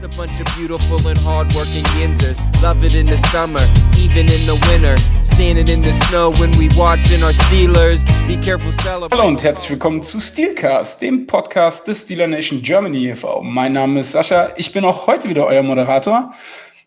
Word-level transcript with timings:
Just 0.00 0.14
a 0.14 0.18
bunch 0.18 0.40
of 0.40 0.46
beautiful 0.56 1.06
and 1.08 1.18
hardworking 1.18 1.84
yinzers. 1.98 2.38
Love 2.62 2.82
it 2.84 2.94
in 2.94 3.06
the 3.06 3.18
summer, 3.28 3.60
even 3.98 4.20
in 4.20 4.46
the 4.46 4.56
winter. 4.68 4.96
Standing 5.22 5.68
in 5.68 5.82
the 5.82 5.92
snow 6.06 6.32
when 6.40 6.50
we 6.52 6.68
watching 6.74 7.22
our 7.22 7.32
Steelers. 7.32 8.02
Be 8.26 8.38
careful, 8.38 8.72
celebrate. 8.72 9.12
Hallo 9.12 9.28
und 9.28 9.42
herzlich 9.42 9.70
willkommen 9.70 10.02
zu 10.02 10.18
Steelcast, 10.18 11.02
dem 11.02 11.26
Podcast 11.26 11.86
des 11.86 12.02
Steeler 12.02 12.28
Nation 12.28 12.62
Germany 12.62 13.10
e.V. 13.10 13.42
Mein 13.42 13.74
Name 13.74 14.00
ist 14.00 14.12
Sascha, 14.12 14.54
ich 14.56 14.72
bin 14.72 14.86
auch 14.86 15.06
heute 15.06 15.28
wieder 15.28 15.46
euer 15.46 15.62
Moderator. 15.62 16.32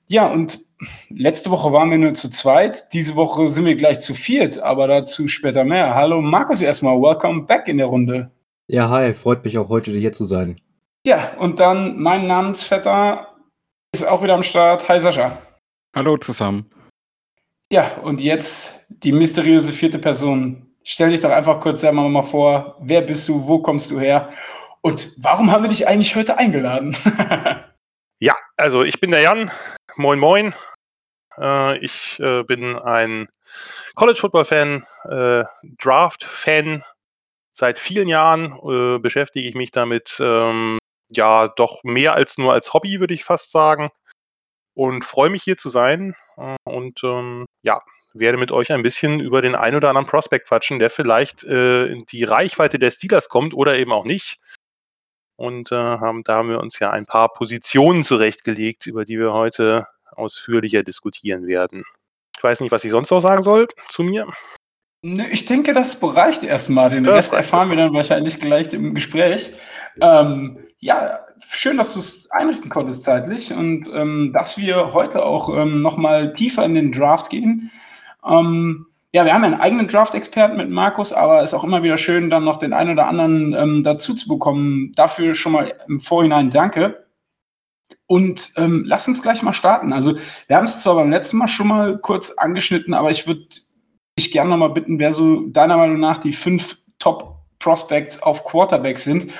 Ja, 0.08 0.26
und 0.26 0.60
letzte 1.10 1.52
Woche 1.52 1.72
waren 1.72 1.92
wir 1.92 2.00
nur 2.00 2.14
zu 2.14 2.30
zweit, 2.30 2.94
diese 2.94 3.16
Woche 3.16 3.48
sind 3.48 3.66
wir 3.66 3.76
gleich 3.76 4.00
zu 4.00 4.16
viert, 4.16 4.58
aber 4.58 4.88
dazu 4.88 5.28
später 5.28 5.64
mehr. 5.64 5.94
Hallo 5.94 6.20
Markus 6.20 6.62
erstmal, 6.62 7.00
welcome 7.00 7.44
back 7.44 7.68
in 7.68 7.78
der 7.78 7.88
Runde. 7.88 8.32
Ja, 8.66 8.90
hi, 8.90 9.14
freut 9.14 9.46
mich 9.46 9.60
auch 9.60 9.70
heute 9.70 9.92
hier 9.92 10.14
zu 10.14 10.26
sein. 10.26 10.56
Ja, 11.06 11.34
und 11.38 11.60
dann 11.60 12.00
mein 12.02 12.28
Namensvetter 12.28 13.36
ist 13.94 14.08
auch 14.08 14.24
wieder 14.24 14.36
am 14.36 14.44
Start. 14.44 14.88
Hi 14.88 15.02
Sascha. 15.02 15.38
Hallo 15.94 16.18
zusammen. 16.18 16.72
Ja, 17.72 17.98
und 18.04 18.22
jetzt 18.22 18.86
die 18.88 19.12
mysteriöse 19.12 19.74
vierte 19.74 20.00
Person. 20.00 20.74
Stell 20.84 21.10
dich 21.10 21.20
doch 21.20 21.30
einfach 21.30 21.60
kurz 21.60 21.82
selber 21.82 22.08
mal 22.08 22.22
vor, 22.22 22.78
wer 22.80 23.02
bist 23.02 23.28
du, 23.28 23.48
wo 23.48 23.60
kommst 23.62 23.92
du 23.92 24.00
her 24.00 24.32
und 24.82 25.14
warum 25.18 25.52
haben 25.52 25.64
wir 25.64 25.70
dich 25.70 25.88
eigentlich 25.88 26.16
heute 26.16 26.38
eingeladen? 26.38 26.96
ja, 28.20 28.36
also 28.56 28.84
ich 28.84 29.00
bin 29.00 29.12
der 29.12 29.22
Jan. 29.22 29.52
Moin, 29.98 30.20
moin. 30.20 30.54
Äh, 31.38 31.80
ich 31.80 32.18
äh, 32.20 32.44
bin 32.44 32.78
ein 32.78 33.28
College 33.96 34.20
Football 34.20 34.46
Fan, 34.46 34.86
äh, 35.10 35.44
Draft 35.82 36.24
Fan. 36.24 36.84
Seit 37.52 37.78
vielen 37.78 38.08
Jahren 38.08 38.58
äh, 38.64 39.00
beschäftige 39.00 39.48
ich 39.48 39.56
mich 39.56 39.72
damit, 39.72 40.18
ähm, 40.20 40.80
ja, 41.16 41.48
doch 41.48 41.84
mehr 41.84 42.14
als 42.14 42.38
nur 42.38 42.54
als 42.54 42.74
Hobby, 42.74 43.00
würde 43.00 43.14
ich 43.14 43.24
fast 43.24 43.52
sagen. 43.52 43.90
Und 44.76 45.04
freue 45.04 45.30
mich 45.30 45.44
hier 45.44 45.58
zu 45.58 45.70
sein. 45.70 46.16
Äh, 46.38 46.56
und 46.66 47.04
ähm, 47.04 47.46
ja, 47.62 47.80
werde 48.14 48.38
mit 48.38 48.52
euch 48.52 48.72
ein 48.72 48.84
bisschen 48.84 49.20
über 49.20 49.42
den 49.42 49.56
ein 49.56 49.76
oder 49.76 49.90
anderen 49.90 50.08
Prospect 50.08 50.48
quatschen, 50.48 50.80
der 50.80 50.90
vielleicht 50.90 51.44
äh, 51.44 51.86
in 51.86 52.06
die 52.12 52.24
Reichweite 52.24 52.80
der 52.80 52.92
Steelers 52.92 53.30
kommt 53.30 53.54
oder 53.54 53.78
eben 53.78 53.92
auch 53.92 54.06
nicht. 54.06 54.40
Und 55.36 55.72
äh, 55.72 55.76
haben, 55.76 56.24
da 56.24 56.36
haben 56.36 56.50
wir 56.50 56.60
uns 56.60 56.80
ja 56.80 56.92
ein 56.92 57.06
paar 57.06 57.34
Positionen 57.34 58.04
zurechtgelegt, 58.04 58.86
über 58.86 59.04
die 59.04 59.18
wir 59.18 59.34
heute 59.34 59.88
ausführlicher 60.12 60.84
diskutieren 60.84 61.48
werden. 61.48 61.84
Ich 62.38 62.44
weiß 62.44 62.60
nicht, 62.60 62.72
was 62.72 62.84
ich 62.84 62.92
sonst 62.92 63.10
noch 63.10 63.22
sagen 63.22 63.44
soll 63.44 63.68
zu 63.90 64.04
mir. 64.04 64.28
Ne, 65.06 65.30
ich 65.32 65.44
denke, 65.44 65.74
das 65.74 66.00
bereicht 66.00 66.44
erstmal. 66.44 66.90
Den 66.90 67.04
das 67.04 67.16
Rest 67.16 67.34
erfahren 67.34 67.70
wir 67.70 67.76
dann 67.76 67.94
wahrscheinlich 67.94 68.40
gleich 68.40 68.74
im 68.74 68.96
Gespräch. 68.96 69.52
Ähm, 70.00 70.60
ja, 70.80 71.20
schön, 71.50 71.76
dass 71.76 71.94
du 71.94 72.00
es 72.00 72.32
einrichten 72.32 72.70
konntest 72.70 73.04
zeitlich 73.04 73.52
und 73.52 73.92
ähm, 73.94 74.32
dass 74.34 74.58
wir 74.58 74.94
heute 74.94 75.26
auch 75.26 75.56
ähm, 75.56 75.82
nochmal 75.82 76.32
tiefer 76.32 76.64
in 76.64 76.74
den 76.74 76.94
Draft 76.94 77.30
gehen. 77.30 77.70
Ähm, 78.26 78.86
ja, 79.12 79.26
wir 79.26 79.34
haben 79.34 79.44
ja 79.44 79.48
einen 79.48 79.60
eigenen 79.60 79.88
Draft-Experten 79.90 80.56
mit 80.56 80.70
Markus, 80.70 81.12
aber 81.12 81.42
es 81.44 81.50
ist 81.50 81.54
auch 81.54 81.66
immer 81.66 81.84
wieder 81.84 81.98
schön, 81.98 82.30
dann 82.30 82.46
noch 82.46 82.58
den 82.58 82.72
einen 82.72 82.92
oder 82.92 83.08
anderen 83.08 83.54
ähm, 83.54 83.84
dazu 83.84 84.14
zu 84.14 84.30
bekommen. 84.30 84.94
Dafür 84.96 85.36
schon 85.36 85.52
mal 85.52 85.74
im 85.90 86.00
Vorhinein 86.00 86.50
danke. 86.50 87.06
Und 88.08 88.54
ähm, 88.56 88.84
lass 88.88 89.08
uns 89.10 89.22
gleich 89.22 89.44
mal 89.44 89.54
starten. 89.54 89.92
Also, 89.92 90.16
wir 90.48 90.56
haben 90.56 90.66
es 90.66 90.82
zwar 90.82 90.96
beim 90.96 91.12
letzten 91.12 91.38
Mal 91.38 91.48
schon 91.50 91.68
mal 91.68 91.98
kurz 92.00 92.32
angeschnitten, 92.38 92.94
aber 92.94 93.12
ich 93.12 93.28
würde 93.28 93.46
ich 94.16 94.32
gerne 94.32 94.52
noch 94.52 94.58
mal 94.58 94.70
bitten, 94.70 95.00
wer 95.00 95.14
so 95.14 95.48
deiner 95.48 95.78
Meinung 95.78 96.00
nach 96.00 96.18
die 96.18 96.34
fünf 96.34 96.78
Top 97.00 97.38
Prospects 97.60 98.22
auf 98.22 98.44
Quarterback 98.44 99.00
sind. 99.00 99.32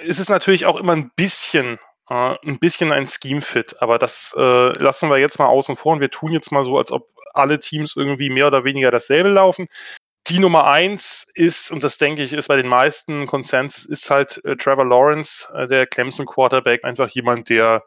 Es 0.00 0.18
ist 0.18 0.28
natürlich 0.28 0.66
auch 0.66 0.78
immer 0.78 0.92
ein 0.92 1.10
bisschen 1.16 1.78
äh, 2.08 2.36
ein 2.46 2.58
bisschen 2.58 2.92
ein 2.92 3.06
Scheme-Fit, 3.06 3.80
aber 3.80 3.98
das 3.98 4.34
äh, 4.36 4.78
lassen 4.82 5.08
wir 5.08 5.18
jetzt 5.18 5.38
mal 5.38 5.46
außen 5.46 5.76
vor 5.76 5.94
und 5.94 6.00
wir 6.00 6.10
tun 6.10 6.32
jetzt 6.32 6.52
mal 6.52 6.64
so, 6.64 6.78
als 6.78 6.92
ob 6.92 7.08
alle 7.34 7.60
Teams 7.60 7.96
irgendwie 7.96 8.30
mehr 8.30 8.48
oder 8.48 8.64
weniger 8.64 8.90
dasselbe 8.90 9.30
laufen. 9.30 9.68
Die 10.28 10.38
Nummer 10.38 10.66
eins 10.66 11.26
ist, 11.34 11.70
und 11.72 11.82
das 11.82 11.98
denke 11.98 12.22
ich, 12.22 12.32
ist 12.32 12.48
bei 12.48 12.56
den 12.56 12.68
meisten 12.68 13.26
Konsens, 13.26 13.84
ist 13.84 14.10
halt 14.10 14.40
äh, 14.44 14.56
Trevor 14.56 14.84
Lawrence, 14.84 15.48
äh, 15.54 15.66
der 15.66 15.86
Clemson 15.86 16.26
Quarterback, 16.26 16.84
einfach 16.84 17.08
jemand, 17.10 17.48
der 17.48 17.82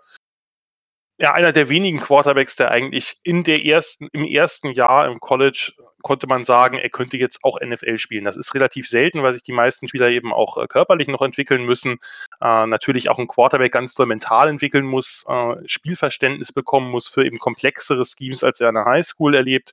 ja, 1.19 1.33
einer 1.33 1.53
der 1.53 1.69
wenigen 1.69 1.99
Quarterbacks, 1.99 2.57
der 2.57 2.71
eigentlich 2.71 3.17
in 3.23 3.43
der 3.43 3.63
ersten, 3.63 4.09
im 4.11 4.25
ersten 4.25 4.71
Jahr 4.71 5.07
im 5.07 5.19
College 5.19 5.71
konnte 6.01 6.27
man 6.27 6.43
sagen, 6.43 6.77
er 6.77 6.89
könnte 6.89 7.17
jetzt 7.17 7.43
auch 7.43 7.59
NFL 7.59 7.97
spielen. 7.97 8.25
Das 8.25 8.35
ist 8.35 8.53
relativ 8.53 8.87
selten, 8.87 9.23
weil 9.23 9.33
sich 9.33 9.41
die 9.41 9.53
meisten 9.53 9.87
Spieler 9.87 10.09
eben 10.09 10.33
auch 10.33 10.57
äh, 10.57 10.67
körperlich 10.67 11.07
noch 11.07 11.21
entwickeln 11.21 11.63
müssen. 11.63 11.99
Äh, 12.41 12.67
natürlich 12.67 13.09
auch 13.09 13.17
ein 13.17 13.27
Quarterback 13.27 13.71
ganz 13.71 13.95
doll 13.95 14.05
mental 14.07 14.49
entwickeln 14.49 14.85
muss, 14.85 15.23
äh, 15.27 15.55
Spielverständnis 15.65 16.51
bekommen 16.51 16.91
muss 16.91 17.07
für 17.07 17.25
eben 17.25 17.39
komplexere 17.39 18.05
Schemes, 18.05 18.43
als 18.43 18.59
er 18.59 18.69
an 18.69 18.75
der 18.75 18.85
Highschool 18.85 19.35
erlebt. 19.35 19.71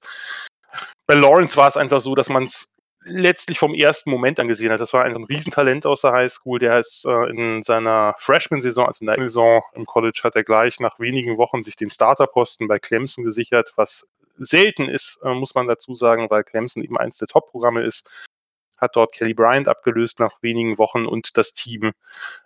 Bei 1.07 1.15
Lawrence 1.15 1.57
war 1.57 1.69
es 1.69 1.77
einfach 1.77 2.01
so, 2.01 2.15
dass 2.15 2.29
man 2.29 2.45
es 2.45 2.71
letztlich 3.05 3.59
vom 3.59 3.75
ersten 3.75 4.11
Moment 4.11 4.39
angesehen 4.39 4.73
hat. 4.73 4.81
Das 4.81 4.93
war 4.93 5.05
ein 5.05 5.25
Riesentalent 5.25 5.87
aus 5.87 6.03
der 6.03 6.13
Highschool. 6.13 6.59
Der 6.59 6.79
ist 6.79 7.05
äh, 7.05 7.31
in 7.31 7.63
seiner 7.63 8.15
Freshman-Saison, 8.19 8.87
also 8.87 9.03
in 9.03 9.07
der 9.07 9.19
Saison 9.19 9.63
im 9.75 9.87
College, 9.87 10.21
hat 10.25 10.37
er 10.37 10.45
gleich 10.45 10.81
nach 10.81 10.99
wenigen 11.01 11.37
Wochen 11.37 11.63
sich 11.63 11.77
den 11.77 11.91
Starterposten 11.91 12.69
bei 12.69 12.79
Clemson 12.79 13.25
gesichert, 13.25 13.73
was 13.77 14.07
selten 14.37 14.89
ist, 14.89 15.21
äh, 15.23 15.35
muss 15.35 15.55
man 15.55 15.67
dazu 15.67 15.95
sagen, 15.95 16.29
weil 16.31 16.45
Clemson 16.45 16.83
eben 16.83 16.97
eins 16.97 17.19
der 17.19 17.29
Top-Programme 17.29 17.83
ist 17.83 18.07
hat 18.83 18.97
dort 18.97 19.15
Kelly 19.15 19.33
Bryant 19.33 19.69
abgelöst 19.69 20.21
nach 20.21 20.43
wenigen 20.43 20.77
Wochen 20.77 21.07
und 21.07 21.39
das 21.39 21.55
Team 21.55 21.93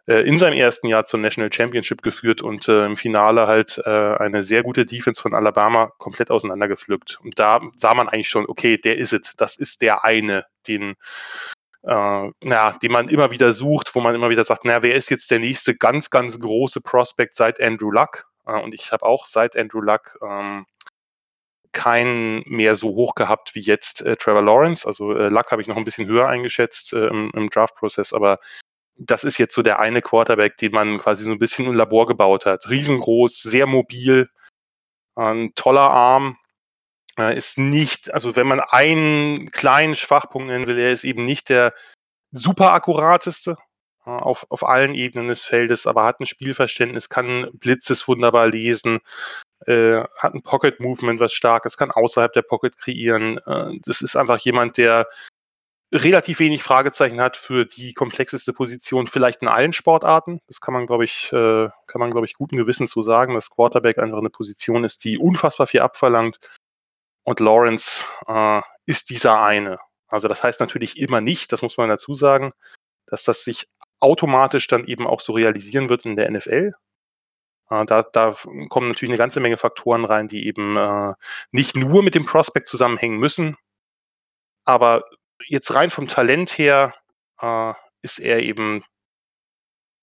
äh, 0.07 0.21
in 0.27 0.39
seinem 0.39 0.57
ersten 0.57 0.87
Jahr 0.87 1.05
zur 1.05 1.19
National 1.19 1.53
Championship 1.53 2.03
geführt 2.03 2.43
und 2.43 2.69
äh, 2.69 2.87
im 2.87 2.97
Finale 2.97 3.49
halt 3.49 3.81
äh, 3.85 3.91
eine 3.91 4.45
sehr 4.45 4.63
gute 4.63 4.87
Defense 4.87 5.21
von 5.21 5.35
Alabama 5.35 5.93
komplett 5.99 6.31
auseinandergepflückt. 6.31 7.19
Und 7.25 7.39
da 7.39 7.61
sah 7.77 7.95
man 7.95 8.09
eigentlich 8.09 8.29
schon, 8.29 8.47
okay, 8.47 8.79
der 8.79 8.99
ist 8.99 9.13
es, 9.13 9.35
das 9.37 9.57
ist 9.57 9.83
der 9.83 10.05
eine, 10.05 10.47
den 10.69 10.95
äh, 11.83 12.31
na, 12.43 12.73
den 12.73 12.93
man 12.93 13.09
immer 13.09 13.31
wieder 13.31 13.53
sucht, 13.53 13.95
wo 13.95 14.01
man 14.01 14.15
immer 14.15 14.29
wieder 14.29 14.45
sagt, 14.45 14.65
na, 14.65 14.83
wer 14.83 14.95
ist 14.95 15.09
jetzt 15.09 15.31
der 15.31 15.39
nächste 15.39 15.77
ganz, 15.77 16.11
ganz 16.11 16.39
große 16.39 16.81
Prospect 16.81 17.35
seit 17.35 17.61
Andrew 17.61 17.91
Luck? 17.91 18.29
Äh, 18.47 18.61
und 18.61 18.75
ich 18.75 18.93
habe 18.93 19.05
auch 19.05 19.27
seit 19.27 19.57
Andrew 19.57 19.81
Luck 19.81 20.19
ähm, 20.23 20.67
keinen 21.77 22.43
mehr 22.47 22.75
so 22.75 22.89
hoch 22.89 23.15
gehabt 23.15 23.55
wie 23.55 23.61
jetzt 23.61 24.01
äh, 24.01 24.17
Trevor 24.17 24.43
Lawrence. 24.43 24.87
Also 24.87 25.13
äh, 25.15 25.29
Luck 25.29 25.53
habe 25.53 25.61
ich 25.61 25.69
noch 25.69 25.77
ein 25.77 25.85
bisschen 25.85 26.09
höher 26.09 26.27
eingeschätzt 26.27 26.95
äh, 26.95 27.09
im, 27.09 27.31
im 27.35 27.51
Draft-Prozess, 27.51 28.15
aber 28.15 28.39
das 28.97 29.25
ist 29.25 29.37
jetzt 29.39 29.55
so 29.55 29.63
der 29.63 29.79
eine 29.79 30.01
Quarterback, 30.01 30.57
den 30.57 30.73
man 30.73 30.99
quasi 30.99 31.25
so 31.25 31.31
ein 31.31 31.39
bisschen 31.39 31.67
im 31.67 31.75
Labor 31.75 32.07
gebaut 32.07 32.47
hat. 32.47 32.71
Riesengroß, 32.71 33.43
sehr 33.43 33.67
mobil, 33.67 34.31
ein 35.15 35.53
toller 35.55 35.91
Arm. 35.91 36.39
Äh, 37.19 37.37
ist 37.37 37.59
nicht, 37.59 38.13
also 38.13 38.37
wenn 38.37 38.47
man 38.47 38.61
einen 38.61 39.51
kleinen 39.51 39.95
Schwachpunkt 39.95 40.49
nennen 40.49 40.67
will, 40.67 40.79
er 40.79 40.93
ist 40.93 41.05
eben 41.05 41.27
nicht 41.27 41.51
der 41.51 41.75
super 42.33 42.73
akkurateste 42.73 43.57
äh, 44.07 44.11
auf, 44.11 44.47
auf 44.51 44.67
allen 44.67 44.95
Ebenen 44.95 45.29
des 45.29 45.45
Feldes, 45.45 45.87
aber 45.87 46.05
hat 46.05 46.21
ein 46.21 46.27
Spielverständnis, 46.27 47.11
kann 47.11 47.51
Blitzes 47.61 48.09
wunderbar 48.09 48.49
lesen, 48.49 49.01
äh, 49.67 50.03
hat 50.19 50.35
ein 50.35 50.43
Pocket 50.43 50.81
Movement, 50.81 51.21
was 51.21 51.33
stark 51.33 51.67
ist, 51.67 51.77
kann 51.77 51.91
außerhalb 51.91 52.33
der 52.33 52.43
Pocket 52.43 52.77
kreieren. 52.77 53.39
Äh, 53.47 53.79
das 53.85 54.03
ist 54.03 54.17
einfach 54.17 54.39
jemand, 54.39 54.79
der 54.79 55.07
relativ 55.93 56.41
wenig 56.41 56.63
Fragezeichen 56.63 57.21
hat 57.21 57.37
für 57.37 57.65
die 57.65 57.93
komplexeste 57.93 58.53
Position, 58.53 59.07
vielleicht 59.07 59.43
in 59.43 59.49
allen 59.49 59.73
Sportarten. 59.73 60.41
Das 60.47 60.61
kann 60.61 60.75
man, 60.75 60.87
glaube 60.87 61.05
ich, 61.05 61.33
äh, 61.33 61.69
kann 61.87 62.01
man, 62.01 62.11
glaube 62.11 62.27
ich, 62.27 62.35
guten 62.35 62.57
Gewissen 62.57 62.89
zu 62.89 63.03
sagen, 63.03 63.35
dass 63.35 63.51
Quarterback 63.51 63.99
einfach 63.99 64.19
eine 64.19 64.31
Position 64.31 64.85
ist, 64.85 65.05
die 65.05 65.19
unfassbar 65.19 65.67
viel 65.67 65.81
abverlangt. 65.81 66.39
Und 67.25 67.41
Lawrence 67.41 68.05
äh, 68.29 68.61
ist 68.87 69.11
dieser 69.11 69.43
eine. 69.43 69.79
Also 70.09 70.29
das 70.29 70.43
heißt 70.43 70.61
natürlich 70.61 70.99
immer 70.99 71.21
nicht, 71.21 71.53
das 71.53 71.63
muss 71.63 71.77
man 71.77 71.89
dazu 71.89 72.15
sagen, 72.15 72.53
dass 73.07 73.25
das 73.25 73.45
sich 73.45 73.69
automatisch 74.01 74.67
dann 74.67 74.85
eben 74.87 75.07
auch 75.07 75.21
so 75.21 75.33
realisieren 75.33 75.89
wird 75.89 76.05
in 76.05 76.17
der 76.17 76.31
NFL. 76.31 76.75
Äh, 77.71 77.85
da, 77.87 78.03
da, 78.03 78.35
kommen 78.69 78.89
natürlich 78.89 79.11
eine 79.11 79.19
ganze 79.19 79.41
Menge 79.41 79.57
Faktoren 79.57 80.05
rein, 80.05 80.29
die 80.29 80.47
eben 80.47 80.77
äh, 80.77 81.15
nicht 81.51 81.77
nur 81.77 82.03
mit 82.03 82.15
dem 82.15 82.27
Prospect 82.27 82.67
zusammenhängen 82.67 83.19
müssen. 83.19 83.57
Aber 84.65 85.05
jetzt 85.47 85.75
rein 85.75 85.91
vom 85.91 86.09
Talent 86.09 86.59
her 86.59 86.95
äh, 87.41 87.73
ist 88.03 88.19
er 88.19 88.41
eben 88.41 88.85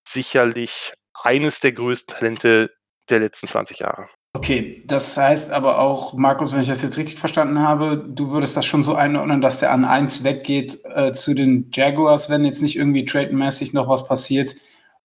sicherlich 0.08 0.94
eines 1.14 1.60
der 1.60 1.72
größten 1.72 2.16
Talente 2.16 2.72
der 3.10 3.20
letzten 3.20 3.48
20 3.48 3.80
Jahre. 3.80 4.08
Okay, 4.36 4.84
das 4.88 5.16
heißt 5.16 5.52
aber 5.52 5.78
auch, 5.78 6.16
Markus, 6.16 6.54
wenn 6.54 6.62
ich 6.62 6.68
das 6.68 6.82
jetzt 6.82 6.98
richtig 6.98 7.20
verstanden 7.20 7.60
habe, 7.60 7.98
du 7.98 8.32
würdest 8.32 8.58
das 8.58 8.66
schon 8.66 8.84
so 8.84 8.96
einordnen, 8.96 9.42
dass 9.42 9.60
der 9.60 9.72
an 9.72 9.86
1 9.86 10.24
weggeht 10.24 10.84
äh, 10.86 11.12
zu 11.12 11.36
den 11.36 11.70
Jaguars, 11.72 12.32
wenn 12.32 12.44
jetzt 12.44 12.64
nicht 12.64 12.76
irgendwie 12.76 13.06
trademäßig 13.06 13.74
noch 13.74 13.88
was 13.88 14.08
passiert 14.08 14.56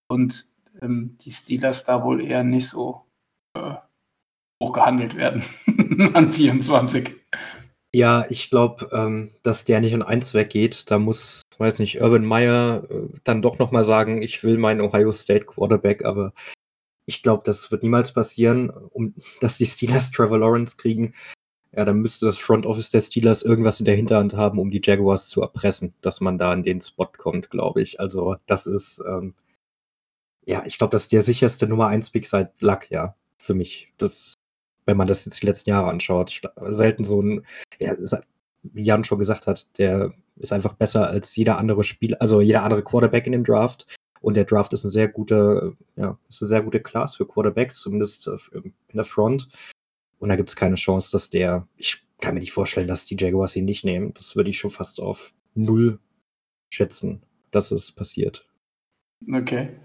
und 0.09 0.47
ähm, 0.81 1.17
die 1.21 1.31
Steelers 1.31 1.85
da 1.85 2.05
wohl 2.05 2.25
eher 2.25 2.45
nicht 2.45 2.69
so 2.69 3.07
äh, 3.55 3.75
hoch 4.63 4.73
gehandelt 4.73 5.17
werden 5.17 5.43
an 6.15 6.33
24. 6.33 7.15
Ja, 7.95 8.27
ich 8.29 8.51
glaube, 8.51 8.91
ähm, 8.93 9.33
dass 9.43 9.65
der 9.65 9.81
nicht 9.81 9.95
an 9.95 10.03
1 10.03 10.35
weggeht. 10.35 10.91
Da 10.91 10.99
muss, 10.99 11.41
weiß 11.57 11.79
nicht, 11.79 12.01
Urban 12.03 12.25
Meyer 12.25 12.85
äh, 12.91 13.09
dann 13.25 13.41
doch 13.41 13.59
nochmal 13.59 13.85
sagen, 13.85 14.21
ich 14.21 14.45
will 14.45 14.59
meinen 14.59 14.83
Ohio 14.83 15.13
State 15.13 15.47
Quarterback, 15.47 16.05
aber 16.05 16.33
ich 17.07 17.23
glaube, 17.23 17.43
das 17.47 17.71
wird 17.71 17.83
niemals 17.83 18.13
passieren, 18.13 18.69
um, 18.71 19.15
dass 19.41 19.57
die 19.57 19.67
Steelers 19.67 20.11
Trevor 20.13 20.39
Lawrence 20.39 20.77
kriegen. 20.77 21.15
Ja, 21.73 21.85
dann 21.85 22.01
müsste 22.01 22.27
das 22.27 22.39
Front 22.39 22.67
Office 22.67 22.91
der 22.91 23.01
Steelers 23.01 23.43
irgendwas 23.43 23.79
in 23.81 23.87
der 23.87 23.97
Hinterhand 23.97 24.35
haben, 24.37 24.59
um 24.59 24.71
die 24.71 24.81
Jaguars 24.83 25.29
zu 25.29 25.41
erpressen, 25.43 25.95
dass 26.01 26.21
man 26.21 26.39
da 26.39 26.53
in 26.53 26.63
den 26.63 26.81
Spot 26.81 27.07
kommt, 27.17 27.51
glaube 27.51 27.83
ich. 27.83 28.01
Also, 28.01 28.37
das 28.47 28.67
ist, 28.67 29.03
ähm, 29.07 29.35
ja, 30.49 30.65
ich 30.65 30.79
glaube, 30.79 30.93
das 30.93 31.03
ist 31.03 31.13
der 31.13 31.21
sicherste 31.23 31.67
Nummer 31.69 31.89
1 31.89 32.09
Pick 32.09 32.27
seit 32.27 32.59
Luck, 32.63 32.91
ja, 32.91 33.15
für 33.39 33.53
mich. 33.53 33.93
Das, 33.99 34.33
wenn 34.87 34.97
man 34.97 35.07
das 35.07 35.27
jetzt 35.27 35.43
die 35.43 35.47
letzten 35.47 35.69
Jahre 35.69 35.91
anschaut. 35.91 36.31
Ich, 36.31 36.41
selten 36.75 37.05
so 37.05 37.21
ein, 37.21 37.45
ja, 37.79 37.95
wie 38.63 38.83
Jan 38.83 39.05
schon 39.05 39.19
gesagt 39.19 39.47
hat, 39.47 39.69
der 39.77 40.15
ist 40.37 40.55
einfach 40.55 40.73
besser 40.73 41.07
als 41.07 41.37
jeder 41.37 41.59
andere 41.59 41.85
Spieler, 41.85 42.17
also 42.23 42.41
jeder 42.41 42.63
andere 42.63 42.83
Quarterback 42.83 43.27
in 43.27 43.33
dem 43.33 43.45
Draft. 43.45 43.87
Und 44.23 44.39
der 44.39 44.47
Draft 44.47 44.73
ist 44.73 44.87
eine 44.87 44.91
sehr 44.91 45.09
gute, 45.09 45.77
ja, 45.97 46.19
ist 46.31 46.41
eine 46.41 46.49
sehr 46.49 46.63
gute 46.63 46.81
Class 46.81 47.17
für 47.17 47.27
Quarterbacks, 47.27 47.81
zumindest 47.81 48.27
äh, 48.27 48.39
in 48.55 48.73
der 48.95 49.05
Front. 49.05 49.51
Und 50.19 50.31
da 50.31 50.37
gibt 50.37 50.49
es 50.49 50.57
keine 50.57 50.77
Chance, 50.77 51.13
dass 51.13 51.29
der, 51.29 51.69
ich 51.77 52.03
kann 52.23 52.33
mir 52.33 52.41
nicht 52.41 52.53
vorstellen, 52.53 52.89
dass 52.89 53.05
die 53.05 53.17
Jaguars 53.19 53.55
ihn 53.55 53.67
nicht 53.67 53.85
nehmen. 53.85 54.15
Das 54.15 54.35
würde 54.35 54.49
ich 54.49 54.59
schon 54.59 54.71
fast 54.71 54.99
auf 54.99 55.35
null 55.55 55.99
schätzen, 56.71 57.23
dass 57.51 57.71
es 57.71 57.93
passiert. 57.93 58.49
Okay. 59.31 59.77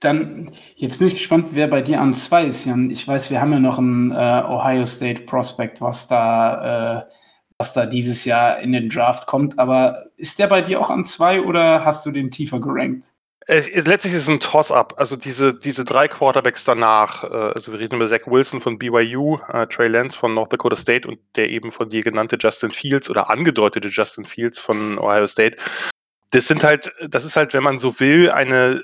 Dann, 0.00 0.50
jetzt 0.76 0.98
bin 0.98 1.08
ich 1.08 1.16
gespannt, 1.16 1.48
wer 1.52 1.66
bei 1.66 1.82
dir 1.82 2.00
an 2.00 2.14
zwei 2.14 2.44
ist, 2.44 2.64
Jan. 2.64 2.90
Ich 2.90 3.06
weiß, 3.06 3.30
wir 3.30 3.40
haben 3.40 3.52
ja 3.52 3.58
noch 3.58 3.78
einen 3.78 4.12
äh, 4.12 4.44
Ohio 4.46 4.84
State 4.84 5.22
Prospect, 5.22 5.80
was 5.80 6.06
da, 6.06 7.00
äh, 7.00 7.12
was 7.58 7.72
da 7.72 7.84
dieses 7.86 8.24
Jahr 8.24 8.60
in 8.60 8.72
den 8.72 8.88
Draft 8.88 9.26
kommt. 9.26 9.58
Aber 9.58 10.06
ist 10.16 10.38
der 10.38 10.46
bei 10.46 10.62
dir 10.62 10.78
auch 10.80 10.90
an 10.90 11.04
zwei 11.04 11.40
oder 11.40 11.84
hast 11.84 12.06
du 12.06 12.12
den 12.12 12.30
tiefer 12.30 12.60
gerankt? 12.60 13.12
letztlich 13.48 14.12
ist 14.12 14.22
es 14.22 14.28
ein 14.28 14.40
Toss-up. 14.40 14.94
Also 14.98 15.16
diese, 15.16 15.54
diese 15.54 15.84
drei 15.84 16.06
Quarterbacks 16.06 16.64
danach, 16.64 17.24
äh, 17.24 17.52
also 17.54 17.72
wir 17.72 17.78
reden 17.78 17.96
über 17.96 18.06
Zach 18.06 18.26
Wilson 18.26 18.60
von 18.60 18.78
BYU, 18.78 19.38
äh, 19.48 19.66
Trey 19.66 19.88
Lance 19.88 20.18
von 20.18 20.34
North 20.34 20.52
Dakota 20.52 20.76
State 20.76 21.08
und 21.08 21.18
der 21.34 21.48
eben 21.48 21.70
von 21.70 21.88
dir 21.88 22.02
genannte 22.02 22.36
Justin 22.38 22.70
Fields 22.70 23.08
oder 23.08 23.30
angedeutete 23.30 23.88
Justin 23.88 24.26
Fields 24.26 24.58
von 24.58 24.98
Ohio 24.98 25.26
State. 25.26 25.56
Das 26.32 26.46
sind 26.46 26.62
halt, 26.62 26.92
das 27.08 27.24
ist 27.24 27.36
halt, 27.36 27.54
wenn 27.54 27.62
man 27.62 27.78
so 27.78 27.98
will, 28.00 28.30
eine 28.30 28.82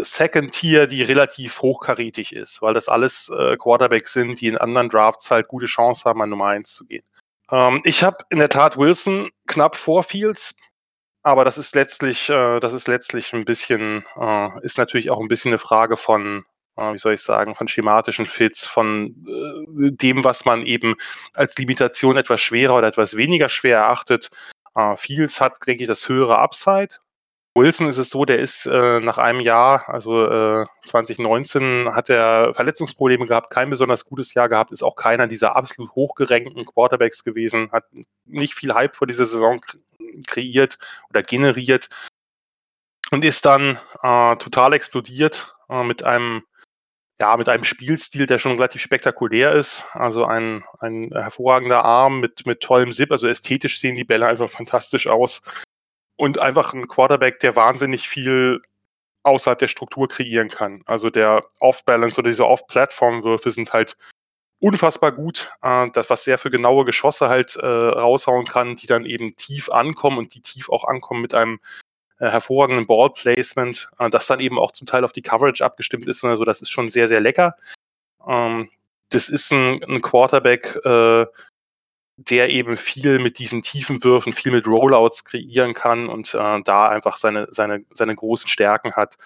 Second 0.00 0.52
Tier, 0.52 0.86
die 0.86 1.02
relativ 1.02 1.62
hochkarätig 1.62 2.34
ist, 2.34 2.60
weil 2.60 2.74
das 2.74 2.88
alles 2.88 3.30
äh, 3.30 3.56
Quarterbacks 3.56 4.12
sind, 4.12 4.40
die 4.40 4.48
in 4.48 4.58
anderen 4.58 4.90
Drafts 4.90 5.30
halt 5.30 5.48
gute 5.48 5.66
Chance 5.66 6.04
haben, 6.04 6.20
an 6.20 6.30
Nummer 6.30 6.48
1 6.48 6.74
zu 6.74 6.86
gehen. 6.86 7.04
Ähm, 7.50 7.80
ich 7.84 8.02
habe 8.02 8.18
in 8.30 8.38
der 8.38 8.50
Tat 8.50 8.76
Wilson 8.76 9.30
knapp 9.46 9.76
vor 9.76 10.02
Fields 10.02 10.54
aber 11.26 11.44
das 11.44 11.58
ist 11.58 11.74
letztlich, 11.74 12.30
äh, 12.30 12.60
das 12.60 12.72
ist 12.72 12.86
letztlich 12.86 13.32
ein 13.32 13.44
bisschen, 13.44 14.04
äh, 14.16 14.48
ist 14.62 14.78
natürlich 14.78 15.10
auch 15.10 15.18
ein 15.18 15.26
bisschen 15.26 15.50
eine 15.50 15.58
Frage 15.58 15.96
von, 15.96 16.44
äh, 16.76 16.92
wie 16.92 16.98
soll 16.98 17.14
ich 17.14 17.20
sagen, 17.22 17.56
von 17.56 17.66
schematischen 17.66 18.26
Fits, 18.26 18.64
von 18.64 19.26
äh, 19.26 19.90
dem, 19.90 20.22
was 20.22 20.44
man 20.44 20.64
eben 20.64 20.94
als 21.34 21.58
Limitation 21.58 22.16
etwas 22.16 22.40
schwerer 22.40 22.76
oder 22.76 22.86
etwas 22.86 23.16
weniger 23.16 23.48
schwer 23.48 23.78
erachtet. 23.78 24.30
Äh, 24.76 24.94
Fields 24.96 25.40
hat, 25.40 25.58
denke 25.66 25.82
ich, 25.82 25.88
das 25.88 26.08
höhere 26.08 26.38
Upside. 26.38 26.94
Wilson 27.56 27.88
ist 27.88 27.96
es 27.96 28.10
so, 28.10 28.26
der 28.26 28.38
ist 28.38 28.66
äh, 28.66 29.00
nach 29.00 29.16
einem 29.16 29.40
Jahr, 29.40 29.88
also 29.88 30.26
äh, 30.26 30.66
2019, 30.84 31.88
hat 31.94 32.10
er 32.10 32.52
Verletzungsprobleme 32.52 33.26
gehabt, 33.26 33.50
kein 33.50 33.70
besonders 33.70 34.04
gutes 34.04 34.34
Jahr 34.34 34.48
gehabt, 34.50 34.72
ist 34.72 34.82
auch 34.82 34.94
keiner 34.94 35.26
dieser 35.26 35.56
absolut 35.56 35.90
hochgerenkten 35.92 36.66
Quarterbacks 36.66 37.24
gewesen, 37.24 37.72
hat 37.72 37.84
nicht 38.26 38.54
viel 38.54 38.74
Hype 38.74 38.94
vor 38.94 39.06
dieser 39.06 39.24
Saison 39.24 39.58
kreiert 40.26 40.78
oder 41.08 41.22
generiert 41.22 41.88
und 43.10 43.24
ist 43.24 43.46
dann 43.46 43.78
äh, 44.02 44.36
total 44.36 44.74
explodiert 44.74 45.56
äh, 45.70 45.82
mit 45.82 46.04
einem 46.04 46.42
ja, 47.18 47.34
mit 47.38 47.48
einem 47.48 47.64
Spielstil, 47.64 48.26
der 48.26 48.38
schon 48.38 48.52
relativ 48.52 48.82
spektakulär 48.82 49.52
ist. 49.52 49.84
Also 49.92 50.26
ein, 50.26 50.64
ein 50.80 51.08
hervorragender 51.14 51.82
Arm 51.82 52.20
mit, 52.20 52.44
mit 52.44 52.60
tollem 52.60 52.92
Zip. 52.92 53.10
Also 53.10 53.26
ästhetisch 53.26 53.80
sehen 53.80 53.96
die 53.96 54.04
Bälle 54.04 54.26
einfach 54.26 54.50
fantastisch 54.50 55.06
aus. 55.06 55.40
Und 56.16 56.38
einfach 56.38 56.72
ein 56.72 56.88
Quarterback, 56.88 57.40
der 57.40 57.56
wahnsinnig 57.56 58.08
viel 58.08 58.60
außerhalb 59.22 59.58
der 59.58 59.68
Struktur 59.68 60.08
kreieren 60.08 60.48
kann. 60.48 60.82
Also 60.86 61.10
der 61.10 61.44
Off-Balance 61.60 62.20
oder 62.20 62.30
diese 62.30 62.46
Off-Plattform-Würfe 62.46 63.50
sind 63.50 63.72
halt 63.72 63.96
unfassbar 64.60 65.12
gut. 65.12 65.50
Äh, 65.62 65.90
das, 65.92 66.08
was 66.08 66.24
sehr 66.24 66.38
für 66.38 66.50
genaue 66.50 66.84
Geschosse 66.84 67.28
halt 67.28 67.56
äh, 67.56 67.66
raushauen 67.66 68.46
kann, 68.46 68.76
die 68.76 68.86
dann 68.86 69.04
eben 69.04 69.36
tief 69.36 69.70
ankommen 69.70 70.18
und 70.18 70.34
die 70.34 70.40
tief 70.40 70.70
auch 70.70 70.84
ankommen 70.84 71.20
mit 71.20 71.34
einem 71.34 71.60
äh, 72.18 72.30
hervorragenden 72.30 72.86
Ball-Placement, 72.86 73.90
äh, 73.98 74.10
das 74.10 74.26
dann 74.26 74.40
eben 74.40 74.58
auch 74.58 74.72
zum 74.72 74.86
Teil 74.86 75.04
auf 75.04 75.12
die 75.12 75.22
Coverage 75.22 75.64
abgestimmt 75.64 76.06
ist. 76.06 76.24
Also 76.24 76.44
das 76.44 76.62
ist 76.62 76.70
schon 76.70 76.88
sehr, 76.88 77.08
sehr 77.08 77.20
lecker. 77.20 77.56
Ähm, 78.26 78.70
das 79.10 79.28
ist 79.28 79.52
ein, 79.52 79.82
ein 79.84 80.00
Quarterback, 80.00 80.78
äh, 80.84 81.26
der 82.16 82.50
eben 82.50 82.76
viel 82.76 83.18
mit 83.18 83.38
diesen 83.38 83.62
tiefen 83.62 84.02
Würfen, 84.02 84.32
viel 84.32 84.52
mit 84.52 84.66
Rollouts 84.66 85.24
kreieren 85.24 85.74
kann 85.74 86.08
und 86.08 86.34
äh, 86.34 86.62
da 86.62 86.88
einfach 86.88 87.18
seine, 87.18 87.48
seine, 87.50 87.84
seine 87.90 88.14
großen 88.14 88.48
Stärken 88.48 88.94
hat. 88.94 89.16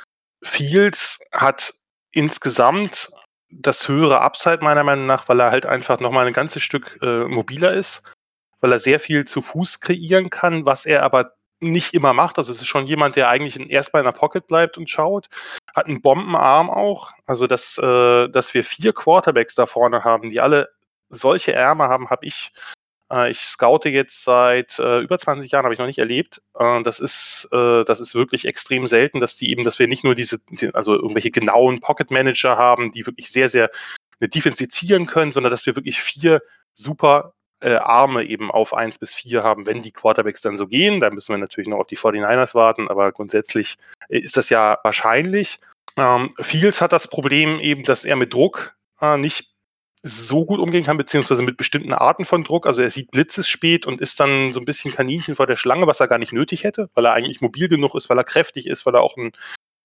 Fields 0.43 1.21
hat 1.33 1.75
insgesamt 2.11 3.11
das 3.51 3.89
höhere 3.89 4.21
Upside 4.21 4.63
meiner 4.63 4.85
Meinung 4.85 5.07
nach, 5.07 5.29
weil 5.29 5.41
er 5.41 5.51
halt 5.51 5.67
einfach 5.67 6.01
nochmal 6.01 6.27
ein 6.27 6.33
ganzes 6.33 6.63
Stück 6.63 6.99
äh, 7.03 7.25
mobiler 7.25 7.73
ist, 7.75 8.03
weil 8.61 8.73
er 8.73 8.81
sehr 8.81 9.01
viel 9.01 9.25
zu 9.25 9.43
Fuß 9.43 9.81
kreieren 9.81 10.31
kann, 10.31 10.67
was 10.67 10.87
er 10.87 11.03
aber 11.03 11.35
nicht 11.61 11.95
immer 11.95 12.13
macht. 12.13 12.39
Also 12.39 12.53
es 12.53 12.61
ist 12.61 12.69
schon 12.69 12.87
jemand, 12.87 13.17
der 13.17 13.29
eigentlich 13.29 13.71
erstmal 13.71 14.01
in 14.01 14.07
der 14.07 14.19
Pocket 14.19 14.47
bleibt 14.47 14.79
und 14.79 14.89
schaut. 14.89 15.29
Hat 15.75 15.87
einen 15.87 16.01
Bombenarm 16.01 16.71
auch. 16.71 17.13
Also 17.27 17.47
dass, 17.47 17.79
äh, 17.79 18.29
dass 18.29 18.55
wir 18.55 18.65
vier 18.65 18.93
Quarterbacks 18.93 19.55
da 19.55 19.67
vorne 19.67 20.03
haben, 20.05 20.31
die 20.31 20.41
alle 20.41 20.71
solche 21.11 21.53
Ärmel 21.53 21.89
haben, 21.89 22.09
habe 22.09 22.27
ich 22.27 22.53
äh, 23.13 23.31
ich 23.31 23.41
scoute 23.41 23.89
jetzt 23.89 24.23
seit 24.23 24.79
äh, 24.79 25.01
über 25.01 25.19
20 25.19 25.51
Jahren, 25.51 25.65
habe 25.65 25.75
ich 25.75 25.81
noch 25.81 25.87
nicht 25.87 25.99
erlebt. 25.99 26.43
Äh, 26.59 26.83
das 26.83 27.01
ist, 27.01 27.49
äh, 27.53 27.85
das 27.85 28.01
ist 28.01 28.15
wirklich 28.15 28.47
extrem 28.47 28.87
selten, 28.87 29.21
dass 29.21 29.37
die 29.37 29.51
eben, 29.51 29.65
dass 29.65 29.79
wir 29.79 29.89
nicht 29.89 30.05
nur 30.05 30.15
diese, 30.15 30.41
also 30.73 30.95
irgendwelche 30.95 31.31
genauen 31.31 31.81
Pocket 31.81 32.11
Manager 32.11 32.57
haben, 32.57 32.93
die 32.93 33.07
wirklich 33.07 33.31
sehr, 33.31 33.49
sehr 33.49 33.71
eine 34.21 34.29
Defense 34.29 34.67
können, 35.07 35.33
sondern 35.33 35.51
dass 35.51 35.67
wir 35.67 35.77
wirklich 35.77 36.01
vier 36.01 36.43
super 36.75 37.35
äh, 37.63 37.75
Arme 37.75 38.25
eben 38.25 38.51
auf 38.51 38.75
1 38.75 38.99
bis 38.99 39.15
4 39.15 39.43
haben, 39.43 39.67
wenn 39.67 39.83
die 39.83 39.93
Quarterbacks 39.93 40.41
dann 40.41 40.57
so 40.57 40.67
gehen. 40.67 41.01
Da 41.01 41.11
müssen 41.11 41.33
wir 41.33 41.39
natürlich 41.39 41.69
noch 41.69 41.79
auf 41.79 41.87
die 41.87 41.99
49ers 41.99 42.55
warten, 42.55 42.89
aber 42.89 43.13
grundsätzlich 43.13 43.77
äh, 44.09 44.19
ist 44.19 44.37
das 44.37 44.51
ja 44.51 44.79
wahrscheinlich. 44.83 45.61
Ähm, 45.97 46.31
Fields 46.41 46.81
hat 46.81 46.93
das 46.93 47.09
Problem 47.09 47.59
eben, 47.61 47.83
dass 47.83 48.05
er 48.05 48.17
mit 48.17 48.33
Druck 48.33 48.77
äh, 49.01 49.17
nicht 49.17 49.50
so 50.03 50.45
gut 50.47 50.61
umgehen 50.61 50.85
kann, 50.85 50.97
beziehungsweise 50.97 51.43
mit 51.43 51.57
bestimmten 51.57 51.93
Arten 51.93 52.25
von 52.25 52.45
Druck. 52.45 52.67
Also 52.67 52.83
er 52.83 52.91
sieht 52.91 53.11
Blitzes 53.11 53.49
spät 53.49 53.87
und 53.87 54.01
ist 54.01 54.19
dann 54.21 54.53
so 54.53 54.61
ein 54.61 54.65
bisschen 54.65 54.93
Kaninchen 54.93 55.35
vor 55.35 55.47
der 55.47 55.57
Schlange, 55.57 55.87
was 55.87 56.01
er 56.01 56.09
gar 56.09 56.19
nicht 56.19 56.33
nötig 56.33 56.65
hätte, 56.65 56.89
weil 56.95 57.05
er 57.05 57.13
eigentlich 57.13 57.41
mobil 57.41 57.69
genug 57.69 57.95
ist, 57.95 58.09
weil 58.09 58.19
er 58.19 58.25
kräftig 58.25 58.67
ist, 58.67 58.87
weil 58.87 58.95
er 58.95 59.03
auch 59.03 59.17
einen, 59.17 59.33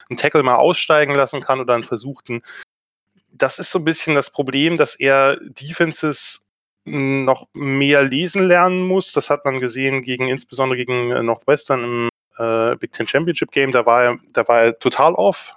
einen 0.09 0.17
Tackle 0.17 0.43
mal 0.43 0.55
aussteigen 0.55 1.15
lassen 1.15 1.41
kann 1.41 1.59
oder 1.59 1.73
einen 1.73 1.83
versuchten. 1.83 2.41
Das 3.31 3.59
ist 3.59 3.71
so 3.71 3.79
ein 3.79 3.85
bisschen 3.85 4.15
das 4.15 4.29
Problem, 4.29 4.77
dass 4.77 4.95
er 4.95 5.37
Defenses 5.41 6.45
noch 6.85 7.47
mehr 7.53 8.03
lesen 8.03 8.47
lernen 8.47 8.87
muss. 8.87 9.11
Das 9.11 9.29
hat 9.29 9.43
man 9.43 9.59
gesehen 9.59 10.01
gegen, 10.03 10.27
insbesondere 10.27 10.77
gegen 10.77 11.11
äh, 11.11 11.23
Northwestern 11.23 11.83
im 11.83 12.09
äh, 12.37 12.75
Big 12.77 12.91
Ten 12.91 13.07
Championship 13.07 13.51
Game. 13.51 13.71
Da 13.71 13.85
war 13.85 14.03
er, 14.03 14.17
da 14.31 14.47
war 14.47 14.61
er 14.61 14.79
total 14.79 15.13
off. 15.13 15.55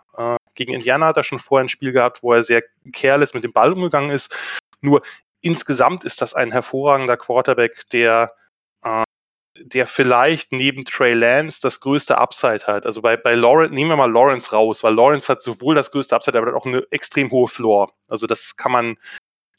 Gegen 0.58 0.72
Indiana 0.72 1.06
hat 1.06 1.16
er 1.16 1.22
schon 1.22 1.38
vorher 1.38 1.64
ein 1.64 1.68
Spiel 1.68 1.92
gehabt, 1.92 2.24
wo 2.24 2.32
er 2.32 2.42
sehr 2.42 2.64
careless 2.92 3.32
mit 3.32 3.44
dem 3.44 3.52
Ball 3.52 3.72
umgegangen 3.72 4.10
ist. 4.10 4.34
Nur 4.80 5.02
insgesamt 5.40 6.04
ist 6.04 6.20
das 6.20 6.34
ein 6.34 6.50
hervorragender 6.50 7.16
Quarterback, 7.16 7.88
der, 7.92 8.32
äh, 8.82 9.04
der 9.60 9.86
vielleicht 9.86 10.50
neben 10.50 10.84
Trey 10.84 11.14
Lance 11.14 11.60
das 11.62 11.78
größte 11.78 12.18
Upside 12.18 12.66
hat. 12.66 12.86
Also 12.86 13.02
bei, 13.02 13.16
bei 13.16 13.36
Lawrence, 13.36 13.72
nehmen 13.72 13.90
wir 13.90 13.96
mal 13.96 14.10
Lawrence 14.10 14.50
raus, 14.50 14.82
weil 14.82 14.94
Lawrence 14.94 15.28
hat 15.28 15.42
sowohl 15.42 15.76
das 15.76 15.92
größte 15.92 16.16
Upside, 16.16 16.36
aber 16.36 16.56
auch 16.56 16.66
eine 16.66 16.82
extrem 16.90 17.30
hohe 17.30 17.46
Floor. 17.46 17.92
Also 18.08 18.26
das 18.26 18.56
kann 18.56 18.72
man, 18.72 18.96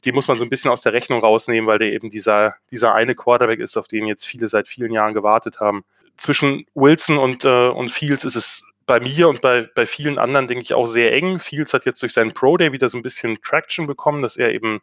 die 0.04 0.12
muss 0.12 0.28
man 0.28 0.36
so 0.36 0.44
ein 0.44 0.50
bisschen 0.50 0.70
aus 0.70 0.82
der 0.82 0.92
Rechnung 0.92 1.22
rausnehmen, 1.22 1.66
weil 1.66 1.80
der 1.80 1.94
eben 1.94 2.10
dieser, 2.10 2.56
dieser 2.72 2.94
eine 2.94 3.16
Quarterback 3.16 3.62
ist, 3.62 3.78
auf 3.78 3.88
den 3.88 4.06
jetzt 4.06 4.26
viele 4.26 4.50
seit 4.50 4.68
vielen 4.68 4.92
Jahren 4.92 5.14
gewartet 5.14 5.62
haben. 5.62 5.86
Zwischen 6.18 6.66
Wilson 6.74 7.18
und, 7.18 7.46
äh, 7.46 7.70
und 7.70 7.90
Fields 7.90 8.26
ist 8.26 8.36
es 8.36 8.66
bei 8.90 9.00
mir 9.00 9.30
und 9.30 9.42
bei, 9.42 9.70
bei 9.76 9.86
vielen 9.86 10.18
anderen, 10.18 10.48
denke 10.48 10.64
ich, 10.64 10.74
auch 10.74 10.88
sehr 10.88 11.14
eng. 11.14 11.38
Fields 11.38 11.76
hat 11.76 11.86
jetzt 11.86 12.02
durch 12.02 12.12
seinen 12.12 12.32
Pro 12.32 12.58
Day 12.58 12.74
wieder 12.74 12.90
so 12.90 12.98
ein 12.98 13.04
bisschen 13.04 13.40
Traction 13.44 13.86
bekommen, 13.86 14.24
dass 14.24 14.36
er 14.36 14.52
eben, 14.52 14.80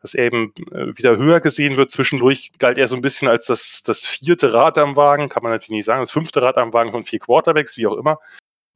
dass 0.00 0.14
er 0.14 0.24
eben 0.24 0.54
äh, 0.72 0.96
wieder 0.96 1.18
höher 1.18 1.40
gesehen 1.40 1.76
wird. 1.76 1.90
Zwischendurch 1.90 2.52
galt 2.58 2.78
er 2.78 2.88
so 2.88 2.96
ein 2.96 3.02
bisschen 3.02 3.28
als 3.28 3.44
das, 3.44 3.82
das 3.82 4.06
vierte 4.06 4.54
Rad 4.54 4.78
am 4.78 4.96
Wagen, 4.96 5.28
kann 5.28 5.42
man 5.42 5.52
natürlich 5.52 5.76
nicht 5.76 5.84
sagen, 5.84 6.00
das 6.00 6.10
fünfte 6.10 6.40
Rad 6.40 6.56
am 6.56 6.72
Wagen 6.72 6.90
von 6.90 7.04
vier 7.04 7.18
Quarterbacks, 7.18 7.76
wie 7.76 7.86
auch 7.86 7.98
immer. 7.98 8.18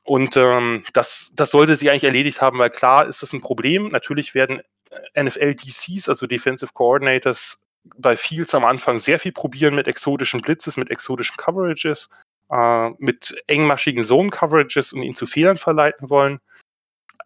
Und 0.04 0.36
ähm, 0.36 0.84
das, 0.92 1.32
das 1.34 1.50
sollte 1.50 1.74
sie 1.76 1.88
eigentlich 1.88 2.04
erledigt 2.04 2.42
haben, 2.42 2.58
weil 2.58 2.68
klar 2.68 3.06
ist 3.06 3.22
das 3.22 3.32
ein 3.32 3.40
Problem. 3.40 3.88
Natürlich 3.88 4.34
werden 4.34 4.60
NFL-DCs, 5.18 6.10
also 6.10 6.26
Defensive 6.26 6.72
Coordinators, 6.74 7.62
bei 7.96 8.18
Fields 8.18 8.54
am 8.54 8.66
Anfang 8.66 8.98
sehr 8.98 9.18
viel 9.18 9.32
probieren 9.32 9.74
mit 9.74 9.88
exotischen 9.88 10.42
Blitzes, 10.42 10.76
mit 10.76 10.90
exotischen 10.90 11.38
Coverages 11.38 12.10
äh, 12.50 12.90
mit 12.98 13.34
engmaschigen 13.46 14.04
Zone-Coverages 14.04 14.92
und 14.92 15.02
ihn 15.02 15.14
zu 15.14 15.26
Fehlern 15.26 15.56
verleiten 15.56 16.10
wollen. 16.10 16.40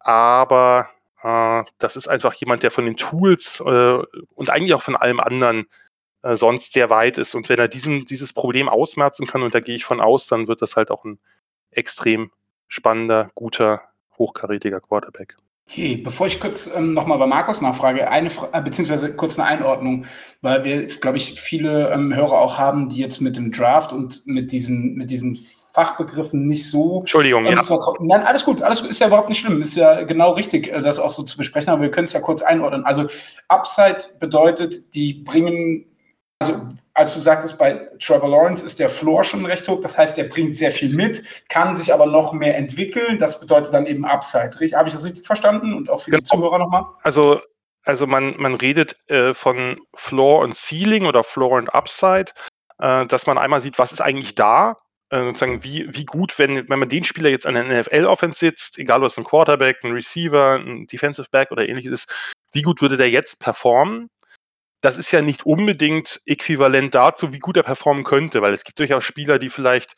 Aber 0.00 0.88
Äh, 1.22 1.64
das 1.78 1.96
ist 1.96 2.08
einfach 2.08 2.34
jemand, 2.34 2.62
der 2.62 2.70
von 2.70 2.84
den 2.84 2.96
Tools 2.96 3.60
äh, 3.60 3.98
und 4.34 4.50
eigentlich 4.50 4.74
auch 4.74 4.82
von 4.82 4.96
allem 4.96 5.20
anderen 5.20 5.66
äh, 6.22 6.36
sonst 6.36 6.72
sehr 6.72 6.90
weit 6.90 7.18
ist. 7.18 7.34
Und 7.34 7.48
wenn 7.48 7.58
er 7.58 7.68
diesen, 7.68 8.04
dieses 8.06 8.32
Problem 8.32 8.68
ausmerzen 8.68 9.26
kann, 9.26 9.42
und 9.42 9.54
da 9.54 9.60
gehe 9.60 9.76
ich 9.76 9.84
von 9.84 10.00
aus, 10.00 10.26
dann 10.26 10.48
wird 10.48 10.62
das 10.62 10.76
halt 10.76 10.90
auch 10.90 11.04
ein 11.04 11.20
extrem 11.70 12.32
spannender, 12.68 13.30
guter, 13.34 13.82
hochkarätiger 14.18 14.80
Quarterback. 14.80 15.36
Okay, 15.68 15.96
bevor 15.96 16.26
ich 16.26 16.40
kurz 16.40 16.70
ähm, 16.74 16.92
nochmal 16.92 17.18
bei 17.18 17.26
Markus 17.26 17.60
nachfrage, 17.60 18.10
eine 18.10 18.30
Fra 18.30 18.48
äh, 18.52 18.60
beziehungsweise 18.60 19.14
kurz 19.14 19.38
eine 19.38 19.48
Einordnung, 19.48 20.06
weil 20.40 20.64
wir, 20.64 20.86
glaube 20.86 21.16
ich, 21.16 21.40
viele 21.40 21.90
ähm, 21.90 22.14
Hörer 22.14 22.40
auch 22.40 22.58
haben, 22.58 22.88
die 22.88 22.98
jetzt 22.98 23.20
mit 23.20 23.36
dem 23.36 23.52
Draft 23.52 23.92
und 23.92 24.26
mit 24.26 24.52
diesen, 24.52 24.94
mit 24.96 25.10
diesen 25.10 25.36
Fachbegriffen 25.72 26.46
nicht 26.46 26.68
so. 26.68 27.00
Entschuldigung, 27.00 27.46
ähm, 27.46 27.52
ja. 27.56 27.78
Nein, 28.00 28.22
alles 28.22 28.44
gut, 28.44 28.60
alles 28.60 28.82
gut, 28.82 28.90
ist 28.90 29.00
ja 29.00 29.06
überhaupt 29.06 29.30
nicht 29.30 29.38
schlimm, 29.38 29.62
ist 29.62 29.76
ja 29.76 30.02
genau 30.02 30.32
richtig, 30.32 30.68
äh, 30.68 30.82
das 30.82 30.98
auch 30.98 31.10
so 31.10 31.22
zu 31.22 31.38
besprechen, 31.38 31.70
aber 31.70 31.82
wir 31.82 31.90
können 31.90 32.04
es 32.04 32.12
ja 32.12 32.20
kurz 32.20 32.42
einordnen. 32.42 32.84
Also 32.84 33.08
Upside 33.48 33.98
bedeutet, 34.20 34.94
die 34.94 35.14
bringen 35.14 35.86
also 36.40 36.68
als 36.94 37.14
du 37.14 37.20
sagtest, 37.20 37.58
bei 37.58 37.88
Trevor 37.98 38.28
Lawrence 38.28 38.64
ist 38.64 38.78
der 38.78 38.90
Floor 38.90 39.24
schon 39.24 39.46
recht 39.46 39.66
hoch. 39.68 39.80
Das 39.80 39.96
heißt, 39.96 40.18
er 40.18 40.24
bringt 40.24 40.56
sehr 40.56 40.72
viel 40.72 40.94
mit, 40.94 41.22
kann 41.48 41.74
sich 41.74 41.92
aber 41.92 42.06
noch 42.06 42.32
mehr 42.32 42.56
entwickeln. 42.56 43.18
Das 43.18 43.40
bedeutet 43.40 43.72
dann 43.72 43.86
eben 43.86 44.04
Upside. 44.04 44.50
Habe 44.52 44.88
ich 44.88 44.94
das 44.94 45.04
richtig 45.04 45.26
verstanden? 45.26 45.74
Und 45.74 45.88
auch 45.88 46.02
für 46.02 46.10
genau. 46.10 46.20
die 46.20 46.24
Zuhörer 46.24 46.58
nochmal? 46.58 46.84
Also, 47.02 47.40
also 47.84 48.06
man, 48.06 48.34
man 48.38 48.54
redet 48.54 48.96
äh, 49.08 49.32
von 49.32 49.80
Floor 49.94 50.40
und 50.40 50.54
Ceiling 50.54 51.06
oder 51.06 51.24
Floor 51.24 51.58
und 51.58 51.74
Upside, 51.74 52.32
äh, 52.78 53.06
dass 53.06 53.26
man 53.26 53.38
einmal 53.38 53.60
sieht, 53.60 53.78
was 53.78 53.92
ist 53.92 54.00
eigentlich 54.00 54.34
da. 54.34 54.76
Äh, 55.08 55.24
sozusagen, 55.24 55.64
wie, 55.64 55.86
wie 55.94 56.04
gut, 56.04 56.38
wenn, 56.38 56.68
wenn 56.68 56.78
man 56.78 56.88
den 56.88 57.04
Spieler 57.04 57.30
jetzt 57.30 57.46
an 57.46 57.54
der 57.54 57.64
NFL-Offense 57.64 58.38
sitzt, 58.38 58.78
egal 58.78 59.02
ob 59.02 59.08
es 59.08 59.18
ein 59.18 59.24
Quarterback, 59.24 59.82
ein 59.82 59.92
Receiver, 59.92 60.54
ein 60.54 60.86
Defensive 60.86 61.28
Back 61.30 61.50
oder 61.50 61.68
ähnliches 61.68 61.92
ist, 61.92 62.34
wie 62.52 62.62
gut 62.62 62.82
würde 62.82 62.96
der 62.96 63.10
jetzt 63.10 63.38
performen? 63.40 64.10
Das 64.82 64.98
ist 64.98 65.12
ja 65.12 65.22
nicht 65.22 65.46
unbedingt 65.46 66.20
äquivalent 66.26 66.94
dazu, 66.94 67.32
wie 67.32 67.38
gut 67.38 67.56
er 67.56 67.62
performen 67.62 68.04
könnte, 68.04 68.42
weil 68.42 68.52
es 68.52 68.64
gibt 68.64 68.78
durchaus 68.80 69.04
Spieler, 69.04 69.38
die 69.38 69.48
vielleicht 69.48 69.94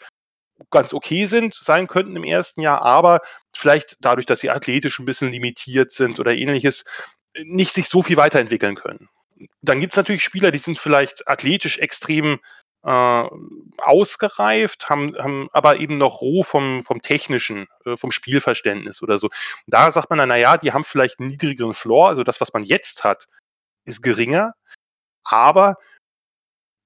ganz 0.71 0.93
okay 0.93 1.27
sind, 1.27 1.55
sein 1.55 1.87
könnten 1.87 2.15
im 2.17 2.23
ersten 2.23 2.61
Jahr, 2.61 2.83
aber 2.83 3.21
vielleicht 3.53 3.97
dadurch, 4.01 4.27
dass 4.27 4.41
sie 4.41 4.51
athletisch 4.51 4.99
ein 4.99 5.07
bisschen 5.07 5.33
limitiert 5.33 5.91
sind 5.91 6.21
oder 6.21 6.33
ähnliches, 6.33 6.85
nicht 7.45 7.73
sich 7.73 7.89
so 7.89 8.03
viel 8.03 8.17
weiterentwickeln 8.17 8.77
können. 8.77 9.09
Dann 9.63 9.81
gibt 9.81 9.95
es 9.95 9.97
natürlich 9.97 10.23
Spieler, 10.23 10.51
die 10.51 10.59
sind 10.59 10.79
vielleicht 10.79 11.27
athletisch 11.27 11.79
extrem 11.79 12.39
äh, 12.85 13.25
ausgereift, 13.79 14.91
haben, 14.91 15.17
haben 15.17 15.49
aber 15.53 15.79
eben 15.79 15.97
noch 15.97 16.21
roh 16.21 16.43
vom, 16.43 16.85
vom 16.85 17.01
technischen, 17.01 17.67
äh, 17.87 17.97
vom 17.97 18.11
Spielverständnis 18.11 19.03
oder 19.03 19.17
so. 19.17 19.31
Da 19.67 19.91
sagt 19.91 20.11
man 20.11 20.19
dann, 20.19 20.29
naja, 20.29 20.59
die 20.59 20.73
haben 20.73 20.85
vielleicht 20.85 21.19
einen 21.19 21.31
niedrigeren 21.31 21.75
Floor, 21.75 22.11
also 22.11 22.23
das, 22.23 22.41
was 22.41 22.53
man 22.53 22.63
jetzt 22.63 23.03
hat, 23.03 23.25
ist 23.87 24.03
geringer, 24.03 24.53
aber 25.25 25.77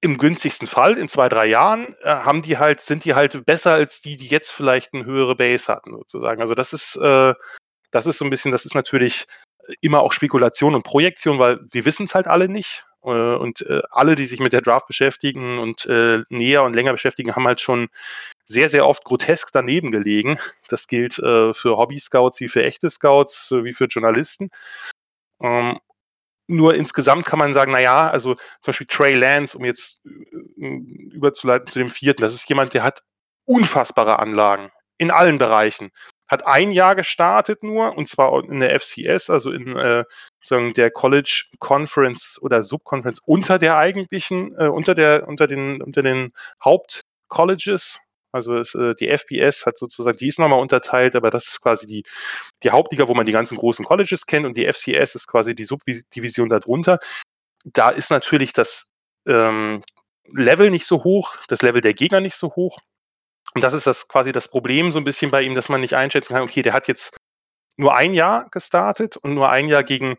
im 0.01 0.17
günstigsten 0.17 0.67
Fall, 0.67 0.97
in 0.97 1.09
zwei, 1.09 1.27
drei 1.27 1.47
Jahren, 1.47 1.95
äh, 2.03 2.09
haben 2.09 2.41
die 2.41 2.57
halt, 2.57 2.79
sind 2.79 3.03
die 3.03 3.15
halt 3.15 3.45
besser 3.45 3.73
als 3.73 4.01
die, 4.01 4.17
die 4.17 4.27
jetzt 4.27 4.51
vielleicht 4.51 4.93
eine 4.93 5.05
höhere 5.05 5.35
Base 5.35 5.67
hatten, 5.67 5.91
sozusagen. 5.91 6.41
Also 6.41 6.53
das 6.55 6.73
ist, 6.73 6.95
äh, 6.95 7.33
das 7.91 8.05
ist 8.05 8.17
so 8.17 8.25
ein 8.25 8.31
bisschen, 8.31 8.51
das 8.51 8.65
ist 8.65 8.75
natürlich 8.75 9.25
immer 9.81 10.01
auch 10.01 10.13
Spekulation 10.13 10.75
und 10.75 10.83
Projektion, 10.83 11.39
weil 11.39 11.59
wir 11.71 11.85
wissen 11.85 12.05
es 12.05 12.15
halt 12.15 12.27
alle 12.27 12.47
nicht. 12.47 12.85
Äh, 13.03 13.35
und 13.35 13.61
äh, 13.61 13.81
alle, 13.91 14.15
die 14.15 14.25
sich 14.25 14.39
mit 14.39 14.53
der 14.53 14.61
Draft 14.61 14.87
beschäftigen 14.87 15.59
und 15.59 15.85
äh, 15.85 16.23
näher 16.29 16.63
und 16.63 16.73
länger 16.73 16.91
beschäftigen, 16.93 17.35
haben 17.35 17.47
halt 17.47 17.61
schon 17.61 17.89
sehr, 18.45 18.69
sehr 18.69 18.87
oft 18.87 19.03
grotesk 19.03 19.49
daneben 19.53 19.91
gelegen. 19.91 20.39
Das 20.69 20.87
gilt 20.87 21.19
äh, 21.19 21.53
für 21.53 21.77
Hobby-Scouts 21.77 22.39
wie 22.41 22.49
für 22.49 22.63
echte 22.63 22.89
Scouts, 22.89 23.51
wie 23.51 23.73
für 23.73 23.85
Journalisten. 23.85 24.49
Ähm, 25.41 25.77
nur 26.49 26.73
insgesamt 26.73 27.25
kann 27.25 27.39
man 27.39 27.53
sagen, 27.53 27.71
naja, 27.71 28.09
also 28.09 28.33
zum 28.33 28.71
Beispiel 28.71 28.87
Trey 28.87 29.13
Lance, 29.13 29.57
um 29.57 29.65
jetzt 29.65 30.01
äh, 30.05 30.79
überzuleiten 31.11 31.67
zu 31.67 31.79
dem 31.79 31.89
vierten, 31.89 32.21
das 32.21 32.33
ist 32.33 32.49
jemand, 32.49 32.73
der 32.73 32.83
hat 32.83 33.01
unfassbare 33.45 34.19
Anlagen 34.19 34.71
in 34.97 35.11
allen 35.11 35.37
Bereichen. 35.37 35.91
Hat 36.27 36.47
ein 36.47 36.71
Jahr 36.71 36.95
gestartet 36.95 37.63
nur, 37.63 37.97
und 37.97 38.09
zwar 38.09 38.43
in 38.43 38.59
der 38.59 38.79
FCS, 38.79 39.29
also 39.29 39.51
in 39.51 39.75
äh, 39.75 40.03
sozusagen 40.39 40.73
der 40.73 40.91
College 40.91 41.45
Conference 41.59 42.39
oder 42.41 42.63
Subconference 42.63 43.21
unter 43.25 43.59
der 43.59 43.77
eigentlichen, 43.77 44.55
äh, 44.57 44.67
unter 44.67 44.95
der, 44.95 45.27
unter 45.27 45.47
den, 45.47 45.81
unter 45.81 46.01
den 46.01 46.33
Hauptcolleges, 46.63 47.99
also 48.31 48.57
es, 48.57 48.75
äh, 48.75 48.93
die 48.95 49.07
FBS 49.07 49.65
hat 49.65 49.77
sozusagen, 49.77 50.17
die 50.17 50.27
ist 50.27 50.39
nochmal 50.39 50.59
unterteilt, 50.59 51.15
aber 51.15 51.31
das 51.31 51.47
ist 51.47 51.61
quasi 51.61 51.87
die, 51.87 52.03
die 52.63 52.71
Hauptliga, 52.71 53.07
wo 53.07 53.13
man 53.13 53.25
die 53.25 53.31
ganzen 53.31 53.57
großen 53.57 53.85
Colleges 53.85 54.25
kennt 54.25 54.45
und 54.45 54.57
die 54.57 54.71
FCS 54.71 55.15
ist 55.15 55.27
quasi 55.27 55.55
die 55.55 55.65
Subdivision 55.65 56.49
darunter. 56.49 56.99
Da 57.65 57.89
ist 57.89 58.11
natürlich 58.11 58.53
das 58.53 58.89
ähm, 59.27 59.81
Level 60.31 60.69
nicht 60.69 60.85
so 60.85 61.03
hoch, 61.03 61.35
das 61.47 61.61
Level 61.61 61.81
der 61.81 61.93
Gegner 61.93 62.21
nicht 62.21 62.35
so 62.35 62.55
hoch. 62.55 62.77
Und 63.55 63.63
das 63.63 63.73
ist 63.73 63.87
das 63.87 64.07
quasi 64.07 64.31
das 64.31 64.47
Problem 64.47 64.91
so 64.91 64.99
ein 64.99 65.03
bisschen 65.03 65.31
bei 65.31 65.41
ihm, 65.41 65.55
dass 65.55 65.69
man 65.69 65.81
nicht 65.81 65.95
einschätzen 65.95 66.33
kann, 66.33 66.43
okay, 66.43 66.61
der 66.61 66.73
hat 66.73 66.87
jetzt 66.87 67.17
nur 67.77 67.95
ein 67.95 68.13
Jahr 68.13 68.49
gestartet 68.51 69.17
und 69.17 69.33
nur 69.33 69.49
ein 69.49 69.69
Jahr 69.69 69.83
gegen 69.83 70.17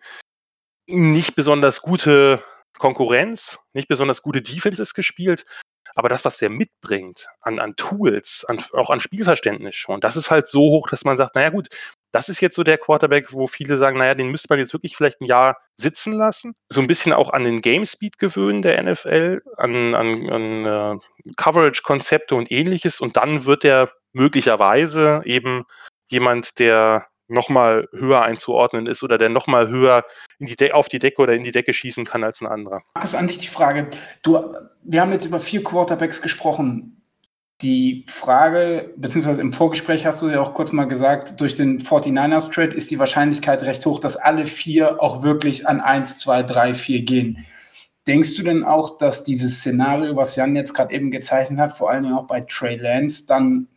nicht 0.89 1.37
besonders 1.37 1.83
gute 1.83 2.43
Konkurrenz, 2.79 3.59
nicht 3.73 3.87
besonders 3.87 4.23
gute 4.23 4.43
Defenses 4.43 4.95
gespielt. 4.95 5.45
Aber 5.95 6.09
das, 6.09 6.25
was 6.25 6.39
der 6.39 6.51
mitbringt 6.51 7.27
an, 7.41 7.59
an 7.59 7.77
Tools, 7.77 8.45
an, 8.49 8.63
auch 8.75 8.91
an 8.91 9.01
Spielverständnis 9.01 9.77
schon, 9.77 10.01
das 10.01 10.17
ist 10.17 10.31
halt 10.31 10.49
so 10.49 10.61
hoch, 10.61 10.89
dass 10.89 11.05
man 11.05 11.17
sagt, 11.17 11.35
naja 11.35 11.51
gut, 11.51 11.69
das 12.13 12.29
ist 12.29 12.41
jetzt 12.41 12.57
so 12.57 12.63
der 12.63 12.79
Quarterback, 12.79 13.33
wo 13.33 13.47
viele 13.47 13.77
sagen, 13.77 13.99
naja, 13.99 14.15
den 14.15 14.31
müsste 14.31 14.49
man 14.51 14.59
jetzt 14.59 14.73
wirklich 14.73 14.97
vielleicht 14.97 15.21
ein 15.21 15.27
Jahr 15.27 15.59
sitzen 15.77 16.13
lassen. 16.13 16.55
So 16.69 16.81
ein 16.81 16.87
bisschen 16.87 17.13
auch 17.13 17.31
an 17.31 17.45
den 17.45 17.63
Game 17.63 17.87
Speed 17.87 18.19
gewöhnen 18.19 18.63
der 18.63 18.83
NFL, 18.83 19.43
an, 19.57 19.95
an, 19.95 20.31
an 20.31 20.67
uh, 20.67 21.01
Coverage-Konzepte 21.37 22.35
und 22.35 22.51
ähnliches. 22.51 23.01
Und 23.01 23.17
dann 23.17 23.45
wird 23.45 23.65
er 23.65 23.93
möglicherweise 24.13 25.23
eben 25.25 25.65
jemand, 26.09 26.59
der 26.59 27.07
nochmal 27.31 27.89
höher 27.93 28.23
einzuordnen 28.23 28.87
ist 28.87 29.03
oder 29.03 29.17
der 29.17 29.29
nochmal 29.29 29.69
höher 29.69 30.05
die 30.39 30.73
auf 30.73 30.89
die 30.89 30.99
Decke 30.99 31.23
oder 31.23 31.35
in 31.35 31.45
die 31.45 31.53
Decke 31.53 31.73
schießen 31.73 32.05
kann 32.05 32.25
als 32.25 32.41
ein 32.41 32.47
anderer. 32.47 32.83
Ist 33.03 33.15
an 33.15 33.27
dich 33.27 33.39
die 33.39 33.47
Frage. 33.47 33.89
Du, 34.23 34.55
wir 34.83 35.01
haben 35.01 35.13
jetzt 35.13 35.27
über 35.27 35.41
vier 35.41 35.63
Quarterbacks 35.63 36.23
gesprochen. 36.23 36.97
Die 37.63 38.07
Frage, 38.09 38.95
beziehungsweise 38.97 39.43
im 39.43 39.53
Vorgespräch 39.53 40.07
hast 40.07 40.23
du 40.23 40.29
ja 40.29 40.41
auch 40.41 40.55
kurz 40.55 40.73
mal 40.73 40.87
gesagt, 40.87 41.41
durch 41.41 41.57
den 41.57 41.79
49ers 41.79 42.51
Trade 42.51 42.75
ist 42.75 42.91
die 42.91 42.99
Wahrscheinlichkeit 42.99 43.63
recht 43.63 43.85
hoch, 43.85 44.01
dass 44.01 44.17
alle 44.17 44.47
vier 44.47 45.03
auch 45.03 45.23
wirklich 45.23 45.69
an 45.69 45.81
1, 45.81 46.19
2, 46.19 46.43
3, 46.43 46.75
4 46.75 47.03
gehen. 47.03 47.47
Denkst 48.07 48.35
du 48.37 48.43
denn 48.43 48.65
auch, 48.65 48.97
dass 48.97 49.25
dieses 49.25 49.59
Szenario, 49.59 50.17
was 50.17 50.37
Jan 50.37 50.57
jetzt 50.57 50.73
gerade 50.73 50.95
eben 50.95 51.11
gezeichnet 51.11 51.61
hat, 51.61 51.73
vor 51.73 51.91
allen 51.91 52.05
Dingen 52.05 52.15
auch 52.15 52.27
bei 52.27 52.41
Trey 52.41 52.77
Lance, 52.77 53.27
dann 53.27 53.69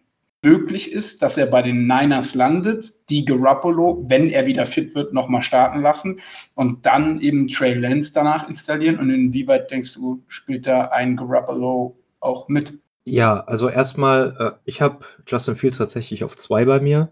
möglich 0.44 0.92
ist, 0.92 1.22
dass 1.22 1.38
er 1.38 1.48
bei 1.48 1.62
den 1.62 1.88
Niners 1.88 2.36
landet, 2.36 3.10
die 3.10 3.26
Garoppolo, 3.26 4.04
wenn 4.08 4.30
er 4.30 4.46
wieder 4.46 4.66
fit 4.66 4.94
wird, 4.94 5.14
nochmal 5.14 5.42
starten 5.42 5.82
lassen 5.82 6.20
und 6.56 6.86
dann 6.86 7.20
eben 7.20 7.48
Trey 7.48 7.74
Lance 7.74 8.12
danach 8.14 8.48
installieren? 8.48 9.00
Und 9.00 9.10
inwieweit 9.10 9.72
denkst 9.72 9.94
du, 9.94 10.22
spielt 10.28 10.68
da 10.68 10.86
ein 10.90 11.16
Garoppolo 11.16 11.98
auch 12.20 12.48
mit? 12.50 12.78
Ja, 13.06 13.40
also 13.42 13.70
erstmal, 13.70 14.36
äh, 14.40 14.52
ich 14.66 14.82
habe 14.82 15.06
Justin 15.28 15.56
Fields 15.56 15.78
tatsächlich 15.78 16.24
auf 16.24 16.36
zwei 16.36 16.66
bei 16.66 16.80
mir. 16.80 17.12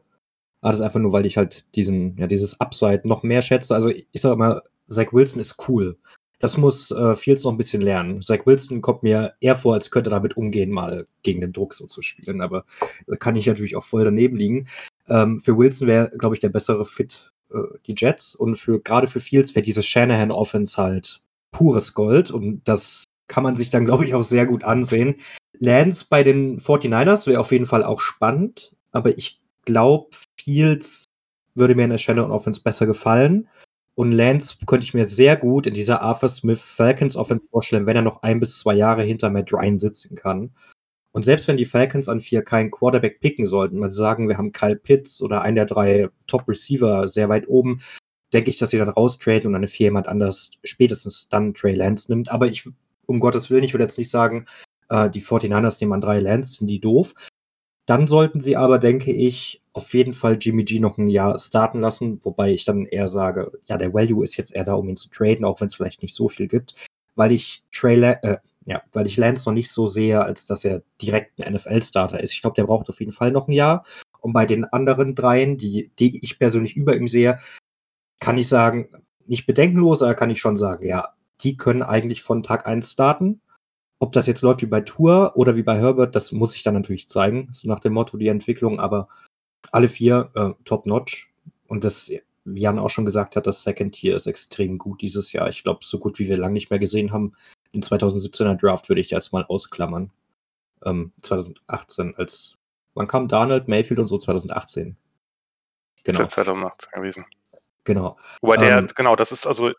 Aber 0.62 0.72
das 0.72 0.80
ist 0.80 0.86
einfach 0.86 1.00
nur, 1.00 1.12
weil 1.12 1.26
ich 1.26 1.38
halt 1.38 1.76
diesen, 1.76 2.18
ja, 2.18 2.28
dieses 2.28 2.60
Upside 2.62 3.02
noch 3.06 3.24
mehr 3.24 3.42
schätze. 3.42 3.74
Also 3.74 3.90
ich 3.90 4.22
sage 4.22 4.36
immer, 4.36 4.62
Zach 4.88 5.12
Wilson 5.12 5.42
ist 5.42 5.68
cool. 5.68 5.98
Das 6.42 6.58
muss 6.58 6.90
äh, 6.92 7.16
Fields 7.16 7.44
noch 7.44 7.52
ein 7.52 7.58
bisschen 7.58 7.82
lernen. 7.82 8.24
Zach 8.24 8.46
Wilson 8.46 8.82
kommt 8.82 9.04
mir 9.04 9.36
eher 9.40 9.56
vor, 9.56 9.76
als 9.76 9.92
könnte 9.92 10.10
er 10.10 10.16
damit 10.16 10.36
umgehen, 10.36 10.72
mal 10.72 11.06
gegen 11.22 11.40
den 11.40 11.54
Druck 11.54 11.76
so 11.76 11.86
zu 11.86 12.02
spielen. 12.02 12.42
Aber 12.42 12.66
da 13.06 13.16
kann 13.16 13.36
ich 13.36 13.46
natürlich 13.46 13.76
auch 13.76 13.84
voll 13.84 14.04
daneben 14.04 14.36
liegen. 14.36 14.68
Ähm, 15.08 15.40
für 15.40 15.56
Wilson 15.56 15.88
wäre, 15.88 16.10
glaube 16.18 16.36
ich, 16.36 16.40
der 16.40 16.50
bessere 16.50 16.86
Fit 16.86 17.32
äh, 17.54 17.60
die 17.86 17.94
Jets. 17.96 18.34
Und 18.34 18.56
für 18.56 18.82
gerade 18.82 19.08
für 19.08 19.20
Fields 19.20 19.54
wäre 19.54 19.64
diese 19.64 19.84
Shanahan-Offense 19.84 20.82
halt 20.82 21.22
pures 21.52 21.94
Gold. 21.94 22.32
Und 22.32 22.68
das 22.68 23.04
kann 23.28 23.44
man 23.44 23.56
sich 23.56 23.70
dann, 23.70 23.86
glaube 23.86 24.06
ich, 24.06 24.16
auch 24.16 24.24
sehr 24.24 24.48
gut 24.48 24.64
ansehen. 24.64 25.16
Lance 25.60 26.08
bei 26.10 26.24
den 26.24 26.58
49ers 26.58 27.28
wäre 27.28 27.40
auf 27.40 27.52
jeden 27.52 27.68
Fall 27.68 27.84
auch 27.84 28.02
spannend. 28.02 28.74
Aber 28.92 29.16
ich 29.16 29.40
glaube, 29.66 30.10
Fields 30.40 31.06
würde 31.54 31.76
mir 31.76 31.84
in 31.84 31.92
der 31.92 32.00
Shanahan-Offense 32.00 32.64
besser 32.64 32.88
gefallen. 32.88 33.48
Und 33.96 34.12
Lance 34.12 34.58
könnte 34.66 34.86
ich 34.86 34.94
mir 34.94 35.06
sehr 35.06 35.36
gut 35.36 35.68
in 35.68 35.74
dieser 35.74 36.02
Arthur 36.02 36.30
Smith 36.30 36.62
Falcons 36.62 37.16
Offense 37.16 37.46
vorstellen, 37.50 37.86
wenn 37.86 37.96
er 37.96 38.02
noch 38.02 38.24
ein 38.24 38.40
bis 38.40 38.60
zwei 38.60 38.74
Jahre 38.74 39.04
hinter 39.04 39.30
Matt 39.30 39.52
Ryan 39.52 39.78
sitzen 39.78 40.16
kann. 40.16 40.52
Und 41.14 41.24
selbst 41.24 41.48
wenn 41.48 41.58
die 41.58 41.66
Falcons 41.66 42.08
an 42.08 42.22
vier 42.22 42.42
keinen 42.42 42.72
Quarterback 42.72 43.20
picken 43.20 43.46
sollten, 43.46 43.80
mal 43.80 43.90
sagen, 43.90 44.30
wir 44.30 44.38
haben 44.38 44.54
Kyle 44.54 44.78
Pitts 44.78 45.22
oder 45.22 45.42
einen 45.42 45.58
der 45.58 45.66
drei 45.66 46.10
Top 46.26 46.48
Receiver 46.48 47.08
sehr 47.10 47.28
weit 47.28 47.50
oben, 47.50 47.82
denke 48.34 48.50
ich, 48.50 48.58
dass 48.58 48.70
sie 48.70 48.78
dann 48.78 48.90
raustraden 48.90 49.48
und 49.48 49.56
eine 49.56 49.68
vier 49.68 49.88
jemand 49.88 50.08
anders 50.08 50.52
spätestens 50.64 51.28
dann 51.28 51.54
Trey 51.54 51.74
Lance 51.74 52.10
nimmt. 52.10 52.32
Aber 52.32 52.48
ich, 52.48 52.64
um 53.06 53.20
Gottes 53.20 53.50
Willen, 53.50 53.64
ich 53.64 53.74
würde 53.74 53.84
jetzt 53.84 53.98
nicht 53.98 54.10
sagen, 54.10 54.46
äh, 54.90 55.10
die 55.10 55.22
49ers 55.22 55.82
nehmen 55.82 55.94
an 55.94 56.02
drei 56.02 56.20
Lance, 56.20 56.56
sind 56.56 56.68
die 56.68 56.80
doof. 56.80 57.14
Dann 57.86 58.08
sollten 58.08 58.40
sie 58.40 58.56
aber, 58.56 58.80
denke 58.80 59.12
ich, 59.12 59.61
auf 59.74 59.94
jeden 59.94 60.14
Fall 60.14 60.38
Jimmy 60.40 60.64
G 60.64 60.80
noch 60.80 60.98
ein 60.98 61.08
Jahr 61.08 61.38
starten 61.40 61.80
lassen, 61.80 62.20
wobei 62.24 62.52
ich 62.52 62.66
dann 62.66 62.86
eher 62.86 63.08
sage, 63.08 63.52
ja, 63.66 63.78
der 63.78 63.94
Value 63.94 64.24
ist 64.24 64.36
jetzt 64.38 64.54
eher 64.54 64.66
da, 64.66 64.74
um 64.74 64.90
ihn 64.90 64.98
zu 64.98 65.10
traden, 65.10 65.46
auch 65.46 65.62
wenn 65.62 65.68
es 65.68 65.76
vielleicht 65.76 66.02
nicht 66.02 66.14
so 66.14 66.28
viel 66.28 66.48
gibt, 66.48 66.76
weil 67.16 67.32
ich 67.32 67.64
Trey, 67.72 68.02
äh, 68.02 68.38
ja, 68.66 68.82
weil 68.92 69.08
ich 69.08 69.18
Lance 69.18 69.48
noch 69.48 69.54
nicht 69.54 69.72
so 69.72 69.88
sehe, 69.88 70.22
als 70.22 70.46
dass 70.46 70.66
er 70.66 70.84
direkt 71.02 71.40
ein 71.40 71.54
NFL-Starter 71.54 72.20
ist. 72.20 72.34
Ich 72.34 72.42
glaube, 72.42 72.56
der 72.56 72.66
braucht 72.66 72.90
auf 72.90 73.00
jeden 73.00 73.12
Fall 73.12 73.32
noch 73.32 73.48
ein 73.48 73.54
Jahr. 73.54 73.86
Und 74.20 74.34
bei 74.34 74.46
den 74.46 74.66
anderen 74.66 75.16
dreien, 75.16 75.58
die, 75.58 75.92
die 75.98 76.24
ich 76.24 76.38
persönlich 76.38 76.76
über 76.76 76.96
ihm 76.96 77.08
sehe, 77.08 77.40
kann 78.20 78.38
ich 78.38 78.48
sagen, 78.48 78.90
nicht 79.26 79.48
bedenkenlos, 79.48 80.04
aber 80.04 80.14
kann 80.14 80.30
ich 80.30 80.40
schon 80.40 80.56
sagen, 80.56 80.86
ja, 80.86 81.14
die 81.42 81.58
können 81.58 81.82
eigentlich 81.82 82.22
von 82.22 82.44
Tag 82.44 82.68
1 82.68 82.92
starten. 82.92 83.42
Ob 84.00 84.12
das 84.12 84.28
jetzt 84.28 84.42
läuft 84.42 84.62
wie 84.62 84.68
bei 84.68 84.82
Tour 84.82 85.34
oder 85.36 85.56
wie 85.56 85.64
bei 85.64 85.80
Herbert, 85.80 86.16
das 86.16 86.32
muss 86.32 86.56
ich 86.56 86.64
dann 86.64 86.74
natürlich 86.76 87.08
zeigen, 87.08 87.48
so 87.52 87.68
nach 87.68 87.80
dem 87.80 87.94
Motto 87.94 88.18
die 88.18 88.28
Entwicklung, 88.28 88.80
aber 88.80 89.08
alle 89.72 89.88
vier 89.88 90.32
äh, 90.36 90.50
top-notch. 90.66 91.32
Und 91.68 91.84
das, 91.84 92.12
wie 92.44 92.62
Jan 92.62 92.80
auch 92.80 92.90
schon 92.90 93.06
gesagt 93.06 93.36
hat, 93.36 93.48
das 93.48 93.64
Second 93.64 93.94
Tier 93.94 94.16
ist 94.16 94.28
extrem 94.28 94.78
gut 94.78 95.02
dieses 95.02 95.32
Jahr. 95.32 95.50
Ich 95.50 95.64
glaube, 95.64 95.80
so 95.84 96.00
gut 96.00 96.20
wie 96.20 96.28
wir 96.28 96.38
lange 96.38 96.54
nicht 96.54 96.70
mehr 96.70 96.80
gesehen 96.80 97.12
haben. 97.12 97.34
Den 97.74 97.82
2017er 97.82 98.56
Draft 98.56 98.90
würde 98.90 99.02
ich 99.02 99.12
jetzt 99.12 99.32
mal 99.32 99.46
ausklammern. 99.46 100.12
Ähm, 100.84 101.14
2018 101.22 102.16
als, 102.16 102.58
wann 102.94 103.08
kam 103.08 103.28
Donald, 103.28 103.68
Mayfield 103.68 104.00
und 104.00 104.08
so 104.08 104.18
2018? 104.18 104.98
Genau. 106.04 106.26
2018 106.26 106.92
gewesen. 106.94 107.26
Genau. 107.84 108.18
Wobei 108.42 108.58
der, 108.58 108.80
ähm, 108.80 108.88
genau, 108.96 109.16
das 109.16 109.32
ist 109.32 109.48
also, 109.48 109.72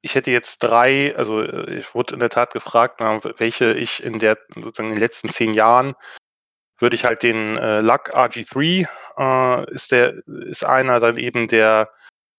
ich 0.00 0.14
hätte 0.14 0.30
jetzt 0.30 0.58
drei, 0.58 1.16
also 1.16 1.42
ich 1.42 1.94
wurde 1.94 2.14
in 2.14 2.20
der 2.20 2.28
Tat 2.28 2.52
gefragt, 2.52 3.00
welche 3.38 3.72
ich 3.74 4.02
in 4.02 4.18
der, 4.18 4.38
sozusagen 4.54 4.88
in 4.88 4.94
den 4.94 5.00
letzten 5.00 5.28
zehn 5.28 5.54
Jahren 5.54 5.94
würde 6.80 6.96
ich 6.96 7.04
halt 7.04 7.22
den 7.22 7.56
äh, 7.56 7.80
Luck 7.80 8.14
RG3 8.14 8.88
äh, 9.18 9.74
ist 9.74 9.92
der 9.92 10.14
ist 10.26 10.64
einer 10.64 11.00
dann 11.00 11.16
eben 11.16 11.48
der 11.48 11.90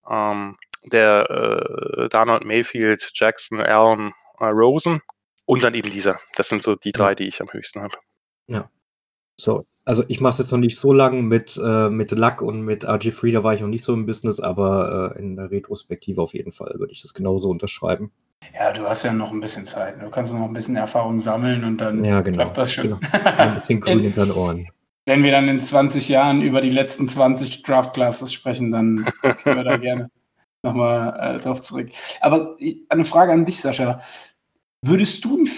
ähm, 0.09 0.57
der 0.83 1.29
äh, 1.29 2.09
Donald 2.09 2.43
Mayfield, 2.43 3.11
Jackson, 3.13 3.59
Allen, 3.59 4.13
äh, 4.39 4.45
Rosen 4.45 5.01
und 5.45 5.63
dann 5.63 5.73
eben 5.73 5.89
dieser. 5.89 6.19
Das 6.35 6.49
sind 6.49 6.63
so 6.63 6.75
die 6.75 6.91
drei, 6.91 7.13
die 7.15 7.27
ich 7.27 7.41
am 7.41 7.51
höchsten 7.51 7.81
habe. 7.81 7.95
Ja. 8.47 8.69
So, 9.37 9.65
also 9.85 10.03
ich 10.07 10.21
mache 10.21 10.31
es 10.31 10.37
jetzt 10.37 10.51
noch 10.51 10.59
nicht 10.59 10.77
so 10.77 10.93
lange 10.93 11.21
mit, 11.21 11.59
äh, 11.63 11.89
mit 11.89 12.11
Luck 12.11 12.41
und 12.41 12.61
mit 12.61 12.87
RG3, 12.87 13.33
da 13.33 13.43
war 13.43 13.53
ich 13.53 13.61
noch 13.61 13.67
nicht 13.67 13.83
so 13.83 13.93
im 13.93 14.05
Business, 14.05 14.39
aber 14.39 15.13
äh, 15.15 15.19
in 15.19 15.35
der 15.35 15.49
Retrospektive 15.49 16.21
auf 16.21 16.33
jeden 16.33 16.51
Fall 16.51 16.75
würde 16.77 16.93
ich 16.93 17.01
das 17.01 17.13
genauso 17.13 17.49
unterschreiben. 17.49 18.11
Ja, 18.53 18.71
du 18.71 18.83
hast 18.83 19.03
ja 19.03 19.13
noch 19.13 19.31
ein 19.31 19.39
bisschen 19.39 19.65
Zeit. 19.65 20.01
Du 20.01 20.09
kannst 20.09 20.33
noch 20.33 20.41
ein 20.41 20.53
bisschen 20.53 20.75
Erfahrung 20.75 21.19
sammeln 21.19 21.63
und 21.63 21.77
dann 21.77 22.03
ja, 22.03 22.21
genau. 22.21 22.37
klappt 22.37 22.57
das 22.57 22.73
schon. 22.73 22.83
Genau. 22.83 22.99
Ein 23.11 23.59
bisschen 23.59 23.81
grün 23.81 24.03
in 24.03 24.13
den 24.13 24.31
Ohren. 24.31 24.67
Wenn 25.05 25.23
wir 25.23 25.31
dann 25.31 25.47
in 25.47 25.59
20 25.59 26.09
Jahren 26.09 26.41
über 26.41 26.61
die 26.61 26.69
letzten 26.69 27.07
20 27.07 27.63
Draft 27.63 27.93
Classes 27.93 28.31
sprechen, 28.31 28.71
dann 28.71 29.05
können 29.21 29.57
wir 29.57 29.63
da 29.63 29.77
gerne 29.77 30.09
nochmal 30.63 31.37
äh, 31.37 31.39
drauf 31.39 31.61
zurück. 31.61 31.89
Aber 32.19 32.55
eine 32.89 33.05
Frage 33.05 33.31
an 33.31 33.45
dich, 33.45 33.61
Sascha. 33.61 33.99
Würdest 34.83 35.25
du 35.25 35.37
einen 35.37 35.49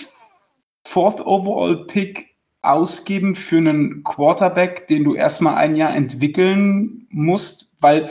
Fourth 0.86 1.20
Overall 1.22 1.86
Pick 1.86 2.33
ausgeben 2.64 3.36
für 3.36 3.58
einen 3.58 4.04
Quarterback, 4.04 4.88
den 4.88 5.04
du 5.04 5.16
erstmal 5.16 5.56
ein 5.56 5.76
Jahr 5.76 5.96
entwickeln 5.96 7.08
musst? 7.10 7.76
Weil, 7.80 8.10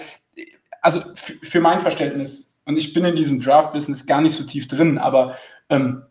also 0.81 1.01
für 1.15 1.61
mein 1.61 1.81
Verständnis, 1.81 2.61
und 2.65 2.77
ich 2.77 2.93
bin 2.93 3.05
in 3.05 3.17
diesem 3.17 3.41
Draft-Business 3.41 4.07
gar 4.07 4.21
nicht 4.21 4.35
so 4.35 4.45
tief 4.45 4.69
drin, 4.69 4.99
aber 4.99 5.37
ähm, 5.69 6.03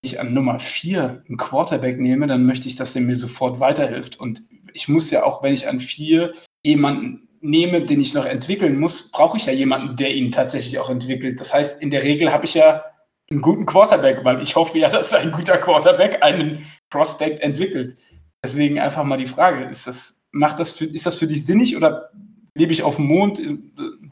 ich 0.00 0.20
an 0.20 0.32
Nummer 0.32 0.60
4 0.60 1.24
einen 1.28 1.36
Quarterback 1.36 1.98
nehme, 1.98 2.26
dann 2.26 2.46
möchte 2.46 2.68
ich, 2.68 2.76
dass 2.76 2.92
der 2.92 3.02
mir 3.02 3.16
sofort 3.16 3.60
weiterhilft. 3.60 4.18
Und 4.18 4.42
ich 4.72 4.88
muss 4.88 5.10
ja 5.10 5.24
auch, 5.24 5.42
wenn 5.42 5.54
ich 5.54 5.68
an 5.68 5.80
4 5.80 6.32
jemanden 6.62 7.28
nehme, 7.40 7.82
den 7.84 8.00
ich 8.00 8.14
noch 8.14 8.24
entwickeln 8.24 8.78
muss, 8.78 9.10
brauche 9.10 9.36
ich 9.36 9.46
ja 9.46 9.52
jemanden, 9.52 9.96
der 9.96 10.14
ihn 10.14 10.30
tatsächlich 10.30 10.78
auch 10.78 10.90
entwickelt. 10.90 11.40
Das 11.40 11.54
heißt, 11.54 11.80
in 11.80 11.90
der 11.90 12.02
Regel 12.02 12.32
habe 12.32 12.44
ich 12.44 12.54
ja 12.54 12.84
einen 13.30 13.42
guten 13.42 13.66
Quarterback, 13.66 14.24
weil 14.24 14.42
ich 14.42 14.56
hoffe 14.56 14.78
ja, 14.78 14.88
dass 14.88 15.12
ein 15.12 15.32
guter 15.32 15.58
Quarterback 15.58 16.22
einen 16.22 16.64
Prospect 16.90 17.40
entwickelt. 17.40 17.96
Deswegen 18.42 18.78
einfach 18.78 19.04
mal 19.04 19.18
die 19.18 19.26
Frage, 19.26 19.64
ist 19.64 19.86
das, 19.86 20.28
macht 20.30 20.60
das 20.60 20.72
für, 20.72 20.84
ist 20.84 21.06
das 21.06 21.16
für 21.16 21.26
dich 21.26 21.44
sinnig 21.44 21.76
oder 21.76 22.10
lebe 22.54 22.72
ich 22.72 22.82
auf 22.82 22.96
dem 22.96 23.06
Mond? 23.06 23.40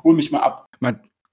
Hol 0.02 0.14
mich 0.14 0.32
mal 0.32 0.40
ab. 0.40 0.68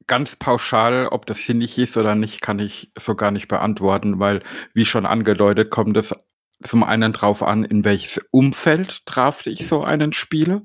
Ganz 0.06 0.36
pauschal, 0.36 1.08
ob 1.08 1.26
das 1.26 1.46
sinnig 1.46 1.78
ist 1.78 1.96
oder 1.96 2.16
nicht, 2.16 2.42
kann 2.42 2.60
ich 2.60 2.92
so 2.98 3.16
gar 3.16 3.32
nicht 3.32 3.48
beantworten, 3.48 4.20
weil, 4.20 4.42
wie 4.74 4.86
schon 4.86 5.06
angedeutet, 5.06 5.72
kommt 5.72 5.96
es 5.96 6.14
zum 6.62 6.84
einen 6.84 7.14
drauf 7.14 7.42
an, 7.42 7.64
in 7.64 7.86
welches 7.86 8.18
Umfeld 8.32 9.04
drafte 9.06 9.50
ich 9.50 9.66
so 9.66 9.84
einen 9.84 10.12
Spieler. 10.12 10.62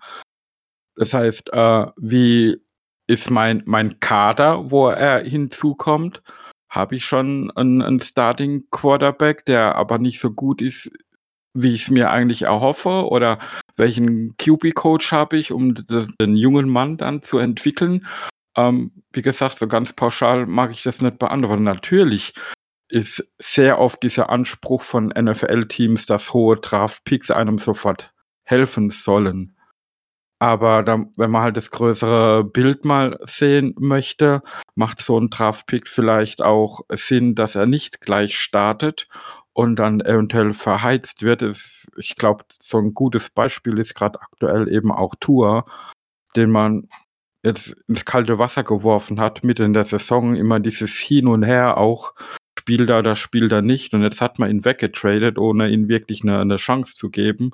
Das 0.97 1.15
heißt, 1.15 1.53
äh, 1.53 1.87
wie 1.97 2.61
ist 3.07 3.31
mein, 3.31 3.63
mein 3.65 4.01
Kader, 4.01 4.71
wo 4.71 4.89
er 4.89 5.23
hinzukommt? 5.23 6.23
Habe 6.69 6.97
ich 6.97 7.05
schon 7.05 7.51
einen, 7.53 7.83
einen 7.83 8.01
Starting 8.01 8.65
Quarterback, 8.71 9.45
der 9.47 9.77
aber 9.77 9.99
nicht 9.99 10.21
so 10.21 10.31
gut 10.31 10.61
ist, 10.61 10.91
wie 11.55 11.75
ich 11.75 11.85
es 11.85 11.91
mir 11.91 12.11
eigentlich 12.11 12.43
erhoffe? 12.43 13.09
Oder 13.09 13.39
welchen 13.77 14.37
QB-Coach 14.37 15.13
habe 15.13 15.39
ich, 15.39 15.53
um 15.53 15.75
den 15.75 16.37
jungen 16.37 16.69
Mann 16.69 16.97
dann 16.97 17.23
zu 17.23 17.39
entwickeln? 17.39 18.07
Ähm, 18.57 18.93
wie 19.13 19.23
gesagt, 19.23 19.59
so 19.59 19.67
ganz 19.67 19.93
pauschal 19.93 20.47
mag 20.47 20.71
ich 20.71 20.83
das 20.83 21.01
nicht 21.01 21.19
beantworten. 21.19 21.65
Natürlich 21.65 22.35
ist 22.91 23.33
sehr 23.39 23.79
oft 23.79 24.03
dieser 24.03 24.31
Anspruch 24.31 24.83
von 24.83 25.09
NFL-Teams, 25.09 26.07
dass 26.07 26.33
hohe 26.33 26.57
Draft-Picks 26.57 27.31
einem 27.31 27.59
sofort 27.59 28.13
helfen 28.45 28.91
sollen. 28.91 29.58
Aber 30.41 30.85
da, 30.85 31.05
wenn 31.17 31.31
man 31.31 31.43
halt 31.43 31.57
das 31.57 31.71
größere 31.71 32.45
Bild 32.45 32.85
mal 32.85 33.19
sehen 33.25 33.75
möchte, 33.79 34.43
macht 34.77 35.01
so 35.01 35.19
ein 35.19 35.31
Draftpick 35.31 35.89
vielleicht 35.89 36.43
auch 36.43 36.83
Sinn, 36.93 37.35
dass 37.35 37.57
er 37.57 37.67
nicht 37.67 38.01
gleich 38.01 38.39
startet 38.39 39.09
und 39.53 39.77
dann 39.77 40.01
eventuell 40.01 40.55
verheizt 40.55 41.23
wird. 41.23 41.43
Ist, 41.43 41.91
ich 41.97 42.15
glaube, 42.15 42.45
so 42.63 42.79
ein 42.79 42.95
gutes 42.95 43.31
Beispiel 43.31 43.79
ist 43.79 43.97
gerade 43.97 44.21
aktuell 44.21 44.69
eben 44.73 44.93
auch 44.93 45.17
Tour, 45.19 45.65
den 46.37 46.53
man 46.53 46.87
jetzt 47.45 47.75
ins 47.89 48.05
kalte 48.05 48.39
Wasser 48.39 48.63
geworfen 48.63 49.19
hat, 49.19 49.43
mit 49.43 49.59
in 49.59 49.73
der 49.73 49.85
Saison 49.85 50.37
immer 50.37 50.61
dieses 50.61 50.93
Hin 50.93 51.27
und 51.27 51.43
Her 51.43 51.79
auch, 51.79 52.15
spielt 52.57 52.91
er 52.91 53.01
oder 53.01 53.17
spielt 53.17 53.51
er 53.51 53.63
nicht. 53.63 53.95
Und 53.95 54.03
jetzt 54.03 54.21
hat 54.21 54.39
man 54.39 54.51
ihn 54.51 54.65
weggetradet, 54.65 55.39
ohne 55.39 55.69
ihm 55.69 55.89
wirklich 55.89 56.23
eine, 56.23 56.39
eine 56.39 56.57
Chance 56.57 56.95
zu 56.95 57.11
geben. 57.11 57.51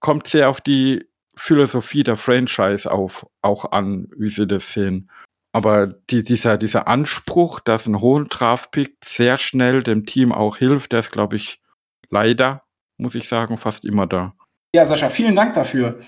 Kommt 0.00 0.28
sehr 0.28 0.48
auf 0.48 0.62
die 0.62 1.06
Philosophie 1.36 2.02
der 2.02 2.16
Franchise 2.16 2.90
auf, 2.90 3.26
auch 3.40 3.72
an, 3.72 4.08
wie 4.16 4.28
sie 4.28 4.46
das 4.46 4.72
sehen. 4.72 5.10
Aber 5.52 5.86
die, 6.10 6.22
dieser, 6.22 6.56
dieser 6.56 6.88
Anspruch, 6.88 7.60
dass 7.60 7.86
ein 7.86 8.00
hohen 8.00 8.28
Draftpick 8.28 8.96
sehr 9.04 9.36
schnell 9.36 9.82
dem 9.82 10.06
Team 10.06 10.32
auch 10.32 10.56
hilft, 10.56 10.92
der 10.92 11.00
ist, 11.00 11.12
glaube 11.12 11.36
ich, 11.36 11.60
leider, 12.08 12.62
muss 12.96 13.14
ich 13.14 13.28
sagen, 13.28 13.58
fast 13.58 13.84
immer 13.84 14.06
da. 14.06 14.34
Ja, 14.74 14.86
Sascha, 14.86 15.10
vielen 15.10 15.36
Dank 15.36 15.54
dafür. 15.54 15.98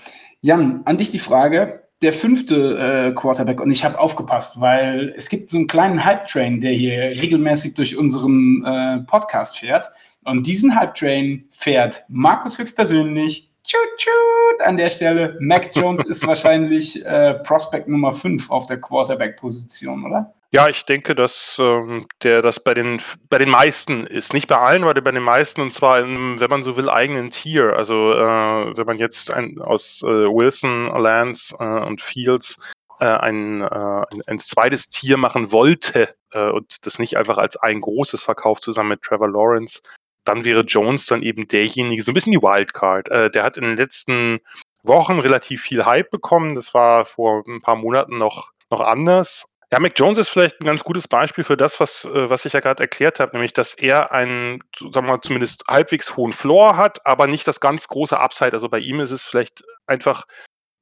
Jan, 0.41 0.81
an 0.85 0.97
dich 0.97 1.11
die 1.11 1.19
Frage. 1.19 1.83
Der 2.01 2.11
fünfte 2.11 2.77
äh, 2.77 3.13
Quarterback, 3.13 3.61
und 3.61 3.71
ich 3.71 3.85
habe 3.85 3.99
aufgepasst, 3.99 4.59
weil 4.59 5.13
es 5.15 5.29
gibt 5.29 5.49
so 5.49 5.57
einen 5.57 5.67
kleinen 5.67 6.03
Hype-Train, 6.03 6.59
der 6.59 6.71
hier 6.71 6.99
regelmäßig 7.21 7.73
durch 7.75 7.95
unseren 7.95 8.65
äh, 8.65 8.99
Podcast 9.05 9.57
fährt. 9.57 9.89
Und 10.23 10.45
diesen 10.45 10.75
Hype-Train 10.75 11.45
fährt 11.51 12.03
Markus 12.09 12.57
höchstpersönlich, 12.57 13.51
Tschut, 13.65 14.61
an 14.61 14.77
der 14.77 14.89
Stelle. 14.89 15.37
Mac 15.39 15.75
Jones 15.75 16.05
ist 16.05 16.25
wahrscheinlich 16.27 17.05
äh, 17.05 17.35
Prospect 17.35 17.87
Nummer 17.87 18.13
5 18.13 18.49
auf 18.49 18.67
der 18.67 18.79
Quarterback-Position, 18.79 20.05
oder? 20.05 20.33
Ja, 20.51 20.69
ich 20.69 20.85
denke, 20.85 21.15
dass 21.15 21.57
ähm, 21.59 22.07
der 22.23 22.41
das 22.41 22.61
bei 22.61 22.73
den, 22.73 23.01
bei 23.29 23.37
den 23.37 23.49
meisten 23.49 24.05
ist. 24.07 24.33
Nicht 24.33 24.47
bei 24.47 24.57
allen, 24.57 24.83
aber 24.83 24.93
bei 25.01 25.11
den 25.11 25.23
meisten 25.23 25.59
und 25.59 25.73
zwar 25.73 25.99
im, 25.99 26.39
wenn 26.39 26.49
man 26.49 26.63
so 26.63 26.77
will, 26.77 26.89
eigenen 26.89 27.29
Tier. 27.29 27.75
Also 27.75 28.13
äh, 28.13 28.77
wenn 28.77 28.85
man 28.85 28.97
jetzt 28.97 29.33
ein, 29.33 29.59
aus 29.59 30.01
äh, 30.03 30.07
Wilson, 30.07 30.85
Lance 30.85 31.55
äh, 31.59 31.85
und 31.85 32.01
Fields 32.01 32.61
äh, 33.01 33.05
ein, 33.05 33.61
äh, 33.61 33.65
ein, 33.65 34.21
ein, 34.27 34.39
zweites 34.39 34.89
Tier 34.89 35.17
machen 35.17 35.51
wollte 35.51 36.15
und 36.33 36.85
das 36.85 36.99
nicht 36.99 37.15
einfach 37.15 37.37
als 37.37 37.55
ein 37.55 37.79
großes 37.79 38.21
verkauft 38.21 38.61
zusammen 38.61 38.89
mit 38.89 39.01
Trevor 39.01 39.29
Lawrence, 39.29 39.81
dann 40.25 40.45
wäre 40.45 40.61
Jones 40.61 41.05
dann 41.05 41.21
eben 41.21 41.47
derjenige, 41.47 42.03
so 42.03 42.11
ein 42.11 42.13
bisschen 42.13 42.33
die 42.33 42.41
Wildcard. 42.41 43.09
Äh, 43.09 43.29
der 43.31 43.43
hat 43.43 43.57
in 43.57 43.63
den 43.63 43.77
letzten 43.77 44.39
Wochen 44.83 45.19
relativ 45.19 45.61
viel 45.61 45.85
Hype 45.85 46.09
bekommen. 46.09 46.55
Das 46.55 46.73
war 46.73 47.05
vor 47.05 47.43
ein 47.47 47.61
paar 47.61 47.75
Monaten 47.75 48.17
noch, 48.17 48.51
noch 48.69 48.81
anders. 48.81 49.45
Ja, 49.71 49.79
Mac 49.79 49.93
Jones 49.95 50.17
ist 50.17 50.29
vielleicht 50.29 50.61
ein 50.61 50.65
ganz 50.65 50.83
gutes 50.83 51.07
Beispiel 51.07 51.43
für 51.43 51.57
das, 51.57 51.79
was, 51.79 52.05
äh, 52.05 52.29
was 52.29 52.45
ich 52.45 52.53
ja 52.53 52.59
gerade 52.59 52.83
erklärt 52.83 53.19
habe, 53.19 53.33
nämlich, 53.33 53.53
dass 53.53 53.73
er 53.73 54.11
einen, 54.11 54.63
sagen 54.77 55.07
wir 55.07 55.13
mal, 55.13 55.21
zumindest 55.21 55.65
halbwegs 55.67 56.15
hohen 56.15 56.33
Floor 56.33 56.77
hat, 56.77 57.05
aber 57.05 57.27
nicht 57.27 57.47
das 57.47 57.59
ganz 57.59 57.87
große 57.87 58.19
Upside. 58.19 58.53
Also 58.53 58.69
bei 58.69 58.79
ihm 58.79 58.99
ist 58.99 59.11
es 59.11 59.25
vielleicht 59.25 59.63
einfach 59.87 60.25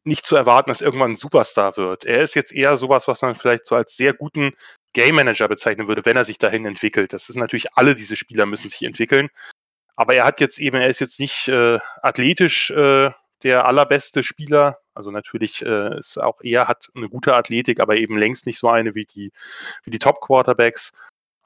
nicht 0.06 0.26
zu 0.26 0.36
erwarten, 0.36 0.70
dass 0.70 0.82
irgendwann 0.82 1.12
ein 1.12 1.16
Superstar 1.16 1.78
wird. 1.78 2.06
Er 2.06 2.24
ist 2.24 2.36
jetzt 2.36 2.52
eher 2.54 2.76
sowas, 2.78 3.08
was 3.08 3.22
man 3.22 3.36
vielleicht 3.36 3.66
so 3.66 3.76
als 3.76 3.96
sehr 3.96 4.14
guten 4.14 4.52
Game 4.94 5.16
Manager 5.16 5.48
bezeichnen 5.48 5.88
würde, 5.88 6.06
wenn 6.06 6.18
er 6.18 6.26
sich 6.26 6.38
dahin 6.38 6.66
entwickelt. 6.66 7.14
Das 7.14 7.30
ist 7.30 7.36
natürlich, 7.36 7.68
alle 7.76 7.96
diese 7.96 8.16
Spieler 8.16 8.46
müssen 8.46 8.70
sich 8.70 8.84
entwickeln. 8.84 9.30
Aber 9.96 10.16
er 10.16 10.26
hat 10.26 10.40
jetzt 10.40 10.60
eben, 10.60 10.78
er 10.78 10.90
ist 10.90 11.00
jetzt 11.00 11.20
nicht 11.20 11.48
äh, 11.48 11.80
athletisch 12.02 12.72
äh, 12.72 13.12
der 13.44 13.66
allerbeste 13.66 14.24
Spieler. 14.24 14.80
Also 14.96 15.12
natürlich 15.12 15.64
äh, 15.66 15.98
ist 15.98 16.18
auch 16.18 16.40
er 16.42 16.68
hat 16.68 16.90
eine 16.96 17.10
gute 17.10 17.36
Athletik, 17.36 17.80
aber 17.80 17.98
eben 17.98 18.18
längst 18.18 18.46
nicht 18.46 18.60
so 18.60 18.70
eine 18.70 18.96
wie 18.96 19.06
die, 19.06 19.32
wie 19.84 19.92
die 19.92 20.00
Top-Quarterbacks. 20.00 20.92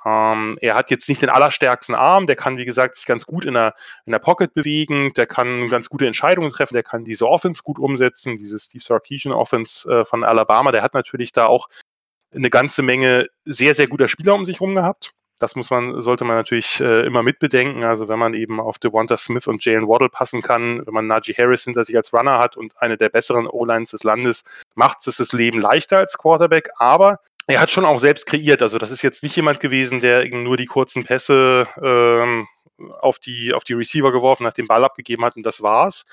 Ähm, 0.06 0.58
er 0.62 0.76
hat 0.76 0.92
jetzt 0.92 1.10
nicht 1.10 1.22
den 1.22 1.30
allerstärksten 1.30 1.96
Arm, 1.96 2.28
der 2.28 2.36
kann, 2.36 2.58
wie 2.58 2.66
gesagt, 2.66 2.96
sich 2.96 3.06
ganz 3.06 3.26
gut 3.26 3.46
in 3.46 3.56
der, 3.56 3.74
in 4.06 4.12
der 4.12 4.20
Pocket 4.20 4.54
bewegen, 4.54 5.12
der 5.14 5.26
kann 5.26 5.70
ganz 5.70 5.90
gute 5.90 6.06
Entscheidungen 6.06 6.52
treffen, 6.52 6.76
der 6.76 6.84
kann 6.84 7.04
diese 7.04 7.28
Offense 7.28 7.64
gut 7.64 7.80
umsetzen, 7.80 8.38
diese 8.38 8.60
Steve 8.60 8.84
Sarkisian 8.84 9.34
Offense 9.34 9.90
äh, 9.90 10.06
von 10.06 10.24
Alabama, 10.24 10.72
der 10.72 10.84
hat 10.84 10.94
natürlich 10.94 11.32
da 11.32 11.48
auch 11.48 11.68
eine 12.34 12.50
ganze 12.50 12.82
Menge 12.82 13.28
sehr, 13.46 13.76
sehr 13.76 13.88
guter 13.88 14.08
Spieler 14.08 14.36
um 14.36 14.46
sich 14.46 14.60
herum 14.60 14.76
gehabt. 14.76 15.12
Das 15.40 15.56
muss 15.56 15.70
man, 15.70 16.02
sollte 16.02 16.26
man 16.26 16.36
natürlich 16.36 16.80
äh, 16.80 17.06
immer 17.06 17.22
mitbedenken. 17.22 17.84
Also 17.84 18.08
wenn 18.08 18.18
man 18.18 18.34
eben 18.34 18.60
auf 18.60 18.80
Devonta 18.80 19.18
Smith 19.18 19.46
und 19.48 19.64
Jalen 19.64 19.88
Waddle 19.88 20.10
passen 20.10 20.42
kann, 20.42 20.84
wenn 20.86 20.94
man 20.94 21.06
Najee 21.06 21.36
Harris 21.38 21.64
hinter 21.64 21.86
sich 21.86 21.96
als 21.96 22.12
Runner 22.12 22.40
hat 22.40 22.58
und 22.58 22.74
eine 22.82 22.98
der 22.98 23.10
besseren 23.10 23.46
O-Lines 23.46 23.92
des 23.92 24.04
Landes, 24.04 24.44
macht 24.74 25.06
es 25.06 25.18
das 25.18 25.34
Leben 25.34 25.62
leichter 25.62 26.00
als 26.00 26.18
Quarterback. 26.18 26.70
Aber 26.78 27.20
er 27.46 27.62
hat 27.62 27.70
schon 27.70 27.86
auch 27.86 28.00
selbst 28.00 28.26
kreiert. 28.26 28.64
Also 28.64 28.80
das 28.80 28.90
ist 28.90 29.04
jetzt 29.04 29.22
nicht 29.22 29.36
jemand 29.36 29.60
gewesen, 29.60 30.02
der 30.02 30.28
nur 30.30 30.58
die 30.58 30.66
kurzen 30.66 31.04
Pässe 31.04 31.68
ähm, 31.84 32.48
auf, 33.00 33.20
die, 33.20 33.54
auf 33.54 33.64
die 33.64 33.74
Receiver 33.74 34.12
geworfen 34.12 34.46
hat, 34.48 34.58
den 34.58 34.68
Ball 34.68 34.84
abgegeben 34.84 35.24
hat 35.24 35.36
und 35.36 35.46
das 35.46 35.62
war's. 35.62 36.06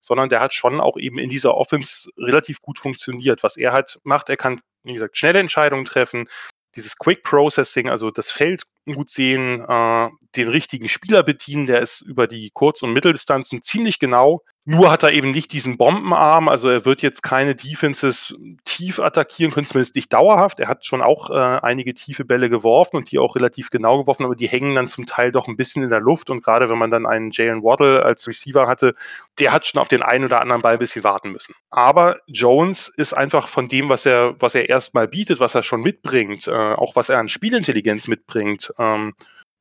Sondern 0.00 0.28
der 0.28 0.40
hat 0.40 0.52
schon 0.52 0.80
auch 0.80 0.98
eben 0.98 1.18
in 1.18 1.30
dieser 1.30 1.54
Offense 1.54 2.10
relativ 2.18 2.60
gut 2.60 2.80
funktioniert. 2.80 3.42
Was 3.44 3.56
er 3.56 3.72
halt 3.72 4.00
macht, 4.02 4.28
er 4.28 4.36
kann, 4.36 4.60
wie 4.84 4.92
gesagt, 4.92 5.16
schnelle 5.16 5.40
Entscheidungen 5.40 5.84
treffen, 5.84 6.28
dieses 6.76 6.96
Quick 6.96 7.22
Processing, 7.22 7.88
also 7.88 8.10
das 8.10 8.30
Feld 8.30 8.62
gut 8.86 9.10
sehen, 9.10 9.60
äh, 9.66 10.08
den 10.36 10.48
richtigen 10.48 10.88
Spieler 10.88 11.22
bedienen, 11.22 11.66
der 11.66 11.80
ist 11.80 12.02
über 12.02 12.26
die 12.26 12.50
Kurz- 12.52 12.82
und 12.82 12.92
Mitteldistanzen 12.92 13.62
ziemlich 13.62 13.98
genau 13.98 14.42
nur 14.66 14.90
hat 14.90 15.02
er 15.02 15.12
eben 15.12 15.30
nicht 15.30 15.52
diesen 15.52 15.76
Bombenarm, 15.76 16.48
also 16.48 16.70
er 16.70 16.86
wird 16.86 17.02
jetzt 17.02 17.22
keine 17.22 17.54
Defenses 17.54 18.34
tief 18.64 18.98
attackieren 18.98 19.52
können, 19.52 19.66
zumindest 19.66 19.94
nicht 19.94 20.12
dauerhaft. 20.12 20.58
Er 20.58 20.68
hat 20.68 20.86
schon 20.86 21.02
auch 21.02 21.28
äh, 21.28 21.34
einige 21.34 21.92
tiefe 21.92 22.24
Bälle 22.24 22.48
geworfen 22.48 22.96
und 22.96 23.10
die 23.10 23.18
auch 23.18 23.36
relativ 23.36 23.68
genau 23.68 23.98
geworfen, 23.98 24.24
aber 24.24 24.36
die 24.36 24.48
hängen 24.48 24.74
dann 24.74 24.88
zum 24.88 25.04
Teil 25.04 25.32
doch 25.32 25.48
ein 25.48 25.56
bisschen 25.56 25.82
in 25.82 25.90
der 25.90 26.00
Luft 26.00 26.30
und 26.30 26.42
gerade 26.42 26.70
wenn 26.70 26.78
man 26.78 26.90
dann 26.90 27.04
einen 27.04 27.30
Jalen 27.30 27.62
Waddle 27.62 28.02
als 28.02 28.26
Receiver 28.26 28.66
hatte, 28.66 28.94
der 29.38 29.52
hat 29.52 29.66
schon 29.66 29.80
auf 29.80 29.88
den 29.88 30.02
einen 30.02 30.24
oder 30.24 30.40
anderen 30.40 30.62
Ball 30.62 30.74
ein 30.74 30.78
bisschen 30.78 31.04
warten 31.04 31.32
müssen. 31.32 31.54
Aber 31.70 32.16
Jones 32.26 32.88
ist 32.88 33.12
einfach 33.12 33.48
von 33.48 33.68
dem, 33.68 33.90
was 33.90 34.06
er, 34.06 34.34
was 34.40 34.54
er 34.54 34.70
erstmal 34.70 35.08
bietet, 35.08 35.40
was 35.40 35.54
er 35.54 35.62
schon 35.62 35.82
mitbringt, 35.82 36.46
äh, 36.48 36.52
auch 36.52 36.96
was 36.96 37.10
er 37.10 37.18
an 37.18 37.28
Spielintelligenz 37.28 38.08
mitbringt, 38.08 38.72
ähm, 38.78 39.12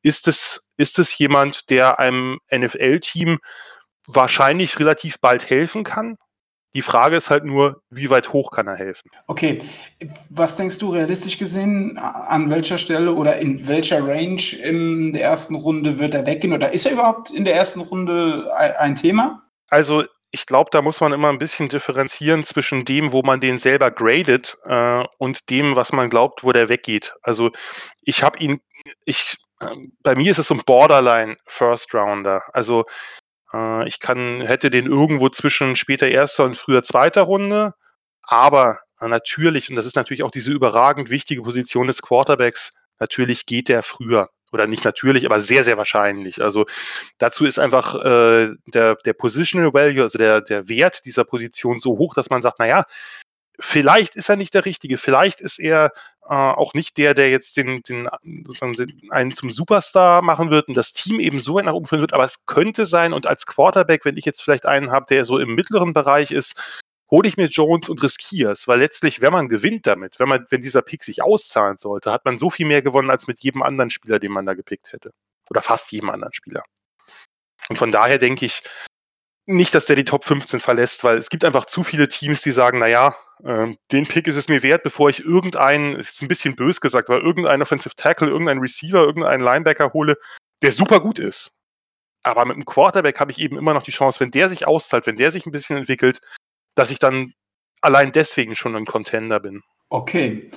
ist 0.02 0.28
es, 0.28 0.70
ist 0.78 1.00
es 1.00 1.18
jemand, 1.18 1.70
der 1.70 2.00
einem 2.00 2.39
NFL-Team 2.54 3.39
wahrscheinlich 4.08 4.80
relativ 4.80 5.20
bald 5.20 5.50
helfen 5.50 5.84
kann. 5.84 6.18
Die 6.76 6.82
Frage 6.82 7.16
ist 7.16 7.30
halt 7.30 7.46
nur, 7.46 7.84
wie 7.92 8.10
weit 8.10 8.34
hoch 8.34 8.50
kann 8.50 8.68
er 8.68 8.76
helfen? 8.76 9.12
Okay, 9.28 9.62
was 10.30 10.58
denkst 10.58 10.80
du 10.80 10.89
realistisch 10.89 11.38
gesehen, 11.38 12.00
an 12.00 12.50
welcher 12.50 12.80
Stelle 12.80 13.13
oder 13.13 13.38
in 13.38 13.68
welcher 13.68 14.06
Range 14.08 14.42
in 14.63 15.13
der 15.13 15.24
ersten 15.24 15.56
Runde 15.56 16.00
wird 16.00 16.16
er 16.16 16.26
weggehen 16.26 16.54
oder 16.54 16.74
ist 16.74 16.88
er 16.88 16.94
überhaupt 16.94 17.30
in 17.30 17.46
der 17.46 17.56
ersten 17.56 17.82
Runde 17.82 18.52
ein 18.58 18.96
Thema? 18.96 19.44
Also 19.70 20.04
ich 20.32 20.48
glaube, 20.48 20.72
da 20.72 20.82
muss 20.82 21.00
man 21.00 21.13
immer 21.13 21.30
ein 21.30 21.38
bisschen 21.38 21.70
differenzieren 21.70 22.44
zwischen 22.44 22.86
dem, 22.86 23.12
wo 23.12 23.22
man 23.22 23.39
den 23.39 23.60
selber 23.60 23.92
gradet 23.92 24.58
äh, 24.66 25.04
und 25.20 25.52
dem, 25.52 25.76
was 25.76 25.94
man 25.94 26.10
glaubt, 26.10 26.44
wo 26.44 26.52
der 26.52 26.70
weggeht. 26.70 27.13
Also 27.22 27.52
ich 28.02 28.24
habe 28.24 28.39
ihn, 28.39 28.60
ich, 29.06 29.38
äh, 29.60 29.68
bei 30.02 30.16
mir 30.16 30.32
ist 30.32 30.39
es 30.39 30.48
so 30.48 30.56
ein 30.56 30.63
Borderline 30.66 31.38
First 31.46 31.94
Rounder. 31.94 32.42
Also 32.52 32.86
äh, 33.54 33.88
ich 33.88 34.00
kann, 34.00 34.42
hätte 34.42 34.70
den 34.70 34.86
irgendwo 34.86 35.30
zwischen 35.30 35.76
später 35.76 36.08
erster 36.08 36.44
und 36.46 36.58
früher 36.58 36.84
zweiter 36.84 37.24
Runde. 37.24 37.74
Aber 38.24 38.80
natürlich, 39.02 39.70
und 39.70 39.76
das 39.76 39.86
ist 39.86 39.96
natürlich 39.96 40.24
auch 40.24 40.32
diese 40.32 40.52
überragend 40.52 41.10
wichtige 41.10 41.42
Position 41.42 41.88
des 41.88 42.02
Quarterbacks, 42.02 42.74
natürlich 43.00 43.46
geht 43.46 43.70
der 43.70 43.84
früher. 43.84 44.30
Oder 44.52 44.68
nicht 44.68 44.86
natürlich, 44.86 45.26
aber 45.26 45.42
sehr, 45.42 45.63
sehr 45.63 45.78
wahrscheinlich. 45.78 46.42
Also 46.42 46.66
dazu 47.18 47.46
ist 47.46 47.58
einfach 47.58 47.96
äh, 47.96 48.50
der, 48.68 48.96
der 49.04 49.13
Positional 49.13 49.74
Value, 49.74 50.04
also 50.04 50.20
der, 50.20 50.42
der 50.42 50.70
Wert 50.70 51.06
dieser 51.06 51.24
Position 51.24 51.80
so 51.80 51.98
hoch, 51.98 52.13
dass 52.13 52.30
man 52.30 52.44
sagt, 52.44 52.60
naja, 52.60 52.86
vielleicht 53.60 54.16
ist 54.16 54.30
er 54.30 54.36
nicht 54.36 54.54
der 54.54 54.66
Richtige, 54.66 55.00
vielleicht 55.00 55.42
ist 55.42 55.60
er 55.60 55.92
äh, 56.28 56.34
auch 56.34 56.74
nicht 56.74 56.98
der, 56.98 57.14
der 57.14 57.30
jetzt 57.30 57.58
den, 57.58 57.82
den, 57.84 58.10
sozusagen 58.46 58.76
einen 59.10 59.34
zum 59.34 59.50
Superstar 59.50 60.22
machen 60.22 60.50
wird 60.50 60.68
und 60.68 60.76
das 60.76 60.94
Team 60.94 61.20
eben 61.20 61.40
so 61.40 61.60
nach 61.60 61.74
oben 61.74 61.86
führen 61.86 62.02
wird, 62.02 62.14
aber 62.14 62.26
es 62.26 62.46
könnte 62.46 62.86
sein 62.86 63.14
und 63.14 63.28
als 63.28 63.46
Quarterback, 63.46 64.06
wenn 64.06 64.18
ich 64.18 64.26
jetzt 64.26 64.42
vielleicht 64.42 64.66
einen 64.66 64.92
habe, 64.92 65.06
der 65.10 65.26
so 65.26 65.40
im 65.40 65.56
mittleren 65.56 65.94
Bereich 65.94 66.32
ist, 66.32 66.56
hole 67.12 67.28
ich 67.28 67.38
mir 67.38 67.46
Jones 67.46 67.90
und 67.90 68.02
riskiere 68.02 68.52
es, 68.52 68.68
weil 68.68 68.80
letztlich, 68.80 69.22
wenn 69.22 69.34
man 69.34 69.50
gewinnt 69.50 69.86
damit, 69.86 70.20
wenn 70.20 70.30
man, 70.30 70.46
wenn 70.50 70.62
dieser 70.62 70.82
Pick 70.82 71.04
sich 71.04 71.24
auszahlen 71.24 71.78
sollte, 71.78 72.12
hat 72.12 72.26
man 72.26 72.38
so 72.38 72.50
viel 72.50 72.66
mehr 72.66 72.82
gewonnen 72.82 73.10
als 73.10 73.28
mit 73.28 73.42
jedem 73.42 73.62
anderen 73.62 73.92
Spieler, 73.92 74.20
den 74.20 74.32
man 74.32 74.46
da 74.46 74.54
gepickt 74.56 74.94
hätte. 74.94 75.14
Oder 75.50 75.62
fast 75.62 75.92
jedem 75.92 76.10
anderen 76.10 76.34
Spieler. 76.34 76.64
Und 77.70 77.78
von 77.78 77.92
daher 77.92 78.18
denke 78.18 78.46
ich, 78.46 78.62
nicht, 79.46 79.76
dass 79.76 79.86
der 79.86 79.96
die 79.96 80.06
Top 80.06 80.24
15 80.24 80.60
verlässt, 80.60 81.04
weil 81.04 81.18
es 81.18 81.30
gibt 81.30 81.44
einfach 81.44 81.66
zu 81.66 81.84
viele 81.84 82.08
Teams, 82.08 82.42
die 82.42 82.52
sagen, 82.52 82.80
naja, 82.80 83.16
äh, 83.44 83.74
den 83.92 84.08
Pick 84.08 84.28
ist 84.28 84.38
es 84.38 84.48
mir 84.48 84.64
wert, 84.64 84.84
bevor 84.84 85.10
ich 85.10 85.24
irgendeinen, 85.24 85.96
ist 85.96 86.22
ein 86.22 86.28
bisschen 86.28 86.56
bös 86.56 86.80
gesagt, 86.80 87.10
aber 87.10 87.22
irgendeinen 87.22 87.62
Offensive 87.62 87.96
Tackle, 87.96 88.30
irgendeinen 88.30 88.62
Receiver, 88.62 89.00
irgendeinen 89.00 89.44
Linebacker 89.44 89.92
hole, 89.94 90.16
der 90.62 90.72
super 90.72 91.02
gut 91.02 91.20
ist. 91.20 91.52
Aber 92.24 92.46
mit 92.46 92.56
einem 92.56 92.66
Quarterback 92.66 93.20
habe 93.20 93.32
ich 93.32 93.40
eben 93.40 93.58
immer 93.58 93.74
noch 93.74 93.84
die 93.84 93.92
Chance, 93.92 94.22
wenn 94.22 94.32
der 94.32 94.48
sich 94.48 94.66
auszahlt, 94.66 95.08
wenn 95.08 95.18
der 95.18 95.32
sich 95.32 95.46
ein 95.46 95.52
bisschen 95.52 95.76
entwickelt, 95.78 96.22
dass 96.76 96.90
ich 96.90 97.00
dann 97.00 97.34
allein 97.82 98.14
deswegen 98.14 98.56
schon 98.56 98.76
ein 98.76 98.86
Contender 98.86 99.42
bin. 99.42 99.62
Okay, 99.90 100.50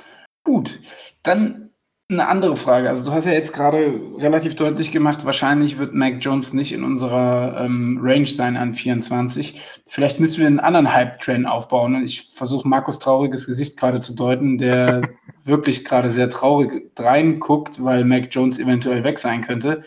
gut. 0.44 0.78
Dann 1.24 1.65
eine 2.08 2.28
andere 2.28 2.56
Frage. 2.56 2.88
Also 2.88 3.04
du 3.04 3.12
hast 3.12 3.24
ja 3.24 3.32
jetzt 3.32 3.52
gerade 3.52 4.00
relativ 4.18 4.54
deutlich 4.54 4.92
gemacht, 4.92 5.24
wahrscheinlich 5.24 5.78
wird 5.78 5.92
Mac 5.92 6.18
Jones 6.20 6.52
nicht 6.52 6.72
in 6.72 6.84
unserer 6.84 7.60
ähm, 7.60 7.98
Range 8.00 8.26
sein 8.26 8.56
an 8.56 8.74
24. 8.74 9.60
Vielleicht 9.86 10.20
müssen 10.20 10.38
wir 10.38 10.46
einen 10.46 10.60
anderen 10.60 10.92
Hype-Train 10.92 11.46
aufbauen. 11.46 11.96
Und 11.96 12.04
ich 12.04 12.30
versuche 12.32 12.68
Markus 12.68 13.00
trauriges 13.00 13.46
Gesicht 13.46 13.76
gerade 13.76 13.98
zu 13.98 14.14
deuten, 14.14 14.56
der 14.56 15.02
wirklich 15.44 15.84
gerade 15.84 16.08
sehr 16.08 16.30
traurig 16.30 16.92
reinguckt, 16.96 17.82
weil 17.82 18.04
Mac 18.04 18.28
Jones 18.30 18.60
eventuell 18.60 19.02
weg 19.02 19.18
sein 19.18 19.40
könnte. 19.40 19.82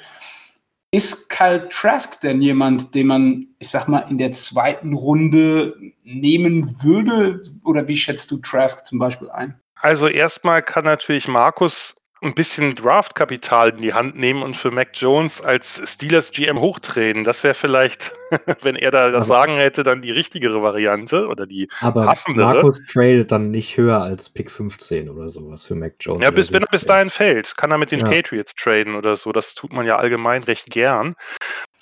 Ist 0.92 1.30
Kyle 1.30 1.70
Trask 1.70 2.20
denn 2.20 2.42
jemand, 2.42 2.96
den 2.96 3.08
man, 3.08 3.48
ich 3.60 3.70
sag 3.70 3.88
mal, 3.88 4.00
in 4.10 4.18
der 4.18 4.34
zweiten 4.34 4.94
Runde 4.94 5.76
nehmen 6.04 6.84
würde? 6.84 7.44
Oder 7.64 7.88
wie 7.88 7.96
schätzt 7.96 8.32
du 8.32 8.38
Trask 8.38 8.86
zum 8.86 9.00
Beispiel 9.00 9.30
ein? 9.30 9.58
Also 9.76 10.08
erstmal 10.08 10.62
kann 10.62 10.84
natürlich 10.84 11.28
Markus 11.30 11.99
ein 12.22 12.34
bisschen 12.34 12.76
Draftkapital 12.76 13.70
in 13.70 13.82
die 13.82 13.94
Hand 13.94 14.18
nehmen 14.18 14.44
und 14.44 14.58
für 14.58 14.72
Mac 14.72 14.90
Jones 14.94 15.42
als 15.42 15.82
Steelers 15.86 16.32
GM 16.32 16.60
hochtreten. 16.60 17.24
Das 17.24 17.44
wäre 17.44 17.54
vielleicht, 17.54 18.14
wenn 18.62 18.76
er 18.76 18.92
da 18.92 19.10
das 19.12 19.28
Sagen 19.28 19.56
hätte, 19.56 19.84
dann 19.84 20.02
die 20.02 20.12
richtigere 20.12 20.62
Variante 20.62 21.28
oder 21.28 21.46
die 21.46 21.70
aber 21.80 22.06
passendere. 22.06 22.56
Markus 22.56 22.82
tradet 22.92 23.32
dann 23.32 23.52
nicht 23.52 23.78
höher 23.78 24.02
als 24.02 24.30
Pick 24.30 24.52
15 24.52 25.10
oder 25.10 25.30
sowas 25.30 25.68
für 25.68 25.76
Mac 25.76 25.94
Jones. 26.00 26.24
Ja, 26.24 26.32
bis, 26.32 26.52
wenn 26.52 26.64
er 26.64 26.70
bis 26.70 26.86
dahin 26.86 27.10
fällt, 27.10 27.56
kann 27.56 27.72
er 27.72 27.78
mit 27.78 27.92
den 27.92 28.00
ja. 28.00 28.06
Patriots 28.06 28.54
traden 28.56 28.96
oder 28.96 29.16
so. 29.16 29.32
Das 29.32 29.56
tut 29.56 29.72
man 29.72 29.86
ja 29.86 29.98
allgemein 29.98 30.44
recht 30.44 30.70
gern. 30.70 31.16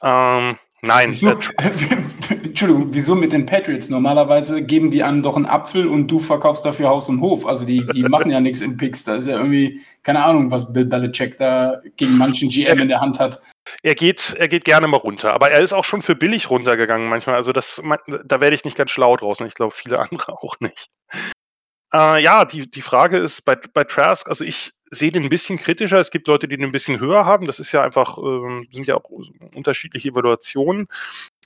Ähm, 0.03 0.57
Nein. 0.87 1.09
Wieso, 1.09 1.37
Entschuldigung, 2.29 2.87
wieso 2.91 3.13
mit 3.13 3.33
den 3.33 3.45
Patriots? 3.45 3.89
Normalerweise 3.89 4.61
geben 4.63 4.89
die 4.89 5.03
einem 5.03 5.21
doch 5.21 5.35
einen 5.35 5.45
Apfel 5.45 5.87
und 5.87 6.07
du 6.07 6.17
verkaufst 6.17 6.65
dafür 6.65 6.89
Haus 6.89 7.09
und 7.09 7.21
Hof. 7.21 7.45
Also 7.45 7.65
die, 7.65 7.85
die 7.93 8.03
machen 8.03 8.31
ja 8.31 8.39
nichts 8.39 8.61
in 8.61 8.77
Picks. 8.77 9.03
Da 9.03 9.15
ist 9.15 9.27
ja 9.27 9.37
irgendwie, 9.37 9.81
keine 10.03 10.23
Ahnung, 10.23 10.49
was 10.49 10.71
Bill 10.71 10.85
Belichick 10.85 11.37
da 11.37 11.81
gegen 11.97 12.17
manchen 12.17 12.49
GM 12.49 12.79
in 12.79 12.87
der 12.87 13.01
Hand 13.01 13.19
hat. 13.19 13.41
Er 13.83 13.95
geht, 13.95 14.33
er 14.37 14.47
geht 14.47 14.63
gerne 14.63 14.87
mal 14.87 14.97
runter, 14.97 15.33
aber 15.33 15.51
er 15.51 15.59
ist 15.59 15.73
auch 15.73 15.83
schon 15.83 16.01
für 16.01 16.15
billig 16.15 16.49
runtergegangen 16.49 17.09
manchmal. 17.09 17.35
Also 17.35 17.51
das, 17.51 17.81
da 18.25 18.41
werde 18.41 18.55
ich 18.55 18.63
nicht 18.63 18.77
ganz 18.77 18.91
schlau 18.91 19.15
draußen. 19.17 19.45
Ich 19.45 19.55
glaube, 19.55 19.73
viele 19.75 19.99
andere 20.11 20.33
auch 20.33 20.55
nicht. 20.59 20.87
Äh, 21.93 22.23
ja, 22.23 22.45
die, 22.45 22.69
die 22.69 22.81
Frage 22.81 23.17
ist 23.17 23.43
bei, 23.43 23.57
bei 23.73 23.83
Trask, 23.83 24.27
also 24.29 24.43
ich 24.43 24.71
sehe 24.89 25.11
den 25.11 25.23
ein 25.23 25.29
bisschen 25.29 25.57
kritischer. 25.57 25.99
Es 25.99 26.11
gibt 26.11 26.27
Leute, 26.27 26.47
die 26.47 26.57
den 26.57 26.65
ein 26.65 26.71
bisschen 26.71 26.99
höher 26.99 27.25
haben. 27.25 27.45
Das 27.45 27.59
ist 27.59 27.71
ja 27.71 27.83
einfach, 27.83 28.17
äh, 28.17 28.65
sind 28.71 28.87
ja 28.87 28.95
auch 28.95 29.09
unterschiedliche 29.55 30.09
Evaluationen. 30.09 30.87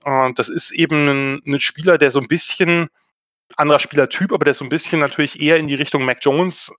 Äh, 0.03 0.31
das 0.33 0.49
ist 0.49 0.71
eben 0.71 1.07
ein, 1.07 1.41
ein, 1.45 1.59
Spieler, 1.59 1.97
der 1.97 2.11
so 2.11 2.19
ein 2.19 2.27
bisschen, 2.27 2.89
anderer 3.57 3.79
Spielertyp, 3.79 4.31
aber 4.31 4.45
der 4.45 4.53
so 4.53 4.65
ein 4.65 4.69
bisschen 4.69 4.99
natürlich 4.99 5.41
eher 5.41 5.57
in 5.57 5.67
die 5.67 5.75
Richtung 5.75 6.05
Mac 6.05 6.19
Jones 6.21 6.71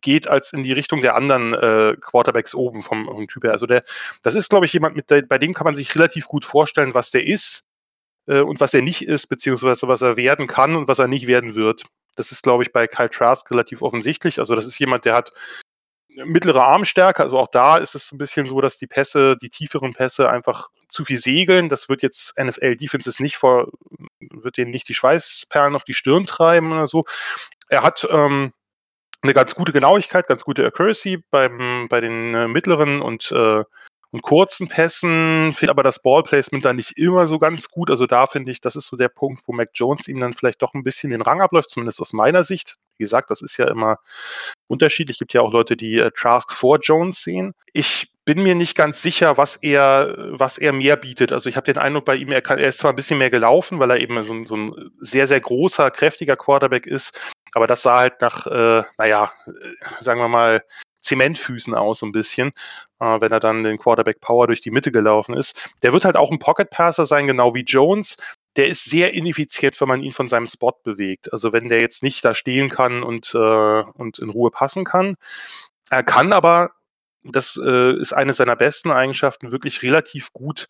geht 0.00 0.28
als 0.28 0.52
in 0.52 0.62
die 0.62 0.72
Richtung 0.72 1.00
der 1.00 1.14
anderen 1.16 1.52
äh, 1.54 1.96
Quarterbacks 2.00 2.54
oben 2.54 2.82
vom, 2.82 3.06
vom, 3.06 3.26
Typ 3.28 3.44
her. 3.44 3.52
Also 3.52 3.66
der, 3.66 3.84
das 4.22 4.34
ist, 4.34 4.48
glaube 4.48 4.66
ich, 4.66 4.72
jemand, 4.72 4.96
mit 4.96 5.10
der, 5.10 5.22
bei 5.22 5.38
dem 5.38 5.52
kann 5.52 5.64
man 5.64 5.74
sich 5.74 5.94
relativ 5.94 6.28
gut 6.28 6.44
vorstellen, 6.44 6.94
was 6.94 7.10
der 7.10 7.26
ist 7.26 7.66
äh, 8.26 8.40
und 8.40 8.60
was 8.60 8.74
er 8.74 8.82
nicht 8.82 9.02
ist, 9.02 9.26
beziehungsweise 9.26 9.88
was 9.88 10.02
er 10.02 10.16
werden 10.16 10.46
kann 10.46 10.76
und 10.76 10.88
was 10.88 10.98
er 10.98 11.08
nicht 11.08 11.26
werden 11.26 11.54
wird. 11.54 11.84
Das 12.16 12.32
ist, 12.32 12.42
glaube 12.42 12.62
ich, 12.62 12.72
bei 12.72 12.86
Kyle 12.86 13.10
Trask 13.10 13.50
relativ 13.50 13.82
offensichtlich. 13.82 14.38
Also 14.38 14.54
das 14.54 14.66
ist 14.66 14.78
jemand, 14.78 15.04
der 15.04 15.14
hat 15.14 15.32
mittlere 16.16 16.62
Armstärke. 16.62 17.22
Also 17.22 17.38
auch 17.38 17.48
da 17.48 17.78
ist 17.78 17.94
es 17.94 18.12
ein 18.12 18.18
bisschen 18.18 18.46
so, 18.46 18.60
dass 18.60 18.78
die 18.78 18.86
Pässe, 18.86 19.36
die 19.36 19.50
tieferen 19.50 19.92
Pässe 19.92 20.30
einfach 20.30 20.68
zu 20.88 21.04
viel 21.04 21.18
segeln. 21.18 21.68
Das 21.68 21.88
wird 21.88 22.02
jetzt 22.02 22.38
NFL 22.38 22.76
Defenses 22.76 23.20
nicht 23.20 23.36
vor, 23.36 23.68
wird 24.20 24.56
denen 24.56 24.70
nicht 24.70 24.88
die 24.88 24.94
Schweißperlen 24.94 25.74
auf 25.74 25.84
die 25.84 25.94
Stirn 25.94 26.26
treiben 26.26 26.72
oder 26.72 26.86
so. 26.86 27.04
Er 27.68 27.82
hat 27.82 28.06
ähm, 28.10 28.52
eine 29.22 29.34
ganz 29.34 29.54
gute 29.54 29.72
Genauigkeit, 29.72 30.26
ganz 30.26 30.44
gute 30.44 30.66
Accuracy 30.66 31.22
beim, 31.30 31.86
bei 31.88 32.00
den 32.00 32.34
äh, 32.34 32.48
mittleren 32.48 33.00
und 33.00 33.32
äh, 33.32 33.64
und 34.12 34.20
kurzen 34.20 34.68
Pässen 34.68 35.54
finde 35.54 35.70
aber 35.70 35.82
das 35.82 36.02
Ballplacement 36.02 36.66
dann 36.66 36.76
nicht 36.76 36.98
immer 36.98 37.26
so 37.26 37.38
ganz 37.38 37.70
gut. 37.70 37.90
Also 37.90 38.06
da 38.06 38.26
finde 38.26 38.52
ich, 38.52 38.60
das 38.60 38.76
ist 38.76 38.86
so 38.86 38.96
der 38.96 39.08
Punkt, 39.08 39.42
wo 39.46 39.54
Mac 39.54 39.70
Jones 39.72 40.06
ihm 40.06 40.20
dann 40.20 40.34
vielleicht 40.34 40.60
doch 40.60 40.74
ein 40.74 40.84
bisschen 40.84 41.08
den 41.10 41.22
Rang 41.22 41.40
abläuft, 41.40 41.70
zumindest 41.70 41.98
aus 41.98 42.12
meiner 42.12 42.44
Sicht. 42.44 42.76
Wie 42.98 43.04
gesagt, 43.04 43.30
das 43.30 43.42
ist 43.42 43.56
ja 43.56 43.68
immer 43.68 43.98
unterschiedlich. 44.68 45.16
Es 45.16 45.18
gibt 45.18 45.32
ja 45.32 45.42
auch 45.42 45.52
Leute, 45.52 45.76
die 45.76 45.98
äh, 45.98 46.10
Trask 46.10 46.52
vor 46.52 46.78
Jones 46.80 47.22
sehen. 47.22 47.52
Ich 47.72 48.12
bin 48.24 48.42
mir 48.42 48.54
nicht 48.54 48.76
ganz 48.76 49.02
sicher, 49.02 49.36
was 49.36 49.56
er, 49.56 50.14
was 50.30 50.58
er 50.58 50.72
mehr 50.72 50.96
bietet. 50.96 51.32
Also 51.32 51.48
ich 51.48 51.56
habe 51.56 51.64
den 51.64 51.78
Eindruck 51.78 52.04
bei 52.04 52.16
ihm, 52.16 52.30
er, 52.30 52.40
kann, 52.40 52.58
er 52.58 52.68
ist 52.68 52.78
zwar 52.78 52.92
ein 52.92 52.96
bisschen 52.96 53.18
mehr 53.18 53.30
gelaufen, 53.30 53.78
weil 53.78 53.90
er 53.90 53.98
eben 53.98 54.22
so, 54.24 54.44
so 54.44 54.56
ein 54.56 54.92
sehr, 55.00 55.26
sehr 55.26 55.40
großer, 55.40 55.90
kräftiger 55.90 56.36
Quarterback 56.36 56.86
ist, 56.86 57.18
aber 57.54 57.66
das 57.66 57.82
sah 57.82 57.98
halt 57.98 58.20
nach, 58.20 58.46
äh, 58.46 58.82
naja, 58.96 59.32
äh, 59.46 60.02
sagen 60.02 60.20
wir 60.20 60.28
mal, 60.28 60.62
Zementfüßen 61.00 61.74
aus, 61.74 61.98
so 61.98 62.06
ein 62.06 62.12
bisschen, 62.12 62.52
äh, 63.00 63.20
wenn 63.20 63.32
er 63.32 63.40
dann 63.40 63.64
den 63.64 63.78
Quarterback 63.78 64.20
Power 64.20 64.46
durch 64.46 64.60
die 64.60 64.70
Mitte 64.70 64.92
gelaufen 64.92 65.36
ist. 65.36 65.70
Der 65.82 65.92
wird 65.92 66.04
halt 66.04 66.16
auch 66.16 66.30
ein 66.30 66.38
Pocket 66.38 66.70
Passer 66.70 67.06
sein, 67.06 67.26
genau 67.26 67.54
wie 67.54 67.64
Jones. 67.64 68.16
Der 68.56 68.68
ist 68.68 68.84
sehr 68.84 69.14
ineffizient, 69.14 69.80
wenn 69.80 69.88
man 69.88 70.02
ihn 70.02 70.12
von 70.12 70.28
seinem 70.28 70.46
Spot 70.46 70.74
bewegt. 70.82 71.32
Also 71.32 71.52
wenn 71.52 71.68
der 71.68 71.80
jetzt 71.80 72.02
nicht 72.02 72.24
da 72.24 72.34
stehen 72.34 72.68
kann 72.68 73.02
und, 73.02 73.34
äh, 73.34 73.38
und 73.38 74.18
in 74.18 74.30
Ruhe 74.30 74.50
passen 74.50 74.84
kann. 74.84 75.16
Er 75.90 76.02
kann 76.02 76.32
aber, 76.32 76.72
das 77.22 77.58
äh, 77.62 77.96
ist 77.96 78.12
eine 78.12 78.32
seiner 78.32 78.56
besten 78.56 78.90
Eigenschaften, 78.90 79.52
wirklich 79.52 79.82
relativ 79.82 80.32
gut 80.32 80.66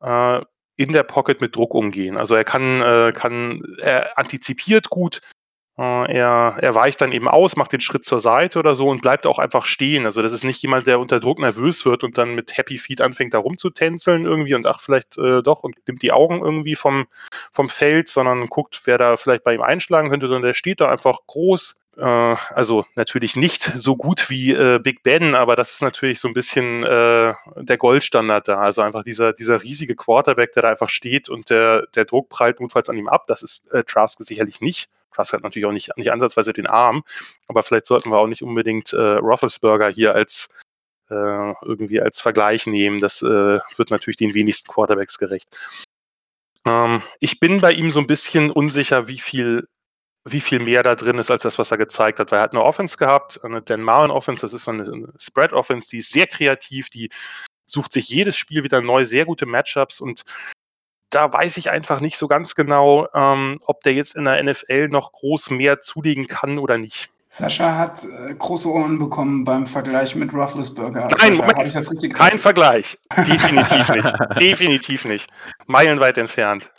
äh, 0.00 0.40
in 0.76 0.92
der 0.92 1.02
Pocket 1.02 1.40
mit 1.40 1.56
Druck 1.56 1.74
umgehen. 1.74 2.16
Also 2.16 2.34
er 2.34 2.44
kann, 2.44 2.82
äh, 2.82 3.12
kann, 3.14 3.62
er 3.78 4.18
antizipiert 4.18 4.90
gut, 4.90 5.20
er, 5.82 6.56
er 6.60 6.74
weicht 6.74 7.00
dann 7.02 7.12
eben 7.12 7.28
aus, 7.28 7.56
macht 7.56 7.72
den 7.72 7.80
Schritt 7.80 8.04
zur 8.04 8.20
Seite 8.20 8.58
oder 8.58 8.74
so 8.74 8.88
und 8.88 9.02
bleibt 9.02 9.26
auch 9.26 9.38
einfach 9.38 9.66
stehen. 9.66 10.06
Also 10.06 10.22
das 10.22 10.32
ist 10.32 10.44
nicht 10.44 10.62
jemand, 10.62 10.86
der 10.86 10.98
unter 10.98 11.20
Druck 11.20 11.38
nervös 11.38 11.84
wird 11.84 12.02
und 12.02 12.16
dann 12.16 12.34
mit 12.34 12.56
Happy 12.56 12.78
Feet 12.78 13.02
anfängt, 13.02 13.34
da 13.34 13.38
rumzutänzeln 13.38 14.24
irgendwie 14.24 14.54
und 14.54 14.66
ach, 14.66 14.80
vielleicht 14.80 15.18
äh, 15.18 15.42
doch 15.42 15.62
und 15.62 15.76
nimmt 15.86 16.02
die 16.02 16.12
Augen 16.12 16.40
irgendwie 16.42 16.76
vom, 16.76 17.06
vom 17.52 17.68
Feld, 17.68 18.08
sondern 18.08 18.46
guckt, 18.46 18.80
wer 18.84 18.96
da 18.96 19.16
vielleicht 19.18 19.44
bei 19.44 19.54
ihm 19.54 19.62
einschlagen 19.62 20.08
könnte, 20.08 20.28
sondern 20.28 20.44
der 20.44 20.54
steht 20.54 20.80
da 20.80 20.88
einfach 20.88 21.18
groß, 21.26 21.78
äh, 21.78 21.85
also 22.02 22.84
natürlich 22.94 23.36
nicht 23.36 23.62
so 23.62 23.96
gut 23.96 24.28
wie 24.28 24.52
äh, 24.52 24.78
Big 24.78 25.02
Ben, 25.02 25.34
aber 25.34 25.56
das 25.56 25.72
ist 25.72 25.82
natürlich 25.82 26.20
so 26.20 26.28
ein 26.28 26.34
bisschen 26.34 26.84
äh, 26.84 27.32
der 27.56 27.78
Goldstandard 27.78 28.48
da. 28.48 28.60
Also 28.60 28.82
einfach 28.82 29.02
dieser, 29.02 29.32
dieser 29.32 29.62
riesige 29.62 29.96
Quarterback, 29.96 30.52
der 30.52 30.64
da 30.64 30.70
einfach 30.70 30.90
steht 30.90 31.28
und 31.30 31.48
der, 31.48 31.86
der 31.94 32.04
Druck 32.04 32.28
prallt 32.28 32.60
notfalls 32.60 32.90
an 32.90 32.98
ihm 32.98 33.08
ab. 33.08 33.24
Das 33.26 33.42
ist 33.42 33.70
äh, 33.72 33.82
Trask 33.82 34.20
sicherlich 34.20 34.60
nicht. 34.60 34.90
Trask 35.14 35.32
hat 35.32 35.42
natürlich 35.42 35.66
auch 35.66 35.72
nicht, 35.72 35.96
nicht 35.96 36.12
ansatzweise 36.12 36.52
den 36.52 36.66
Arm, 36.66 37.02
aber 37.48 37.62
vielleicht 37.62 37.86
sollten 37.86 38.10
wir 38.10 38.18
auch 38.18 38.26
nicht 38.26 38.42
unbedingt 38.42 38.92
äh, 38.92 38.96
Roethlisberger 39.00 39.88
hier 39.88 40.14
als 40.14 40.50
äh, 41.08 41.52
irgendwie 41.62 42.00
als 42.00 42.20
Vergleich 42.20 42.66
nehmen. 42.66 43.00
Das 43.00 43.22
äh, 43.22 43.58
wird 43.76 43.90
natürlich 43.90 44.16
den 44.16 44.34
wenigsten 44.34 44.70
Quarterbacks 44.70 45.18
gerecht. 45.18 45.48
Ähm, 46.66 47.02
ich 47.20 47.40
bin 47.40 47.60
bei 47.60 47.72
ihm 47.72 47.92
so 47.92 48.00
ein 48.00 48.06
bisschen 48.06 48.50
unsicher, 48.50 49.08
wie 49.08 49.18
viel 49.18 49.66
wie 50.28 50.40
viel 50.40 50.58
mehr 50.58 50.82
da 50.82 50.94
drin 50.94 51.18
ist 51.18 51.30
als 51.30 51.42
das, 51.42 51.58
was 51.58 51.70
er 51.70 51.78
gezeigt 51.78 52.18
hat. 52.18 52.32
Weil 52.32 52.40
er 52.40 52.42
hat 52.42 52.52
eine 52.52 52.64
Offense 52.64 52.96
gehabt, 52.96 53.40
eine 53.44 53.62
Dan 53.62 53.82
Marlin 53.82 54.10
Offense, 54.10 54.42
das 54.42 54.52
ist 54.52 54.64
so 54.64 54.72
eine 54.72 55.08
Spread 55.18 55.52
Offense, 55.52 55.88
die 55.88 55.98
ist 55.98 56.10
sehr 56.10 56.26
kreativ, 56.26 56.90
die 56.90 57.10
sucht 57.64 57.92
sich 57.92 58.08
jedes 58.08 58.36
Spiel 58.36 58.64
wieder 58.64 58.80
neu, 58.80 59.04
sehr 59.04 59.24
gute 59.24 59.46
Matchups 59.46 60.00
und 60.00 60.22
da 61.10 61.32
weiß 61.32 61.56
ich 61.56 61.70
einfach 61.70 62.00
nicht 62.00 62.18
so 62.18 62.26
ganz 62.26 62.54
genau, 62.54 63.06
ähm, 63.14 63.58
ob 63.64 63.82
der 63.82 63.94
jetzt 63.94 64.16
in 64.16 64.24
der 64.24 64.42
NFL 64.42 64.88
noch 64.88 65.12
groß 65.12 65.50
mehr 65.50 65.80
zulegen 65.80 66.26
kann 66.26 66.58
oder 66.58 66.78
nicht. 66.78 67.10
Sascha 67.28 67.76
hat 67.76 68.04
äh, 68.04 68.34
große 68.34 68.68
Ohren 68.68 68.98
bekommen 68.98 69.44
beim 69.44 69.66
Vergleich 69.66 70.14
mit 70.14 70.32
Roethlisberger. 70.32 71.08
Nein, 71.08 71.18
Sascha, 71.18 71.34
Moment, 71.34 71.68
ich 71.68 71.74
das 71.74 71.90
richtig 71.90 72.14
kein 72.14 72.38
Vergleich. 72.38 72.98
Definitiv 73.18 73.88
nicht. 73.94 74.14
Definitiv 74.40 75.04
nicht. 75.04 75.30
Meilenweit 75.66 76.18
entfernt. 76.18 76.70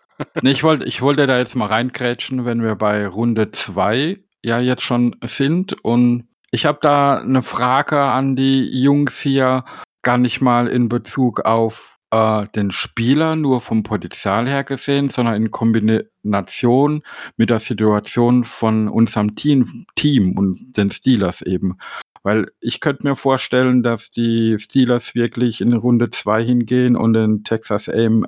Nee, 0.42 0.52
ich 0.52 0.64
wollte 0.64 0.86
ich 0.86 1.02
wollte 1.02 1.28
da 1.28 1.38
jetzt 1.38 1.56
mal 1.56 1.68
reinkrätschen, 1.68 2.46
wenn 2.46 2.64
wir 2.64 2.76
bei 2.76 3.08
Runde 3.08 3.52
2 3.52 4.20
ja 4.44 4.60
jetzt 4.60 4.84
schon 4.84 5.16
sind. 5.24 5.74
Und 5.84 6.28
ich 6.52 6.66
habe 6.66 6.80
da 6.82 7.20
eine 7.20 7.42
Frage 7.42 8.00
an 8.00 8.36
die 8.36 8.66
Jungs 8.82 9.20
hier, 9.20 9.66
gar 10.02 10.18
nicht 10.18 10.42
mal 10.42 10.68
in 10.68 10.90
Bezug 10.90 11.42
auf 11.42 11.98
äh, 12.12 12.46
den 12.56 12.72
Spieler 12.72 13.36
nur 13.36 13.62
vom 13.62 13.84
Potenzial 13.84 14.48
her 14.48 14.64
gesehen, 14.64 15.10
sondern 15.10 15.36
in 15.36 15.52
Kombination 15.52 17.04
mit 17.36 17.50
der 17.50 17.60
Situation 17.60 18.44
von 18.44 18.88
unserem 18.88 19.36
Team, 19.36 19.86
Team 19.96 20.38
und 20.38 20.74
den 20.78 20.92
Steelers 20.92 21.42
eben. 21.42 21.78
Weil 22.24 22.48
ich 22.60 22.80
könnte 22.80 23.08
mir 23.08 23.16
vorstellen, 23.16 23.84
dass 23.84 24.12
die 24.12 24.58
Steelers 24.60 25.16
wirklich 25.16 25.62
in 25.62 25.74
Runde 25.74 26.10
2 26.10 26.44
hingehen 26.44 26.96
und 26.96 27.14
den 27.14 27.44
Texas 27.44 27.90
AM 27.90 28.26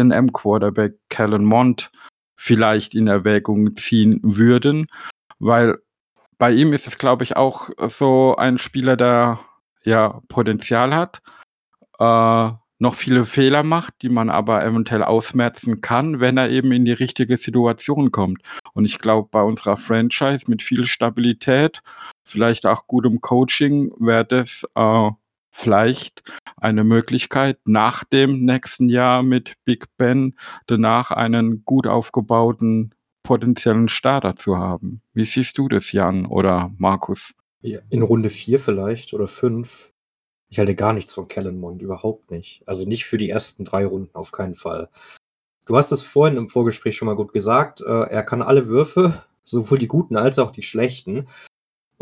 AM 0.00 0.32
Quarterback 0.32 0.94
Kellen 1.08 1.44
Mond 1.44 1.90
vielleicht 2.36 2.94
in 2.94 3.06
Erwägung 3.06 3.76
ziehen 3.76 4.20
würden, 4.22 4.86
weil 5.38 5.78
bei 6.38 6.52
ihm 6.52 6.72
ist 6.72 6.88
es, 6.88 6.98
glaube 6.98 7.24
ich, 7.24 7.36
auch 7.36 7.70
so 7.88 8.34
ein 8.36 8.58
Spieler, 8.58 8.96
der 8.96 9.38
ja 9.84 10.20
Potenzial 10.28 10.94
hat, 10.94 11.22
äh, 11.98 12.50
noch 12.82 12.96
viele 12.96 13.24
Fehler 13.24 13.62
macht, 13.62 13.94
die 14.02 14.08
man 14.08 14.28
aber 14.28 14.64
eventuell 14.64 15.04
ausmerzen 15.04 15.80
kann, 15.80 16.18
wenn 16.18 16.36
er 16.36 16.50
eben 16.50 16.72
in 16.72 16.84
die 16.84 16.92
richtige 16.92 17.36
Situation 17.36 18.10
kommt. 18.10 18.42
Und 18.74 18.86
ich 18.86 18.98
glaube, 18.98 19.28
bei 19.30 19.40
unserer 19.40 19.76
Franchise 19.76 20.46
mit 20.48 20.62
viel 20.62 20.84
Stabilität, 20.84 21.80
vielleicht 22.24 22.66
auch 22.66 22.88
gutem 22.88 23.20
Coaching, 23.20 23.92
wäre 24.00 24.24
das 24.24 24.64
äh, 24.74 25.10
vielleicht 25.52 26.22
eine 26.56 26.84
Möglichkeit, 26.84 27.58
nach 27.66 28.04
dem 28.04 28.44
nächsten 28.44 28.88
Jahr 28.88 29.22
mit 29.22 29.54
Big 29.64 29.86
Ben 29.96 30.36
danach 30.66 31.10
einen 31.10 31.64
gut 31.64 31.86
aufgebauten 31.86 32.94
potenziellen 33.22 33.88
Starter 33.88 34.32
zu 34.32 34.58
haben. 34.58 35.00
Wie 35.12 35.24
siehst 35.24 35.56
du 35.56 35.68
das, 35.68 35.92
Jan 35.92 36.26
oder 36.26 36.72
Markus? 36.78 37.34
In 37.60 38.02
Runde 38.02 38.28
4 38.28 38.58
vielleicht 38.58 39.14
oder 39.14 39.28
5 39.28 39.92
ich 40.52 40.58
halte 40.58 40.74
gar 40.74 40.92
nichts 40.92 41.14
von 41.14 41.28
Kellen 41.28 41.58
Mond, 41.58 41.80
überhaupt 41.80 42.30
nicht. 42.30 42.62
Also 42.66 42.86
nicht 42.86 43.06
für 43.06 43.16
die 43.16 43.30
ersten 43.30 43.64
drei 43.64 43.86
Runden, 43.86 44.14
auf 44.14 44.32
keinen 44.32 44.54
Fall. 44.54 44.90
Du 45.64 45.78
hast 45.78 45.92
es 45.92 46.02
vorhin 46.02 46.36
im 46.36 46.50
Vorgespräch 46.50 46.94
schon 46.94 47.06
mal 47.06 47.16
gut 47.16 47.32
gesagt. 47.32 47.80
Äh, 47.80 48.10
er 48.10 48.22
kann 48.22 48.42
alle 48.42 48.66
Würfe, 48.66 49.24
sowohl 49.44 49.78
die 49.78 49.88
guten 49.88 50.14
als 50.14 50.38
auch 50.38 50.50
die 50.50 50.62
schlechten. 50.62 51.26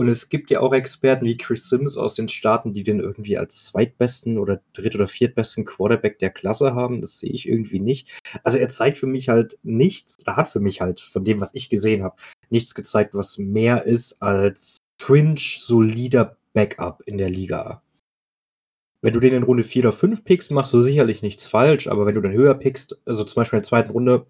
Und 0.01 0.09
es 0.09 0.31
gibt 0.31 0.49
ja 0.49 0.61
auch 0.61 0.73
Experten 0.73 1.27
wie 1.27 1.37
Chris 1.37 1.69
Sims 1.69 1.99
aus 1.99 2.15
den 2.15 2.31
Staaten, 2.31 2.73
die 2.73 2.85
den 2.85 3.01
irgendwie 3.01 3.37
als 3.37 3.65
zweitbesten 3.65 4.39
oder 4.39 4.63
dritt- 4.73 4.95
oder 4.95 5.07
viertbesten 5.07 5.67
Quarterback 5.67 6.19
der 6.21 6.31
Klasse 6.31 6.75
haben. 6.75 7.03
Das 7.03 7.21
sehe 7.21 7.33
ich 7.33 7.47
irgendwie 7.47 7.81
nicht. 7.81 8.09
Also 8.43 8.57
er 8.57 8.71
zeigt 8.71 8.97
für 8.97 9.07
mich 9.07 9.29
halt 9.29 9.59
nichts, 9.63 10.17
oder 10.23 10.37
hat 10.37 10.49
für 10.49 10.61
mich 10.61 10.81
halt 10.81 11.03
von 11.03 11.23
dem, 11.23 11.43
was 11.43 11.55
ich 11.55 11.69
gesehen 11.69 12.03
habe, 12.03 12.17
nichts 12.49 12.75
gezeigt, 12.75 13.13
was 13.13 13.37
mehr 13.37 13.85
ist 13.85 14.23
als 14.23 14.79
fringe 14.99 15.35
solider 15.37 16.39
Backup 16.55 17.03
in 17.05 17.19
der 17.19 17.29
Liga. 17.29 17.83
Wenn 19.03 19.13
du 19.13 19.21
den 19.21 19.35
in 19.35 19.43
Runde 19.43 19.65
4 19.65 19.83
oder 19.83 19.93
5 19.93 20.25
pickst, 20.25 20.51
machst 20.51 20.73
du 20.73 20.81
sicherlich 20.81 21.21
nichts 21.21 21.45
falsch, 21.45 21.89
aber 21.89 22.07
wenn 22.07 22.15
du 22.15 22.23
den 22.23 22.33
höher 22.33 22.55
pickst, 22.55 22.99
also 23.05 23.23
zum 23.25 23.39
Beispiel 23.39 23.59
in 23.59 23.65
der 23.65 23.69
zweiten 23.69 23.91
Runde, 23.91 24.25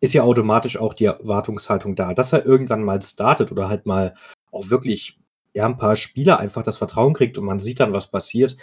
ist 0.00 0.14
ja 0.14 0.22
automatisch 0.22 0.78
auch 0.78 0.94
die 0.94 1.04
Erwartungshaltung 1.04 1.94
da, 1.94 2.14
dass 2.14 2.32
er 2.32 2.46
irgendwann 2.46 2.82
mal 2.82 3.02
startet 3.02 3.52
oder 3.52 3.68
halt 3.68 3.84
mal 3.84 4.14
auch 4.52 4.70
wirklich 4.70 5.18
ja, 5.54 5.66
ein 5.66 5.78
paar 5.78 5.96
Spieler 5.96 6.38
einfach 6.38 6.62
das 6.62 6.78
Vertrauen 6.78 7.14
kriegt 7.14 7.36
und 7.38 7.44
man 7.44 7.58
sieht 7.58 7.80
dann, 7.80 7.92
was 7.92 8.10
passiert. 8.10 8.56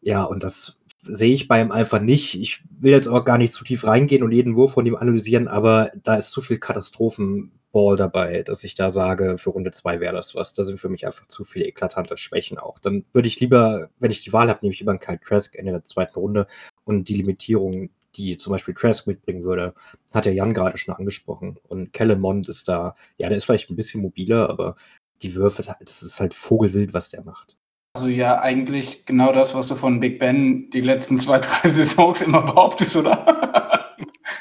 Ja, 0.00 0.24
und 0.24 0.42
das 0.42 0.78
sehe 1.02 1.34
ich 1.34 1.48
bei 1.48 1.60
ihm 1.60 1.72
einfach 1.72 2.00
nicht. 2.00 2.34
Ich 2.40 2.62
will 2.70 2.92
jetzt 2.92 3.08
auch 3.08 3.24
gar 3.24 3.38
nicht 3.38 3.52
zu 3.52 3.64
tief 3.64 3.84
reingehen 3.84 4.22
und 4.22 4.32
jeden 4.32 4.56
Wurf 4.56 4.72
von 4.72 4.86
ihm 4.86 4.96
analysieren, 4.96 5.48
aber 5.48 5.90
da 6.02 6.16
ist 6.16 6.30
zu 6.30 6.40
viel 6.40 6.58
Katastrophen 6.58 7.52
Ball 7.72 7.96
dabei, 7.96 8.42
dass 8.42 8.64
ich 8.64 8.74
da 8.74 8.90
sage, 8.90 9.36
für 9.38 9.50
Runde 9.50 9.70
2 9.70 10.00
wäre 10.00 10.14
das 10.14 10.34
was. 10.34 10.54
Da 10.54 10.64
sind 10.64 10.80
für 10.80 10.88
mich 10.88 11.06
einfach 11.06 11.28
zu 11.28 11.44
viele 11.44 11.66
eklatante 11.66 12.16
Schwächen 12.16 12.58
auch. 12.58 12.78
Dann 12.78 13.04
würde 13.12 13.28
ich 13.28 13.40
lieber, 13.40 13.90
wenn 13.98 14.10
ich 14.10 14.22
die 14.22 14.32
Wahl 14.32 14.48
habe, 14.48 14.60
nehme 14.62 14.72
ich 14.72 14.80
lieber 14.80 14.92
einen 14.92 15.00
Kyle 15.00 15.20
Trask 15.20 15.54
in 15.54 15.66
der 15.66 15.84
zweiten 15.84 16.18
Runde 16.18 16.46
und 16.84 17.08
die 17.08 17.14
Limitierung, 17.14 17.90
die 18.16 18.36
zum 18.36 18.52
Beispiel 18.52 18.74
Trask 18.74 19.06
mitbringen 19.06 19.44
würde, 19.44 19.74
hat 20.12 20.26
ja 20.26 20.32
Jan 20.32 20.54
gerade 20.54 20.78
schon 20.78 20.94
angesprochen. 20.94 21.58
Und 21.68 21.92
Kellen 21.92 22.20
Mond 22.20 22.48
ist 22.48 22.68
da, 22.68 22.94
ja, 23.16 23.28
der 23.28 23.36
ist 23.36 23.44
vielleicht 23.44 23.70
ein 23.70 23.76
bisschen 23.76 24.02
mobiler, 24.02 24.48
aber 24.50 24.76
die 25.22 25.34
Würfe, 25.34 25.62
das 25.80 26.02
ist 26.02 26.20
halt 26.20 26.34
Vogelwild, 26.34 26.94
was 26.94 27.10
der 27.10 27.22
macht. 27.22 27.56
Also 27.96 28.08
ja, 28.08 28.40
eigentlich 28.40 29.06
genau 29.06 29.32
das, 29.32 29.54
was 29.54 29.68
du 29.68 29.74
von 29.74 30.00
Big 30.00 30.18
Ben 30.18 30.70
die 30.70 30.80
letzten 30.80 31.18
zwei, 31.18 31.38
drei 31.38 31.68
Saisons 31.68 32.22
immer 32.22 32.42
behauptest, 32.42 32.96
oder? 32.96 33.96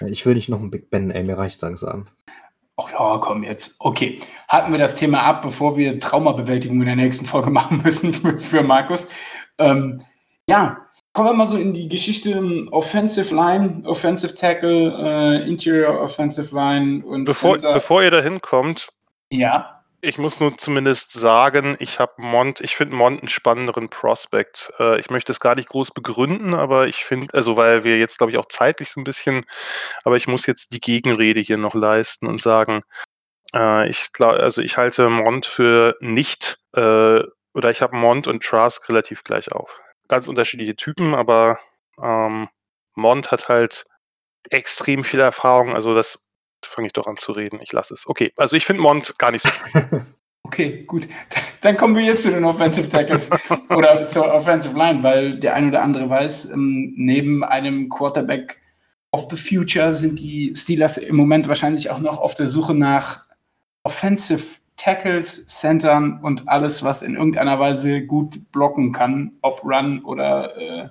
ich 0.05 0.25
will 0.25 0.35
nicht 0.35 0.49
noch 0.49 0.59
einen 0.59 0.71
Big 0.71 0.89
Ben, 0.89 1.11
ey, 1.11 1.23
mir 1.23 1.37
reicht 1.37 1.61
langsam. 1.61 2.07
Ach 2.79 2.91
ja, 2.91 3.17
komm 3.17 3.43
jetzt. 3.43 3.75
Okay, 3.79 4.19
haken 4.47 4.71
wir 4.71 4.77
das 4.77 4.95
Thema 4.95 5.23
ab, 5.23 5.41
bevor 5.41 5.77
wir 5.77 5.99
Traumabewältigung 5.99 6.79
in 6.79 6.85
der 6.85 6.95
nächsten 6.95 7.25
Folge 7.25 7.49
machen 7.51 7.81
müssen 7.83 8.13
für, 8.13 8.37
für 8.37 8.61
Markus. 8.61 9.07
Ähm, 9.57 10.01
ja, 10.47 10.86
kommen 11.17 11.29
wir 11.29 11.33
mal 11.33 11.47
so 11.47 11.57
in 11.57 11.73
die 11.73 11.89
Geschichte 11.89 12.39
Offensive 12.69 13.33
Line, 13.33 13.81
Offensive 13.85 14.35
Tackle, 14.35 14.93
äh, 15.43 15.49
Interior 15.49 15.99
Offensive 15.99 16.53
Line 16.53 17.03
und 17.03 17.25
bevor, 17.25 17.57
bevor 17.57 18.03
ihr 18.03 18.11
da 18.11 18.21
hinkommt, 18.21 18.89
ja. 19.31 19.83
Ich 20.01 20.19
muss 20.19 20.39
nur 20.39 20.55
zumindest 20.59 21.13
sagen, 21.13 21.75
ich 21.79 21.99
habe 21.99 22.13
Mont, 22.17 22.61
ich 22.61 22.75
finde 22.75 22.95
Mont 22.95 23.21
einen 23.21 23.29
spannenderen 23.29 23.89
Prospect. 23.89 24.71
Äh, 24.79 24.99
ich 24.99 25.09
möchte 25.09 25.31
es 25.31 25.39
gar 25.39 25.55
nicht 25.55 25.69
groß 25.69 25.89
begründen, 25.89 26.53
aber 26.53 26.87
ich 26.87 27.03
finde, 27.03 27.33
also 27.33 27.57
weil 27.57 27.83
wir 27.83 27.97
jetzt, 27.97 28.19
glaube 28.19 28.31
ich, 28.31 28.37
auch 28.37 28.45
zeitlich 28.47 28.91
so 28.91 29.01
ein 29.01 29.03
bisschen, 29.03 29.43
aber 30.03 30.17
ich 30.17 30.27
muss 30.27 30.45
jetzt 30.45 30.71
die 30.71 30.79
Gegenrede 30.79 31.39
hier 31.39 31.57
noch 31.57 31.73
leisten 31.73 32.27
und 32.27 32.39
sagen, 32.39 32.83
äh, 33.55 33.89
ich 33.89 34.13
glaube, 34.13 34.37
also 34.37 34.61
ich 34.61 34.77
halte 34.77 35.09
Mont 35.09 35.47
für 35.47 35.95
nicht, 35.99 36.59
äh, 36.75 37.23
oder 37.55 37.71
ich 37.71 37.81
habe 37.81 37.97
Mont 37.97 38.27
und 38.27 38.43
Trask 38.43 38.87
relativ 38.87 39.23
gleich 39.23 39.51
auf. 39.51 39.81
Ganz 40.07 40.27
unterschiedliche 40.27 40.75
Typen, 40.75 41.13
aber 41.13 41.59
ähm, 42.01 42.47
Mont 42.95 43.31
hat 43.31 43.49
halt 43.49 43.85
extrem 44.49 45.03
viel 45.03 45.19
Erfahrung, 45.19 45.73
also 45.73 45.93
das 45.93 46.19
fange 46.65 46.87
ich 46.87 46.93
doch 46.93 47.07
an 47.07 47.17
zu 47.17 47.31
reden. 47.31 47.59
Ich 47.61 47.71
lasse 47.71 47.93
es. 47.93 48.07
Okay, 48.07 48.33
also 48.37 48.55
ich 48.55 48.65
finde 48.65 48.81
Mont 48.81 49.17
gar 49.17 49.31
nicht 49.31 49.43
so 49.43 49.49
schlecht. 49.49 49.87
Okay, 50.47 50.85
gut. 50.87 51.09
Dann 51.61 51.75
kommen 51.75 51.93
wir 51.95 52.03
jetzt 52.03 52.23
zu 52.23 52.31
den 52.31 52.45
Offensive 52.45 52.87
Tackles 52.87 53.29
oder 53.69 54.07
zur 54.07 54.33
Offensive 54.33 54.77
Line, 54.77 55.03
weil 55.03 55.39
der 55.39 55.55
ein 55.55 55.67
oder 55.67 55.83
andere 55.83 56.09
weiß, 56.09 56.51
ähm, 56.51 56.93
neben 56.95 57.43
einem 57.43 57.89
Quarterback 57.89 58.61
of 59.11 59.27
the 59.29 59.35
Future 59.35 59.93
sind 59.93 60.19
die 60.19 60.53
Steelers 60.55 60.97
im 60.97 61.17
Moment 61.17 61.49
wahrscheinlich 61.49 61.89
auch 61.89 61.99
noch 61.99 62.17
auf 62.17 62.33
der 62.33 62.47
Suche 62.47 62.73
nach 62.73 63.25
Offensive 63.83 64.59
Tackles, 64.77 65.47
Centern 65.47 66.19
und 66.21 66.47
alles, 66.47 66.83
was 66.83 67.01
in 67.01 67.15
irgendeiner 67.15 67.59
Weise 67.59 68.05
gut 68.05 68.51
blocken 68.51 68.93
kann, 68.93 69.33
ob 69.41 69.63
Run 69.65 70.03
oder 70.03 70.55
äh, 70.57 70.89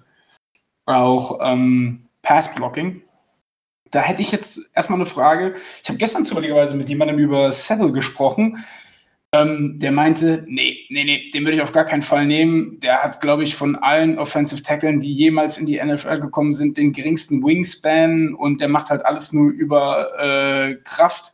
auch 0.85 1.39
ähm, 1.41 2.09
Pass 2.23 2.55
Blocking. 2.55 3.03
Da 3.91 4.03
hätte 4.03 4.23
ich 4.23 4.33
jetzt 4.33 4.71
erstmal 4.75 4.99
eine 4.99 5.07
Frage. 5.07 5.55
Ich 5.83 5.89
habe 5.89 5.99
gestern 5.99 6.25
zufälligerweise 6.25 6.77
mit 6.77 6.89
jemandem 6.89 7.19
über 7.19 7.51
Settle 7.53 7.93
gesprochen. 7.93 8.65
Ähm, 9.33 9.79
der 9.79 9.93
meinte, 9.93 10.45
nee, 10.47 10.79
nee, 10.89 11.05
nee, 11.05 11.29
den 11.33 11.45
würde 11.45 11.57
ich 11.57 11.63
auf 11.63 11.73
gar 11.73 11.85
keinen 11.85 12.03
Fall 12.03 12.27
nehmen. 12.27 12.81
Der 12.81 13.03
hat, 13.03 13.21
glaube 13.21 13.45
ich, 13.45 13.55
von 13.55 13.77
allen 13.77 14.19
Offensive 14.19 14.63
Tackeln, 14.63 15.01
die 15.01 15.15
jemals 15.15 15.59
in 15.59 15.67
die 15.67 15.83
NFL 15.83 16.21
gekommen 16.21 16.53
sind, 16.53 16.77
den 16.77 16.93
geringsten 16.93 17.45
Wingspan 17.45 18.35
und 18.35 18.61
der 18.61 18.69
macht 18.69 18.91
halt 18.91 19.05
alles 19.05 19.33
nur 19.33 19.51
über 19.51 20.19
äh, 20.19 20.75
Kraft. 20.85 21.33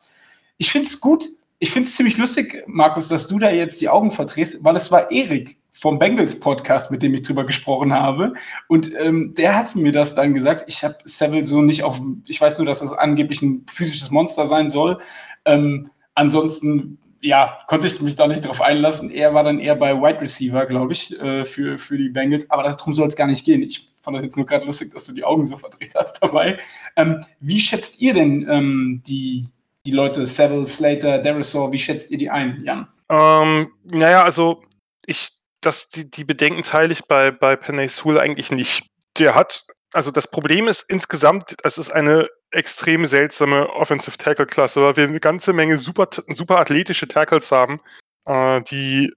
Ich 0.59 0.71
finde 0.71 0.89
es 0.89 1.01
gut. 1.01 1.29
Ich 1.63 1.71
finde 1.71 1.89
es 1.89 1.95
ziemlich 1.95 2.17
lustig, 2.17 2.65
Markus, 2.67 3.07
dass 3.07 3.29
du 3.29 3.39
da 3.39 3.49
jetzt 3.49 3.81
die 3.81 3.89
Augen 3.89 4.11
verdrehst, 4.11 4.65
weil 4.65 4.75
es 4.75 4.91
war 4.91 5.13
Erik, 5.13 5.59
vom 5.71 5.97
Bengals 5.97 6.41
Podcast, 6.41 6.91
mit 6.91 7.05
dem 7.05 7.15
ich 7.15 7.23
drüber 7.23 7.47
gesprochen 7.47 7.93
habe. 7.93 8.35
Und 8.67 8.91
ähm, 8.99 9.35
der 9.35 9.55
hat 9.55 9.77
mir 9.77 9.93
das 9.93 10.17
dann 10.17 10.35
gesagt. 10.35 10.65
Ich 10.67 10.83
habe 10.83 10.97
Seville 11.05 11.47
so 11.47 11.63
nicht 11.63 11.85
auf, 11.85 12.01
ich 12.27 12.41
weiß 12.41 12.59
nur, 12.59 12.67
dass 12.67 12.81
das 12.81 12.93
angeblich 12.93 13.43
ein 13.43 13.65
physisches 13.71 14.11
Monster 14.11 14.49
sein 14.49 14.71
soll. 14.71 14.99
Ähm, 15.45 15.89
ansonsten, 16.17 16.99
ja, 17.21 17.61
konnte 17.69 17.87
ich 17.87 18.03
mich 18.03 18.17
da 18.17 18.27
nicht 18.27 18.45
drauf 18.45 18.61
einlassen. 18.61 19.09
Er 19.09 19.33
war 19.33 19.45
dann 19.45 19.61
eher 19.61 19.77
bei 19.77 19.95
Wide 19.95 20.21
Receiver, 20.21 20.67
glaube 20.67 20.95
ich, 20.95 21.17
äh, 21.21 21.45
für, 21.45 21.79
für 21.79 21.97
die 21.97 22.09
Bengals. 22.09 22.51
Aber 22.51 22.65
darum 22.65 22.93
soll 22.93 23.07
es 23.07 23.15
gar 23.15 23.29
nicht 23.29 23.45
gehen. 23.45 23.63
Ich 23.63 23.87
fand 24.03 24.17
das 24.17 24.25
jetzt 24.25 24.37
nur 24.37 24.47
gerade 24.47 24.67
lustig, 24.67 24.93
dass 24.93 25.05
du 25.05 25.13
die 25.13 25.23
Augen 25.23 25.47
so 25.47 25.57
verdreht 25.57 25.95
hast 25.95 26.21
dabei. 26.21 26.59
Ähm, 26.97 27.25
wie 27.39 27.61
schätzt 27.61 28.01
ihr 28.01 28.15
denn 28.15 28.49
ähm, 28.51 29.03
die, 29.07 29.47
die 29.87 29.93
Leute, 29.93 30.27
Seville, 30.27 30.67
Slater, 30.67 31.19
Derisor, 31.19 31.73
wie 31.73 31.79
schätzt 31.79 32.11
ihr 32.11 32.19
die 32.19 32.31
ein, 32.31 32.63
Jan? 32.65 32.89
Ähm, 33.09 33.73
naja, 33.85 34.23
also 34.23 34.63
ich 35.07 35.43
das, 35.63 35.89
die, 35.89 36.11
die 36.11 36.25
Bedenken 36.25 36.63
teile 36.63 36.93
ich 36.93 37.05
bei, 37.05 37.31
bei 37.31 37.57
Penny 37.57 37.89
Sewell 37.89 38.19
eigentlich 38.19 38.51
nicht. 38.51 38.87
Der 39.19 39.35
hat, 39.35 39.65
also 39.93 40.11
das 40.11 40.29
Problem 40.29 40.69
ist 40.69 40.83
insgesamt, 40.89 41.57
es 41.63 41.79
ist 41.79 41.91
eine 41.91 42.29
extrem 42.51 43.07
seltsame 43.07 43.71
Offensive 43.71 44.19
Tackle 44.19 44.47
Klasse, 44.47 44.83
weil 44.83 44.97
wir 44.97 45.05
eine 45.05 45.21
ganze 45.21 45.53
Menge 45.53 45.79
super, 45.79 46.09
super 46.29 46.59
athletische 46.59 47.09
Tackles 47.09 47.51
haben, 47.51 47.79
äh, 48.27 48.61
die 48.63 49.13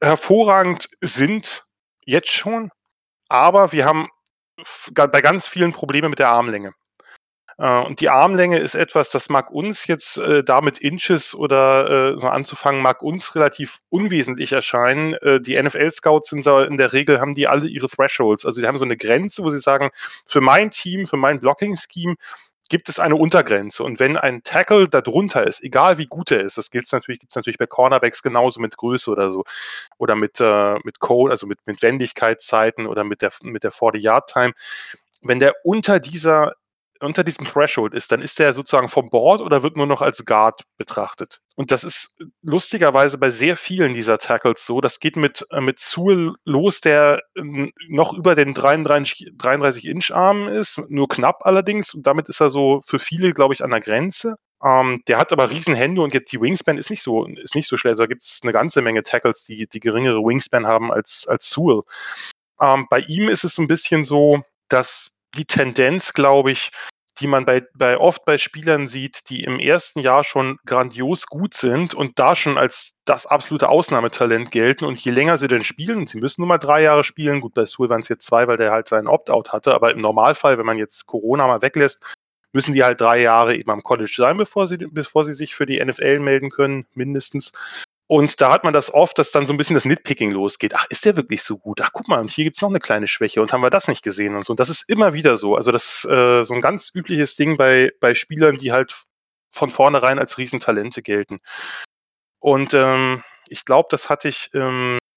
hervorragend 0.00 0.88
sind, 1.00 1.64
jetzt 2.04 2.30
schon, 2.30 2.70
aber 3.28 3.72
wir 3.72 3.84
haben 3.84 4.08
bei 4.94 5.20
ganz 5.20 5.46
vielen 5.46 5.72
Probleme 5.72 6.08
mit 6.08 6.18
der 6.18 6.30
Armlänge. 6.30 6.72
Äh, 7.58 7.82
und 7.82 8.00
die 8.00 8.08
Armlänge 8.08 8.58
ist 8.58 8.74
etwas, 8.74 9.10
das 9.10 9.28
mag 9.28 9.50
uns 9.50 9.86
jetzt 9.86 10.16
äh, 10.18 10.42
damit 10.44 10.78
Inches 10.78 11.34
oder 11.34 12.14
äh, 12.14 12.18
so 12.18 12.28
anzufangen, 12.28 12.80
mag 12.80 13.02
uns 13.02 13.34
relativ 13.34 13.80
unwesentlich 13.90 14.52
erscheinen. 14.52 15.14
Äh, 15.14 15.40
die 15.40 15.60
NFL-Scouts 15.60 16.30
sind 16.30 16.46
da 16.46 16.64
in 16.64 16.76
der 16.76 16.92
Regel, 16.92 17.20
haben 17.20 17.34
die 17.34 17.48
alle 17.48 17.66
ihre 17.66 17.88
Thresholds. 17.88 18.46
Also 18.46 18.60
die 18.60 18.66
haben 18.66 18.78
so 18.78 18.84
eine 18.84 18.96
Grenze, 18.96 19.42
wo 19.42 19.50
sie 19.50 19.58
sagen, 19.58 19.90
für 20.26 20.40
mein 20.40 20.70
Team, 20.70 21.06
für 21.06 21.16
mein 21.16 21.40
Blocking-Scheme 21.40 22.14
gibt 22.68 22.88
es 22.88 22.98
eine 22.98 23.16
Untergrenze. 23.16 23.82
Und 23.82 23.98
wenn 23.98 24.16
ein 24.16 24.42
Tackle 24.42 24.88
darunter 24.88 25.46
ist, 25.46 25.62
egal 25.62 25.98
wie 25.98 26.06
gut 26.06 26.30
er 26.30 26.42
ist, 26.42 26.58
das 26.58 26.70
gilt 26.70 26.90
natürlich, 26.92 27.20
gibt 27.20 27.32
es 27.32 27.36
natürlich 27.36 27.58
bei 27.58 27.66
Cornerbacks 27.66 28.22
genauso 28.22 28.60
mit 28.60 28.76
Größe 28.76 29.10
oder 29.10 29.30
so, 29.30 29.44
oder 29.96 30.14
mit, 30.14 30.40
äh, 30.40 30.74
mit 30.84 31.00
Code, 31.00 31.30
also 31.30 31.46
mit, 31.46 31.58
mit 31.66 31.82
Wendigkeitszeiten 31.82 32.86
oder 32.86 33.04
mit 33.04 33.22
der, 33.22 33.30
mit 33.42 33.64
der 33.64 33.72
40-Yard-Time, 33.72 34.52
wenn 35.22 35.40
der 35.40 35.54
unter 35.64 35.98
dieser 35.98 36.54
unter 37.00 37.24
diesem 37.24 37.46
Threshold 37.46 37.94
ist, 37.94 38.12
dann 38.12 38.22
ist 38.22 38.38
der 38.38 38.54
sozusagen 38.54 38.88
vom 38.88 39.10
Board 39.10 39.40
oder 39.40 39.62
wird 39.62 39.76
nur 39.76 39.86
noch 39.86 40.02
als 40.02 40.24
Guard 40.24 40.62
betrachtet. 40.76 41.40
Und 41.56 41.70
das 41.70 41.84
ist 41.84 42.16
lustigerweise 42.42 43.18
bei 43.18 43.30
sehr 43.30 43.56
vielen 43.56 43.94
dieser 43.94 44.18
Tackles 44.18 44.64
so. 44.64 44.80
Das 44.80 45.00
geht 45.00 45.16
mit, 45.16 45.46
äh, 45.50 45.60
mit 45.60 45.78
Sewell 45.80 46.34
los, 46.44 46.80
der 46.80 47.20
äh, 47.34 47.70
noch 47.88 48.12
über 48.12 48.34
den 48.34 48.54
33, 48.54 49.32
33 49.36 49.86
Inch 49.86 50.10
Arm 50.12 50.48
ist, 50.48 50.80
nur 50.88 51.08
knapp 51.08 51.44
allerdings. 51.44 51.94
Und 51.94 52.06
damit 52.06 52.28
ist 52.28 52.40
er 52.40 52.50
so 52.50 52.80
für 52.84 52.98
viele, 52.98 53.32
glaube 53.32 53.54
ich, 53.54 53.64
an 53.64 53.70
der 53.70 53.80
Grenze. 53.80 54.36
Ähm, 54.62 55.02
der 55.06 55.18
hat 55.18 55.32
aber 55.32 55.50
riesen 55.50 55.74
Hände 55.74 56.02
und 56.02 56.14
die 56.14 56.40
Wingspan 56.40 56.78
ist 56.78 56.90
nicht 56.90 57.02
so, 57.02 57.24
ist 57.26 57.54
nicht 57.54 57.68
so 57.68 57.76
schlecht. 57.76 57.92
Also 57.92 58.04
da 58.04 58.08
gibt 58.08 58.22
es 58.22 58.40
eine 58.42 58.52
ganze 58.52 58.82
Menge 58.82 59.02
Tackles, 59.02 59.44
die, 59.44 59.66
die 59.68 59.80
geringere 59.80 60.20
Wingspan 60.20 60.66
haben 60.66 60.92
als, 60.92 61.26
als 61.28 61.50
Sewell. 61.50 61.82
Ähm, 62.60 62.86
bei 62.90 63.00
ihm 63.00 63.28
ist 63.28 63.44
es 63.44 63.58
ein 63.58 63.68
bisschen 63.68 64.04
so, 64.04 64.42
dass 64.68 65.17
die 65.34 65.44
Tendenz, 65.44 66.12
glaube 66.12 66.50
ich, 66.50 66.70
die 67.20 67.26
man 67.26 67.44
bei, 67.44 67.66
bei 67.74 67.98
oft 67.98 68.24
bei 68.24 68.38
Spielern 68.38 68.86
sieht, 68.86 69.28
die 69.30 69.42
im 69.42 69.58
ersten 69.58 70.00
Jahr 70.00 70.24
schon 70.24 70.58
grandios 70.64 71.26
gut 71.26 71.54
sind 71.54 71.94
und 71.94 72.18
da 72.18 72.36
schon 72.36 72.56
als 72.56 72.94
das 73.04 73.26
absolute 73.26 73.68
Ausnahmetalent 73.68 74.50
gelten. 74.50 74.84
Und 74.84 74.98
je 74.98 75.10
länger 75.10 75.38
sie 75.38 75.48
denn 75.48 75.64
spielen, 75.64 75.98
und 75.98 76.08
sie 76.08 76.18
müssen 76.18 76.42
nur 76.42 76.48
mal 76.48 76.58
drei 76.58 76.82
Jahre 76.82 77.04
spielen, 77.04 77.40
gut, 77.40 77.54
bei 77.54 77.64
Sewell 77.64 77.88
waren 77.88 78.00
es 78.00 78.08
jetzt 78.08 78.26
zwei, 78.26 78.46
weil 78.46 78.56
der 78.56 78.72
halt 78.72 78.88
seinen 78.88 79.08
Opt-out 79.08 79.52
hatte, 79.52 79.74
aber 79.74 79.90
im 79.90 79.98
Normalfall, 79.98 80.58
wenn 80.58 80.66
man 80.66 80.78
jetzt 80.78 81.06
Corona 81.06 81.46
mal 81.46 81.62
weglässt, 81.62 82.02
müssen 82.52 82.72
die 82.72 82.84
halt 82.84 83.00
drei 83.00 83.20
Jahre 83.20 83.56
eben 83.56 83.70
am 83.70 83.82
College 83.82 84.14
sein, 84.16 84.36
bevor 84.36 84.66
sie, 84.66 84.78
bevor 84.78 85.24
sie 85.24 85.34
sich 85.34 85.54
für 85.54 85.66
die 85.66 85.84
NFL 85.84 86.20
melden 86.20 86.50
können, 86.50 86.86
mindestens. 86.94 87.52
Und 88.08 88.40
da 88.40 88.50
hat 88.50 88.64
man 88.64 88.72
das 88.72 88.92
oft, 88.92 89.18
dass 89.18 89.32
dann 89.32 89.46
so 89.46 89.52
ein 89.52 89.58
bisschen 89.58 89.74
das 89.74 89.84
Nitpicking 89.84 90.32
losgeht. 90.32 90.74
Ach, 90.74 90.86
ist 90.88 91.04
der 91.04 91.16
wirklich 91.16 91.42
so 91.42 91.58
gut? 91.58 91.82
Ach, 91.82 91.90
guck 91.92 92.08
mal, 92.08 92.20
und 92.20 92.30
hier 92.30 92.44
gibt's 92.44 92.62
noch 92.62 92.70
eine 92.70 92.78
kleine 92.78 93.06
Schwäche 93.06 93.42
und 93.42 93.52
haben 93.52 93.60
wir 93.60 93.68
das 93.68 93.86
nicht 93.86 94.02
gesehen 94.02 94.34
und 94.34 94.46
so. 94.46 94.54
Und 94.54 94.60
das 94.60 94.70
ist 94.70 94.88
immer 94.88 95.12
wieder 95.12 95.36
so. 95.36 95.54
Also 95.56 95.72
das 95.72 96.04
ist 96.04 96.10
äh, 96.10 96.42
so 96.42 96.54
ein 96.54 96.62
ganz 96.62 96.90
übliches 96.94 97.36
Ding 97.36 97.58
bei, 97.58 97.92
bei 98.00 98.14
Spielern, 98.14 98.56
die 98.56 98.72
halt 98.72 99.04
von 99.50 99.68
vornherein 99.68 100.18
als 100.18 100.38
Riesentalente 100.38 101.02
gelten. 101.02 101.40
Und 102.38 102.72
ähm, 102.72 103.22
ich 103.48 103.66
glaube, 103.66 103.88
das 103.90 104.08
hatte 104.08 104.28
ich 104.28 104.50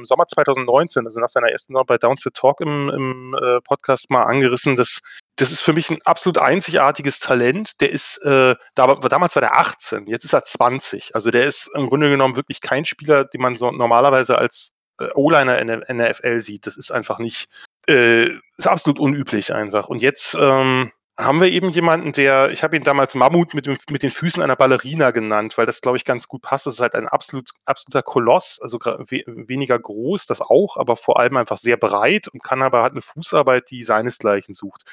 im 0.01 0.05
Sommer 0.05 0.25
2019, 0.27 1.05
also 1.05 1.19
nach 1.19 1.29
seiner 1.29 1.49
ersten 1.49 1.73
Saison 1.73 1.85
bei 1.85 1.97
Downs 1.97 2.21
to 2.21 2.29
Talk 2.31 2.61
im, 2.61 2.89
im 2.89 3.35
äh, 3.41 3.61
Podcast 3.61 4.09
mal 4.09 4.23
angerissen, 4.23 4.75
dass 4.75 5.01
das 5.37 5.51
ist 5.51 5.61
für 5.61 5.73
mich 5.73 5.89
ein 5.89 5.99
absolut 6.05 6.37
einzigartiges 6.37 7.19
Talent. 7.19 7.81
Der 7.81 7.89
ist, 7.89 8.17
äh, 8.23 8.55
da, 8.75 8.95
damals 8.95 9.35
war 9.35 9.41
der 9.41 9.57
18, 9.57 10.05
jetzt 10.07 10.25
ist 10.25 10.33
er 10.33 10.43
20. 10.43 11.15
Also 11.15 11.31
der 11.31 11.45
ist 11.45 11.69
im 11.73 11.87
Grunde 11.87 12.09
genommen 12.09 12.35
wirklich 12.35 12.61
kein 12.61 12.85
Spieler, 12.85 13.25
den 13.25 13.41
man 13.41 13.57
so 13.57 13.71
normalerweise 13.71 14.37
als 14.37 14.73
äh, 14.99 15.09
O-Liner 15.15 15.57
in 15.59 15.67
der 15.67 16.11
NFL 16.11 16.41
sieht. 16.41 16.67
Das 16.67 16.77
ist 16.77 16.91
einfach 16.91 17.17
nicht, 17.17 17.49
äh, 17.87 18.27
ist 18.57 18.67
absolut 18.67 18.99
unüblich 18.99 19.53
einfach. 19.53 19.87
Und 19.87 20.01
jetzt 20.01 20.35
ähm, 20.39 20.91
haben 21.19 21.41
wir 21.41 21.49
eben 21.49 21.69
jemanden, 21.69 22.13
der, 22.13 22.51
ich 22.51 22.63
habe 22.63 22.75
ihn 22.75 22.83
damals 22.83 23.15
Mammut 23.15 23.53
mit, 23.53 23.65
dem, 23.65 23.77
mit 23.89 24.01
den 24.01 24.11
Füßen 24.11 24.41
einer 24.41 24.55
Ballerina 24.55 25.11
genannt, 25.11 25.57
weil 25.57 25.65
das, 25.65 25.81
glaube 25.81 25.97
ich, 25.97 26.05
ganz 26.05 26.27
gut 26.27 26.41
passt. 26.41 26.65
Das 26.65 26.75
ist 26.75 26.79
halt 26.79 26.95
ein 26.95 27.07
absolut, 27.07 27.49
absoluter 27.65 28.01
Koloss, 28.01 28.59
also 28.61 28.79
we 28.79 29.23
weniger 29.27 29.77
groß, 29.77 30.25
das 30.25 30.41
auch, 30.41 30.77
aber 30.77 30.95
vor 30.95 31.19
allem 31.19 31.37
einfach 31.37 31.57
sehr 31.57 31.77
breit 31.77 32.27
und 32.27 32.43
kann 32.43 32.61
aber, 32.61 32.83
hat 32.83 32.93
eine 32.93 33.01
Fußarbeit, 33.01 33.69
die 33.69 33.83
seinesgleichen 33.83 34.53
sucht. 34.53 34.83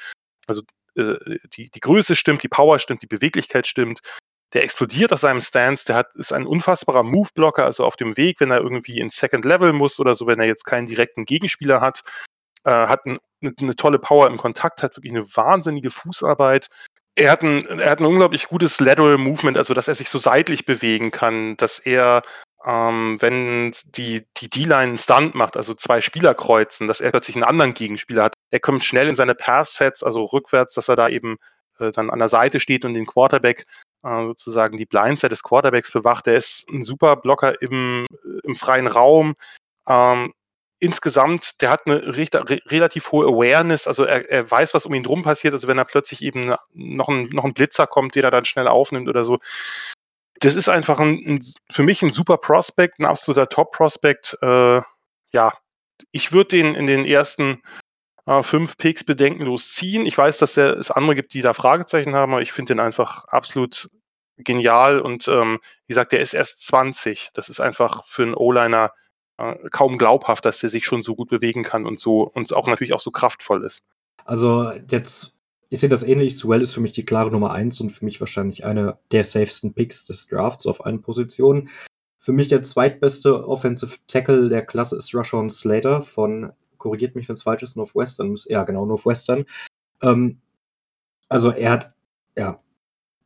Also 0.47 0.61
äh, 0.95 1.15
die, 1.53 1.69
die 1.69 1.79
Größe 1.79 2.15
stimmt, 2.15 2.43
die 2.43 2.49
Power 2.49 2.79
stimmt, 2.79 3.01
die 3.01 3.07
Beweglichkeit 3.07 3.65
stimmt. 3.65 3.99
Der 4.53 4.63
explodiert 4.63 5.13
aus 5.13 5.21
seinem 5.21 5.41
Stance, 5.41 5.85
der 5.85 5.95
hat, 5.95 6.15
ist 6.15 6.33
ein 6.33 6.47
unfassbarer 6.47 7.03
Move-Blocker, 7.03 7.65
also 7.65 7.85
auf 7.85 7.95
dem 7.95 8.17
Weg, 8.17 8.39
wenn 8.39 8.51
er 8.51 8.59
irgendwie 8.59 8.99
ins 8.99 9.17
Second 9.17 9.45
Level 9.45 9.73
muss 9.73 9.99
oder 9.99 10.15
so, 10.15 10.25
wenn 10.27 10.39
er 10.39 10.47
jetzt 10.47 10.65
keinen 10.65 10.87
direkten 10.87 11.25
Gegenspieler 11.25 11.81
hat, 11.81 12.01
äh, 12.63 12.71
hat 12.71 13.05
ein, 13.05 13.17
eine, 13.41 13.53
eine 13.59 13.75
tolle 13.75 13.99
Power 13.99 14.27
im 14.27 14.37
Kontakt, 14.37 14.83
hat 14.83 14.95
wirklich 14.97 15.13
eine 15.13 15.25
wahnsinnige 15.35 15.91
Fußarbeit, 15.91 16.67
er 17.19 17.31
hat, 17.31 17.43
ein, 17.43 17.65
er 17.65 17.91
hat 17.91 17.99
ein 17.99 18.05
unglaublich 18.05 18.47
gutes 18.47 18.79
Lateral 18.79 19.17
Movement, 19.17 19.57
also 19.57 19.73
dass 19.73 19.87
er 19.89 19.95
sich 19.95 20.09
so 20.09 20.19
seitlich 20.19 20.65
bewegen 20.65 21.11
kann, 21.11 21.57
dass 21.57 21.77
er, 21.79 22.21
ähm, 22.65 23.17
wenn 23.19 23.73
die 23.95 24.25
die 24.37 24.49
D-Line 24.49 24.75
einen 24.75 24.97
Stunt 24.97 25.35
macht, 25.35 25.57
also 25.57 25.73
zwei 25.73 25.99
Spieler 25.99 26.33
kreuzen, 26.33 26.87
dass 26.87 27.01
er 27.01 27.11
plötzlich 27.11 27.35
einen 27.35 27.43
anderen 27.43 27.73
Gegenspieler 27.73 28.23
hat. 28.23 28.33
Er 28.51 28.61
kommt 28.61 28.85
schnell 28.85 29.09
in 29.09 29.15
seine 29.15 29.35
Pass-Sets, 29.35 30.01
also 30.01 30.23
rückwärts, 30.23 30.73
dass 30.75 30.87
er 30.87 30.95
da 30.95 31.09
eben 31.09 31.37
äh, 31.79 31.91
dann 31.91 32.09
an 32.09 32.19
der 32.19 32.29
Seite 32.29 32.61
steht 32.61 32.85
und 32.85 32.93
den 32.93 33.05
Quarterback 33.05 33.65
äh, 34.03 34.23
sozusagen 34.23 34.77
die 34.77 34.85
Blindside 34.85 35.29
des 35.29 35.43
Quarterbacks 35.43 35.91
bewacht. 35.91 36.27
Er 36.27 36.37
ist 36.37 36.69
ein 36.69 36.83
super 36.83 37.17
Blocker 37.17 37.61
im, 37.61 38.07
im 38.43 38.55
freien 38.55 38.87
Raum. 38.87 39.35
Ähm, 39.89 40.31
insgesamt, 40.79 41.61
der 41.61 41.69
hat 41.69 41.85
eine 41.85 42.17
re 42.17 42.27
relativ 42.67 43.11
hohe 43.11 43.27
Awareness, 43.27 43.87
also 43.87 44.03
er, 44.03 44.29
er 44.29 44.49
weiß, 44.49 44.73
was 44.73 44.85
um 44.85 44.93
ihn 44.93 45.03
drum 45.03 45.23
passiert, 45.23 45.53
also 45.53 45.67
wenn 45.67 45.77
da 45.77 45.83
plötzlich 45.83 46.21
eben 46.21 46.55
noch 46.73 47.09
ein, 47.09 47.29
noch 47.29 47.43
ein 47.43 47.53
Blitzer 47.53 47.87
kommt, 47.87 48.15
den 48.15 48.23
er 48.23 48.31
dann 48.31 48.45
schnell 48.45 48.67
aufnimmt 48.67 49.09
oder 49.09 49.25
so. 49.25 49.39
Das 50.39 50.55
ist 50.55 50.69
einfach 50.69 50.99
ein, 50.99 51.21
ein 51.25 51.39
für 51.69 51.83
mich 51.83 52.01
ein 52.01 52.11
super 52.11 52.37
Prospect, 52.37 52.99
ein 52.99 53.05
absoluter 53.05 53.49
Top-Prospect. 53.49 54.37
Äh, 54.41 54.81
ja, 55.33 55.53
ich 56.11 56.31
würde 56.31 56.57
den 56.57 56.75
in 56.75 56.87
den 56.87 57.05
ersten 57.05 57.61
äh, 58.25 58.41
fünf 58.41 58.77
Picks 58.77 59.03
bedenkenlos 59.03 59.73
ziehen. 59.73 60.05
Ich 60.05 60.17
weiß, 60.17 60.37
dass 60.37 60.55
es 60.55 60.91
andere 60.91 61.15
gibt, 61.15 61.33
die 61.33 61.41
da 61.41 61.53
Fragezeichen 61.53 62.15
haben, 62.15 62.31
aber 62.31 62.41
ich 62.41 62.53
finde 62.53 62.73
den 62.73 62.79
einfach 62.79 63.25
absolut 63.25 63.89
genial 64.37 65.01
und 65.01 65.27
ähm, 65.27 65.59
wie 65.87 65.91
gesagt, 65.91 66.13
der 66.13 66.21
ist 66.21 66.33
erst 66.33 66.63
20. 66.65 67.31
Das 67.33 67.49
ist 67.49 67.59
einfach 67.59 68.05
für 68.07 68.23
einen 68.23 68.35
O-Liner 68.35 68.93
kaum 69.71 69.97
glaubhaft, 69.97 70.45
dass 70.45 70.59
der 70.59 70.69
sich 70.69 70.85
schon 70.85 71.01
so 71.01 71.15
gut 71.15 71.29
bewegen 71.29 71.63
kann 71.63 71.85
und 71.85 71.99
so 71.99 72.29
und 72.29 72.53
auch 72.53 72.67
natürlich 72.67 72.93
auch 72.93 72.99
so 72.99 73.11
kraftvoll 73.11 73.63
ist. 73.63 73.83
Also 74.25 74.71
jetzt, 74.89 75.33
ich 75.69 75.79
sehe 75.79 75.89
das 75.89 76.03
ähnlich. 76.03 76.37
Sewell 76.37 76.61
ist 76.61 76.73
für 76.73 76.81
mich 76.81 76.91
die 76.91 77.05
klare 77.05 77.31
Nummer 77.31 77.51
eins 77.51 77.79
und 77.81 77.89
für 77.91 78.05
mich 78.05 78.19
wahrscheinlich 78.19 78.65
einer 78.65 78.99
der 79.11 79.23
safesten 79.23 79.73
Picks 79.73 80.05
des 80.05 80.27
Drafts 80.27 80.65
auf 80.65 80.85
allen 80.85 81.01
Positionen. 81.01 81.69
Für 82.19 82.33
mich 82.33 82.49
der 82.49 82.61
zweitbeste 82.61 83.47
Offensive 83.47 83.97
Tackle 84.07 84.49
der 84.49 84.65
Klasse 84.65 84.97
ist 84.97 85.15
Rashawn 85.15 85.49
Slater 85.49 86.01
von, 86.01 86.51
korrigiert 86.77 87.15
mich, 87.15 87.27
wenn 87.29 87.33
es 87.33 87.43
falsch 87.43 87.63
ist, 87.63 87.77
Northwestern. 87.77 88.35
Ja, 88.47 88.63
genau, 88.63 88.85
Northwestern. 88.85 89.45
Ähm, 90.01 90.41
also 91.29 91.51
er 91.51 91.71
hat, 91.71 91.93
ja, 92.37 92.61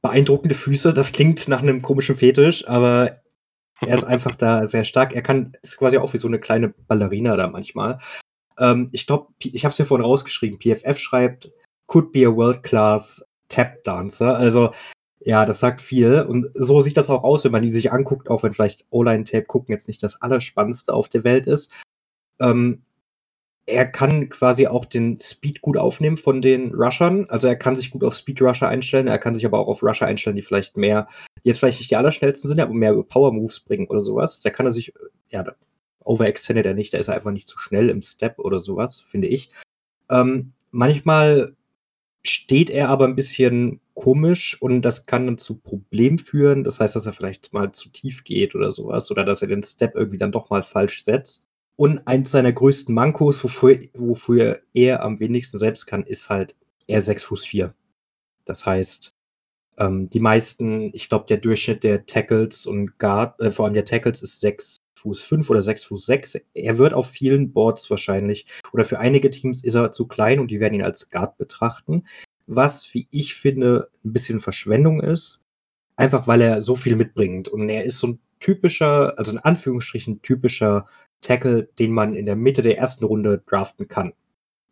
beeindruckende 0.01 0.53
Füße. 0.53 0.93
Das 0.93 1.11
klingt 1.11 1.47
nach 1.47 1.61
einem 1.61 1.81
komischen 1.81 2.15
Fetisch, 2.15 2.67
aber 2.67 3.22
er 3.87 3.97
ist 3.97 4.03
einfach 4.03 4.35
da 4.35 4.65
sehr 4.65 4.83
stark. 4.83 5.13
Er 5.13 5.21
kann, 5.21 5.53
ist 5.61 5.77
quasi 5.77 5.97
auch 5.97 6.13
wie 6.13 6.17
so 6.17 6.27
eine 6.27 6.39
kleine 6.39 6.69
Ballerina 6.69 7.35
da 7.35 7.47
manchmal. 7.47 7.99
Ähm, 8.59 8.89
ich 8.91 9.07
glaube, 9.07 9.27
ich 9.39 9.65
habe 9.65 9.71
es 9.71 9.79
mir 9.79 9.85
vorhin 9.85 10.05
rausgeschrieben. 10.05 10.59
PFF 10.59 10.99
schreibt, 10.99 11.51
could 11.87 12.11
be 12.11 12.25
a 12.27 12.35
world-class 12.35 13.25
Tap 13.49 13.83
Dancer. 13.83 14.35
Also, 14.35 14.73
ja, 15.19 15.45
das 15.45 15.59
sagt 15.59 15.81
viel. 15.81 16.21
Und 16.21 16.49
so 16.53 16.81
sieht 16.81 16.97
das 16.97 17.09
auch 17.09 17.23
aus, 17.23 17.43
wenn 17.43 17.51
man 17.51 17.63
ihn 17.63 17.73
sich 17.73 17.91
anguckt, 17.91 18.29
auch 18.29 18.43
wenn 18.43 18.53
vielleicht 18.53 18.85
O-Line-Tape 18.89 19.45
gucken 19.45 19.71
jetzt 19.71 19.87
nicht 19.87 20.03
das 20.03 20.21
Allerspannendste 20.21 20.93
auf 20.93 21.09
der 21.09 21.23
Welt 21.23 21.47
ist. 21.47 21.71
Ähm, 22.39 22.83
er 23.65 23.85
kann 23.85 24.29
quasi 24.29 24.67
auch 24.67 24.85
den 24.85 25.19
Speed 25.21 25.61
gut 25.61 25.77
aufnehmen 25.77 26.17
von 26.17 26.41
den 26.41 26.73
Rushern. 26.73 27.29
Also 27.29 27.47
er 27.47 27.55
kann 27.55 27.75
sich 27.75 27.91
gut 27.91 28.03
auf 28.03 28.15
Speed 28.15 28.41
Rusher 28.41 28.67
einstellen, 28.67 29.07
er 29.07 29.19
kann 29.19 29.35
sich 29.35 29.45
aber 29.45 29.59
auch 29.59 29.67
auf 29.67 29.83
Rusher 29.83 30.05
einstellen, 30.05 30.35
die 30.35 30.41
vielleicht 30.41 30.75
mehr, 30.75 31.07
jetzt 31.43 31.59
vielleicht 31.59 31.79
nicht 31.79 31.91
die 31.91 31.95
allerschnellsten 31.95 32.47
sind, 32.47 32.59
aber 32.59 32.73
mehr 32.73 32.93
Power 33.03 33.31
Moves 33.31 33.59
bringen 33.59 33.87
oder 33.87 34.01
sowas. 34.01 34.41
Da 34.41 34.49
kann 34.49 34.65
er 34.65 34.71
sich, 34.71 34.93
ja, 35.29 35.45
overextendet 36.03 36.65
er 36.65 36.73
nicht, 36.73 36.93
da 36.93 36.97
ist 36.97 37.07
er 37.07 37.15
einfach 37.15 37.31
nicht 37.31 37.47
zu 37.47 37.57
schnell 37.57 37.89
im 37.89 38.01
Step 38.01 38.39
oder 38.39 38.59
sowas, 38.59 39.01
finde 39.01 39.27
ich. 39.27 39.49
Ähm, 40.09 40.53
manchmal 40.71 41.55
steht 42.25 42.69
er 42.69 42.89
aber 42.89 43.05
ein 43.05 43.15
bisschen 43.15 43.81
komisch 43.93 44.57
und 44.61 44.81
das 44.81 45.05
kann 45.05 45.25
dann 45.25 45.37
zu 45.37 45.59
Problemen 45.59 46.17
führen. 46.17 46.63
Das 46.63 46.79
heißt, 46.79 46.95
dass 46.95 47.05
er 47.05 47.13
vielleicht 47.13 47.53
mal 47.53 47.71
zu 47.73 47.89
tief 47.89 48.23
geht 48.23 48.55
oder 48.55 48.71
sowas 48.71 49.11
oder 49.11 49.23
dass 49.23 49.41
er 49.41 49.49
den 49.49 49.63
Step 49.63 49.95
irgendwie 49.95 50.17
dann 50.17 50.31
doch 50.31 50.49
mal 50.49 50.63
falsch 50.63 51.03
setzt. 51.03 51.47
Und 51.75 52.07
eins 52.07 52.31
seiner 52.31 52.51
größten 52.51 52.93
Mankos, 52.93 53.43
wofür, 53.43 53.79
wofür 53.93 54.61
er 54.73 55.03
am 55.03 55.19
wenigsten 55.19 55.59
selbst 55.59 55.85
kann, 55.85 56.03
ist 56.03 56.29
halt, 56.29 56.55
er 56.87 57.01
6 57.01 57.23
Fuß 57.23 57.45
4. 57.45 57.73
Das 58.45 58.65
heißt, 58.65 59.12
ähm, 59.77 60.09
die 60.09 60.19
meisten, 60.19 60.91
ich 60.93 61.09
glaube, 61.09 61.25
der 61.27 61.37
Durchschnitt 61.37 61.83
der 61.83 62.05
Tackles 62.05 62.65
und 62.65 62.97
Guard, 62.99 63.39
äh, 63.41 63.51
vor 63.51 63.65
allem 63.65 63.73
der 63.73 63.85
Tackles 63.85 64.21
ist 64.21 64.41
6 64.41 64.77
Fuß 64.99 65.21
5 65.21 65.49
oder 65.49 65.61
6 65.61 65.85
Fuß 65.85 66.05
6. 66.05 66.41
Er 66.53 66.77
wird 66.77 66.93
auf 66.93 67.09
vielen 67.09 67.51
Boards 67.51 67.89
wahrscheinlich, 67.89 68.45
oder 68.71 68.85
für 68.85 68.99
einige 68.99 69.29
Teams 69.29 69.63
ist 69.63 69.75
er 69.75 69.91
zu 69.91 70.07
klein 70.07 70.39
und 70.39 70.49
die 70.49 70.59
werden 70.59 70.75
ihn 70.75 70.83
als 70.83 71.09
Guard 71.09 71.37
betrachten. 71.37 72.05
Was, 72.47 72.93
wie 72.93 73.07
ich 73.11 73.35
finde, 73.35 73.89
ein 74.03 74.13
bisschen 74.13 74.39
Verschwendung 74.39 75.01
ist. 75.01 75.45
Einfach 75.95 76.27
weil 76.27 76.41
er 76.41 76.61
so 76.61 76.75
viel 76.75 76.95
mitbringt. 76.95 77.47
Und 77.47 77.69
er 77.69 77.83
ist 77.83 77.99
so 77.99 78.07
ein 78.07 78.19
typischer, 78.39 79.17
also 79.17 79.31
in 79.31 79.39
Anführungsstrichen 79.39 80.21
typischer 80.21 80.87
Tackle, 81.21 81.69
den 81.79 81.91
man 81.91 82.15
in 82.15 82.25
der 82.25 82.35
Mitte 82.35 82.61
der 82.61 82.77
ersten 82.77 83.05
Runde 83.05 83.43
draften 83.45 83.87
kann. 83.87 84.13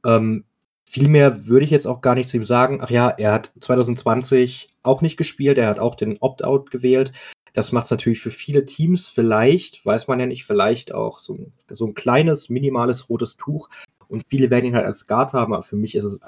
Ähm, 0.06 0.46
viel 0.84 1.08
mehr 1.08 1.48
würde 1.48 1.66
ich 1.66 1.72
jetzt 1.72 1.86
auch 1.86 2.02
gar 2.02 2.16
nicht 2.16 2.30
zu 2.30 2.38
ihm 2.38 2.46
sagen. 2.46 2.80
Ach 2.82 2.90
ja, 2.90 3.10
er 3.10 3.34
hat 3.34 3.52
2020 3.60 4.70
auch 4.84 5.02
nicht 5.02 5.18
gespielt, 5.18 5.58
er 5.58 5.68
hat 5.68 5.80
auch 5.80 5.96
den 5.96 6.18
Opt-out 6.20 6.72
gewählt. 6.72 7.12
Das 7.54 7.72
macht 7.72 7.86
es 7.86 7.92
natürlich 7.92 8.22
für 8.22 8.30
viele 8.30 8.66
Teams 8.66 9.08
vielleicht, 9.10 9.86
weiß 9.86 10.08
man 10.08 10.20
ja 10.20 10.26
nicht, 10.26 10.46
vielleicht 10.46 10.94
auch 10.94 11.20
so 11.20 11.36
ein, 11.36 11.54
so 11.70 11.86
ein 11.86 11.94
kleines, 11.94 12.50
minimales 12.50 13.10
rotes 13.10 13.38
Tuch. 13.38 13.70
Und 14.08 14.24
viele 14.30 14.50
werden 14.50 14.66
ihn 14.66 14.76
halt 14.76 14.86
als 14.86 15.08
Guard 15.08 15.34
haben, 15.34 15.54
aber 15.54 15.64
für 15.64 15.76
mich 15.76 15.96
ist 15.96 16.06
es 16.06 16.22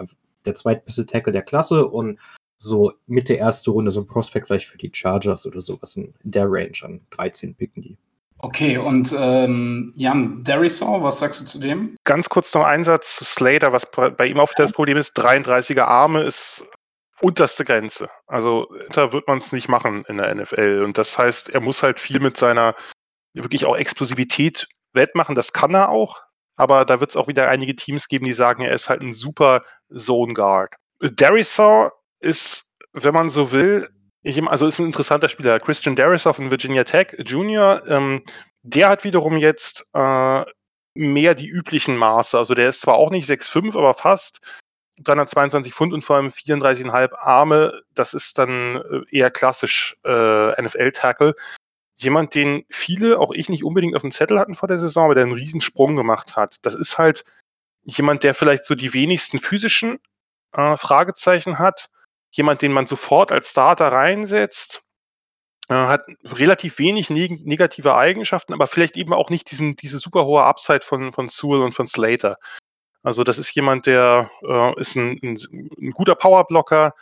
der 0.45 0.55
zweitbeste 0.55 1.05
Tackle 1.05 1.33
der 1.33 1.43
Klasse 1.43 1.87
und 1.87 2.19
so 2.59 2.93
Mitte 3.07 3.33
erste 3.33 3.71
Runde 3.71 3.91
so 3.91 4.01
ein 4.01 4.07
Prospect 4.07 4.47
vielleicht 4.47 4.67
für 4.67 4.77
die 4.77 4.91
Chargers 4.93 5.45
oder 5.45 5.61
sowas 5.61 5.97
in 5.97 6.13
der 6.23 6.45
Range 6.47 6.77
an 6.83 7.01
13 7.11 7.55
picken 7.55 7.81
die. 7.81 7.97
Okay, 8.43 8.77
und 8.77 9.15
ähm, 9.17 9.89
Jan, 9.95 10.43
Derisor, 10.43 11.01
was 11.01 11.19
sagst 11.19 11.39
du 11.39 11.45
zu 11.45 11.59
dem? 11.59 11.95
Ganz 12.03 12.27
kurz 12.27 12.53
noch 12.53 12.65
ein 12.65 12.83
Satz 12.83 13.15
zu 13.15 13.23
Slater, 13.23 13.71
was 13.71 13.89
bei 13.89 14.25
ihm 14.25 14.37
auch 14.37 14.51
wieder 14.51 14.63
das 14.63 14.73
Problem 14.73 14.97
ist, 14.97 15.17
33er 15.17 15.83
Arme 15.83 16.23
ist 16.23 16.65
unterste 17.21 17.63
Grenze. 17.63 18.09
Also 18.27 18.67
da 18.91 19.13
wird 19.13 19.29
man 19.29 19.37
es 19.37 19.53
nicht 19.53 19.69
machen 19.69 20.03
in 20.09 20.17
der 20.17 20.35
NFL. 20.35 20.83
Und 20.83 20.97
das 20.97 21.17
heißt, 21.17 21.51
er 21.51 21.61
muss 21.61 21.83
halt 21.83 22.01
viel 22.01 22.19
mit 22.19 22.35
seiner 22.35 22.75
wirklich 23.33 23.63
auch 23.63 23.77
Explosivität 23.77 24.67
wettmachen. 24.91 25.35
Das 25.35 25.53
kann 25.53 25.73
er 25.73 25.87
auch. 25.87 26.21
Aber 26.57 26.83
da 26.83 26.99
wird 26.99 27.11
es 27.11 27.15
auch 27.15 27.29
wieder 27.29 27.47
einige 27.47 27.77
Teams 27.77 28.09
geben, 28.09 28.25
die 28.25 28.33
sagen, 28.33 28.61
er 28.61 28.75
ist 28.75 28.89
halt 28.89 29.01
ein 29.01 29.13
super 29.13 29.63
Zone 29.95 30.33
Guard. 30.33 30.75
Derisor 31.01 31.93
ist, 32.19 32.73
wenn 32.91 33.13
man 33.13 33.29
so 33.29 33.53
will, 33.53 33.87
also 34.47 34.67
ist 34.67 34.79
ein 34.79 34.85
interessanter 34.85 35.29
Spieler. 35.29 35.59
Christian 35.59 35.95
Darisoff 35.95 36.37
von 36.37 36.51
Virginia 36.51 36.83
Tech 36.83 37.15
Junior, 37.19 37.81
ähm, 37.87 38.23
der 38.61 38.89
hat 38.89 39.03
wiederum 39.03 39.37
jetzt 39.37 39.85
äh, 39.93 40.43
mehr 40.95 41.35
die 41.35 41.47
üblichen 41.47 41.97
Maße. 41.97 42.37
Also 42.37 42.53
der 42.53 42.69
ist 42.69 42.81
zwar 42.81 42.95
auch 42.95 43.11
nicht 43.11 43.29
6'5, 43.29 43.77
aber 43.77 43.93
fast 43.93 44.39
322 44.99 45.73
Pfund 45.73 45.93
und 45.93 46.03
vor 46.03 46.17
allem 46.17 46.27
34,5 46.27 47.13
Arme. 47.19 47.81
Das 47.93 48.13
ist 48.13 48.37
dann 48.37 48.77
äh, 48.77 49.01
eher 49.11 49.31
klassisch 49.31 49.97
äh, 50.05 50.61
NFL-Tackle. 50.61 51.35
Jemand, 51.95 52.33
den 52.35 52.65
viele, 52.69 53.19
auch 53.19 53.31
ich 53.31 53.49
nicht 53.49 53.63
unbedingt 53.63 53.95
auf 53.95 54.01
dem 54.01 54.11
Zettel 54.11 54.39
hatten 54.39 54.55
vor 54.55 54.67
der 54.67 54.79
Saison, 54.79 55.05
aber 55.05 55.15
der 55.15 55.23
einen 55.23 55.33
riesen 55.33 55.61
Sprung 55.61 55.95
gemacht 55.95 56.35
hat. 56.35 56.65
Das 56.65 56.75
ist 56.75 56.97
halt 56.97 57.23
jemand, 57.83 58.23
der 58.23 58.33
vielleicht 58.33 58.65
so 58.65 58.75
die 58.75 58.93
wenigsten 58.93 59.39
physischen 59.39 59.99
äh, 60.53 60.77
Fragezeichen 60.77 61.59
hat 61.59 61.89
jemand, 62.33 62.61
den 62.61 62.73
man 62.73 62.87
sofort 62.87 63.31
als 63.31 63.51
Starter 63.51 63.91
reinsetzt, 63.91 64.83
äh, 65.69 65.75
hat 65.75 66.03
relativ 66.25 66.77
wenig 66.79 67.09
neg 67.09 67.45
negative 67.45 67.95
Eigenschaften, 67.95 68.53
aber 68.53 68.67
vielleicht 68.67 68.97
eben 68.97 69.13
auch 69.13 69.29
nicht 69.29 69.49
diesen, 69.51 69.75
diese 69.75 69.99
super 69.99 70.25
hohe 70.25 70.43
Upside 70.43 70.81
von, 70.81 71.13
von 71.13 71.29
Sewell 71.29 71.61
und 71.61 71.73
von 71.73 71.87
Slater. 71.87 72.37
Also 73.03 73.23
das 73.23 73.37
ist 73.37 73.53
jemand, 73.53 73.85
der 73.85 74.29
äh, 74.47 74.79
ist 74.79 74.95
ein, 74.95 75.19
ein, 75.23 75.37
ein 75.79 75.91
guter 75.91 76.15
Powerblocker, 76.15 76.93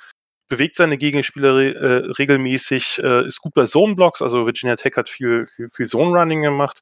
bewegt 0.48 0.76
seine 0.76 0.98
Gegenspieler 0.98 1.56
re 1.56 1.76
äh, 1.76 2.12
regelmäßig, 2.12 3.00
äh, 3.04 3.28
ist 3.28 3.40
gut 3.40 3.54
bei 3.54 3.66
Zone-Blocks, 3.66 4.22
also 4.22 4.46
Virginia 4.46 4.76
Tech 4.76 4.94
hat 4.98 5.10
viel, 5.10 5.48
viel, 5.56 5.70
viel 5.72 5.88
Zone-Running 5.88 6.42
gemacht, 6.42 6.82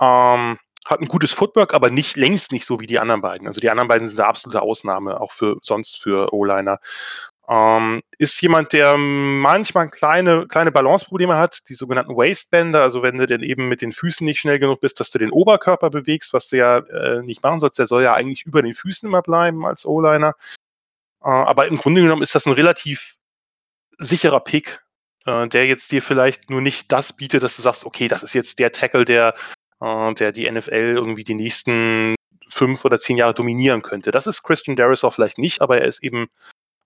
ähm, 0.00 0.58
hat 0.86 1.00
ein 1.00 1.08
gutes 1.08 1.32
Footwork, 1.32 1.74
aber 1.74 1.90
nicht 1.90 2.16
längst 2.16 2.52
nicht 2.52 2.64
so 2.64 2.80
wie 2.80 2.86
die 2.86 2.98
anderen 2.98 3.20
beiden. 3.20 3.46
Also 3.46 3.60
die 3.60 3.70
anderen 3.70 3.88
beiden 3.88 4.06
sind 4.06 4.18
eine 4.18 4.28
absolute 4.28 4.62
Ausnahme, 4.62 5.20
auch 5.20 5.32
für 5.32 5.56
sonst 5.62 6.02
für 6.02 6.32
O-Liner. 6.32 6.78
Ähm, 7.46 8.00
ist 8.16 8.40
jemand, 8.40 8.72
der 8.72 8.96
manchmal 8.96 9.90
kleine, 9.90 10.46
kleine 10.46 10.72
Balanceprobleme 10.72 11.36
hat, 11.36 11.68
die 11.68 11.74
sogenannten 11.74 12.16
Waistbänder, 12.16 12.80
also 12.82 13.02
wenn 13.02 13.18
du 13.18 13.26
denn 13.26 13.42
eben 13.42 13.68
mit 13.68 13.82
den 13.82 13.92
Füßen 13.92 14.24
nicht 14.24 14.40
schnell 14.40 14.58
genug 14.58 14.80
bist, 14.80 14.98
dass 14.98 15.10
du 15.10 15.18
den 15.18 15.30
Oberkörper 15.30 15.90
bewegst, 15.90 16.32
was 16.32 16.48
du 16.48 16.56
ja 16.56 16.78
äh, 16.78 17.22
nicht 17.22 17.42
machen 17.42 17.60
sollst, 17.60 17.78
der 17.78 17.86
soll 17.86 18.02
ja 18.02 18.14
eigentlich 18.14 18.46
über 18.46 18.62
den 18.62 18.72
Füßen 18.72 19.06
immer 19.06 19.20
bleiben 19.20 19.66
als 19.66 19.84
O-Liner. 19.84 20.34
Äh, 21.22 21.28
aber 21.28 21.66
im 21.68 21.76
Grunde 21.76 22.00
genommen 22.00 22.22
ist 22.22 22.34
das 22.34 22.46
ein 22.46 22.54
relativ 22.54 23.16
sicherer 23.98 24.40
Pick, 24.40 24.82
äh, 25.26 25.46
der 25.48 25.66
jetzt 25.66 25.92
dir 25.92 26.00
vielleicht 26.00 26.48
nur 26.48 26.62
nicht 26.62 26.92
das 26.92 27.14
bietet, 27.14 27.42
dass 27.42 27.56
du 27.56 27.62
sagst, 27.62 27.84
okay, 27.84 28.08
das 28.08 28.22
ist 28.22 28.34
jetzt 28.34 28.58
der 28.58 28.72
Tackle, 28.72 29.04
der, 29.04 29.34
äh, 29.82 30.14
der 30.14 30.32
die 30.32 30.50
NFL 30.50 30.94
irgendwie 30.96 31.24
die 31.24 31.34
nächsten 31.34 32.14
fünf 32.48 32.84
oder 32.86 32.98
zehn 32.98 33.18
Jahre 33.18 33.34
dominieren 33.34 33.82
könnte. 33.82 34.12
Das 34.12 34.26
ist 34.26 34.42
Christian 34.42 34.76
Darisaw 34.76 35.10
vielleicht 35.10 35.38
nicht, 35.38 35.60
aber 35.60 35.80
er 35.80 35.88
ist 35.88 36.02
eben 36.02 36.28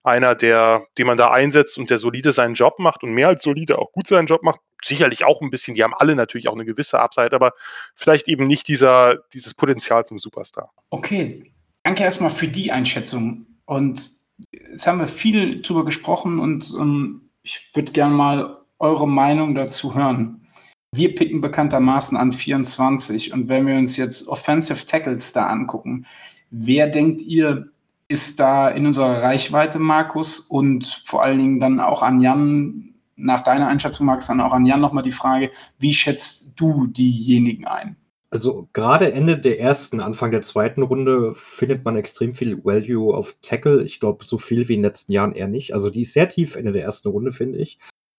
einer, 0.09 0.35
der, 0.35 0.87
den 0.97 1.07
man 1.07 1.17
da 1.17 1.31
einsetzt 1.31 1.79
und 1.79 1.91
der 1.91 1.99
solide 1.99 2.33
seinen 2.33 2.55
Job 2.55 2.79
macht 2.79 3.03
und 3.03 3.13
mehr 3.13 3.29
als 3.29 3.43
solide 3.43 3.79
auch 3.79 3.93
gut 3.93 4.07
seinen 4.07 4.27
Job 4.27 4.43
macht. 4.43 4.61
Sicherlich 4.83 5.25
auch 5.25 5.41
ein 5.41 5.51
bisschen, 5.51 5.75
die 5.75 5.83
haben 5.83 5.95
alle 5.95 6.17
natürlich 6.17 6.49
auch 6.49 6.55
eine 6.55 6.65
gewisse 6.65 7.01
Upside, 7.01 7.33
aber 7.33 7.53
vielleicht 7.95 8.29
eben 8.29 8.47
nicht 8.47 8.69
dieser, 8.69 9.19
dieses 9.33 9.55
Potenzial 9.55 10.05
zum 10.05 10.19
Superstar. 10.19 10.71
Okay, 10.91 11.53
danke 11.83 12.05
erstmal 12.05 12.31
für 12.31 12.49
die 12.49 12.73
Einschätzung. 12.73 13.47
Und 13.65 14.11
jetzt 14.51 14.87
haben 14.87 15.01
wir 15.01 15.09
viel 15.09 15.63
drüber 15.63 15.85
gesprochen 15.85 16.39
und 16.39 16.73
um, 16.73 16.81
ähm, 16.81 17.31
ich 17.43 17.71
würde 17.75 17.93
gerne 17.93 18.15
mal 18.15 18.59
eure 18.79 19.09
Meinung 19.09 19.55
dazu 19.55 19.95
hören. 19.95 20.47
Wir 20.95 21.15
picken 21.15 21.41
bekanntermaßen 21.41 22.17
an 22.17 22.33
24 22.33 23.33
und 23.33 23.49
wenn 23.49 23.67
wir 23.67 23.77
uns 23.77 23.97
jetzt 23.97 24.29
Offensive 24.29 24.87
Tackles 24.87 25.33
da 25.33 25.47
angucken, 25.47 26.07
wer 26.51 26.87
denkt 26.89 27.23
ihr, 27.23 27.71
ist 28.09 28.41
da 28.41 28.69
in 28.69 28.87
unserer 28.87 29.23
Reichweite, 29.23 29.79
Markus? 29.79 30.41
Und 30.41 30.87
vor 31.05 31.23
allen 31.23 31.39
Dingen 31.39 31.61
dann 31.61 31.79
auch 31.79 32.03
an 32.03 32.21
Jan, 32.21 32.95
nach 33.17 33.43
deiner 33.43 33.69
Einschätzung, 33.69 34.07
Markus, 34.07 34.27
dann 34.27 34.41
auch 34.41 34.53
an 34.53 34.67
Jan 34.67 34.81
nochmal 34.81 35.03
die 35.03 35.13
Frage, 35.13 35.51
wie 35.79 35.93
schätzt 35.93 36.55
du 36.57 36.87
diejenigen 36.87 37.67
ein? 37.67 37.97
Also 38.31 38.69
gerade 38.75 39.13
Ende 39.13 39.39
der 39.39 39.59
ersten, 39.59 40.03
Anfang 40.03 40.31
der 40.31 40.43
zweiten 40.43 40.83
Runde 40.83 41.35
findet 41.35 41.85
man 41.85 41.97
extrem 41.97 42.35
viel 42.35 42.63
Value 42.63 43.15
auf 43.15 43.37
Tackle. 43.41 43.83
Ich 43.85 44.01
glaube, 44.01 44.25
so 44.25 44.37
viel 44.37 44.69
wie 44.69 44.75
in 44.75 44.81
den 44.81 44.85
letzten 44.85 45.13
Jahren 45.13 45.33
eher 45.33 45.49
nicht. 45.49 45.73
Also 45.73 45.89
die 45.89 46.03
ist 46.03 46.13
sehr 46.13 46.29
tief 46.29 46.55
Ende 46.55 46.73
der 46.73 46.83
ersten 46.83 47.09
Runde, 47.09 47.33
finde 47.33 47.59
ich. 47.59 47.79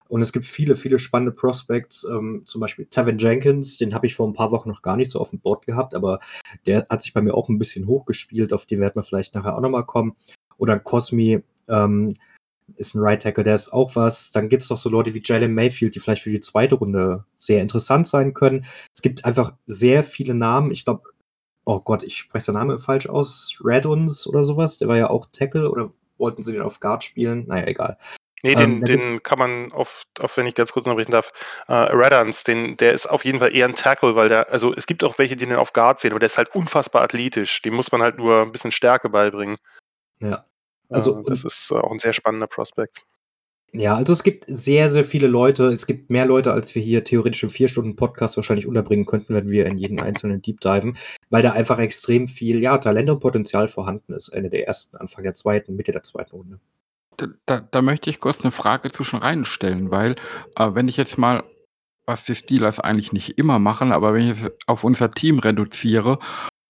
Und 0.09 0.21
es 0.21 0.33
gibt 0.33 0.45
viele, 0.45 0.75
viele 0.75 0.97
spannende 0.97 1.31
Prospects, 1.31 2.03
ähm, 2.03 2.41
zum 2.45 2.59
Beispiel 2.61 2.87
Tevin 2.87 3.19
Jenkins, 3.19 3.77
den 3.77 3.93
habe 3.93 4.07
ich 4.07 4.15
vor 4.15 4.27
ein 4.27 4.33
paar 4.33 4.51
Wochen 4.51 4.69
noch 4.69 4.81
gar 4.81 4.97
nicht 4.97 5.11
so 5.11 5.19
auf 5.19 5.29
dem 5.29 5.39
Board 5.39 5.67
gehabt, 5.67 5.93
aber 5.93 6.19
der 6.65 6.87
hat 6.89 7.03
sich 7.03 7.13
bei 7.13 7.21
mir 7.21 7.35
auch 7.35 7.47
ein 7.47 7.59
bisschen 7.59 7.85
hochgespielt, 7.85 8.51
auf 8.51 8.65
den 8.65 8.79
werden 8.79 8.95
wir 8.95 9.03
vielleicht 9.03 9.35
nachher 9.35 9.55
auch 9.55 9.61
nochmal 9.61 9.85
kommen. 9.85 10.15
Oder 10.57 10.79
Cosmi 10.79 11.43
ähm, 11.67 12.13
ist 12.75 12.95
ein 12.95 13.01
Right 13.01 13.21
Tackle, 13.21 13.43
der 13.43 13.55
ist 13.55 13.71
auch 13.71 13.95
was. 13.95 14.31
Dann 14.31 14.49
gibt 14.49 14.63
es 14.63 14.69
noch 14.69 14.77
so 14.77 14.89
Leute 14.89 15.13
wie 15.13 15.21
Jalen 15.23 15.53
Mayfield, 15.53 15.93
die 15.93 15.99
vielleicht 15.99 16.23
für 16.23 16.31
die 16.31 16.41
zweite 16.41 16.75
Runde 16.75 17.25
sehr 17.35 17.61
interessant 17.61 18.07
sein 18.07 18.33
können. 18.33 18.65
Es 18.93 19.01
gibt 19.01 19.25
einfach 19.25 19.53
sehr 19.67 20.03
viele 20.03 20.33
Namen. 20.33 20.71
Ich 20.71 20.85
glaube, 20.85 21.03
oh 21.65 21.79
Gott, 21.79 22.03
ich 22.03 22.17
spreche 22.17 22.47
den 22.47 22.55
Namen 22.55 22.79
falsch 22.79 23.07
aus. 23.07 23.59
Reduns 23.63 24.25
oder 24.25 24.43
sowas, 24.43 24.79
der 24.79 24.87
war 24.87 24.97
ja 24.97 25.09
auch 25.09 25.27
Tackle 25.31 25.69
oder 25.69 25.93
wollten 26.17 26.43
sie 26.43 26.53
den 26.53 26.61
auf 26.61 26.79
Guard 26.79 27.03
spielen? 27.03 27.45
Naja, 27.47 27.67
egal. 27.67 27.97
Nee, 28.43 28.55
den, 28.55 28.77
ähm, 28.77 28.85
den 28.85 29.23
kann 29.23 29.37
man 29.37 29.71
oft, 29.71 30.07
auf, 30.21 30.37
wenn 30.37 30.47
ich 30.47 30.55
ganz 30.55 30.71
kurz 30.71 30.85
unterbrechen 30.85 31.11
darf, 31.11 31.31
äh, 31.67 31.73
Radans, 31.73 32.43
den, 32.43 32.77
der 32.77 32.93
ist 32.93 33.05
auf 33.05 33.25
jeden 33.25 33.39
Fall 33.39 33.53
eher 33.53 33.67
ein 33.67 33.75
Tackle, 33.75 34.15
weil 34.15 34.29
der, 34.29 34.51
also 34.51 34.73
es 34.73 34.87
gibt 34.87 35.03
auch 35.03 35.17
welche, 35.19 35.35
die 35.35 35.45
den 35.45 35.57
auf 35.57 35.73
Guard 35.73 35.99
sehen, 35.99 36.11
aber 36.11 36.19
der 36.19 36.27
ist 36.27 36.37
halt 36.37 36.55
unfassbar 36.55 37.01
athletisch. 37.01 37.61
Dem 37.61 37.73
muss 37.73 37.91
man 37.91 38.01
halt 38.01 38.17
nur 38.17 38.41
ein 38.41 38.51
bisschen 38.51 38.71
Stärke 38.71 39.09
beibringen. 39.09 39.57
Ja. 40.21 40.45
Also, 40.89 41.19
äh, 41.19 41.23
das 41.27 41.43
ist 41.43 41.71
auch 41.71 41.91
ein 41.91 41.99
sehr 41.99 42.13
spannender 42.13 42.47
Prospekt. 42.47 43.05
Ja, 43.71 43.95
also 43.95 44.13
es 44.13 44.23
gibt 44.23 44.45
sehr, 44.47 44.89
sehr 44.89 45.05
viele 45.05 45.27
Leute. 45.27 45.67
Es 45.67 45.85
gibt 45.85 46.09
mehr 46.09 46.25
Leute, 46.25 46.51
als 46.53 46.73
wir 46.73 46.81
hier 46.81 47.03
theoretisch 47.03 47.43
im 47.43 47.51
vier 47.51 47.67
Stunden 47.67 47.95
Podcast 47.95 48.35
wahrscheinlich 48.35 48.65
unterbringen 48.65 49.05
könnten, 49.05 49.35
wenn 49.35 49.49
wir 49.49 49.65
in 49.65 49.77
jeden 49.77 49.99
einzelnen 50.01 50.41
Deep 50.41 50.61
diven, 50.61 50.97
weil 51.29 51.43
da 51.43 51.51
einfach 51.51 51.77
extrem 51.77 52.27
viel, 52.27 52.61
ja, 52.61 52.77
Talent 52.77 53.09
und 53.09 53.19
Potenzial 53.19 53.67
vorhanden 53.67 54.13
ist. 54.13 54.29
Ende 54.29 54.49
der 54.49 54.65
ersten, 54.65 54.95
Anfang 54.97 55.23
der 55.23 55.33
zweiten, 55.33 55.75
Mitte 55.75 55.91
der 55.91 56.03
zweiten 56.03 56.35
Runde 56.35 56.59
da, 57.45 57.59
da 57.59 57.81
möchte 57.81 58.09
ich 58.09 58.19
kurz 58.19 58.41
eine 58.41 58.51
Frage 58.51 58.91
zwischen 58.91 59.19
reinstellen, 59.19 59.91
weil 59.91 60.15
äh, 60.55 60.69
wenn 60.73 60.87
ich 60.87 60.97
jetzt 60.97 61.17
mal, 61.17 61.43
was 62.05 62.25
die 62.25 62.35
Steelers 62.35 62.79
eigentlich 62.79 63.13
nicht 63.13 63.37
immer 63.37 63.59
machen, 63.59 63.91
aber 63.91 64.13
wenn 64.13 64.29
ich 64.29 64.43
es 64.43 64.51
auf 64.67 64.83
unser 64.83 65.11
Team 65.11 65.39
reduziere, 65.39 66.19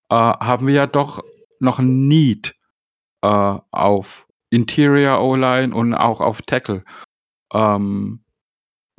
äh, 0.09 0.15
haben 0.15 0.67
wir 0.67 0.73
ja 0.73 0.87
doch 0.87 1.21
noch 1.59 1.79
ein 1.79 2.07
Need 2.07 2.55
äh, 3.21 3.57
auf 3.71 4.27
Interior 4.49 5.21
O-Line 5.21 5.73
und 5.73 5.93
auch 5.93 6.21
auf 6.21 6.41
Tackle. 6.41 6.83
Ähm, 7.53 8.23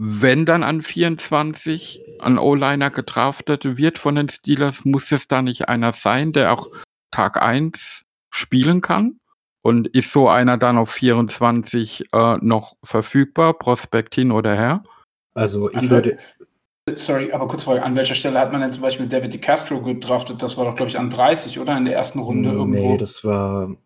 wenn 0.03 0.47
dann 0.47 0.63
an 0.63 0.81
24 0.81 2.01
ein 2.21 2.39
O-Liner 2.39 2.89
gedraftet 2.89 3.77
wird 3.77 3.99
von 3.99 4.15
den 4.15 4.31
Steelers, 4.31 4.85
muss 4.87 5.13
es 5.13 5.29
da 5.29 5.43
nicht 5.43 5.69
einer 5.69 5.93
sein, 5.93 6.33
der 6.33 6.53
auch 6.53 6.69
Tag 7.11 7.43
1 7.43 8.05
spielen 8.31 8.81
kann? 8.81 9.20
Und 9.63 9.89
ist 9.89 10.13
so 10.13 10.29
einer 10.29 10.57
dann 10.57 10.79
auf 10.79 10.91
24 10.91 12.07
äh, 12.13 12.37
noch 12.41 12.77
verfügbar, 12.83 13.55
Prospekt 13.55 14.15
hin 14.15 14.33
oder 14.33 14.55
her? 14.55 14.83
Also 15.35 15.71
ich 15.71 15.91
würde. 15.91 16.19
Sorry, 16.95 17.31
aber 17.31 17.47
kurz 17.47 17.65
vorher, 17.65 17.85
an 17.85 17.95
welcher 17.95 18.15
Stelle 18.15 18.39
hat 18.39 18.53
man 18.53 18.63
denn 18.63 18.73
zum 18.73 18.83
Beispiel 18.83 19.07
David 19.07 19.35
DiCastro 19.35 19.83
gedraftet? 19.83 20.43
Das 20.43 20.57
war 20.57 20.65
doch, 20.65 20.75
glaube 20.75 20.91
ich, 20.91 20.99
an 20.99 21.11
30, 21.11 21.59
oder? 21.59 21.77
In 21.77 21.85
der 21.85 21.95
ersten 21.95 22.19
Runde 22.19 22.49
nee, 22.49 22.55
irgendwo. 22.55 22.93
Nee, 22.93 22.97
das 22.97 23.23
war. 23.23 23.77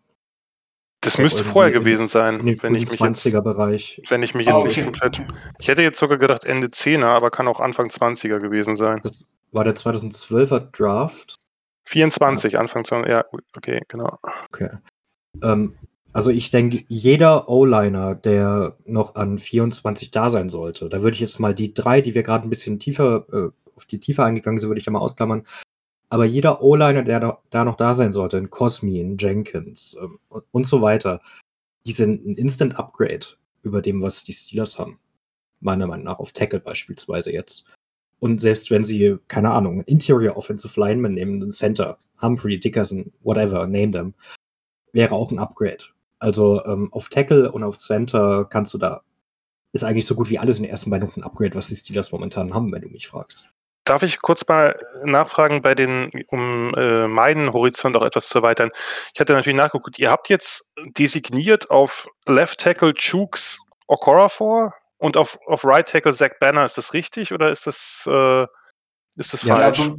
Das 1.01 1.19
müsste 1.19 1.43
vorher 1.43 1.71
gewesen 1.71 2.07
sein, 2.07 2.39
in 2.39 2.63
wenn 2.63 2.73
ich 2.73 2.89
mich 2.89 2.99
20er 2.99 3.41
Bereich. 3.41 4.01
Wenn 4.07 4.23
ich 4.23 4.33
mich 4.33 4.47
jetzt 4.47 4.55
oh, 4.55 4.59
okay. 4.59 4.67
nicht 4.67 4.83
komplett. 4.83 5.21
Ich 5.59 5.67
hätte 5.67 5.83
jetzt 5.83 5.99
sogar 5.99 6.17
gedacht 6.17 6.45
Ende 6.45 6.67
10er, 6.67 7.05
aber 7.05 7.29
kann 7.29 7.47
auch 7.47 7.59
Anfang 7.59 7.89
20er 7.89 8.39
gewesen 8.39 8.75
sein. 8.75 9.01
Das 9.03 9.23
war 9.51 9.63
der 9.63 9.75
2012er 9.75 10.71
Draft. 10.71 11.35
24, 11.87 12.53
ja. 12.53 12.59
Anfang 12.59 12.85
20, 12.85 13.07
ja, 13.07 13.23
okay, 13.55 13.81
genau. 13.87 14.17
Okay. 14.47 14.69
Ähm, 15.43 15.73
also 16.13 16.29
ich 16.29 16.49
denke, 16.49 16.83
jeder 16.87 17.49
O-Liner, 17.49 18.15
der 18.15 18.77
noch 18.85 19.15
an 19.15 19.37
24 19.37 20.11
da 20.11 20.29
sein 20.29 20.47
sollte, 20.47 20.87
da 20.87 21.03
würde 21.03 21.15
ich 21.15 21.19
jetzt 21.19 21.39
mal 21.39 21.53
die 21.53 21.73
drei, 21.73 21.99
die 22.01 22.15
wir 22.15 22.23
gerade 22.23 22.47
ein 22.47 22.49
bisschen 22.49 22.79
tiefer, 22.79 23.25
äh, 23.33 23.49
auf 23.75 23.85
die 23.85 23.99
Tiefe 23.99 24.23
eingegangen 24.23 24.57
sind, 24.57 24.69
würde 24.69 24.79
ich 24.79 24.85
da 24.85 24.91
mal 24.91 24.99
ausklammern. 24.99 25.45
Aber 26.09 26.23
jeder 26.23 26.61
O-Liner, 26.61 27.03
der 27.03 27.19
da, 27.19 27.39
da, 27.49 27.65
noch 27.65 27.75
da 27.75 27.95
sein 27.95 28.13
sollte, 28.13 28.37
in 28.37 28.49
Cosmi, 28.49 28.99
in 29.01 29.17
Jenkins 29.17 29.97
ähm, 30.01 30.19
und 30.51 30.65
so 30.65 30.81
weiter, 30.81 31.21
die 31.85 31.91
sind 31.91 32.25
ein 32.25 32.35
Instant-Upgrade 32.35 33.25
über 33.63 33.81
dem, 33.81 34.01
was 34.01 34.23
die 34.23 34.33
Steelers 34.33 34.79
haben. 34.79 34.99
Meiner 35.59 35.87
Meinung 35.87 36.05
nach, 36.05 36.19
auf 36.19 36.31
Tackle 36.31 36.59
beispielsweise 36.59 37.33
jetzt. 37.33 37.65
Und 38.19 38.39
selbst 38.39 38.71
wenn 38.71 38.85
sie, 38.85 39.17
keine 39.27 39.51
Ahnung, 39.51 39.83
Interior 39.83 40.37
Offensive 40.37 40.79
Lineman 40.79 41.13
nehmen, 41.13 41.41
einen 41.41 41.51
Center, 41.51 41.97
Humphrey, 42.21 42.59
Dickerson, 42.59 43.11
whatever, 43.23 43.67
name 43.67 43.91
them, 43.91 44.13
wäre 44.95 45.13
auch 45.13 45.29
ein 45.29 45.39
Upgrade. 45.39 45.83
Also 46.17 46.65
ähm, 46.65 46.91
auf 46.91 47.09
Tackle 47.09 47.51
und 47.51 47.63
auf 47.63 47.77
Center 47.77 48.45
kannst 48.45 48.73
du 48.73 48.79
da, 48.79 49.01
ist 49.73 49.83
eigentlich 49.83 50.07
so 50.07 50.15
gut 50.15 50.29
wie 50.29 50.39
alles 50.39 50.57
in 50.57 50.63
den 50.63 50.71
ersten 50.71 50.89
beiden 50.89 51.05
Runden 51.05 51.21
ein 51.21 51.25
Upgrade, 51.25 51.53
was 51.53 51.67
die 51.67 51.75
Steelers 51.75 52.11
momentan 52.11 52.53
haben, 52.53 52.71
wenn 52.71 52.81
du 52.81 52.87
mich 52.87 53.07
fragst. 53.07 53.51
Darf 53.83 54.01
ich 54.01 54.19
kurz 54.19 54.47
mal 54.47 54.79
nachfragen, 55.03 55.61
bei 55.61 55.75
den, 55.75 56.09
um 56.29 56.73
äh, 56.73 57.07
meinen 57.07 57.53
Horizont 57.53 57.95
auch 57.95 58.05
etwas 58.05 58.29
zu 58.29 58.39
erweitern? 58.39 58.71
Ich 59.13 59.19
hatte 59.19 59.33
natürlich 59.33 59.57
nachgeguckt, 59.57 59.99
ihr 59.99 60.09
habt 60.09 60.29
jetzt 60.29 60.71
designiert 60.97 61.69
auf 61.69 62.07
Left 62.27 62.59
Tackle 62.61 62.93
Chooks 62.93 63.59
Okorafor 63.87 64.73
und 64.97 65.17
auf, 65.17 65.37
auf 65.45 65.63
Right 65.65 65.87
Tackle 65.87 66.13
Zach 66.13 66.31
Banner. 66.39 66.65
Ist 66.65 66.79
das 66.79 66.93
richtig 66.93 67.31
oder 67.31 67.51
ist 67.51 67.67
das, 67.67 68.07
äh, 68.07 68.47
ist 69.17 69.33
das 69.33 69.43
ja, 69.43 69.55
falsch? 69.57 69.79
Also, 69.81 69.97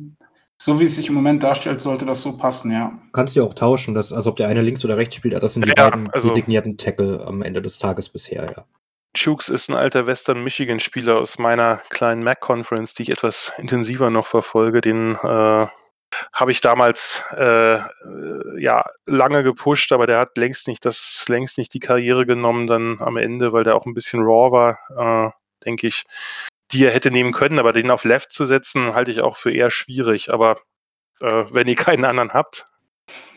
so 0.61 0.81
wie 0.81 0.85
es 0.85 0.97
sich 0.97 1.09
im 1.09 1.15
Moment 1.15 1.43
darstellt, 1.43 1.81
sollte 1.81 2.07
das 2.07 2.23
so 2.23 2.37
passen, 2.37 2.71
ja. 2.71 2.99
Kannst 3.13 3.37
du 3.37 3.41
ja 3.41 3.47
auch 3.47 3.55
tauschen, 3.55 3.95
dass, 3.95 4.13
also 4.13 4.31
ob 4.31 4.37
der 4.37 4.49
eine 4.49 4.63
links 4.63 4.85
oder 4.85 4.97
rechts 4.97 5.15
spielt, 5.15 5.41
das 5.43 5.55
sind 5.55 5.67
die 5.67 5.73
ja, 5.77 5.91
beiden 5.91 6.11
also, 6.11 6.31
designierten 6.31 6.77
Tackle 6.79 7.25
am 7.27 7.43
Ende 7.43 7.63
des 7.63 7.79
Tages 7.79 8.09
bisher, 8.09 8.53
ja. 8.57 8.65
Chooks 9.17 9.49
ist 9.49 9.71
ein 9.71 9.77
alter 9.77 10.07
Western 10.07 10.45
Michigan 10.45 10.79
Spieler 10.79 11.19
aus 11.19 11.39
meiner 11.39 11.81
kleinen 11.89 12.23
Mac 12.23 12.41
Conference, 12.41 12.93
die 12.95 13.05
ich 13.05 13.11
etwas 13.11 13.53
intensiver 13.57 14.11
noch 14.11 14.27
verfolge. 14.27 14.83
Den 14.83 15.15
äh, 15.15 15.67
habe 16.33 16.51
ich 16.51 16.61
damals 16.61 17.25
äh, 17.35 17.79
ja 18.59 18.85
lange 19.07 19.43
gepusht, 19.43 19.93
aber 19.93 20.07
der 20.07 20.19
hat 20.19 20.37
längst 20.37 20.69
nicht 20.69 20.85
das 20.85 21.25
längst 21.29 21.57
nicht 21.57 21.73
die 21.73 21.81
Karriere 21.81 22.27
genommen 22.27 22.67
dann 22.67 22.99
am 23.01 23.17
Ende, 23.17 23.53
weil 23.53 23.65
der 23.65 23.75
auch 23.75 23.87
ein 23.87 23.95
bisschen 23.95 24.21
raw 24.21 24.53
war, 24.53 25.31
äh, 25.31 25.31
denke 25.65 25.87
ich 25.87 26.05
die 26.73 26.85
er 26.85 26.93
hätte 26.93 27.11
nehmen 27.11 27.33
können, 27.33 27.59
aber 27.59 27.73
den 27.73 27.91
auf 27.91 28.05
Left 28.05 28.33
zu 28.33 28.47
setzen, 28.47 28.95
halte 28.95 29.11
ich 29.11 29.21
auch 29.21 29.37
für 29.37 29.53
eher 29.53 29.71
schwierig. 29.71 30.33
Aber 30.33 30.59
äh, 31.21 31.45
wenn 31.51 31.69
ihr 31.69 31.77
keinen 31.77 32.05
anderen 32.05 32.33
habt, 32.33 32.67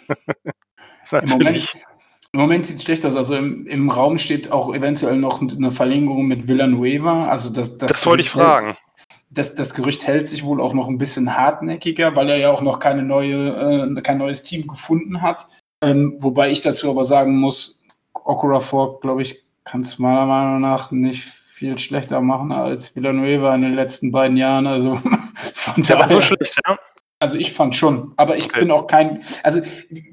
ist 1.04 1.14
natürlich. 1.14 1.76
Im 2.32 2.42
Moment, 2.42 2.66
sieht 2.66 2.78
es 2.78 2.84
schlecht 2.84 3.06
aus. 3.06 3.16
Also 3.16 3.36
im, 3.36 3.66
im, 3.66 3.90
Raum 3.90 4.20
steht 4.20 4.52
auch 4.52 4.74
eventuell 4.74 5.18
noch 5.18 5.42
eine 5.42 5.72
Verlängerung 5.72 6.28
mit 6.28 6.48
Villanueva. 6.48 7.26
Also 7.26 7.50
das, 7.50 7.80
das, 7.80 7.92
das 7.92 8.06
wollte 8.06 8.22
ich 8.22 8.30
fragen. 8.30 8.78
Das, 9.32 9.56
das 9.56 9.74
Gerücht 9.74 10.06
hält 10.06 10.28
sich 10.28 10.44
wohl 10.44 10.62
auch 10.62 10.74
noch 10.74 10.88
ein 10.88 11.00
bisschen 11.00 11.36
hartnäckiger, 11.36 12.16
weil 12.16 12.30
er 12.30 12.38
ja 12.38 12.52
auch 12.52 12.62
noch 12.62 12.80
keine 12.80 13.02
neue, 13.02 13.96
äh, 13.98 14.02
kein 14.02 14.20
neues 14.20 14.44
Team 14.44 14.68
gefunden 14.68 15.24
hat. 15.24 15.48
Ähm, 15.82 16.18
wobei 16.20 16.52
ich 16.52 16.62
dazu 16.62 16.90
aber 16.92 17.06
sagen 17.06 17.36
muss, 17.36 17.82
Okorafor, 18.14 19.00
glaube 19.00 19.24
ich, 19.24 19.44
kann 19.64 19.82
es 19.82 19.98
meiner 19.98 20.26
Meinung 20.26 20.62
nach 20.62 20.92
nicht 20.92 21.39
viel 21.60 21.78
schlechter 21.78 22.22
machen 22.22 22.54
als 22.54 22.96
Villanueva 22.96 23.54
in 23.54 23.64
den 23.64 23.76
letzten 23.76 24.12
beiden 24.12 24.38
Jahren. 24.38 24.66
Also 24.66 24.96
von 25.54 25.84
Der 25.84 26.00
war 26.00 26.08
so 26.08 26.22
schlecht, 26.22 26.58
ja. 26.66 26.80
Also 27.22 27.38
ich 27.38 27.52
fand 27.52 27.76
schon, 27.76 28.14
aber 28.16 28.38
ich 28.38 28.46
okay. 28.46 28.62
bin 28.62 28.72
auch 28.72 28.88
kein, 28.88 29.22
also 29.44 29.60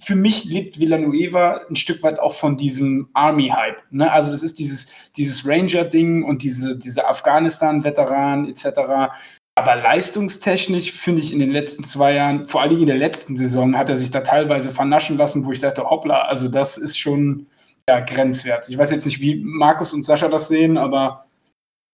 für 0.00 0.16
mich 0.16 0.44
lebt 0.44 0.80
Villanueva 0.80 1.60
ein 1.70 1.76
Stück 1.76 2.02
weit 2.02 2.18
auch 2.18 2.34
von 2.34 2.56
diesem 2.56 3.10
Army-Hype. 3.14 3.80
Ne? 3.92 4.10
Also 4.10 4.32
das 4.32 4.42
ist 4.42 4.58
dieses, 4.58 5.12
dieses 5.16 5.46
Ranger-Ding 5.46 6.24
und 6.24 6.42
diese, 6.42 6.76
diese 6.76 7.06
Afghanistan-Veteran 7.06 8.48
etc. 8.48 9.14
Aber 9.54 9.76
leistungstechnisch 9.76 10.90
finde 10.90 11.22
ich 11.22 11.32
in 11.32 11.38
den 11.38 11.52
letzten 11.52 11.84
zwei 11.84 12.14
Jahren, 12.14 12.48
vor 12.48 12.62
allem 12.62 12.80
in 12.80 12.86
der 12.86 12.96
letzten 12.96 13.36
Saison, 13.36 13.78
hat 13.78 13.88
er 13.88 13.94
sich 13.94 14.10
da 14.10 14.22
teilweise 14.22 14.70
vernaschen 14.70 15.16
lassen, 15.16 15.44
wo 15.44 15.52
ich 15.52 15.60
dachte, 15.60 15.88
hoppla, 15.88 16.22
also 16.22 16.48
das 16.48 16.76
ist 16.76 16.98
schon, 16.98 17.46
ja, 17.88 18.00
grenzwertig. 18.00 18.74
Ich 18.74 18.78
weiß 18.78 18.90
jetzt 18.90 19.06
nicht, 19.06 19.20
wie 19.20 19.40
Markus 19.44 19.94
und 19.94 20.04
Sascha 20.04 20.26
das 20.26 20.48
sehen, 20.48 20.76
aber. 20.76 21.25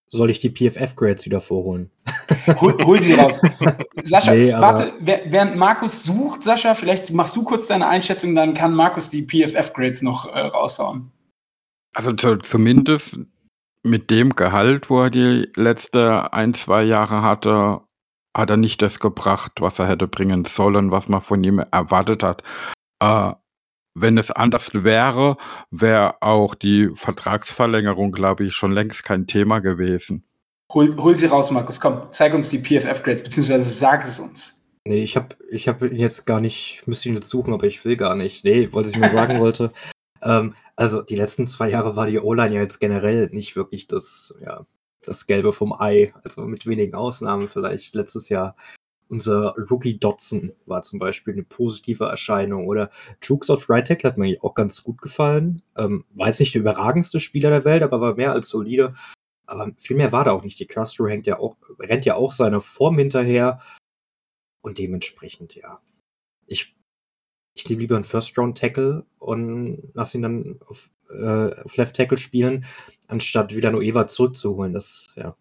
Soll 0.09 0.29
ich 0.29 0.39
die 0.39 0.49
PFF-Grades 0.49 1.25
wieder 1.25 1.41
vorholen? 1.41 1.89
Hol, 2.61 2.77
hol, 2.85 3.01
sie 3.01 3.13
raus. 3.13 3.41
Sascha, 4.01 4.33
nee, 4.33 4.51
warte, 4.53 4.93
während 4.99 5.55
Markus 5.55 6.03
sucht, 6.03 6.43
Sascha, 6.43 6.75
vielleicht 6.75 7.11
machst 7.11 7.35
du 7.35 7.43
kurz 7.43 7.67
deine 7.67 7.87
Einschätzung, 7.87 8.35
dann 8.35 8.53
kann 8.53 8.73
Markus 8.73 9.09
die 9.09 9.23
PFF-Grades 9.23 10.01
noch 10.03 10.31
äh, 10.33 10.39
raushauen. 10.39 11.11
Also 11.95 12.13
zumindest 12.13 13.19
mit 13.83 14.09
dem 14.09 14.35
Gehalt, 14.35 14.89
wo 14.89 15.01
er 15.01 15.09
die 15.09 15.49
letzte 15.55 16.33
ein, 16.33 16.53
zwei 16.53 16.83
Jahre 16.83 17.21
hatte, 17.21 17.81
hat 18.35 18.49
er 18.49 18.57
nicht 18.57 18.81
das 18.81 18.99
gebracht, 18.99 19.53
was 19.59 19.79
er 19.79 19.87
hätte 19.87 20.07
bringen 20.07 20.45
sollen, 20.45 20.91
was 20.91 21.07
man 21.07 21.21
von 21.21 21.43
ihm 21.43 21.59
erwartet 21.59 22.23
hat. 22.23 22.41
Äh, 22.99 23.33
wenn 23.95 24.17
es 24.17 24.31
anders 24.31 24.71
wäre, 24.73 25.37
wäre 25.71 26.21
auch 26.21 26.55
die 26.55 26.89
Vertragsverlängerung, 26.95 28.11
glaube 28.11 28.45
ich, 28.45 28.55
schon 28.55 28.71
längst 28.71 29.03
kein 29.03 29.27
Thema 29.27 29.59
gewesen. 29.59 30.23
Hol, 30.73 30.95
hol 30.97 31.15
sie 31.15 31.27
raus, 31.27 31.51
Markus. 31.51 31.79
Komm, 31.79 32.07
zeig 32.11 32.33
uns 32.33 32.49
die 32.49 32.59
PFF-Grades, 32.59 33.23
beziehungsweise 33.23 33.69
sag 33.69 34.03
es 34.05 34.19
uns. 34.19 34.63
Nee, 34.85 35.03
ich 35.03 35.15
habe 35.15 35.35
ich 35.49 35.67
hab 35.67 35.81
ihn 35.81 35.95
jetzt 35.95 36.25
gar 36.25 36.41
nicht, 36.41 36.83
müsste 36.85 37.09
ihn 37.09 37.15
jetzt 37.15 37.29
suchen, 37.29 37.53
aber 37.53 37.67
ich 37.67 37.85
will 37.85 37.95
gar 37.95 38.15
nicht. 38.15 38.43
Nee, 38.43 38.69
was 38.71 38.89
ich 38.89 38.97
nur 38.97 39.11
sagen 39.11 39.39
wollte. 39.39 39.71
Ähm, 40.21 40.55
also 40.75 41.01
die 41.01 41.15
letzten 41.15 41.45
zwei 41.45 41.69
Jahre 41.69 41.95
war 41.95 42.07
die 42.07 42.19
O-Line 42.19 42.55
ja 42.55 42.61
jetzt 42.61 42.79
generell 42.79 43.29
nicht 43.31 43.55
wirklich 43.55 43.87
das, 43.87 44.35
ja, 44.43 44.65
das 45.03 45.27
Gelbe 45.27 45.53
vom 45.53 45.73
Ei. 45.79 46.13
Also 46.23 46.41
mit 46.45 46.65
wenigen 46.65 46.95
Ausnahmen 46.95 47.47
vielleicht. 47.47 47.93
Letztes 47.93 48.29
Jahr 48.29 48.55
unser 49.09 49.55
Rookie 49.69 49.97
Dotson 49.97 50.53
war 50.65 50.81
zum 50.81 50.99
Beispiel 50.99 51.33
eine 51.33 51.43
positive 51.43 52.05
Erscheinung. 52.05 52.67
Oder 52.67 52.89
Jukes 53.21 53.49
of 53.49 53.69
Right 53.69 53.87
Tackle 53.87 54.09
hat 54.09 54.17
mir 54.17 54.37
auch 54.43 54.53
ganz 54.53 54.83
gut 54.83 55.01
gefallen. 55.01 55.61
Ähm, 55.77 56.05
war 56.13 56.27
jetzt 56.27 56.39
nicht 56.39 56.53
der 56.53 56.61
überragendste 56.61 57.19
Spieler 57.19 57.49
der 57.49 57.65
Welt, 57.65 57.83
aber 57.83 58.01
war 58.01 58.15
mehr 58.15 58.31
als 58.31 58.49
solide. 58.49 58.95
Aber 59.45 59.71
viel 59.77 59.97
mehr 59.97 60.11
war 60.11 60.23
da 60.23 60.31
auch 60.31 60.43
nicht. 60.43 60.59
Die 60.59 60.65
Castro 60.65 61.07
hängt 61.07 61.27
ja 61.27 61.39
auch, 61.39 61.57
rennt 61.79 62.05
ja 62.05 62.15
auch 62.15 62.31
seine 62.31 62.61
Form 62.61 62.97
hinterher. 62.97 63.61
Und 64.61 64.77
dementsprechend, 64.77 65.55
ja. 65.55 65.81
Ich, 66.47 66.75
ich 67.55 67.69
nehme 67.69 67.81
lieber 67.81 67.95
einen 67.95 68.05
First-Round-Tackle 68.05 69.05
und 69.19 69.91
lasse 69.93 70.17
ihn 70.17 70.23
dann 70.23 70.59
auf, 70.65 70.89
äh, 71.09 71.61
auf 71.63 71.75
Left 71.77 71.95
Tackle 71.95 72.17
spielen, 72.17 72.65
anstatt 73.07 73.53
wieder 73.55 73.71
Noeva 73.71 74.07
zurückzuholen. 74.07 74.73
Das, 74.73 75.13
ja. 75.15 75.35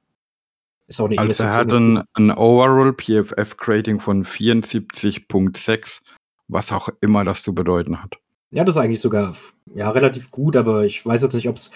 Ist 0.86 1.00
auch 1.00 1.06
eine 1.06 1.18
also 1.18 1.44
er 1.44 1.54
hat 1.54 1.72
ein, 1.72 2.02
ein 2.14 2.30
Overall 2.30 2.92
PFF 2.92 3.56
Grading 3.56 4.00
von 4.00 4.24
74.6, 4.24 6.02
was 6.48 6.72
auch 6.72 6.88
immer 7.00 7.24
das 7.24 7.42
zu 7.42 7.54
bedeuten 7.54 8.02
hat. 8.02 8.16
Ja, 8.50 8.64
das 8.64 8.76
ist 8.76 8.82
eigentlich 8.82 9.00
sogar 9.00 9.34
ja, 9.74 9.90
relativ 9.90 10.30
gut, 10.30 10.56
aber 10.56 10.84
ich 10.84 11.04
weiß 11.04 11.22
jetzt 11.22 11.34
nicht, 11.34 11.48
ob 11.48 11.56
es 11.56 11.70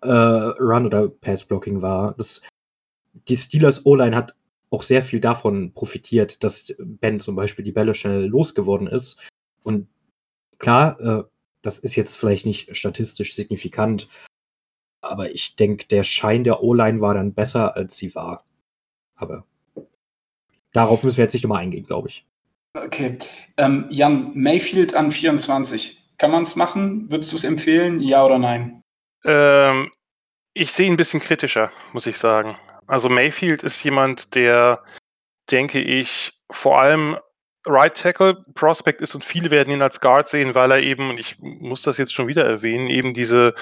äh, 0.00 0.08
Run 0.08 0.86
oder 0.86 1.08
Pass 1.08 1.44
Blocking 1.44 1.82
war. 1.82 2.14
Das, 2.16 2.42
die 3.28 3.36
Steelers 3.36 3.84
O-Line 3.84 4.16
hat 4.16 4.34
auch 4.70 4.82
sehr 4.82 5.02
viel 5.02 5.20
davon 5.20 5.72
profitiert, 5.72 6.42
dass 6.42 6.74
Ben 6.78 7.20
zum 7.20 7.36
Beispiel 7.36 7.64
die 7.64 7.72
Bälle 7.72 7.94
schnell 7.94 8.26
losgeworden 8.26 8.86
ist. 8.86 9.20
Und 9.62 9.88
klar, 10.58 11.00
äh, 11.00 11.24
das 11.62 11.78
ist 11.78 11.96
jetzt 11.96 12.16
vielleicht 12.16 12.46
nicht 12.46 12.74
statistisch 12.76 13.34
signifikant, 13.34 14.08
aber 15.10 15.30
ich 15.30 15.56
denke, 15.56 15.86
der 15.86 16.02
Schein 16.02 16.44
der 16.44 16.62
O-Line 16.62 17.00
war 17.00 17.14
dann 17.14 17.34
besser, 17.34 17.76
als 17.76 17.96
sie 17.96 18.14
war. 18.14 18.44
Aber 19.16 19.44
darauf 20.72 21.02
müssen 21.02 21.18
wir 21.18 21.24
jetzt 21.24 21.34
nicht 21.34 21.44
immer 21.44 21.58
eingehen, 21.58 21.86
glaube 21.86 22.08
ich. 22.08 22.26
Okay. 22.74 23.18
Ähm, 23.56 23.86
Jan, 23.90 24.32
Mayfield 24.34 24.94
an 24.94 25.10
24. 25.10 26.02
Kann 26.18 26.30
man 26.30 26.42
es 26.42 26.56
machen? 26.56 27.10
Würdest 27.10 27.32
du 27.32 27.36
es 27.36 27.44
empfehlen? 27.44 28.00
Ja 28.00 28.24
oder 28.24 28.38
nein? 28.38 28.82
Ähm, 29.24 29.90
ich 30.54 30.72
sehe 30.72 30.90
ein 30.90 30.96
bisschen 30.96 31.20
kritischer, 31.20 31.70
muss 31.92 32.06
ich 32.06 32.18
sagen. 32.18 32.56
Also 32.86 33.08
Mayfield 33.08 33.62
ist 33.62 33.82
jemand, 33.82 34.34
der, 34.34 34.82
denke 35.50 35.80
ich, 35.80 36.32
vor 36.50 36.80
allem 36.80 37.16
Right 37.66 37.96
Tackle 37.96 38.42
Prospect 38.54 39.00
ist 39.00 39.14
und 39.14 39.24
viele 39.24 39.50
werden 39.50 39.72
ihn 39.72 39.82
als 39.82 40.00
Guard 40.00 40.28
sehen, 40.28 40.54
weil 40.54 40.70
er 40.70 40.80
eben, 40.80 41.10
und 41.10 41.18
ich 41.18 41.38
muss 41.38 41.82
das 41.82 41.96
jetzt 41.96 42.12
schon 42.12 42.28
wieder 42.28 42.44
erwähnen, 42.44 42.88
eben 42.88 43.14
diese 43.14 43.54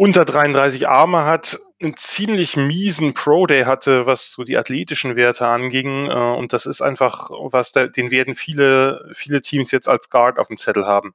unter 0.00 0.24
33 0.24 0.88
Arme 0.88 1.26
hat, 1.26 1.60
einen 1.78 1.94
ziemlich 1.94 2.56
miesen 2.56 3.12
Pro 3.12 3.46
Day 3.46 3.64
hatte, 3.64 4.06
was 4.06 4.30
so 4.30 4.44
die 4.44 4.56
athletischen 4.56 5.14
Werte 5.14 5.46
anging. 5.46 6.08
Äh, 6.08 6.14
und 6.14 6.54
das 6.54 6.64
ist 6.64 6.80
einfach, 6.80 7.28
was 7.30 7.72
da, 7.72 7.86
den 7.86 8.10
werden 8.10 8.34
viele, 8.34 9.10
viele 9.12 9.42
Teams 9.42 9.70
jetzt 9.72 9.90
als 9.90 10.08
Guard 10.08 10.38
auf 10.38 10.46
dem 10.46 10.56
Zettel 10.56 10.86
haben. 10.86 11.12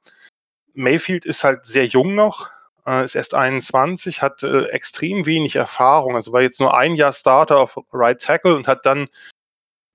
Mayfield 0.74 1.26
ist 1.26 1.42
halt 1.42 1.66
sehr 1.66 1.84
jung 1.84 2.14
noch, 2.14 2.50
äh, 2.86 3.04
ist 3.04 3.16
erst 3.16 3.34
21, 3.34 4.22
hat 4.22 4.44
äh, 4.44 4.66
extrem 4.66 5.26
wenig 5.26 5.56
Erfahrung. 5.56 6.14
Also 6.14 6.32
war 6.32 6.42
jetzt 6.42 6.60
nur 6.60 6.78
ein 6.78 6.94
Jahr 6.94 7.12
Starter 7.12 7.58
auf 7.58 7.80
Right 7.92 8.20
Tackle 8.20 8.54
und 8.54 8.68
hat 8.68 8.86
dann 8.86 9.08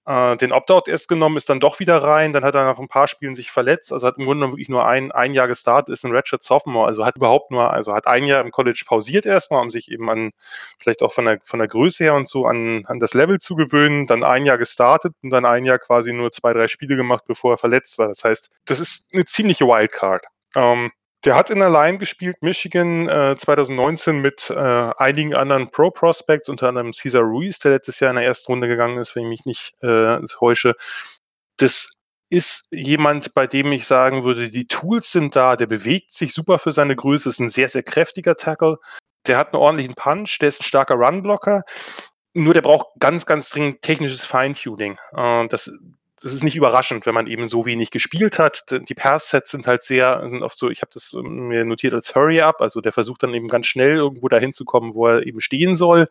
äh, 0.05 0.37
den 0.37 0.51
Opt-out 0.51 0.87
erst 0.87 1.07
genommen, 1.07 1.37
ist 1.37 1.49
dann 1.49 1.59
doch 1.59 1.79
wieder 1.79 2.01
rein, 2.01 2.33
dann 2.33 2.43
hat 2.43 2.55
er 2.55 2.65
nach 2.65 2.79
ein 2.79 2.87
paar 2.87 3.07
Spielen 3.07 3.35
sich 3.35 3.51
verletzt, 3.51 3.93
also 3.93 4.07
hat 4.07 4.17
im 4.17 4.25
Grunde 4.25 4.47
wirklich 4.49 4.69
nur 4.69 4.85
ein, 4.85 5.11
ein 5.11 5.33
Jahr 5.33 5.47
gestartet, 5.47 5.93
ist 5.93 6.03
ein 6.05 6.11
Ratchet 6.11 6.43
Sophomore, 6.43 6.87
also 6.87 7.05
hat 7.05 7.15
überhaupt 7.15 7.51
nur, 7.51 7.71
also 7.71 7.93
hat 7.93 8.07
ein 8.07 8.25
Jahr 8.25 8.41
im 8.43 8.51
College 8.51 8.83
pausiert 8.85 9.25
erstmal, 9.25 9.61
um 9.61 9.71
sich 9.71 9.91
eben 9.91 10.09
an, 10.09 10.31
vielleicht 10.79 11.01
auch 11.01 11.11
von 11.13 11.25
der, 11.25 11.39
von 11.43 11.59
der 11.59 11.67
Größe 11.67 12.03
her 12.03 12.15
und 12.15 12.27
so 12.27 12.45
an, 12.45 12.83
an 12.87 12.99
das 12.99 13.13
Level 13.13 13.39
zu 13.39 13.55
gewöhnen, 13.55 14.07
dann 14.07 14.23
ein 14.23 14.45
Jahr 14.45 14.57
gestartet 14.57 15.13
und 15.21 15.29
dann 15.29 15.45
ein 15.45 15.65
Jahr 15.65 15.79
quasi 15.79 16.13
nur 16.13 16.31
zwei, 16.31 16.53
drei 16.53 16.67
Spiele 16.67 16.95
gemacht, 16.95 17.23
bevor 17.27 17.53
er 17.53 17.57
verletzt 17.57 17.97
war. 17.97 18.07
Das 18.07 18.23
heißt, 18.23 18.49
das 18.65 18.79
ist 18.79 19.13
eine 19.13 19.25
ziemliche 19.25 19.65
Wildcard. 19.65 20.25
Ähm, 20.55 20.91
der 21.23 21.35
hat 21.35 21.49
in 21.49 21.59
der 21.59 21.69
Line 21.69 21.97
gespielt, 21.97 22.37
Michigan 22.41 23.07
äh, 23.07 23.35
2019 23.37 24.21
mit 24.21 24.49
äh, 24.49 24.55
einigen 24.55 25.35
anderen 25.35 25.69
Pro-Prospects, 25.69 26.49
unter 26.49 26.69
anderem 26.69 26.93
Cesar 26.93 27.21
Ruiz, 27.21 27.59
der 27.59 27.73
letztes 27.73 27.99
Jahr 27.99 28.09
in 28.09 28.15
der 28.15 28.25
ersten 28.25 28.51
Runde 28.51 28.67
gegangen 28.67 28.97
ist, 28.97 29.15
wenn 29.15 29.23
ich 29.23 29.29
mich 29.29 29.45
nicht 29.45 29.83
äh, 29.83 30.19
täusche. 30.27 30.73
Das 31.57 31.91
ist 32.29 32.67
jemand, 32.71 33.33
bei 33.33 33.45
dem 33.45 33.71
ich 33.71 33.85
sagen 33.85 34.23
würde, 34.23 34.49
die 34.49 34.65
Tools 34.65 35.11
sind 35.11 35.35
da, 35.35 35.55
der 35.55 35.67
bewegt 35.67 36.11
sich 36.11 36.33
super 36.33 36.57
für 36.57 36.71
seine 36.71 36.95
Größe, 36.95 37.29
ist 37.29 37.39
ein 37.39 37.49
sehr, 37.49 37.69
sehr 37.69 37.83
kräftiger 37.83 38.35
Tackle. 38.35 38.77
Der 39.27 39.37
hat 39.37 39.53
einen 39.53 39.61
ordentlichen 39.61 39.93
Punch, 39.93 40.39
der 40.39 40.49
ist 40.49 40.61
ein 40.61 40.65
starker 40.65 40.95
Runblocker. 40.95 41.63
Nur 42.33 42.53
der 42.53 42.61
braucht 42.61 42.87
ganz, 42.99 43.25
ganz 43.25 43.49
dringend 43.49 43.81
technisches 43.81 44.25
Feintuning. 44.25 44.97
Äh, 45.13 45.47
das 45.49 45.69
das 46.21 46.33
ist 46.33 46.43
nicht 46.43 46.55
überraschend, 46.55 47.05
wenn 47.05 47.15
man 47.15 47.27
eben 47.27 47.47
so 47.47 47.65
wenig 47.65 47.91
gespielt 47.91 48.39
hat. 48.39 48.63
Die 48.69 48.93
Pass-Sets 48.93 49.51
sind 49.51 49.67
halt 49.67 49.83
sehr, 49.83 50.27
sind 50.29 50.43
oft 50.43 50.57
so, 50.57 50.69
ich 50.69 50.81
habe 50.81 50.91
das 50.93 51.13
ähm, 51.13 51.47
mir 51.47 51.65
notiert 51.65 51.93
als 51.93 52.13
Hurry-Up, 52.13 52.61
also 52.61 52.81
der 52.81 52.91
versucht 52.91 53.23
dann 53.23 53.33
eben 53.33 53.47
ganz 53.47 53.67
schnell 53.67 53.95
irgendwo 53.95 54.27
dahin 54.27 54.53
zu 54.53 54.65
kommen, 54.65 54.93
wo 54.93 55.07
er 55.07 55.25
eben 55.25 55.41
stehen 55.41 55.75
soll. 55.75 56.07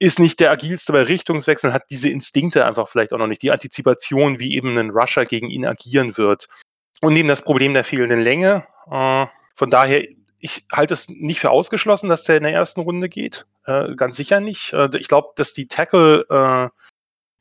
Ist 0.00 0.18
nicht 0.18 0.40
der 0.40 0.50
agilste 0.50 0.92
bei 0.92 1.02
Richtungswechseln, 1.02 1.72
hat 1.72 1.84
diese 1.90 2.08
Instinkte 2.08 2.66
einfach 2.66 2.88
vielleicht 2.88 3.12
auch 3.12 3.18
noch 3.18 3.28
nicht, 3.28 3.42
die 3.42 3.52
Antizipation, 3.52 4.40
wie 4.40 4.56
eben 4.56 4.76
ein 4.76 4.90
Rusher 4.90 5.24
gegen 5.24 5.48
ihn 5.48 5.64
agieren 5.64 6.18
wird. 6.18 6.48
Und 7.00 7.12
neben 7.12 7.28
das 7.28 7.42
Problem 7.42 7.74
der 7.74 7.84
fehlenden 7.84 8.20
Länge. 8.20 8.66
Äh, 8.90 9.26
von 9.54 9.70
daher, 9.70 10.04
ich 10.40 10.66
halte 10.72 10.94
es 10.94 11.08
nicht 11.08 11.40
für 11.40 11.50
ausgeschlossen, 11.50 12.08
dass 12.08 12.24
der 12.24 12.38
in 12.38 12.42
der 12.42 12.52
ersten 12.52 12.80
Runde 12.80 13.08
geht. 13.08 13.46
Äh, 13.66 13.94
ganz 13.94 14.16
sicher 14.16 14.40
nicht. 14.40 14.72
Äh, 14.72 14.88
ich 14.98 15.08
glaube, 15.08 15.28
dass 15.36 15.52
die 15.52 15.68
Tackle 15.68 16.26
äh, 16.28 16.83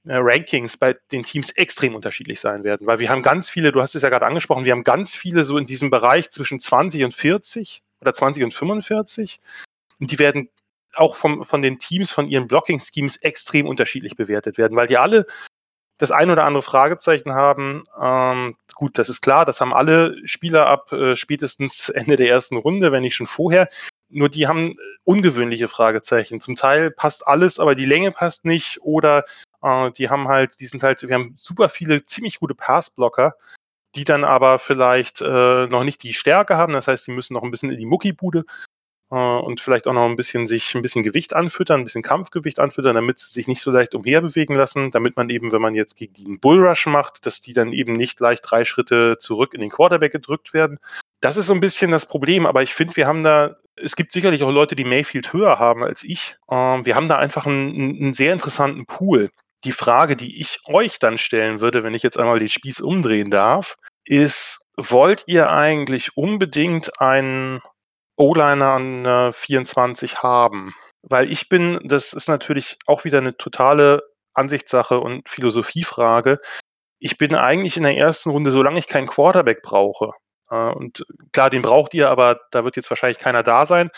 Rankings 0.05 0.77
bei 0.77 0.95
den 1.11 1.23
Teams 1.23 1.51
extrem 1.51 1.95
unterschiedlich 1.95 2.39
sein 2.39 2.63
werden, 2.63 2.87
weil 2.87 2.99
wir 2.99 3.09
haben 3.09 3.21
ganz 3.21 3.49
viele, 3.49 3.71
du 3.71 3.81
hast 3.81 3.95
es 3.95 4.01
ja 4.01 4.09
gerade 4.09 4.25
angesprochen, 4.25 4.65
wir 4.65 4.73
haben 4.73 4.83
ganz 4.83 5.15
viele 5.15 5.43
so 5.43 5.57
in 5.57 5.65
diesem 5.65 5.89
Bereich 5.89 6.29
zwischen 6.29 6.59
20 6.59 7.05
und 7.05 7.13
40 7.13 7.83
oder 8.01 8.13
20 8.13 8.43
und 8.43 8.53
45 8.53 9.39
und 9.99 10.11
die 10.11 10.19
werden 10.19 10.49
auch 10.95 11.15
vom, 11.15 11.43
von 11.43 11.61
den 11.61 11.79
Teams, 11.79 12.11
von 12.11 12.27
ihren 12.27 12.47
Blocking-Schemes 12.47 13.17
extrem 13.17 13.67
unterschiedlich 13.67 14.15
bewertet 14.15 14.57
werden, 14.57 14.75
weil 14.75 14.87
die 14.87 14.97
alle 14.97 15.25
das 15.97 16.11
ein 16.11 16.29
oder 16.29 16.43
andere 16.43 16.63
Fragezeichen 16.63 17.33
haben. 17.33 17.83
Ähm, 17.99 18.55
gut, 18.75 18.97
das 18.97 19.09
ist 19.09 19.21
klar, 19.21 19.45
das 19.45 19.61
haben 19.61 19.73
alle 19.73 20.15
Spieler 20.25 20.67
ab 20.67 20.91
äh, 20.91 21.15
spätestens 21.15 21.89
Ende 21.89 22.17
der 22.17 22.29
ersten 22.29 22.57
Runde, 22.57 22.91
wenn 22.91 23.03
nicht 23.03 23.15
schon 23.15 23.27
vorher. 23.27 23.69
Nur 24.09 24.29
die 24.29 24.47
haben 24.47 24.75
ungewöhnliche 25.05 25.67
Fragezeichen. 25.67 26.41
Zum 26.41 26.55
Teil 26.55 26.91
passt 26.91 27.25
alles, 27.25 27.59
aber 27.59 27.73
die 27.73 27.85
Länge 27.85 28.11
passt 28.11 28.45
nicht 28.45 28.79
oder 28.81 29.23
äh, 29.63 29.91
die 29.91 30.09
haben 30.09 30.27
halt, 30.27 30.59
die 30.59 30.67
sind 30.67 30.83
halt, 30.83 31.01
wir 31.01 31.15
haben 31.15 31.33
super 31.37 31.69
viele 31.69 32.05
ziemlich 32.05 32.39
gute 32.39 32.55
Passblocker, 32.55 33.35
die 33.95 34.03
dann 34.03 34.23
aber 34.23 34.59
vielleicht 34.59 35.21
äh, 35.21 35.67
noch 35.67 35.83
nicht 35.83 36.03
die 36.03 36.13
Stärke 36.13 36.57
haben. 36.57 36.73
Das 36.73 36.87
heißt, 36.87 37.05
sie 37.05 37.11
müssen 37.11 37.33
noch 37.33 37.43
ein 37.43 37.51
bisschen 37.51 37.71
in 37.71 37.79
die 37.79 37.85
Muckibude 37.85 38.43
äh, 39.11 39.15
und 39.15 39.61
vielleicht 39.61 39.87
auch 39.87 39.93
noch 39.93 40.05
ein 40.05 40.15
bisschen 40.15 40.47
sich 40.47 40.73
ein 40.75 40.81
bisschen 40.81 41.03
Gewicht 41.03 41.33
anfüttern, 41.33 41.81
ein 41.81 41.83
bisschen 41.85 42.01
Kampfgewicht 42.01 42.59
anfüttern, 42.59 42.95
damit 42.95 43.19
sie 43.19 43.31
sich 43.31 43.47
nicht 43.47 43.61
so 43.61 43.71
leicht 43.71 43.95
umherbewegen 43.95 44.55
lassen, 44.55 44.91
damit 44.91 45.15
man 45.15 45.29
eben, 45.29 45.51
wenn 45.51 45.61
man 45.61 45.75
jetzt 45.75 45.95
gegen 45.95 46.13
die 46.13 46.25
einen 46.25 46.39
Bullrush 46.39 46.87
macht, 46.87 47.25
dass 47.25 47.39
die 47.39 47.53
dann 47.53 47.71
eben 47.71 47.93
nicht 47.93 48.19
leicht 48.19 48.43
drei 48.49 48.65
Schritte 48.65 49.17
zurück 49.19 49.53
in 49.53 49.61
den 49.61 49.69
Quarterback 49.69 50.11
gedrückt 50.11 50.53
werden. 50.53 50.79
Das 51.21 51.37
ist 51.37 51.45
so 51.45 51.53
ein 51.53 51.61
bisschen 51.61 51.91
das 51.91 52.05
Problem, 52.05 52.45
aber 52.45 52.63
ich 52.63 52.73
finde, 52.73 52.97
wir 52.97 53.07
haben 53.07 53.23
da, 53.23 53.57
es 53.75 53.95
gibt 53.95 54.11
sicherlich 54.11 54.43
auch 54.43 54.51
Leute, 54.51 54.75
die 54.75 54.83
Mayfield 54.83 55.31
höher 55.31 55.57
haben 55.59 55.83
als 55.83 56.03
ich. 56.03 56.37
Ähm, 56.49 56.85
wir 56.85 56.95
haben 56.95 57.07
da 57.07 57.17
einfach 57.17 57.45
einen, 57.45 57.95
einen 57.97 58.13
sehr 58.13 58.33
interessanten 58.33 58.85
Pool 58.85 59.31
die 59.63 59.71
Frage, 59.71 60.15
die 60.15 60.41
ich 60.41 60.59
euch 60.65 60.99
dann 60.99 61.17
stellen 61.17 61.61
würde, 61.61 61.83
wenn 61.83 61.93
ich 61.93 62.03
jetzt 62.03 62.17
einmal 62.17 62.39
den 62.39 62.49
Spieß 62.49 62.81
umdrehen 62.81 63.31
darf, 63.31 63.75
ist, 64.05 64.65
wollt 64.77 65.23
ihr 65.27 65.49
eigentlich 65.49 66.17
unbedingt 66.17 66.99
einen 66.99 67.61
O-Liner 68.17 68.67
an 68.67 69.05
äh, 69.05 69.33
24 69.33 70.23
haben. 70.23 70.73
Weil 71.01 71.31
ich 71.31 71.49
bin, 71.49 71.79
das 71.83 72.13
ist 72.13 72.29
natürlich 72.29 72.77
auch 72.85 73.03
wieder 73.03 73.17
eine 73.17 73.35
totale 73.35 74.03
Ansichtssache 74.33 74.99
und 74.99 75.27
Philosophiefrage. 75.29 76.39
Ich 76.99 77.17
bin 77.17 77.35
eigentlich 77.35 77.77
in 77.77 77.83
der 77.83 77.97
ersten 77.97 78.29
Runde, 78.29 78.51
solange 78.51 78.79
ich 78.79 78.87
keinen 78.87 79.07
Quarterback 79.07 79.61
brauche, 79.61 80.11
äh, 80.49 80.71
und 80.71 81.05
klar, 81.33 81.49
den 81.49 81.61
braucht 81.61 81.93
ihr, 81.93 82.09
aber 82.09 82.39
da 82.51 82.63
wird 82.63 82.75
jetzt 82.75 82.89
wahrscheinlich 82.89 83.19
keiner 83.19 83.43
da 83.43 83.65
sein, 83.65 83.89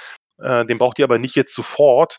äh, 0.42 0.66
den 0.66 0.78
braucht 0.78 1.00
ihr 1.00 1.06
aber 1.06 1.20
nicht 1.20 1.36
jetzt 1.36 1.54
sofort, 1.54 2.18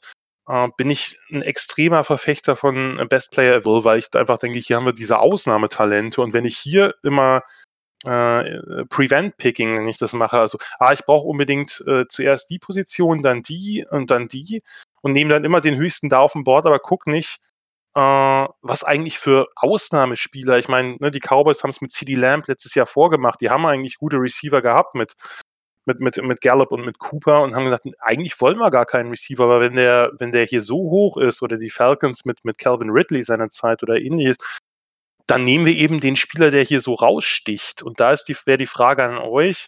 äh, 0.49 0.69
bin 0.77 0.91
ich 0.91 1.19
ein 1.31 1.43
extremer 1.43 2.05
Verfechter 2.05 2.57
von 2.57 3.07
Best 3.09 3.33
Player 3.33 3.57
Available, 3.57 3.85
weil 3.85 3.99
ich 3.99 4.15
einfach 4.15 4.39
denke, 4.39 4.59
hier 4.59 4.77
haben 4.77 4.87
wir 4.87 4.93
diese 4.93 5.19
Ausnahmetalente 5.19 6.21
und 6.21 6.33
wenn 6.33 6.45
ich 6.45 6.57
hier 6.57 6.95
immer 7.03 7.43
äh, 8.05 8.85
Prevent-Picking, 8.89 9.77
wenn 9.77 9.89
ich 9.89 9.99
das 9.99 10.13
mache. 10.13 10.39
Also, 10.39 10.59
ah, 10.79 10.93
ich 10.93 11.05
brauche 11.05 11.27
unbedingt 11.27 11.83
äh, 11.87 12.05
zuerst 12.09 12.51
die 12.51 12.59
Position, 12.59 13.23
dann 13.23 13.43
die 13.43 13.87
und 13.91 14.11
dann 14.11 14.29
die 14.29 14.63
und 15.03 15.13
nehme 15.13 15.31
dann 15.31 15.45
immer 15.45 15.61
den 15.61 15.77
höchsten 15.77 16.09
da 16.09 16.21
auf 16.21 16.33
dem 16.33 16.45
Board, 16.45 16.67
aber 16.67 16.79
guck 16.79 17.07
nicht, 17.07 17.39
äh, 17.95 18.01
was 18.01 18.85
eigentlich 18.85 19.19
für 19.19 19.49
Ausnahmespieler. 19.57 20.59
Ich 20.59 20.69
meine, 20.69 20.97
ne, 21.01 21.11
die 21.11 21.21
Cowboys 21.21 21.63
haben 21.63 21.71
es 21.71 21.81
mit 21.81 21.93
CD 21.93 22.15
Lamb 22.15 22.47
letztes 22.49 22.75
Jahr 22.75 22.87
vorgemacht. 22.87 23.41
Die 23.41 23.51
haben 23.51 23.67
eigentlich 23.67 23.97
gute 23.99 24.19
Receiver 24.19 24.63
gehabt 24.63 24.95
mit 24.95 25.15
mit, 25.87 26.01
mit, 26.01 26.17
mit 26.23 26.41
Gallup 26.41 26.73
und 26.73 26.85
mit 26.85 26.99
Cooper 26.99 27.43
und 27.43 27.55
haben 27.55 27.65
gesagt, 27.65 27.87
eigentlich 28.01 28.41
wollen 28.41 28.59
wir 28.59 28.71
gar 28.71 28.87
keinen 28.87 29.11
Receiver, 29.11 29.45
aber 29.45 29.61
wenn 29.61 29.77
der, 29.77 30.13
wenn 30.19 30.33
der 30.33 30.45
hier 30.45 30.63
so 30.63 30.77
hoch 30.77 31.17
ist 31.17 31.43
oder 31.43 31.57
die 31.57 31.71
Falcons 31.71 32.25
mit, 32.25 32.45
mit 32.45 32.59
Calvin 32.59 32.91
Ridley 32.91 33.23
seiner 33.23 33.51
Zeit 33.51 33.83
oder 33.83 33.97
ähnliches, 34.01 34.37
dann 35.27 35.45
nehmen 35.45 35.67
wir 35.67 35.75
eben 35.75 36.01
den 36.01 36.17
Spieler, 36.17 36.51
der 36.51 36.65
hier 36.65 36.81
so 36.81 36.95
raussticht. 36.95 37.83
Und 37.83 38.01
da 38.01 38.15
die, 38.15 38.37
wäre 38.45 38.59
die 38.59 38.67
Frage 38.67 39.05
an 39.05 39.19
euch. 39.19 39.67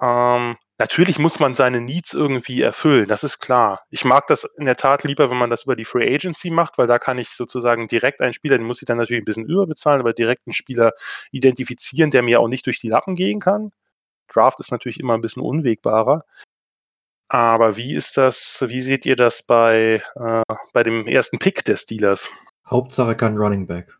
Ähm, 0.00 0.56
natürlich 0.78 1.18
muss 1.18 1.40
man 1.40 1.54
seine 1.54 1.80
Needs 1.80 2.14
irgendwie 2.14 2.60
erfüllen, 2.62 3.06
das 3.06 3.24
ist 3.24 3.38
klar. 3.38 3.84
Ich 3.90 4.04
mag 4.04 4.26
das 4.26 4.44
in 4.44 4.64
der 4.66 4.76
Tat 4.76 5.04
lieber, 5.04 5.30
wenn 5.30 5.38
man 5.38 5.50
das 5.50 5.64
über 5.64 5.76
die 5.76 5.84
Free 5.84 6.12
Agency 6.14 6.50
macht, 6.50 6.78
weil 6.78 6.86
da 6.86 6.98
kann 6.98 7.18
ich 7.18 7.30
sozusagen 7.30 7.88
direkt 7.88 8.20
einen 8.20 8.32
Spieler, 8.32 8.58
den 8.58 8.66
muss 8.66 8.82
ich 8.82 8.86
dann 8.86 8.98
natürlich 8.98 9.22
ein 9.22 9.26
bisschen 9.26 9.46
überbezahlen, 9.46 10.00
aber 10.00 10.12
direkt 10.12 10.46
einen 10.46 10.54
Spieler 10.54 10.92
identifizieren, 11.30 12.10
der 12.10 12.22
mir 12.22 12.40
auch 12.40 12.48
nicht 12.48 12.66
durch 12.66 12.80
die 12.80 12.88
Lappen 12.88 13.14
gehen 13.16 13.40
kann. 13.40 13.72
Draft 14.34 14.60
ist 14.60 14.72
natürlich 14.72 15.00
immer 15.00 15.14
ein 15.14 15.20
bisschen 15.20 15.42
unwegbarer. 15.42 16.24
Aber 17.28 17.76
wie 17.76 17.94
ist 17.94 18.16
das, 18.16 18.64
wie 18.68 18.80
seht 18.80 19.06
ihr 19.06 19.16
das 19.16 19.42
bei, 19.42 20.02
äh, 20.14 20.42
bei 20.72 20.82
dem 20.82 21.06
ersten 21.06 21.38
Pick 21.38 21.64
des 21.64 21.82
Steelers? 21.82 22.28
Hauptsache 22.66 23.16
kein 23.16 23.36
Running 23.36 23.66
Back. 23.66 23.96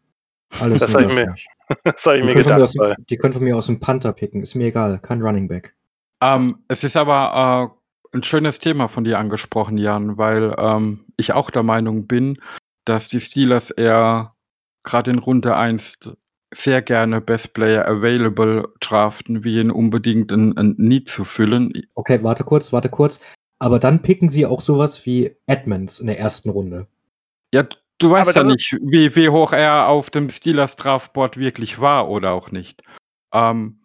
Alles 0.61 0.81
das 0.81 0.95
habe 0.95 1.07
ich 1.07 1.15
mir, 1.15 1.35
das 1.85 2.07
hab 2.07 2.15
ich 2.15 2.25
mir 2.25 2.35
gedacht. 2.35 2.61
Aus, 2.61 2.75
die 3.09 3.17
können 3.17 3.33
von 3.33 3.43
mir 3.43 3.57
aus 3.57 3.67
dem 3.67 3.81
Panther 3.81 4.13
picken, 4.13 4.43
ist 4.43 4.55
mir 4.55 4.69
egal, 4.69 4.99
kein 5.01 5.23
Running 5.23 5.49
Back. 5.49 5.75
Ähm, 6.23 6.65
es 6.69 6.85
ist 6.85 6.97
aber 6.97 7.75
äh, 8.13 8.17
ein 8.17 8.23
schönes 8.23 8.59
Thema 8.59 8.89
von 8.89 9.05
dir 9.05 9.19
angesprochen, 9.19 9.79
Jan, 9.79 10.17
weil 10.17 10.55
ähm, 10.59 11.07
ich 11.17 11.33
auch 11.33 11.51
der 11.51 11.63
Meinung 11.63 12.07
bin, 12.07 12.39
dass 12.85 13.09
die 13.09 13.21
Steelers 13.21 13.71
eher 13.71 14.35
gerade 14.85 15.11
in 15.11 15.19
Runde 15.19 15.57
1 15.57 15.99
sehr 16.55 16.83
gerne 16.83 17.21
Best 17.21 17.55
Player 17.55 17.87
Available 17.89 18.69
draften, 18.81 19.45
wie 19.45 19.61
ihn 19.61 19.71
unbedingt 19.71 20.33
ein, 20.33 20.57
ein 20.57 20.75
Need 20.79 21.09
zu 21.09 21.25
füllen. 21.25 21.73
Okay, 21.95 22.23
warte 22.23 22.45
kurz, 22.45 22.73
warte 22.73 22.89
kurz. 22.89 23.21
Aber 23.59 23.79
dann 23.79 24.03
picken 24.03 24.29
sie 24.29 24.47
auch 24.47 24.61
sowas 24.61 25.05
wie 25.07 25.37
Edmonds 25.47 26.01
in 26.01 26.07
der 26.07 26.19
ersten 26.19 26.51
Runde. 26.51 26.87
Ja, 27.53 27.65
Du 27.99 28.11
weißt 28.11 28.35
ja 28.35 28.43
nicht, 28.43 28.77
wie, 28.83 29.15
wie 29.15 29.29
hoch 29.29 29.53
er 29.53 29.87
auf 29.89 30.11
dem 30.11 30.29
Steelers 30.29 30.77
Draftboard 30.77 31.39
wirklich 31.39 31.81
war 31.81 32.09
oder 32.09 32.33
auch 32.33 32.51
nicht. 32.51 32.83
Ähm, 33.33 33.81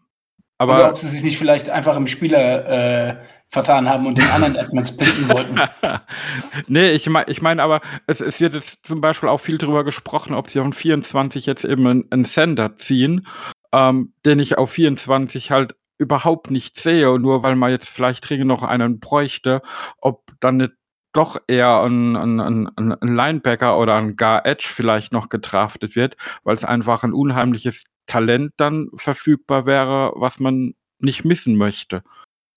aber 0.58 0.76
oder 0.76 0.90
ob 0.90 0.98
sie 0.98 1.08
sich 1.08 1.24
nicht 1.24 1.38
vielleicht 1.38 1.70
einfach 1.70 1.96
im 1.96 2.08
Spieler 2.08 2.68
äh, 2.68 3.16
vertan 3.50 3.90
haben 3.90 4.06
und 4.06 4.18
den 4.18 4.30
anderen 4.30 4.56
Edmonds 4.56 4.96
picken 4.96 5.32
wollten. 5.32 5.60
nee, 6.68 6.92
ich 6.92 7.10
meine 7.10 7.30
ich 7.30 7.42
mein 7.42 7.60
aber, 7.60 7.82
es, 8.06 8.22
es 8.22 8.40
wird 8.40 8.54
jetzt 8.54 8.86
zum 8.86 9.02
Beispiel 9.02 9.30
auch 9.30 9.40
viel 9.40 9.58
darüber 9.58 9.84
gesprochen, 9.84 10.36
ob 10.36 10.50
sie 10.50 10.60
auf 10.60 10.74
24 10.74 11.46
jetzt 11.48 11.66
eben 11.66 11.88
einen, 11.88 12.12
einen 12.12 12.26
Sender 12.26 12.78
ziehen, 12.78 13.28
ähm, 13.74 14.14
den 14.26 14.40
ich 14.40 14.58
auf 14.58 14.72
24 14.72 15.52
halt 15.52 15.76
überhaupt 15.98 16.52
nicht 16.52 16.80
sehe. 16.80 17.20
Nur 17.20 17.42
weil 17.42 17.56
man 17.56 17.72
jetzt 17.72 17.90
vielleicht 17.90 18.30
dringend 18.30 18.48
noch 18.48 18.64
einen 18.64 19.00
bräuchte, 19.00 19.62
ob 19.98 20.32
dann 20.40 20.58
nicht 20.58 20.74
doch 21.14 21.38
eher 21.48 21.84
ein, 21.84 22.16
ein, 22.16 22.70
ein 22.78 22.96
Linebacker 23.02 23.80
oder 23.80 23.96
ein 23.96 24.16
Gar 24.16 24.46
Edge 24.46 24.68
vielleicht 24.72 25.12
noch 25.12 25.30
getraftet 25.30 25.96
wird, 25.96 26.16
weil 26.44 26.56
es 26.56 26.64
einfach 26.64 27.04
ein 27.04 27.14
unheimliches 27.14 27.86
Talent 28.06 28.54
dann 28.58 28.90
verfügbar 28.94 29.66
wäre, 29.66 30.14
was 30.16 30.40
man 30.40 30.76
nicht 31.00 31.26
missen 31.26 31.56
möchte. 31.56 32.04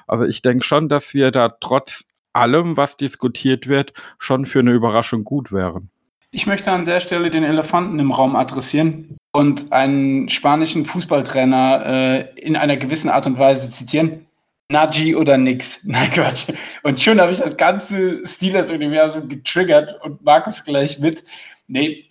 Also 0.07 0.25
ich 0.25 0.43
denke 0.43 0.65
schon, 0.65 0.89
dass 0.89 1.15
wir 1.15 1.31
da 1.31 1.49
trotz 1.49 2.05
allem, 2.33 2.77
was 2.77 2.97
diskutiert 2.97 3.67
wird, 3.67 3.93
schon 4.19 4.47
für 4.47 4.61
eine 4.61 4.73
Überraschung 4.73 5.25
gut 5.25 5.53
wären. 5.53 5.91
Ich 6.31 6.47
möchte 6.47 6.73
an 6.73 6.87
der 6.87 7.01
Stelle 7.01 7.29
den 7.29 7.45
Elefanten 7.45 7.99
im 7.99 8.11
Raum 8.11 8.37
adressieren 8.37 9.19
und 9.33 9.71
einen 9.71 10.31
spanischen 10.31 10.87
Fußballtrainer 10.87 11.85
äh, 11.85 12.41
in 12.41 12.57
einer 12.57 12.79
gewissen 12.79 13.11
Art 13.11 13.27
und 13.27 13.39
Weise 13.39 13.71
zitieren. 13.71 14.27
Naji 14.71 15.15
oder 15.15 15.37
nix. 15.37 15.85
Nein, 15.85 16.11
Quatsch. 16.11 16.51
Und 16.83 17.01
schon 17.01 17.21
habe 17.21 17.33
ich 17.33 17.39
das 17.39 17.59
ganze 17.59 18.27
Steelers-Universum 18.27 19.29
getriggert 19.29 20.03
und 20.03 20.25
mag 20.25 20.47
es 20.47 20.65
gleich 20.65 20.99
mit. 20.99 21.23
Nee, 21.67 22.09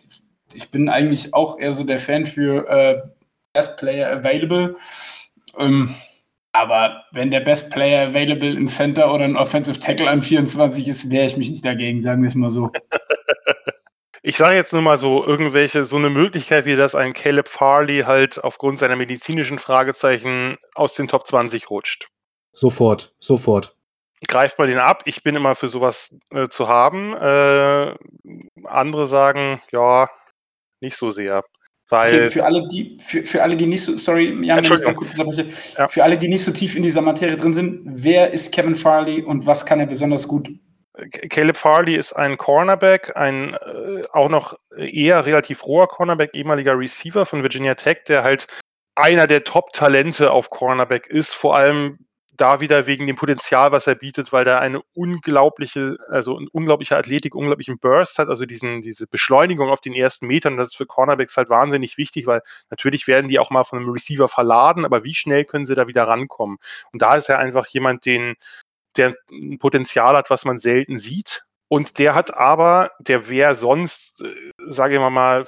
ich 0.54 0.70
bin 0.70 0.88
eigentlich 0.88 1.34
auch 1.34 1.58
eher 1.58 1.74
so 1.74 1.84
der 1.84 2.00
Fan 2.00 2.28
für 2.28 2.68
äh, 2.70 3.02
Best 3.54 3.78
Player 3.78 4.12
Available. 4.12 4.76
Ähm, 5.58 5.90
aber 6.62 7.04
wenn 7.12 7.32
der 7.32 7.40
Best 7.40 7.72
Player 7.72 8.08
Available 8.10 8.54
in 8.54 8.68
Center 8.68 9.14
oder 9.14 9.26
ein 9.26 9.36
Offensive 9.36 9.80
Tackle 9.80 10.10
an 10.10 10.22
24 10.22 10.88
ist, 10.88 11.10
wehre 11.10 11.26
ich 11.26 11.38
mich 11.38 11.50
nicht 11.50 11.66
dagegen, 11.66 12.02
sagen 12.02 12.22
wir 12.22 12.28
es 12.28 12.36
mal 12.36 12.52
so. 12.52 12.72
Ich 14.24 14.38
sage 14.38 14.56
jetzt 14.56 14.72
nur 14.72 14.84
mal 14.84 15.00
so, 15.00 15.26
irgendwelche, 15.26 15.84
so 15.84 15.98
eine 15.98 16.12
Möglichkeit, 16.12 16.66
wie 16.66 16.76
das 16.76 16.94
ein 16.94 17.14
Caleb 17.14 17.48
Farley 17.48 18.04
halt 18.04 18.44
aufgrund 18.44 18.78
seiner 18.78 18.96
medizinischen 18.96 19.58
Fragezeichen 19.58 20.58
aus 20.76 20.94
den 20.94 21.08
Top 21.08 21.26
20 21.26 21.72
rutscht. 21.72 22.08
Sofort, 22.54 23.16
sofort. 23.20 23.76
Greift 24.28 24.60
mal 24.60 24.68
den 24.68 24.78
ab. 24.78 25.02
Ich 25.06 25.24
bin 25.24 25.36
immer 25.36 25.56
für 25.56 25.70
sowas 25.70 26.16
äh, 26.30 26.48
zu 26.50 26.68
haben. 26.68 27.16
Äh, 27.16 27.96
andere 28.66 29.08
sagen, 29.08 29.60
ja, 29.72 30.08
nicht 30.82 30.98
so 30.98 31.10
sehr. 31.10 31.44
Weil 31.92 32.16
okay, 32.16 32.32
für 32.32 32.46
alle, 32.46 32.68
die, 32.70 32.98
für, 33.00 33.24
für 33.26 33.44
alle, 33.44 33.58
die 33.58 33.68
nicht 33.68 33.84
so, 33.84 33.98
sorry, 33.98 34.34
Jan, 34.46 34.64
da 34.64 34.94
kurz 34.94 35.14
ja. 35.78 35.88
für 35.90 36.04
alle, 36.04 36.18
die 36.18 36.30
nicht 36.30 36.44
so 36.44 36.52
tief 36.52 36.76
in 36.76 36.84
dieser 36.84 37.02
Materie 37.02 37.36
drin 37.36 37.52
sind, 37.52 37.82
wer 37.84 38.32
ist 38.32 38.54
Kevin 38.54 38.76
Farley 38.76 39.22
und 39.22 39.46
was 39.46 39.66
kann 39.66 39.80
er 39.80 39.88
besonders 39.88 40.28
gut? 40.28 40.50
Caleb 41.30 41.58
Farley 41.58 41.96
ist 41.96 42.14
ein 42.14 42.38
Cornerback, 42.38 43.16
ein 43.16 43.54
äh, 43.54 44.04
auch 44.12 44.30
noch 44.30 44.58
eher 44.76 45.26
relativ 45.26 45.66
roher 45.66 45.88
Cornerback, 45.88 46.32
ehemaliger 46.34 46.78
Receiver 46.78 47.26
von 47.26 47.44
Virginia 47.44 47.76
Tech, 47.76 48.00
der 48.08 48.24
halt 48.24 48.48
einer 48.96 49.28
der 49.28 49.44
Top-Talente 49.44 50.32
auf 50.32 50.50
Cornerback 50.50 51.08
ist, 51.08 51.34
vor 51.34 51.56
allem 51.56 52.00
da 52.34 52.62
wieder 52.62 52.88
wegen 52.88 53.06
dem 53.06 53.16
Potenzial, 53.16 53.72
was 53.72 53.88
er 53.88 53.96
bietet, 53.96 54.32
weil 54.32 54.48
er 54.48 54.62
eine 54.62 54.82
unglaubliche, 54.94 55.98
also 56.08 56.38
eine 56.38 56.48
unglaubliche 56.52 56.96
Athletik, 56.96 57.36
unglaublichen 57.36 57.78
Burst 57.78 58.18
hat, 58.18 58.30
also 58.30 58.46
diesen, 58.46 58.82
diese 58.82 59.06
Beschleunigung 59.08 59.70
auf 59.70 59.82
den 59.82 59.94
ersten 59.94 60.28
Metern. 60.28 60.58
Das 60.58 60.70
ist 60.70 60.78
für 60.78 60.86
Cornerbacks 60.86 61.38
halt 61.38 61.50
wahnsinnig 61.50 61.98
wichtig, 61.98 62.28
weil 62.28 62.42
natürlich 62.70 63.08
werden 63.08 63.28
die 63.28 63.40
auch 63.40 63.50
mal 63.50 63.64
von 63.64 63.80
einem 63.80 63.90
Receiver 63.90 64.28
verladen, 64.28 64.86
aber 64.86 65.04
wie 65.04 65.14
schnell 65.14 65.46
können 65.46 65.66
sie 65.66 65.76
da 65.76 65.88
wieder 65.88 66.08
rankommen? 66.08 66.58
Und 66.94 67.02
da 67.02 67.16
ist 67.16 67.30
er 67.30 67.40
einfach 67.40 67.68
jemand, 67.68 68.06
den, 68.06 68.36
der 68.98 69.14
ein 69.32 69.58
Potenzial 69.60 70.16
hat, 70.16 70.30
was 70.30 70.46
man 70.46 70.58
selten 70.58 70.98
sieht. 70.98 71.46
Und 71.68 72.00
der 72.00 72.16
hat 72.16 72.34
aber, 72.34 72.92
der 73.00 73.30
wäre 73.30 73.56
sonst, 73.56 74.22
äh, 74.22 74.52
sage 74.68 74.96
ich 74.96 75.00
mal, 75.02 75.46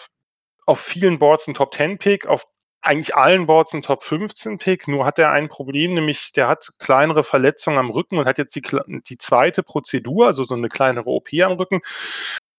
auf 0.65 0.79
vielen 0.79 1.19
Boards 1.19 1.47
ein 1.47 1.53
Top-10-Pick, 1.53 2.27
auf 2.27 2.45
eigentlich 2.83 3.15
allen 3.15 3.45
Boards 3.45 3.73
ein 3.73 3.81
Top 3.81 4.03
15 4.03 4.57
Pick, 4.57 4.87
nur 4.87 5.05
hat 5.05 5.17
er 5.17 5.31
ein 5.31 5.49
Problem, 5.49 5.93
nämlich 5.93 6.33
der 6.33 6.47
hat 6.47 6.69
kleinere 6.79 7.23
Verletzungen 7.23 7.77
am 7.77 7.89
Rücken 7.89 8.17
und 8.17 8.25
hat 8.25 8.37
jetzt 8.37 8.55
die, 8.55 8.61
die 9.07 9.17
zweite 9.17 9.63
Prozedur, 9.63 10.27
also 10.27 10.43
so 10.43 10.55
eine 10.55 10.69
kleinere 10.69 11.09
OP 11.09 11.29
am 11.41 11.53
Rücken. 11.53 11.81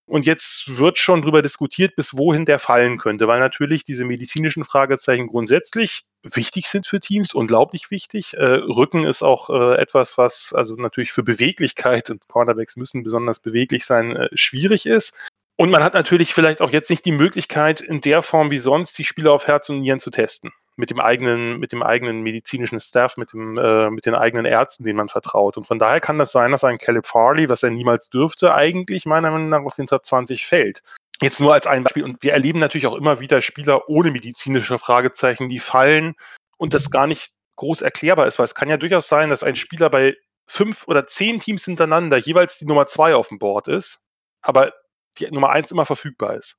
Und 0.07 0.27
jetzt 0.27 0.77
wird 0.77 0.99
schon 0.99 1.21
darüber 1.21 1.41
diskutiert, 1.41 1.95
bis 1.95 2.15
wohin 2.15 2.45
der 2.45 2.59
fallen 2.59 2.99
könnte, 2.99 3.27
weil 3.27 3.39
natürlich 3.39 3.83
diese 3.83 4.05
medizinischen 4.05 4.63
Fragezeichen 4.63 5.25
grundsätzlich 5.25 6.03
wichtig 6.21 6.67
sind 6.67 6.85
für 6.85 6.99
Teams, 6.99 7.33
unglaublich 7.33 7.89
wichtig. 7.89 8.35
Äh, 8.35 8.43
Rücken 8.43 9.03
ist 9.03 9.23
auch 9.23 9.49
äh, 9.49 9.81
etwas, 9.81 10.17
was 10.17 10.53
also 10.53 10.75
natürlich 10.75 11.11
für 11.11 11.23
Beweglichkeit 11.23 12.11
und 12.11 12.27
Cornerbacks 12.27 12.75
müssen 12.75 13.01
besonders 13.01 13.39
beweglich 13.39 13.85
sein, 13.85 14.15
äh, 14.15 14.29
schwierig 14.33 14.85
ist. 14.85 15.15
Und 15.57 15.69
man 15.69 15.83
hat 15.83 15.93
natürlich 15.93 16.33
vielleicht 16.33 16.61
auch 16.61 16.71
jetzt 16.71 16.89
nicht 16.89 17.05
die 17.05 17.13
Möglichkeit, 17.13 17.79
in 17.79 18.01
der 18.01 18.21
Form 18.21 18.51
wie 18.51 18.57
sonst 18.57 18.97
die 18.97 19.05
Spieler 19.05 19.31
auf 19.31 19.47
Herz 19.47 19.69
und 19.69 19.79
Nieren 19.79 19.99
zu 19.99 20.09
testen. 20.09 20.51
Mit 20.75 20.89
dem 20.89 20.99
eigenen, 20.99 21.59
mit 21.59 21.71
dem 21.71 21.81
eigenen 21.81 22.21
medizinischen 22.21 22.81
Staff, 22.81 23.15
mit, 23.15 23.31
dem, 23.31 23.57
äh, 23.57 23.89
mit 23.89 24.05
den 24.05 24.15
eigenen 24.15 24.45
Ärzten, 24.45 24.83
denen 24.83 24.97
man 24.97 25.07
vertraut. 25.07 25.55
Und 25.55 25.65
von 25.65 25.79
daher 25.79 26.01
kann 26.01 26.19
das 26.19 26.33
sein, 26.33 26.51
dass 26.51 26.65
ein 26.65 26.77
Caleb 26.77 27.07
Farley, 27.07 27.47
was 27.47 27.63
er 27.63 27.69
niemals 27.69 28.09
dürfte, 28.09 28.53
eigentlich 28.53 29.05
meiner 29.05 29.31
Meinung 29.31 29.47
nach 29.47 29.61
aus 29.61 29.77
den 29.77 29.87
Top 29.87 30.05
20 30.05 30.45
fällt. 30.45 30.81
Jetzt 31.21 31.39
nur 31.39 31.53
als 31.53 31.67
ein 31.67 31.83
Beispiel. 31.83 32.03
Und 32.03 32.21
wir 32.21 32.33
erleben 32.33 32.59
natürlich 32.59 32.87
auch 32.87 32.95
immer 32.95 33.21
wieder 33.21 33.41
Spieler 33.41 33.87
ohne 33.87 34.11
medizinische 34.11 34.77
Fragezeichen, 34.77 35.47
die 35.47 35.59
fallen 35.59 36.15
und 36.57 36.73
das 36.73 36.91
gar 36.91 37.07
nicht 37.07 37.31
groß 37.55 37.81
erklärbar 37.81 38.27
ist, 38.27 38.37
weil 38.37 38.45
es 38.45 38.55
kann 38.55 38.69
ja 38.69 38.75
durchaus 38.75 39.07
sein, 39.07 39.29
dass 39.29 39.43
ein 39.43 39.55
Spieler 39.55 39.89
bei 39.89 40.17
fünf 40.45 40.87
oder 40.87 41.07
zehn 41.07 41.39
Teams 41.39 41.63
hintereinander 41.63 42.17
jeweils 42.17 42.59
die 42.59 42.65
Nummer 42.65 42.85
zwei 42.87 43.15
auf 43.15 43.29
dem 43.29 43.39
Board 43.39 43.69
ist, 43.69 43.99
aber 44.41 44.73
die 45.15 45.29
Nummer 45.31 45.49
eins 45.49 45.71
immer 45.71 45.85
verfügbar 45.85 46.35
ist, 46.35 46.57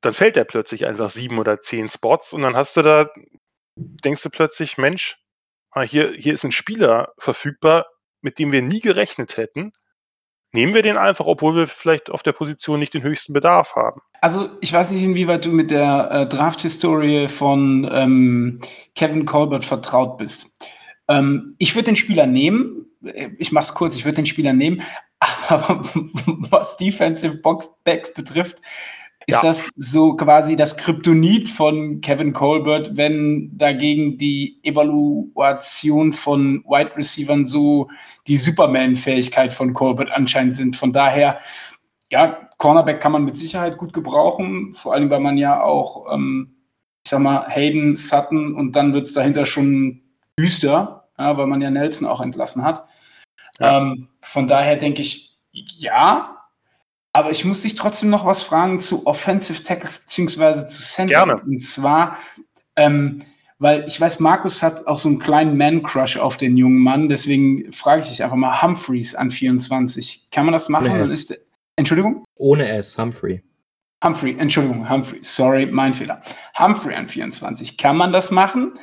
dann 0.00 0.14
fällt 0.14 0.36
er 0.36 0.44
plötzlich 0.44 0.86
einfach 0.86 1.10
sieben 1.10 1.38
oder 1.38 1.60
zehn 1.60 1.88
Spots 1.88 2.32
und 2.32 2.42
dann 2.42 2.56
hast 2.56 2.76
du 2.76 2.82
da, 2.82 3.10
denkst 3.76 4.22
du 4.22 4.30
plötzlich, 4.30 4.78
Mensch, 4.78 5.18
ah, 5.70 5.82
hier, 5.82 6.12
hier 6.12 6.34
ist 6.34 6.44
ein 6.44 6.52
Spieler 6.52 7.12
verfügbar, 7.18 7.86
mit 8.20 8.38
dem 8.38 8.52
wir 8.52 8.62
nie 8.62 8.80
gerechnet 8.80 9.36
hätten. 9.36 9.72
Nehmen 10.52 10.72
wir 10.72 10.82
den 10.82 10.96
einfach, 10.96 11.26
obwohl 11.26 11.56
wir 11.56 11.66
vielleicht 11.66 12.10
auf 12.10 12.22
der 12.22 12.32
Position 12.32 12.78
nicht 12.78 12.94
den 12.94 13.02
höchsten 13.02 13.34
Bedarf 13.34 13.76
haben. 13.76 14.00
Also 14.20 14.48
ich 14.60 14.72
weiß 14.72 14.92
nicht, 14.92 15.02
inwieweit 15.02 15.44
du 15.44 15.50
mit 15.50 15.70
der 15.70 16.10
äh, 16.10 16.26
Draft-Historie 16.26 17.28
von 17.28 17.88
ähm, 17.92 18.60
Kevin 18.94 19.26
Colbert 19.26 19.64
vertraut 19.64 20.16
bist. 20.16 20.56
Ähm, 21.06 21.54
ich 21.58 21.74
würde 21.74 21.86
den 21.86 21.96
Spieler 21.96 22.26
nehmen. 22.26 22.86
Ich 23.38 23.52
mache 23.52 23.64
es 23.64 23.74
kurz. 23.74 23.94
Ich 23.94 24.04
würde 24.04 24.16
den 24.16 24.26
Spieler 24.26 24.54
nehmen. 24.54 24.82
Aber 25.20 25.82
was 26.50 26.76
Defensive 26.76 27.38
Box 27.38 27.68
Backs 27.84 28.12
betrifft, 28.12 28.60
ist 29.28 29.42
ja. 29.42 29.48
das 29.50 29.70
so 29.76 30.16
quasi 30.16 30.56
das 30.56 30.78
Kryptonit 30.78 31.50
von 31.50 32.00
Kevin 32.00 32.32
Colbert, 32.32 32.96
wenn 32.96 33.50
dagegen 33.58 34.16
die 34.16 34.58
Evaluation 34.62 36.14
von 36.14 36.64
Wide 36.64 36.96
Receivern 36.96 37.44
so 37.44 37.90
die 38.26 38.38
Superman-Fähigkeit 38.38 39.52
von 39.52 39.74
Colbert 39.74 40.10
anscheinend 40.10 40.56
sind. 40.56 40.76
Von 40.76 40.94
daher, 40.94 41.40
ja, 42.10 42.48
Cornerback 42.56 43.00
kann 43.00 43.12
man 43.12 43.24
mit 43.24 43.36
Sicherheit 43.36 43.76
gut 43.76 43.92
gebrauchen, 43.92 44.72
vor 44.72 44.94
allem, 44.94 45.10
weil 45.10 45.20
man 45.20 45.36
ja 45.36 45.62
auch, 45.62 46.10
ähm, 46.10 46.56
ich 47.04 47.10
sag 47.10 47.20
mal, 47.20 47.46
Hayden, 47.48 47.96
Sutton 47.96 48.54
und 48.54 48.76
dann 48.76 48.94
wird 48.94 49.04
es 49.04 49.12
dahinter 49.12 49.44
schon 49.44 50.00
düster, 50.38 51.10
ja, 51.18 51.36
weil 51.36 51.46
man 51.46 51.60
ja 51.60 51.70
Nelson 51.70 52.08
auch 52.08 52.22
entlassen 52.22 52.64
hat. 52.64 52.86
Ja. 53.58 53.78
Ähm, 53.78 54.08
von 54.20 54.46
daher 54.46 54.76
denke 54.76 55.02
ich, 55.02 55.38
ja, 55.52 56.38
aber 57.12 57.30
ich 57.30 57.44
muss 57.44 57.62
dich 57.62 57.74
trotzdem 57.74 58.10
noch 58.10 58.26
was 58.26 58.42
fragen 58.42 58.80
zu 58.80 59.06
Offensive 59.06 59.62
Tackles 59.62 59.98
beziehungsweise 60.00 60.66
zu 60.66 60.82
Center. 60.82 61.14
Gerne. 61.14 61.42
Und 61.42 61.60
zwar, 61.60 62.16
ähm, 62.76 63.20
weil 63.58 63.84
ich 63.88 64.00
weiß, 64.00 64.20
Markus 64.20 64.62
hat 64.62 64.86
auch 64.86 64.96
so 64.96 65.08
einen 65.08 65.18
kleinen 65.18 65.56
Man-Crush 65.56 66.18
auf 66.18 66.36
den 66.36 66.56
jungen 66.56 66.78
Mann, 66.78 67.08
deswegen 67.08 67.72
frage 67.72 68.02
ich 68.02 68.08
dich 68.08 68.22
einfach 68.22 68.36
mal 68.36 68.62
Humphreys 68.62 69.14
an 69.14 69.30
24. 69.30 70.28
Kann 70.30 70.44
man 70.44 70.52
das 70.52 70.68
machen? 70.68 70.90
Ohne 70.90 71.02
ist, 71.02 71.36
Entschuldigung? 71.74 72.24
Ohne 72.36 72.68
S, 72.68 72.96
Humphrey. 72.98 73.42
Humphrey, 74.04 74.36
Entschuldigung, 74.38 74.88
Humphrey, 74.88 75.18
sorry, 75.22 75.66
mein 75.66 75.92
Fehler. 75.92 76.22
Humphrey 76.56 76.94
an 76.94 77.08
24. 77.08 77.76
Kann 77.76 77.96
man 77.96 78.12
das 78.12 78.30
machen? 78.30 78.74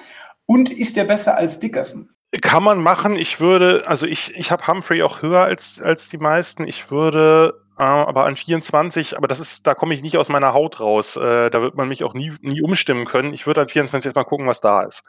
Und 0.45 0.69
ist 0.69 0.97
der 0.97 1.05
besser 1.05 1.38
als 1.38 1.59
Dickerson? 1.59 2.09
Kann 2.41 2.63
man 2.63 2.81
machen. 2.81 3.15
Ich 3.15 3.39
würde, 3.39 3.83
also 3.88 4.07
ich, 4.07 4.36
ich 4.36 4.51
habe 4.51 4.67
Humphrey 4.67 5.03
auch 5.03 5.21
höher 5.21 5.41
als, 5.41 5.81
als 5.81 6.09
die 6.09 6.17
meisten. 6.17 6.67
Ich 6.67 6.91
würde 6.91 7.61
äh, 7.77 7.83
aber 7.83 8.25
an 8.25 8.36
24, 8.36 9.17
aber 9.17 9.27
das 9.27 9.39
ist, 9.39 9.67
da 9.67 9.73
komme 9.73 9.93
ich 9.93 10.01
nicht 10.01 10.17
aus 10.17 10.29
meiner 10.29 10.53
Haut 10.53 10.79
raus. 10.79 11.17
Äh, 11.17 11.49
da 11.49 11.61
wird 11.61 11.75
man 11.75 11.88
mich 11.88 12.03
auch 12.03 12.13
nie, 12.13 12.33
nie 12.41 12.61
umstimmen 12.61 13.05
können. 13.05 13.33
Ich 13.33 13.47
würde 13.47 13.61
an 13.61 13.69
24 13.69 14.09
erstmal 14.09 14.25
gucken, 14.25 14.47
was 14.47 14.61
da 14.61 14.83
ist. 14.83 15.03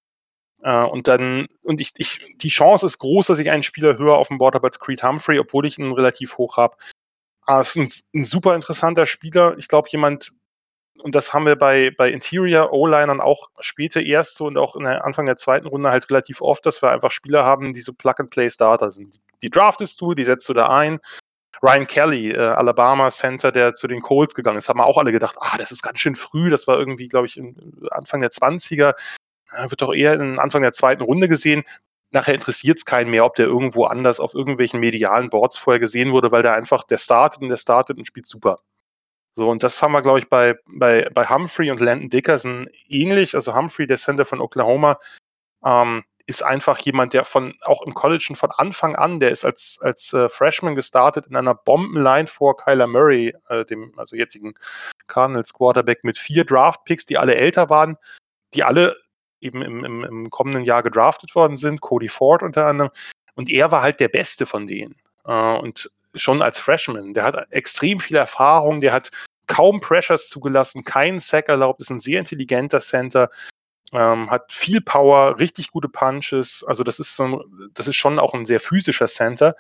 Äh, 0.63 0.85
und 0.85 1.09
dann, 1.09 1.47
und 1.63 1.81
ich, 1.81 1.93
ich, 1.97 2.21
die 2.37 2.49
Chance 2.49 2.87
ist 2.87 2.99
groß, 2.99 3.29
dass 3.29 3.39
ich 3.39 3.51
einen 3.51 3.63
Spieler 3.63 3.99
höher 3.99 4.17
auf 4.17 4.29
dem 4.29 4.39
Board 4.39 4.55
habe 4.55 4.67
als 4.67 4.81
Creed 4.81 5.03
Humphrey, 5.03 5.39
obwohl 5.39 5.67
ich 5.67 5.79
ihn 5.79 5.93
relativ 5.93 6.39
hoch 6.39 6.57
habe. 6.57 6.77
Ah, 7.47 7.61
ist 7.61 7.77
ein, 7.77 7.89
ein 8.15 8.25
super 8.25 8.55
interessanter 8.57 9.07
Spieler. 9.07 9.57
Ich 9.59 9.69
glaube, 9.69 9.89
jemand, 9.91 10.33
und 11.03 11.15
das 11.15 11.33
haben 11.33 11.47
wir 11.47 11.57
bei, 11.57 11.93
bei 11.97 12.11
Interior 12.11 12.73
O-Linern 12.73 13.21
auch 13.21 13.51
später 13.61 14.01
erst 14.01 14.37
so 14.37 14.47
und 14.47 14.59
auch 14.59 14.77
in 14.77 14.85
der 14.85 15.05
Anfang 15.05 15.27
der 15.27 15.37
zweiten 15.37 15.67
Runde 15.67 15.91
halt 15.91 16.09
relativ 16.11 16.41
oft, 16.41 16.65
dass 16.67 16.83
wir 16.83 16.91
einfach 16.91 17.11
Spieler 17.11 17.45
haben, 17.45 17.73
die 17.73 17.81
so 17.81 17.93
Plug-and-Play-Starter 17.93 18.93
sind. 18.93 19.21
Die 19.43 19.51
draftest 19.51 20.01
du, 20.01 20.15
die 20.15 20.25
setzt 20.25 20.49
du 20.49 20.55
da 20.55 20.69
ein 20.69 21.01
Ryan 21.63 21.87
Kelly, 21.87 22.33
äh, 22.33 22.39
Alabama 22.39 23.11
Center, 23.11 23.53
der 23.53 23.75
zu 23.75 23.87
den 23.89 24.03
Colts 24.03 24.35
gegangen 24.35 24.59
ist, 24.59 24.69
haben 24.69 24.79
wir 24.79 24.87
auch 24.87 24.99
alle 24.99 25.13
gedacht, 25.13 25.37
ah, 25.41 25.57
das 25.59 25.71
ist 25.71 25.83
ganz 25.83 25.99
schön 25.99 26.17
früh, 26.17 26.51
das 26.51 26.67
war 26.67 26.79
irgendwie, 26.79 27.09
glaube 27.09 27.27
ich, 27.27 27.41
Anfang 27.91 28.21
der 28.21 28.31
20er, 28.31 28.95
ja, 29.53 29.71
wird 29.71 29.83
doch 29.83 29.95
eher 29.95 30.15
in 30.15 30.39
Anfang 30.39 30.63
der 30.63 30.73
zweiten 30.73 31.03
Runde 31.03 31.29
gesehen. 31.29 31.63
Nachher 32.11 32.35
interessiert 32.35 32.79
es 32.79 32.85
keinen 32.85 33.11
mehr, 33.11 33.25
ob 33.25 33.35
der 33.35 33.47
irgendwo 33.47 33.85
anders 33.85 34.21
auf 34.21 34.35
irgendwelchen 34.35 34.81
medialen 34.81 35.31
Boards 35.31 35.59
vorher 35.59 35.81
gesehen 35.81 36.13
wurde, 36.13 36.31
weil 36.31 36.43
der 36.43 36.55
einfach, 36.55 36.85
der 36.85 36.99
startet 36.99 37.43
und 37.43 37.49
der 37.49 37.57
startet 37.57 37.99
und 37.99 38.07
spielt 38.07 38.27
super. 38.27 38.61
So, 39.39 39.51
und 39.51 39.63
das 39.63 39.83
haben 39.83 39.93
wir, 39.93 40.01
glaube 40.01 40.19
ich, 40.19 40.29
bei, 40.29 40.59
bei, 40.67 41.07
bei 41.13 41.29
Humphrey 41.29 41.71
und 41.71 41.81
Landon 41.81 42.09
Dickerson 42.09 42.71
ähnlich. 42.89 43.35
Also 43.35 43.55
Humphrey, 43.55 43.87
der 43.87 43.99
Center 43.99 44.25
von 44.25 44.41
Oklahoma, 44.41 44.99
ähm, 45.63 46.05
ist 46.27 46.43
einfach 46.43 46.79
jemand, 46.79 47.13
der 47.13 47.25
von 47.25 47.55
auch 47.61 47.83
im 47.83 47.95
College 47.95 48.23
schon 48.23 48.37
von 48.37 48.51
Anfang 48.51 48.97
an, 48.97 49.21
der 49.21 49.31
ist 49.31 49.45
als, 49.45 49.79
als 49.81 50.13
äh, 50.13 50.29
Freshman 50.29 50.75
gestartet 50.75 51.27
in 51.27 51.37
einer 51.37 51.55
Bombenline 51.55 52.27
vor 52.27 52.57
Kyler 52.57 52.87
Murray, 52.87 53.35
äh, 53.49 53.65
dem 53.65 53.93
also 53.97 54.17
jetzigen 54.17 54.55
Cardinals 55.07 55.53
Quarterback, 55.53 56.03
mit 56.03 56.19
vier 56.19 56.45
Draft-Picks, 56.45 57.07
die 57.07 57.19
alle 57.19 57.37
älter 57.37 57.71
waren, 57.71 57.97
die 58.55 58.65
alle 58.65 58.97
eben 59.41 59.63
im, 59.63 59.85
im, 59.85 60.03
im 60.03 60.31
kommenden 60.31 60.65
Jahr 60.65 60.83
gedraftet 60.83 61.35
worden 61.35 61.57
sind, 61.57 61.81
Cody 61.81 62.09
Ford 62.09 62.43
unter 62.43 62.67
anderem. 62.67 62.91
Und 63.35 63.51
er 63.51 63.71
war 63.71 63.83
halt 63.83 64.01
der 64.01 64.09
Beste 64.09 64.47
von 64.47 64.67
denen. 64.67 64.97
Äh, 65.27 65.59
und 65.59 65.91
schon 66.17 66.43
als 66.43 66.59
Freshman. 66.59 67.15
Der 67.15 67.25
hat 67.25 67.53
extrem 67.53 68.01
viel 68.01 68.17
Erfahrung, 68.17 68.81
der 68.81 68.93
hat 68.93 69.11
kaum 69.47 69.81
Pressures 69.81 70.29
zugelassen, 70.29 70.85
keinen 70.85 71.19
Sack 71.19 71.49
erlaubt, 71.49 71.81
ist 71.81 71.91
ein 71.91 72.01
sehr 72.01 72.19
intelligenter 72.19 72.81
Center, 72.81 73.31
ähm, 73.93 74.31
hat 74.31 74.53
viel 74.53 74.81
Power, 74.81 75.39
richtig 75.39 75.71
gute 75.71 75.89
Punches. 75.89 76.65
Also 76.67 76.85
das 76.85 76.99
ist 76.99 77.17
so 77.17 77.25
ein, 77.25 77.71
das 77.75 77.89
ist 77.89 77.97
schon 77.97 78.19
auch 78.19 78.35
ein 78.35 78.47
sehr 78.47 78.61
physischer 78.61 79.09
Center. 79.09 79.57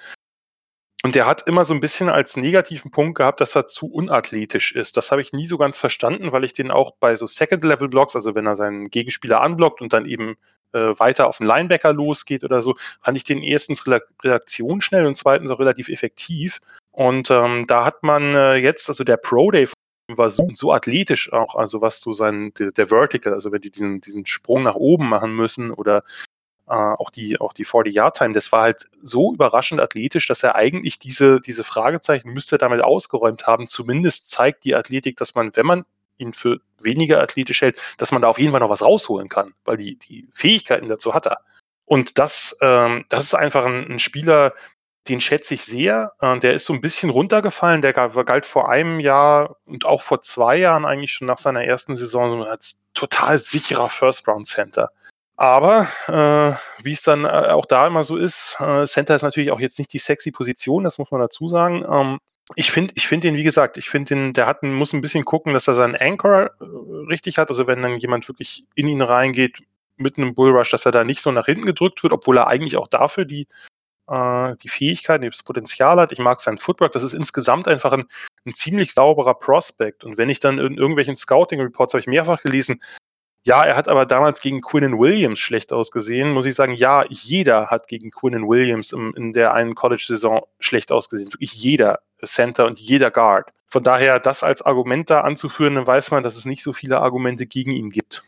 Und 1.04 1.14
der 1.14 1.26
hat 1.26 1.46
immer 1.46 1.64
so 1.64 1.72
ein 1.72 1.78
bisschen 1.78 2.08
als 2.08 2.36
negativen 2.36 2.90
Punkt 2.90 3.18
gehabt, 3.18 3.40
dass 3.40 3.54
er 3.54 3.66
zu 3.66 3.86
unathletisch 3.86 4.72
ist. 4.72 4.96
Das 4.96 5.12
habe 5.12 5.20
ich 5.20 5.32
nie 5.32 5.46
so 5.46 5.56
ganz 5.56 5.78
verstanden, 5.78 6.32
weil 6.32 6.44
ich 6.44 6.52
den 6.52 6.72
auch 6.72 6.96
bei 6.98 7.14
so 7.14 7.26
Second-Level-Blocks, 7.26 8.16
also 8.16 8.34
wenn 8.34 8.46
er 8.46 8.56
seinen 8.56 8.90
Gegenspieler 8.90 9.40
anblockt 9.40 9.80
und 9.80 9.92
dann 9.92 10.06
eben 10.06 10.36
äh, 10.72 10.98
weiter 10.98 11.28
auf 11.28 11.38
den 11.38 11.46
Linebacker 11.46 11.92
losgeht 11.92 12.42
oder 12.42 12.60
so, 12.60 12.74
fand 13.00 13.16
ich 13.16 13.22
den 13.22 13.42
erstens 13.42 13.84
reaktionsschnell 13.86 15.06
und 15.06 15.16
zweitens 15.16 15.50
auch 15.50 15.60
relativ 15.60 15.88
effektiv. 15.88 16.58
Und 16.90 17.30
ähm, 17.30 17.66
da 17.68 17.84
hat 17.84 18.02
man 18.02 18.34
äh, 18.34 18.54
jetzt, 18.56 18.88
also 18.88 19.04
der 19.04 19.18
Pro 19.18 19.50
Day 19.50 19.68
war 20.08 20.30
so, 20.30 20.48
so 20.54 20.72
athletisch 20.72 21.32
auch, 21.32 21.54
also 21.54 21.80
was 21.80 22.00
so 22.00 22.12
sein, 22.12 22.52
der, 22.58 22.70
der 22.70 22.86
Vertical, 22.86 23.32
also 23.34 23.50
wenn 23.52 23.60
die 23.60 23.70
diesen, 23.70 24.00
diesen 24.00 24.26
Sprung 24.26 24.62
nach 24.62 24.76
oben 24.76 25.08
machen 25.08 25.34
müssen 25.34 25.70
oder 25.70 26.04
äh, 26.68 26.74
auch 26.74 27.10
die, 27.10 27.40
auch 27.40 27.52
die 27.52 27.66
40-Yard-Time, 27.66 28.34
das 28.34 28.52
war 28.52 28.62
halt 28.62 28.88
so 29.02 29.32
überraschend 29.32 29.80
athletisch, 29.80 30.28
dass 30.28 30.42
er 30.42 30.54
eigentlich 30.54 30.98
diese, 30.98 31.40
diese 31.40 31.64
Fragezeichen 31.64 32.32
müsste 32.32 32.58
damit 32.58 32.82
ausgeräumt 32.82 33.46
haben. 33.46 33.68
Zumindest 33.68 34.30
zeigt 34.30 34.64
die 34.64 34.74
Athletik, 34.74 35.16
dass 35.16 35.34
man, 35.34 35.54
wenn 35.56 35.66
man 35.66 35.84
ihn 36.18 36.32
für 36.32 36.60
weniger 36.80 37.20
athletisch 37.20 37.60
hält, 37.60 37.78
dass 37.98 38.12
man 38.12 38.22
da 38.22 38.28
auf 38.28 38.38
jeden 38.38 38.52
Fall 38.52 38.60
noch 38.60 38.70
was 38.70 38.82
rausholen 38.82 39.28
kann, 39.28 39.54
weil 39.64 39.76
die, 39.76 39.98
die 39.98 40.28
Fähigkeiten 40.32 40.88
dazu 40.88 41.14
hat 41.14 41.26
er. 41.26 41.40
Und 41.84 42.18
das, 42.18 42.56
ähm, 42.62 43.04
das 43.08 43.24
ist 43.24 43.34
einfach 43.34 43.64
ein, 43.64 43.88
ein 43.88 43.98
Spieler, 44.00 44.52
den 45.08 45.20
schätze 45.20 45.54
ich 45.54 45.64
sehr. 45.64 46.12
Äh, 46.20 46.38
der 46.38 46.54
ist 46.54 46.66
so 46.66 46.72
ein 46.72 46.80
bisschen 46.80 47.10
runtergefallen. 47.10 47.82
Der 47.82 47.92
galt 47.92 48.46
vor 48.46 48.68
einem 48.68 49.00
Jahr 49.00 49.56
und 49.64 49.84
auch 49.84 50.02
vor 50.02 50.22
zwei 50.22 50.56
Jahren 50.56 50.84
eigentlich 50.84 51.12
schon 51.12 51.26
nach 51.26 51.38
seiner 51.38 51.64
ersten 51.64 51.96
Saison 51.96 52.44
als 52.44 52.80
total 52.94 53.38
sicherer 53.38 53.88
First-Round-Center. 53.88 54.90
Aber 55.36 55.88
äh, 56.08 56.84
wie 56.84 56.92
es 56.92 57.02
dann 57.02 57.24
äh, 57.24 57.28
auch 57.28 57.66
da 57.66 57.86
immer 57.86 58.04
so 58.04 58.16
ist, 58.16 58.56
äh, 58.58 58.86
Center 58.86 59.14
ist 59.14 59.22
natürlich 59.22 59.50
auch 59.50 59.60
jetzt 59.60 59.78
nicht 59.78 59.92
die 59.92 59.98
sexy 59.98 60.30
Position, 60.30 60.84
das 60.84 60.98
muss 60.98 61.10
man 61.10 61.20
dazu 61.20 61.46
sagen. 61.46 61.84
Ähm, 61.88 62.18
ich 62.54 62.70
finde 62.70 62.94
ich 62.96 63.06
finde 63.06 63.28
ihn, 63.28 63.36
wie 63.36 63.42
gesagt, 63.42 63.76
ich 63.76 63.90
finde 63.90 64.14
ihn, 64.14 64.32
der 64.32 64.46
hat, 64.46 64.62
muss 64.62 64.92
ein 64.94 65.02
bisschen 65.02 65.24
gucken, 65.24 65.52
dass 65.52 65.68
er 65.68 65.74
seinen 65.74 65.96
Anchor 65.96 66.52
äh, 66.60 66.64
richtig 67.10 67.36
hat. 67.38 67.50
Also 67.50 67.66
wenn 67.66 67.82
dann 67.82 67.98
jemand 67.98 68.28
wirklich 68.28 68.64
in 68.74 68.88
ihn 68.88 69.02
reingeht 69.02 69.58
mit 69.96 70.16
einem 70.16 70.34
Bullrush, 70.34 70.70
dass 70.70 70.86
er 70.86 70.92
da 70.92 71.04
nicht 71.04 71.20
so 71.20 71.32
nach 71.32 71.46
hinten 71.46 71.66
gedrückt 71.66 72.02
wird, 72.02 72.12
obwohl 72.12 72.38
er 72.38 72.46
eigentlich 72.46 72.76
auch 72.76 72.88
dafür 72.88 73.24
die 73.26 73.46
die 74.08 74.68
Fähigkeiten, 74.68 75.28
das 75.28 75.42
Potenzial 75.42 75.98
hat. 75.98 76.12
Ich 76.12 76.18
mag 76.18 76.40
sein 76.40 76.58
Footwork. 76.58 76.92
Das 76.92 77.02
ist 77.02 77.14
insgesamt 77.14 77.66
einfach 77.66 77.92
ein, 77.92 78.04
ein 78.44 78.54
ziemlich 78.54 78.94
sauberer 78.94 79.34
Prospect. 79.34 80.04
Und 80.04 80.16
wenn 80.16 80.30
ich 80.30 80.40
dann 80.40 80.58
in 80.58 80.78
irgendwelchen 80.78 81.16
Scouting-Reports 81.16 81.94
habe 81.94 82.00
ich 82.00 82.06
mehrfach 82.06 82.42
gelesen, 82.42 82.80
ja, 83.46 83.62
er 83.64 83.76
hat 83.76 83.88
aber 83.88 84.06
damals 84.06 84.40
gegen 84.40 84.60
Quinnen 84.60 84.98
Williams 84.98 85.38
schlecht 85.38 85.72
ausgesehen, 85.72 86.32
muss 86.32 86.46
ich 86.46 86.56
sagen, 86.56 86.72
ja, 86.72 87.04
jeder 87.08 87.68
hat 87.68 87.86
gegen 87.86 88.10
Quinnen 88.10 88.48
Williams 88.48 88.90
im, 88.90 89.14
in 89.16 89.32
der 89.32 89.54
einen 89.54 89.76
College-Saison 89.76 90.42
schlecht 90.58 90.90
ausgesehen. 90.90 91.32
Wirklich 91.32 91.54
jeder 91.54 92.00
Center 92.24 92.66
und 92.66 92.80
jeder 92.80 93.12
Guard. 93.12 93.50
Von 93.68 93.84
daher, 93.84 94.18
das 94.18 94.42
als 94.42 94.62
Argument 94.62 95.10
da 95.10 95.20
anzuführen, 95.20 95.76
dann 95.76 95.86
weiß 95.86 96.10
man, 96.10 96.24
dass 96.24 96.36
es 96.36 96.44
nicht 96.44 96.62
so 96.62 96.72
viele 96.72 97.00
Argumente 97.00 97.46
gegen 97.46 97.70
ihn 97.70 97.90
gibt. 97.90 98.24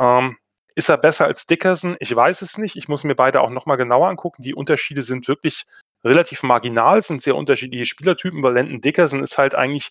Ähm, 0.00 0.38
ist 0.74 0.88
er 0.88 0.98
besser 0.98 1.26
als 1.26 1.46
Dickerson? 1.46 1.96
Ich 2.00 2.14
weiß 2.14 2.42
es 2.42 2.58
nicht. 2.58 2.76
Ich 2.76 2.88
muss 2.88 3.04
mir 3.04 3.14
beide 3.14 3.40
auch 3.40 3.50
nochmal 3.50 3.76
genauer 3.76 4.08
angucken. 4.08 4.42
Die 4.42 4.54
Unterschiede 4.54 5.02
sind 5.02 5.28
wirklich 5.28 5.64
relativ 6.04 6.42
marginal, 6.42 7.02
sind 7.02 7.22
sehr 7.22 7.36
unterschiedliche 7.36 7.86
Spielertypen, 7.86 8.42
weil 8.42 8.54
Landon 8.54 8.80
Dickerson 8.80 9.22
ist 9.22 9.38
halt 9.38 9.54
eigentlich, 9.54 9.90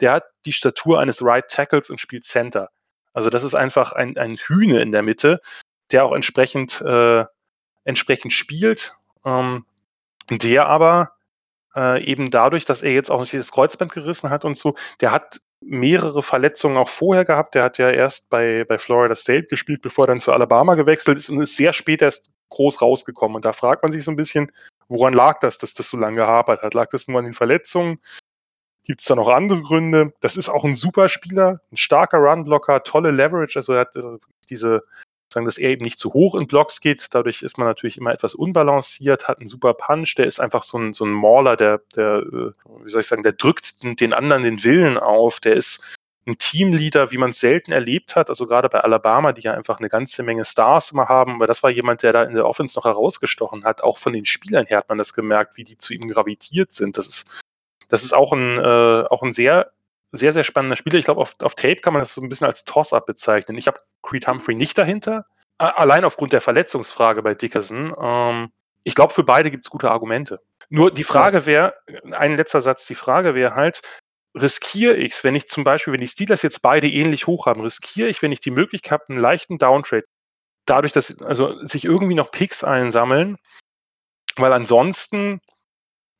der 0.00 0.12
hat 0.12 0.24
die 0.44 0.52
Statur 0.52 1.00
eines 1.00 1.22
Right 1.22 1.48
Tackles 1.48 1.90
und 1.90 2.00
spielt 2.00 2.24
Center. 2.24 2.70
Also 3.12 3.30
das 3.30 3.44
ist 3.44 3.54
einfach 3.54 3.92
ein, 3.92 4.16
ein 4.16 4.36
Hühne 4.36 4.80
in 4.82 4.92
der 4.92 5.02
Mitte, 5.02 5.40
der 5.90 6.04
auch 6.04 6.14
entsprechend, 6.14 6.80
äh, 6.80 7.24
entsprechend 7.84 8.32
spielt. 8.32 8.96
Ähm, 9.24 9.66
der 10.30 10.66
aber 10.66 11.12
äh, 11.74 12.02
eben 12.04 12.30
dadurch, 12.30 12.64
dass 12.64 12.82
er 12.82 12.92
jetzt 12.92 13.10
auch 13.10 13.20
nicht 13.20 13.34
das 13.34 13.52
Kreuzband 13.52 13.92
gerissen 13.92 14.30
hat 14.30 14.44
und 14.44 14.56
so, 14.56 14.74
der 15.00 15.12
hat 15.12 15.40
mehrere 15.64 16.22
Verletzungen 16.22 16.76
auch 16.76 16.88
vorher 16.88 17.24
gehabt. 17.24 17.54
Der 17.54 17.64
hat 17.64 17.78
ja 17.78 17.90
erst 17.90 18.30
bei, 18.30 18.64
bei 18.64 18.78
Florida 18.78 19.14
State 19.14 19.46
gespielt, 19.46 19.82
bevor 19.82 20.04
er 20.04 20.08
dann 20.08 20.20
zu 20.20 20.32
Alabama 20.32 20.74
gewechselt 20.74 21.18
ist 21.18 21.28
und 21.28 21.40
ist 21.40 21.56
sehr 21.56 21.72
spät 21.72 22.02
erst 22.02 22.30
groß 22.50 22.82
rausgekommen. 22.82 23.36
Und 23.36 23.44
da 23.44 23.52
fragt 23.52 23.82
man 23.82 23.92
sich 23.92 24.04
so 24.04 24.10
ein 24.10 24.16
bisschen, 24.16 24.52
woran 24.88 25.12
lag 25.12 25.38
das, 25.40 25.58
dass 25.58 25.74
das 25.74 25.88
so 25.88 25.96
lange 25.96 26.16
gehapert 26.16 26.62
hat? 26.62 26.74
Lag 26.74 26.88
das 26.90 27.08
nur 27.08 27.18
an 27.18 27.24
den 27.24 27.34
Verletzungen? 27.34 27.98
Gibt 28.84 29.00
es 29.00 29.06
da 29.06 29.14
noch 29.14 29.28
andere 29.28 29.62
Gründe? 29.62 30.12
Das 30.20 30.36
ist 30.36 30.48
auch 30.48 30.64
ein 30.64 30.74
super 30.74 31.08
Spieler, 31.08 31.60
ein 31.70 31.76
starker 31.76 32.18
Runblocker, 32.18 32.82
tolle 32.82 33.10
Leverage. 33.10 33.58
Also 33.58 33.74
er 33.74 33.80
hat 33.80 33.96
äh, 33.96 34.18
diese 34.50 34.82
sagen, 35.32 35.46
dass 35.46 35.58
er 35.58 35.70
eben 35.70 35.84
nicht 35.84 35.98
zu 35.98 36.12
hoch 36.12 36.34
in 36.34 36.46
Blocks 36.46 36.80
geht. 36.80 37.08
Dadurch 37.10 37.42
ist 37.42 37.58
man 37.58 37.66
natürlich 37.66 37.98
immer 37.98 38.12
etwas 38.12 38.34
unbalanciert, 38.34 39.28
hat 39.28 39.38
einen 39.38 39.48
super 39.48 39.74
Punch, 39.74 40.14
der 40.16 40.26
ist 40.26 40.40
einfach 40.40 40.62
so 40.62 40.78
ein, 40.78 40.94
so 40.94 41.04
ein 41.04 41.10
Mauler, 41.10 41.56
der, 41.56 41.80
der, 41.96 42.18
äh, 42.18 42.52
wie 42.84 42.88
soll 42.88 43.00
ich 43.00 43.06
sagen, 43.06 43.22
der 43.22 43.32
drückt 43.32 43.82
den 43.82 44.12
anderen 44.12 44.42
den 44.42 44.62
Willen 44.64 44.98
auf, 44.98 45.40
der 45.40 45.54
ist 45.54 45.80
ein 46.26 46.38
Teamleader, 46.38 47.10
wie 47.10 47.18
man 47.18 47.30
es 47.30 47.40
selten 47.40 47.72
erlebt 47.72 48.14
hat, 48.14 48.28
also 48.28 48.46
gerade 48.46 48.68
bei 48.68 48.80
Alabama, 48.80 49.32
die 49.32 49.42
ja 49.42 49.54
einfach 49.54 49.80
eine 49.80 49.88
ganze 49.88 50.22
Menge 50.22 50.44
Stars 50.44 50.92
immer 50.92 51.08
haben, 51.08 51.40
weil 51.40 51.48
das 51.48 51.62
war 51.62 51.70
jemand, 51.70 52.02
der 52.02 52.12
da 52.12 52.22
in 52.22 52.34
der 52.34 52.46
Offense 52.46 52.78
noch 52.78 52.84
herausgestochen 52.84 53.64
hat. 53.64 53.82
Auch 53.82 53.98
von 53.98 54.12
den 54.12 54.24
Spielern 54.24 54.66
her 54.66 54.78
hat 54.78 54.88
man 54.88 54.98
das 54.98 55.14
gemerkt, 55.14 55.56
wie 55.56 55.64
die 55.64 55.76
zu 55.76 55.94
ihm 55.94 56.08
gravitiert 56.08 56.72
sind. 56.72 56.96
Das 56.96 57.08
ist, 57.08 57.26
das 57.88 58.04
ist 58.04 58.12
auch 58.12 58.32
ein, 58.32 58.58
äh, 58.58 59.04
auch 59.08 59.22
ein 59.22 59.32
sehr 59.32 59.72
sehr, 60.12 60.32
sehr 60.32 60.44
spannender 60.44 60.76
Spieler. 60.76 60.98
Ich 60.98 61.06
glaube, 61.06 61.20
auf, 61.20 61.34
auf 61.40 61.54
Tape 61.54 61.76
kann 61.76 61.92
man 61.92 62.02
das 62.02 62.14
so 62.14 62.20
ein 62.20 62.28
bisschen 62.28 62.46
als 62.46 62.64
Toss-Up 62.64 63.06
bezeichnen. 63.06 63.56
Ich 63.56 63.66
habe 63.66 63.80
Creed 64.02 64.28
Humphrey 64.28 64.54
nicht 64.54 64.76
dahinter, 64.78 65.26
allein 65.58 66.04
aufgrund 66.04 66.32
der 66.32 66.40
Verletzungsfrage 66.40 67.22
bei 67.22 67.34
Dickerson. 67.34 67.94
Ähm, 68.00 68.52
ich 68.84 68.94
glaube, 68.94 69.12
für 69.12 69.24
beide 69.24 69.50
gibt 69.50 69.64
es 69.64 69.70
gute 69.70 69.90
Argumente. 69.90 70.40
Nur 70.68 70.90
die 70.90 71.04
Frage 71.04 71.46
wäre, 71.46 71.74
ein 72.12 72.36
letzter 72.36 72.62
Satz, 72.62 72.86
die 72.86 72.94
Frage 72.94 73.34
wäre 73.34 73.54
halt, 73.54 73.82
riskiere 74.34 74.94
ich 74.94 75.12
es, 75.12 75.24
wenn 75.24 75.34
ich 75.34 75.46
zum 75.46 75.64
Beispiel, 75.64 75.92
wenn 75.92 76.00
die 76.00 76.08
Steelers 76.08 76.42
jetzt 76.42 76.62
beide 76.62 76.88
ähnlich 76.88 77.26
hoch 77.26 77.46
haben, 77.46 77.60
riskiere 77.60 78.08
ich, 78.08 78.22
wenn 78.22 78.32
ich 78.32 78.40
die 78.40 78.50
Möglichkeit 78.50 78.92
habe, 78.92 79.04
einen 79.10 79.20
leichten 79.20 79.58
Downtrade, 79.58 80.04
dadurch, 80.66 80.92
dass 80.92 81.20
also 81.20 81.52
sich 81.66 81.84
irgendwie 81.84 82.14
noch 82.14 82.30
Picks 82.30 82.64
einsammeln, 82.64 83.36
weil 84.36 84.52
ansonsten 84.52 85.40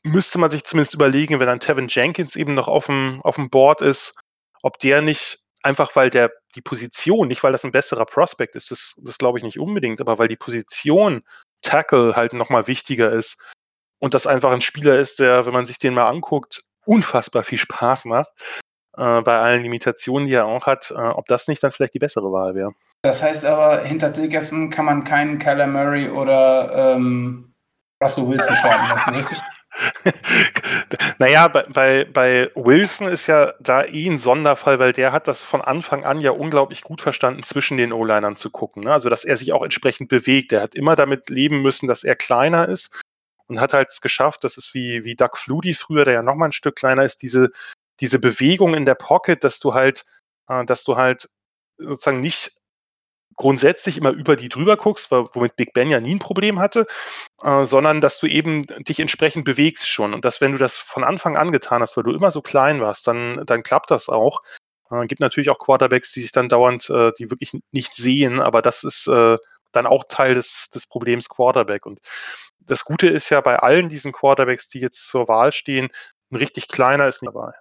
müsste 0.03 0.39
man 0.39 0.51
sich 0.51 0.65
zumindest 0.65 0.95
überlegen, 0.95 1.41
wenn 1.41 1.47
dann 1.47 1.61
Tevin 1.61 1.89
Jenkins 1.89 2.37
eben 2.37 2.55
noch 2.55 2.69
auf 2.69 2.87
dem, 2.87 3.21
auf 3.23 3.37
dem 3.37 3.51
Board 3.51 3.83
ist, 3.83 4.15
ob 4.63 4.79
der 4.79 5.03
nicht 5.03 5.41
einfach, 5.63 5.95
weil 5.95 6.11
der 6.11 6.31
die 6.55 6.61
Position, 6.61 7.29
nicht 7.29 7.43
weil 7.43 7.53
das 7.53 7.65
ein 7.65 7.73
besserer 7.73 8.05
Prospect 8.05 8.57
ist, 8.57 8.71
das, 8.71 8.95
das 8.99 9.19
glaube 9.19 9.39
ich 9.39 9.45
nicht 9.45 9.59
unbedingt, 9.59 10.01
aber 10.01 10.19
weil 10.19 10.29
die 10.29 10.37
Position 10.37 11.23
Tackle 11.63 12.17
halt 12.17 12.33
nochmal 12.33 12.67
wichtiger 12.67 13.13
ist 13.13 13.41
und 14.01 14.15
das 14.15 14.27
einfach 14.27 14.51
ein 14.51 14.61
Spieler 14.61 14.99
ist, 14.99 15.21
der, 15.21 15.47
wenn 15.47 15.53
man 15.53 15.67
sich 15.67 15.79
den 15.79 15.95
mal 15.95 16.09
anguckt, 16.09 16.63
unfassbar 16.85 17.45
viel 17.45 17.59
Spaß 17.59 18.07
macht, 18.07 18.31
äh, 18.97 19.23
bei 19.23 19.39
allen 19.39 19.63
Limitationen, 19.63 20.27
die 20.27 20.35
er 20.35 20.47
auch 20.47 20.67
hat, 20.67 20.91
äh, 20.91 20.95
ob 20.95 21.27
das 21.27 21.49
nicht 21.49 21.63
dann 21.63 21.73
vielleicht 21.73 21.95
die 21.95 22.01
bessere 22.01 22.33
Wahl 22.33 22.55
wäre. 22.55 22.73
Das 23.03 23.23
heißt 23.23 23.45
aber, 23.45 23.83
hinter 23.83 24.11
Dickerson 24.11 24.71
kann 24.71 24.85
man 24.85 25.05
keinen 25.05 25.39
Kyler 25.39 25.67
Murray 25.67 26.09
oder 26.09 26.95
ähm, 26.95 27.55
Russell 28.03 28.29
Wilson 28.29 28.57
starten 28.57 28.89
lassen, 28.91 29.15
richtig? 29.15 29.41
naja, 31.19 31.49
bei, 31.49 31.65
bei, 31.65 32.05
bei 32.05 32.51
Wilson 32.55 33.09
ist 33.09 33.27
ja 33.27 33.53
da 33.61 33.85
eh 33.85 34.09
ein 34.09 34.19
Sonderfall, 34.19 34.79
weil 34.79 34.93
der 34.93 35.13
hat 35.13 35.29
das 35.29 35.45
von 35.45 35.61
Anfang 35.61 36.05
an 36.05 36.21
ja 36.21 36.31
unglaublich 36.31 36.83
gut 36.83 37.01
verstanden, 37.01 37.43
zwischen 37.43 37.77
den 37.77 37.93
O-Linern 37.93 38.37
zu 38.37 38.51
gucken. 38.51 38.85
Ne? 38.85 38.93
Also, 38.93 39.09
dass 39.09 39.25
er 39.25 39.37
sich 39.37 39.53
auch 39.53 39.63
entsprechend 39.63 40.09
bewegt. 40.09 40.53
Er 40.53 40.63
hat 40.63 40.75
immer 40.75 40.97
damit 40.97 41.31
leben 41.31 41.63
müssen, 41.63 41.87
dass 41.87 42.05
er 42.05 42.17
kleiner 42.17 42.69
ist 42.69 43.01
und 43.47 43.61
hat 43.61 43.73
halt 43.73 43.89
es 43.91 44.01
geschafft, 44.01 44.45
das 44.45 44.57
ist 44.57 44.75
wie, 44.75 45.05
wie 45.05 45.17
Doug 45.17 45.37
Flutie 45.37 45.75
früher, 45.75 46.05
der 46.05 46.15
ja 46.15 46.23
nochmal 46.23 46.49
ein 46.49 46.53
Stück 46.53 46.77
kleiner 46.77 47.05
ist, 47.05 47.23
diese, 47.23 47.51
diese 48.01 48.19
Bewegung 48.19 48.75
in 48.75 48.87
der 48.87 48.95
Pocket, 48.95 49.43
dass 49.45 49.61
du 49.61 49.75
halt, 49.75 50.05
äh, 50.49 50.65
dass 50.65 50.85
du 50.85 50.97
halt 50.97 51.29
sozusagen 51.79 52.21
nicht 52.21 52.53
grundsätzlich 53.37 53.99
immer 53.99 54.11
über 54.11 54.37
die 54.37 54.49
drüber 54.49 54.77
guckst, 54.77 55.11
womit 55.11 55.57
Big 55.57 55.73
Ben 55.73 55.91
ja 55.91 56.01
nie 56.01 56.15
ein 56.15 56.19
Problem 56.19 56.59
hatte, 56.59 56.87
äh, 57.43 57.65
sondern 57.65 58.01
dass 58.01 58.19
du 58.19 58.27
eben 58.27 58.65
dich 58.85 59.01
entsprechend 59.01 59.45
bewegst 59.45 59.89
schon. 59.89 60.15
Und 60.15 60.25
dass, 60.25 60.41
wenn 60.41 60.53
du 60.53 60.59
das 60.59 60.77
von 60.77 61.05
Anfang 61.05 61.37
an 61.37 61.53
getan 61.53 61.83
hast, 61.83 61.97
weil 61.97 62.05
du 62.05 62.13
immer 62.13 62.31
so 62.31 62.43
klein 62.43 62.81
warst, 62.81 63.07
dann, 63.07 63.45
dann 63.47 63.63
klappt 63.63 63.91
das 63.91 64.09
auch. 64.09 64.43
Äh, 64.91 65.07
gibt 65.07 65.21
natürlich 65.21 65.51
auch 65.51 65.59
Quarterbacks, 65.59 66.13
die 66.13 66.23
sich 66.23 66.33
dann 66.33 66.49
dauernd, 66.49 66.91
äh, 66.91 67.13
die 67.19 67.31
wirklich 67.31 67.53
nicht 67.73 67.95
sehen, 67.95 68.41
aber 68.41 68.63
das 68.63 68.85
ist 68.85 69.07
äh, 69.09 69.37
dann 69.73 69.87
auch 69.87 70.05
Teil 70.09 70.35
des, 70.35 70.71
des 70.71 70.87
Problems 70.87 71.29
Quarterback. 71.29 71.87
Und 71.87 72.01
das 72.61 72.85
Gute 72.85 73.09
ist 73.09 73.31
ja 73.31 73.41
bei 73.41 73.57
allen 73.57 73.89
diesen 73.89 74.13
Quarterbacks, 74.13 74.69
die 74.69 74.81
jetzt 74.81 75.07
zur 75.07 75.29
Wahl 75.29 75.53
stehen, 75.53 75.89
ein 76.31 76.37
richtig 76.37 76.69
kleiner 76.69 77.09
ist 77.09 77.23
nicht 77.23 77.35
dabei. 77.35 77.53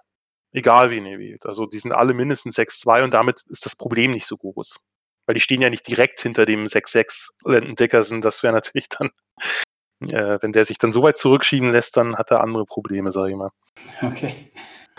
Egal 0.52 0.90
wie 0.90 0.98
ihr 0.98 1.18
wählt. 1.18 1.46
Also 1.46 1.66
die 1.66 1.78
sind 1.78 1.92
alle 1.92 2.14
mindestens 2.14 2.58
6-2 2.58 3.04
und 3.04 3.10
damit 3.12 3.42
ist 3.48 3.64
das 3.64 3.74
Problem 3.76 4.10
nicht 4.10 4.26
so 4.26 4.36
groß 4.36 4.80
weil 5.32 5.36
die 5.36 5.40
stehen 5.40 5.62
ja 5.62 5.70
nicht 5.70 5.88
direkt 5.88 6.20
hinter 6.20 6.44
dem 6.44 6.66
6-6 6.66 7.30
Landon 7.44 7.74
Dickerson. 7.74 8.20
Das 8.20 8.42
wäre 8.42 8.52
natürlich 8.52 8.90
dann, 8.90 9.08
äh, 10.02 10.36
wenn 10.42 10.52
der 10.52 10.66
sich 10.66 10.76
dann 10.76 10.92
so 10.92 11.02
weit 11.02 11.16
zurückschieben 11.16 11.72
lässt, 11.72 11.96
dann 11.96 12.16
hat 12.16 12.30
er 12.30 12.42
andere 12.42 12.66
Probleme, 12.66 13.12
sage 13.12 13.30
ich 13.30 13.36
mal. 13.38 13.48
Okay. 14.02 14.52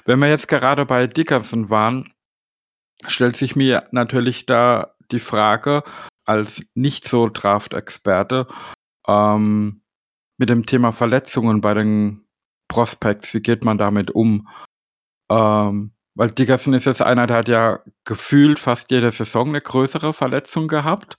Wenn 0.06 0.18
wir 0.18 0.30
jetzt 0.30 0.48
gerade 0.48 0.88
bei 0.88 1.06
Dickerson 1.06 1.70
waren, 1.70 2.12
stellt 3.06 3.36
sich 3.38 3.56
mir 3.56 3.88
natürlich 3.92 4.48
da 4.48 4.96
die 5.12 5.20
Frage, 5.20 5.84
als 6.26 6.64
nicht 6.74 7.08
so 7.08 7.30
Draft-Experte, 7.30 8.48
ähm, 9.08 9.84
mit 10.40 10.50
dem 10.50 10.66
Thema 10.66 10.94
Verletzungen 10.94 11.62
bei 11.62 11.76
den 11.76 12.26
Prospects, 12.70 13.36
wie 13.36 13.42
geht 13.42 13.64
man 13.64 13.78
damit 13.78 14.10
um? 14.10 14.48
Ähm, 15.30 15.93
weil 16.16 16.32
Dickerson 16.32 16.74
ist 16.74 16.86
jetzt 16.86 17.02
einer, 17.02 17.28
der 17.28 17.38
hat 17.38 17.48
ja 17.48 17.80
gefühlt 18.04 18.60
fast 18.60 18.92
jede 18.92 19.12
Saison 19.12 19.50
eine 19.50 19.62
größere 19.62 20.14
Verletzung 20.14 20.68
gehabt. 20.68 21.18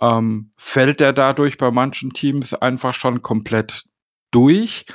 Ähm, 0.00 0.52
fällt 0.56 1.00
der 1.00 1.12
dadurch 1.12 1.56
bei 1.56 1.70
manchen 1.70 2.12
Teams 2.12 2.54
einfach 2.54 2.94
schon 2.94 3.22
komplett 3.22 3.84
durch? 4.30 4.86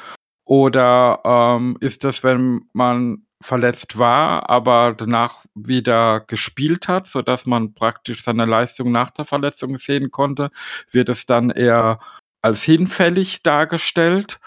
Oder 0.46 1.22
ähm, 1.24 1.78
ist 1.80 2.04
das, 2.04 2.24
wenn 2.24 2.70
man 2.74 3.26
verletzt 3.42 3.98
war, 3.98 4.50
aber 4.50 4.94
danach 4.96 5.46
wieder 5.56 6.20
gespielt 6.22 6.88
hat, 6.88 7.08
sodass 7.08 7.46
man 7.46 7.74
praktisch 7.74 8.24
seine 8.24 8.46
Leistung 8.46 8.92
nach 8.92 9.10
der 9.10 9.26
Verletzung 9.26 9.78
sehen 9.78 10.12
konnte, 10.12 10.52
wird 10.92 11.10
es 11.10 11.26
dann 11.26 11.50
eher 11.50 12.00
als 12.42 12.64
hinfällig 12.64 13.44
dargestellt? 13.44 14.40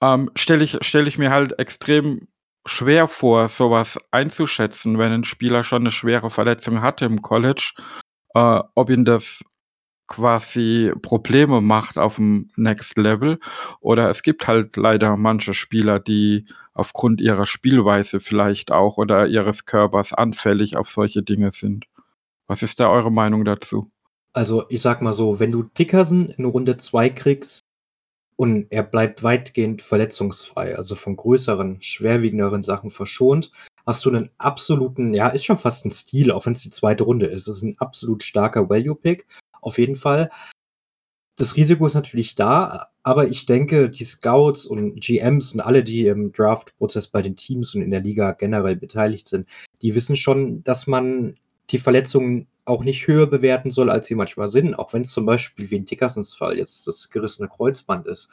Ähm, 0.00 0.30
Stelle 0.34 0.64
ich, 0.64 0.78
stell 0.80 1.06
ich 1.06 1.18
mir 1.18 1.30
halt 1.30 1.58
extrem 1.58 2.28
schwer 2.66 3.08
vor, 3.08 3.48
sowas 3.48 3.98
einzuschätzen, 4.10 4.98
wenn 4.98 5.12
ein 5.12 5.24
Spieler 5.24 5.62
schon 5.64 5.82
eine 5.82 5.90
schwere 5.90 6.30
Verletzung 6.30 6.82
hatte 6.82 7.04
im 7.04 7.22
College, 7.22 7.74
äh, 8.34 8.60
ob 8.74 8.90
ihn 8.90 9.04
das 9.04 9.44
quasi 10.06 10.92
Probleme 11.00 11.60
macht 11.60 11.96
auf 11.96 12.16
dem 12.16 12.48
Next 12.56 12.98
Level. 12.98 13.38
Oder 13.80 14.10
es 14.10 14.22
gibt 14.22 14.46
halt 14.46 14.76
leider 14.76 15.16
manche 15.16 15.54
Spieler, 15.54 16.00
die 16.00 16.46
aufgrund 16.74 17.20
ihrer 17.20 17.46
Spielweise 17.46 18.20
vielleicht 18.20 18.70
auch 18.70 18.98
oder 18.98 19.26
ihres 19.26 19.64
Körpers 19.64 20.12
anfällig 20.12 20.76
auf 20.76 20.88
solche 20.88 21.22
Dinge 21.22 21.50
sind. 21.50 21.86
Was 22.46 22.62
ist 22.62 22.80
da 22.80 22.90
eure 22.90 23.10
Meinung 23.10 23.44
dazu? 23.44 23.90
Also 24.34 24.64
ich 24.68 24.80
sag 24.82 25.02
mal 25.02 25.12
so, 25.12 25.40
wenn 25.40 25.52
du 25.52 25.62
Dickerson 25.62 26.28
in 26.30 26.44
Runde 26.44 26.76
2 26.76 27.10
kriegst, 27.10 27.60
und 28.42 28.66
er 28.70 28.82
bleibt 28.82 29.22
weitgehend 29.22 29.82
verletzungsfrei, 29.82 30.76
also 30.76 30.96
von 30.96 31.14
größeren, 31.14 31.80
schwerwiegenderen 31.80 32.64
Sachen 32.64 32.90
verschont. 32.90 33.52
Hast 33.86 34.04
du 34.04 34.10
einen 34.10 34.30
absoluten, 34.36 35.14
ja, 35.14 35.28
ist 35.28 35.44
schon 35.44 35.58
fast 35.58 35.86
ein 35.86 35.92
Stil, 35.92 36.32
auch 36.32 36.44
wenn 36.44 36.54
es 36.54 36.62
die 36.62 36.70
zweite 36.70 37.04
Runde 37.04 37.26
ist. 37.26 37.46
Es 37.46 37.58
ist 37.58 37.62
ein 37.62 37.78
absolut 37.78 38.24
starker 38.24 38.68
Value-Pick, 38.68 39.28
auf 39.60 39.78
jeden 39.78 39.94
Fall. 39.94 40.28
Das 41.36 41.56
Risiko 41.56 41.86
ist 41.86 41.94
natürlich 41.94 42.34
da, 42.34 42.88
aber 43.04 43.28
ich 43.28 43.46
denke, 43.46 43.88
die 43.88 44.04
Scouts 44.04 44.66
und 44.66 45.00
GMs 45.00 45.52
und 45.52 45.60
alle, 45.60 45.84
die 45.84 46.08
im 46.08 46.32
Draft-Prozess 46.32 47.06
bei 47.06 47.22
den 47.22 47.36
Teams 47.36 47.76
und 47.76 47.82
in 47.82 47.92
der 47.92 48.00
Liga 48.00 48.32
generell 48.32 48.74
beteiligt 48.74 49.28
sind, 49.28 49.46
die 49.82 49.94
wissen 49.94 50.16
schon, 50.16 50.64
dass 50.64 50.88
man 50.88 51.36
die 51.72 51.78
Verletzungen 51.78 52.46
auch 52.64 52.84
nicht 52.84 53.06
höher 53.06 53.26
bewerten 53.26 53.70
soll, 53.70 53.90
als 53.90 54.06
sie 54.06 54.14
manchmal 54.14 54.48
sind, 54.48 54.74
auch 54.74 54.92
wenn 54.92 55.02
es 55.02 55.10
zum 55.10 55.26
Beispiel 55.26 55.70
wie 55.70 55.76
in 55.76 55.84
Dickersons 55.84 56.34
Fall 56.34 56.58
jetzt 56.58 56.86
das 56.86 57.10
gerissene 57.10 57.48
Kreuzband 57.48 58.06
ist. 58.06 58.30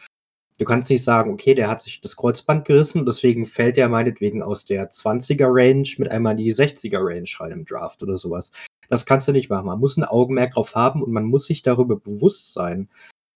Du 0.60 0.66
kannst 0.66 0.90
nicht 0.90 1.04
sagen, 1.04 1.32
okay, 1.32 1.56
der 1.56 1.70
hat 1.70 1.80
sich 1.80 2.02
das 2.02 2.18
Kreuzband 2.18 2.66
gerissen 2.66 3.00
und 3.00 3.06
deswegen 3.06 3.46
fällt 3.46 3.78
er 3.78 3.88
meinetwegen 3.88 4.44
aus 4.44 4.66
der 4.66 4.92
20er-Range 4.92 5.88
mit 5.98 6.12
einmal 6.12 6.34
in 6.34 6.44
die 6.44 6.54
60er-Range 6.54 7.30
rein 7.40 7.52
im 7.52 7.66
Draft 7.66 8.04
oder 8.04 8.18
sowas. 8.18 8.52
Das 8.90 9.06
kannst 9.06 9.28
du 9.28 9.32
nicht 9.32 9.50
machen. 9.50 9.68
Man 9.68 9.80
muss 9.80 9.96
ein 9.96 10.04
Augenmerk 10.04 10.54
drauf 10.54 10.76
haben 10.76 11.02
und 11.02 11.12
man 11.12 11.24
muss 11.24 11.46
sich 11.46 11.62
darüber 11.62 11.96
bewusst 11.96 12.52
sein, 12.52 12.90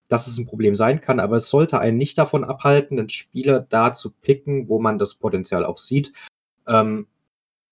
dass 0.08 0.26
es 0.26 0.36
ein 0.36 0.46
Problem 0.46 0.74
sein 0.74 1.00
kann, 1.00 1.18
aber 1.18 1.36
es 1.36 1.48
sollte 1.48 1.78
einen 1.78 1.96
nicht 1.96 2.18
davon 2.18 2.44
abhalten, 2.44 2.98
den 2.98 3.08
Spieler 3.08 3.60
da 3.60 3.92
zu 3.92 4.12
picken, 4.12 4.68
wo 4.68 4.78
man 4.78 4.98
das 4.98 5.14
Potenzial 5.14 5.64
auch 5.64 5.78
sieht. 5.78 6.12
Ähm, 6.68 7.06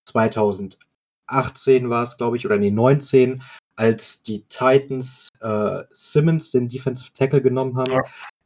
2000 0.05 0.79
18 1.27 1.89
war 1.89 2.03
es, 2.03 2.17
glaube 2.17 2.37
ich, 2.37 2.45
oder 2.45 2.57
nee, 2.57 2.71
19, 2.71 3.41
als 3.75 4.21
die 4.23 4.43
Titans 4.47 5.29
äh, 5.41 5.79
Simmons, 5.91 6.51
den 6.51 6.69
Defensive 6.69 7.11
Tackle, 7.13 7.41
genommen 7.41 7.77
haben. 7.77 7.91
Ja. 7.91 7.99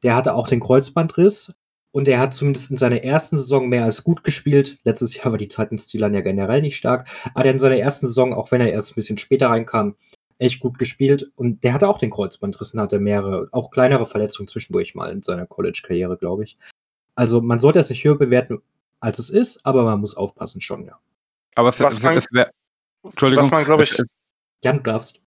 Der 0.04 0.16
hatte 0.16 0.34
auch 0.34 0.48
den 0.48 0.60
Kreuzbandriss. 0.60 1.56
und 1.92 2.08
er 2.08 2.20
hat 2.20 2.34
zumindest 2.34 2.70
in 2.72 2.78
seiner 2.78 3.04
ersten 3.04 3.38
Saison 3.38 3.68
mehr 3.70 3.84
als 3.84 4.04
gut 4.04 4.24
gespielt. 4.24 4.78
Letztes 4.84 5.16
Jahr 5.16 5.32
war 5.32 5.38
die 5.38 5.48
Titans 5.48 5.86
Steelern 5.86 6.14
ja 6.14 6.22
generell 6.22 6.62
nicht 6.62 6.78
stark, 6.78 7.08
aber 7.34 7.46
er 7.46 7.52
in 7.52 7.60
seiner 7.60 7.78
ersten 7.78 8.08
Saison, 8.08 8.34
auch 8.34 8.52
wenn 8.52 8.62
er 8.62 8.72
erst 8.72 8.92
ein 8.92 8.96
bisschen 8.96 9.18
später 9.18 9.48
reinkam, 9.50 9.96
echt 10.38 10.60
gut 10.60 10.78
gespielt 10.78 11.32
und 11.36 11.64
der 11.64 11.74
hatte 11.74 11.88
auch 11.90 11.98
den 11.98 12.12
Kreuzbandriss 12.12 12.74
und 12.74 12.80
hatte 12.82 13.00
mehrere, 13.00 13.48
auch 13.52 13.72
kleinere 13.72 14.06
Verletzungen 14.06 14.48
zwischendurch 14.48 14.94
mal 14.94 15.12
in 15.12 15.24
seiner 15.24 15.48
College-Karriere, 15.48 16.18
glaube 16.18 16.44
ich. 16.44 16.58
Also 17.16 17.42
man 17.42 17.58
sollte 17.58 17.80
es 17.80 17.90
nicht 17.90 18.04
höher 18.04 18.18
bewerten, 18.20 18.60
als 19.00 19.18
es 19.18 19.32
ist, 19.32 19.66
aber 19.66 19.82
man 19.84 20.00
muss 20.00 20.16
aufpassen 20.16 20.62
schon, 20.62 20.86
ja. 20.86 21.00
Aber 21.56 21.70
es, 21.70 21.80
Was 21.80 21.96
es, 21.96 22.04
man- 22.04 22.18
es 22.18 22.28
wär, 22.32 22.52
Entschuldigung. 23.10 23.44
Was 23.46 23.52
man, 23.52 23.66
glaube 23.66 23.84
ich. 23.84 23.92
es- 23.92 24.06
Jan, 24.64 24.78
du 24.78 24.84
darfst. 24.84 25.22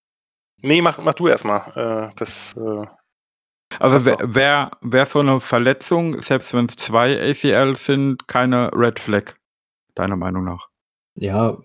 Nee, 0.62 0.82
mach, 0.82 0.98
mach 0.98 1.14
du 1.14 1.28
erstmal. 1.28 2.10
Äh, 2.10 2.14
das, 2.16 2.54
äh, 2.56 2.86
Also 3.78 4.14
wer, 4.22 4.72
wer 4.80 5.06
so 5.06 5.20
eine 5.20 5.40
Verletzung, 5.40 6.20
selbst 6.22 6.52
wenn 6.52 6.66
es 6.66 6.76
zwei 6.76 7.18
ACL 7.30 7.76
sind, 7.76 8.26
keine 8.28 8.70
Red 8.74 8.98
Flag, 8.98 9.34
deiner 9.94 10.16
Meinung 10.16 10.44
nach? 10.44 10.68
Ja, 11.14 11.58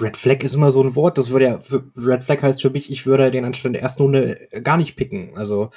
Red 0.00 0.16
Flag 0.16 0.42
ist 0.42 0.54
immer 0.54 0.70
so 0.70 0.82
ein 0.82 0.94
Wort. 0.96 1.18
Das 1.18 1.30
würde 1.30 1.44
ja, 1.44 1.58
für- 1.60 1.90
Red 1.96 2.24
Flag 2.24 2.42
heißt 2.42 2.62
für 2.62 2.70
mich, 2.70 2.90
ich 2.90 3.06
würde 3.06 3.30
den 3.30 3.44
anstatt 3.44 3.74
der 3.74 3.82
ersten 3.82 4.02
Runde 4.02 4.48
gar 4.62 4.76
nicht 4.76 4.96
picken. 4.96 5.36
Also, 5.36 5.70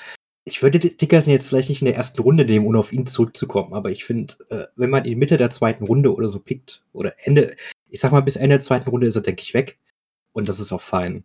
ich 0.45 0.63
würde 0.63 0.79
die 0.79 0.95
Dickerson 0.97 1.31
jetzt 1.33 1.47
vielleicht 1.47 1.69
nicht 1.69 1.81
in 1.81 1.85
der 1.87 1.95
ersten 1.95 2.21
Runde 2.21 2.45
nehmen, 2.45 2.65
ohne 2.65 2.79
auf 2.79 2.91
ihn 2.91 3.05
zurückzukommen. 3.05 3.73
Aber 3.73 3.91
ich 3.91 4.05
finde, 4.05 4.33
äh, 4.49 4.65
wenn 4.75 4.89
man 4.89 5.05
ihn 5.05 5.19
Mitte 5.19 5.37
der 5.37 5.49
zweiten 5.51 5.83
Runde 5.85 6.13
oder 6.13 6.29
so 6.29 6.39
pickt, 6.39 6.83
oder 6.93 7.13
Ende, 7.19 7.55
ich 7.89 7.99
sag 7.99 8.11
mal, 8.11 8.21
bis 8.21 8.35
Ende 8.35 8.55
der 8.55 8.59
zweiten 8.59 8.89
Runde 8.89 9.07
ist 9.07 9.15
er, 9.15 9.21
denke 9.21 9.41
ich, 9.41 9.53
weg. 9.53 9.77
Und 10.31 10.47
das 10.47 10.59
ist 10.59 10.71
auch 10.71 10.81
fein. 10.81 11.23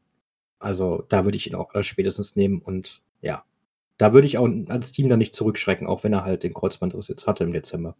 Also, 0.58 1.04
da 1.08 1.24
würde 1.24 1.36
ich 1.36 1.46
ihn 1.46 1.54
auch 1.54 1.74
äh, 1.74 1.82
spätestens 1.82 2.36
nehmen. 2.36 2.60
Und 2.60 3.02
ja, 3.20 3.44
da 3.98 4.12
würde 4.12 4.26
ich 4.26 4.38
auch 4.38 4.48
als 4.68 4.92
Team 4.92 5.08
dann 5.08 5.18
nicht 5.18 5.34
zurückschrecken, 5.34 5.86
auch 5.86 6.04
wenn 6.04 6.12
er 6.12 6.24
halt 6.24 6.42
den 6.42 6.54
Kreuzbandriss 6.54 7.08
jetzt 7.08 7.26
hatte 7.26 7.44
im 7.44 7.52
Dezember. 7.52 7.96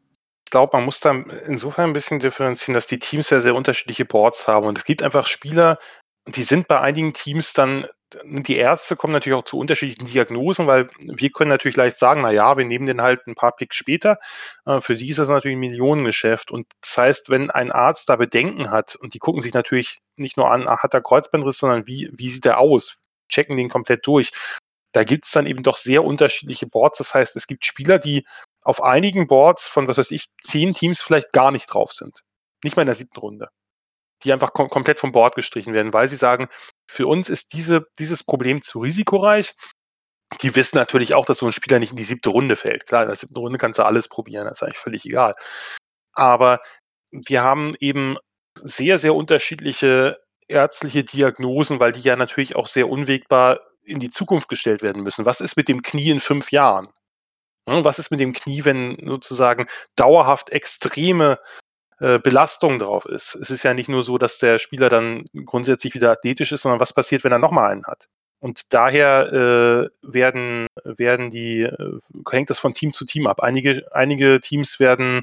ich 0.47 0.51
glaube, 0.51 0.77
man 0.77 0.85
muss 0.85 1.01
da 1.01 1.13
insofern 1.47 1.91
ein 1.91 1.93
bisschen 1.93 2.21
differenzieren, 2.21 2.75
dass 2.75 2.87
die 2.87 2.99
Teams 2.99 3.31
ja 3.31 3.41
sehr 3.41 3.55
unterschiedliche 3.55 4.05
Boards 4.05 4.49
haben. 4.49 4.67
Und 4.67 4.79
es 4.79 4.85
gibt 4.85 5.03
einfach 5.03 5.27
Spieler, 5.27 5.79
die 6.27 6.43
sind 6.43 6.69
bei 6.69 6.81
einigen 6.81 7.13
Teams 7.13 7.53
dann, 7.53 7.87
die 8.25 8.57
Ärzte 8.57 8.97
kommen 8.97 9.13
natürlich 9.13 9.39
auch 9.39 9.45
zu 9.45 9.59
unterschiedlichen 9.59 10.07
Diagnosen, 10.07 10.67
weil 10.67 10.89
wir 11.01 11.31
können 11.31 11.51
natürlich 11.51 11.77
leicht 11.77 11.99
sagen, 11.99 12.23
na 12.23 12.31
ja, 12.31 12.57
wir 12.57 12.65
nehmen 12.65 12.87
den 12.87 13.03
halt 13.03 13.27
ein 13.27 13.35
paar 13.35 13.55
Picks 13.55 13.77
später. 13.77 14.19
Äh, 14.67 14.81
Für 14.81 14.95
die 14.95 15.09
ist 15.09 15.19
das 15.19 15.29
natürlich 15.29 15.57
ein 15.57 15.61
Millionengeschäft. 15.61 16.51
Und 16.51 16.67
das 16.81 16.97
heißt, 16.97 17.31
wenn 17.31 17.51
ein 17.51 17.73
Arzt 17.73 18.09
da 18.09 18.17
Bedenken 18.17 18.71
hat, 18.71 18.97
und 18.97 19.15
die 19.15 19.19
gucken 19.19 19.41
sich 19.43 19.55
natürlich 19.55 19.99
nicht 20.17 20.37
nur 20.37 20.51
an, 20.51 20.69
ah, 20.69 20.83
hat 20.83 20.95
er 20.95 21.03
Kreuzbandriss, 21.03 21.59
sondern 21.59 21.87
wie, 21.87 22.11
wie 22.13 22.29
sieht 22.29 22.47
er 22.47 22.59
aus? 22.59 23.01
Checken 23.29 23.57
den 23.57 23.69
komplett 23.69 24.07
durch. 24.07 24.31
Da 24.93 25.03
gibt 25.05 25.25
es 25.25 25.33
dann 25.33 25.47
eben 25.47 25.63
doch 25.63 25.77
sehr 25.77 26.05
unterschiedliche 26.05 26.67
Boards. 26.67 26.99
Das 26.99 27.15
heißt, 27.15 27.37
es 27.37 27.47
gibt 27.47 27.65
Spieler, 27.65 27.99
die 27.99 28.25
auf 28.63 28.83
einigen 28.83 29.27
Boards 29.27 29.67
von, 29.69 29.89
was 29.89 29.99
weiß 29.99 30.13
ich, 30.13 30.27
zehn 30.41 30.73
Teams 30.73 31.03
vielleicht 31.03 31.33
gar 31.33 31.51
nicht 31.51 31.67
drauf 31.67 31.93
sind. 31.93 32.21
Nicht 32.63 32.77
mal 32.77 32.83
in 32.83 32.87
der 32.87 32.95
siebten 32.95 33.19
Runde. 33.19 33.49
Die 34.23 34.33
einfach 34.33 34.53
kom 34.53 34.69
komplett 34.71 35.01
vom 35.01 35.13
Board 35.13 35.35
gestrichen 35.35 35.75
werden, 35.75 35.93
weil 35.93 36.09
sie 36.09 36.17
sagen, 36.17 36.47
für 36.89 37.07
uns 37.07 37.29
ist 37.29 37.53
diese, 37.53 37.87
dieses 37.99 38.23
Problem 38.25 38.63
zu 38.63 38.81
risikoreich. 38.81 39.55
Die 40.43 40.57
wissen 40.57 40.77
natürlich 40.77 41.15
auch, 41.15 41.27
dass 41.27 41.39
so 41.39 41.47
ein 41.47 41.53
Spieler 41.53 41.79
nicht 41.79 41.91
in 41.91 41.97
die 41.97 42.05
siebte 42.05 42.31
Runde 42.31 42.57
fällt. 42.57 42.87
Klar, 42.87 43.03
in 43.03 43.09
der 43.09 43.17
siebten 43.17 43.39
Runde 43.39 43.59
kannst 43.59 43.79
du 43.79 43.85
alles 43.85 44.09
probieren, 44.09 44.47
das 44.47 44.59
ist 44.59 44.63
eigentlich 44.63 44.79
völlig 44.79 45.05
egal. 45.05 45.35
Aber 46.13 46.61
wir 47.11 47.43
haben 47.43 47.75
eben 47.81 48.17
sehr, 48.63 48.99
sehr 48.99 49.15
unterschiedliche 49.15 50.19
ärztliche 50.49 51.05
Diagnosen, 51.05 51.81
weil 51.81 51.93
die 51.93 52.01
ja 52.01 52.17
natürlich 52.17 52.57
auch 52.57 52.67
sehr 52.67 52.89
unwegbar 52.89 53.61
in 53.83 54.01
die 54.01 54.11
Zukunft 54.11 54.49
gestellt 54.49 54.83
werden 54.83 55.03
müssen. 55.03 55.25
Was 55.25 55.41
ist 55.41 55.57
mit 55.57 55.69
dem 55.69 55.83
Knie 55.83 56.11
in 56.11 56.21
fünf 56.21 56.51
Jahren? 56.53 56.89
Ne, 57.67 57.85
Was 57.85 57.99
ist 57.99 58.11
mit 58.11 58.21
dem 58.21 58.33
Knie, 58.33 58.65
wenn 58.65 58.99
sozusagen 59.07 59.67
dauerhaft 59.97 60.51
extreme 60.51 61.39
äh, 62.05 62.19
Belastung 62.19 62.79
drauf 62.79 63.07
ist? 63.07 63.35
Es 63.35 63.51
ist 63.51 63.63
ja 63.63 63.73
nicht 63.73 63.89
nur 63.89 64.03
so, 64.03 64.19
dass 64.19 64.39
der 64.39 64.59
Spieler 64.59 64.91
dann 64.91 65.25
grundsätzlich 65.47 65.95
wieder 65.95 66.11
athletisch 66.11 66.53
ist, 66.53 66.63
sondern 66.63 66.81
was 66.81 66.93
passiert, 66.93 67.25
wenn 67.25 67.33
er 67.33 67.39
nochmal 67.39 67.71
einen 67.71 67.87
hat? 67.87 68.09
Und 68.41 68.75
daher 68.75 69.33
äh, 69.33 69.89
werden, 70.03 70.67
werden 70.85 71.31
die, 71.31 71.63
äh, 71.63 71.99
hängt 72.31 72.51
das 72.51 72.59
von 72.59 72.75
Team 72.75 72.93
zu 72.93 73.07
Team 73.07 73.27
ab. 73.27 73.41
Einige, 73.41 73.87
einige 73.93 74.41
Teams 74.43 74.79
werden 74.79 75.23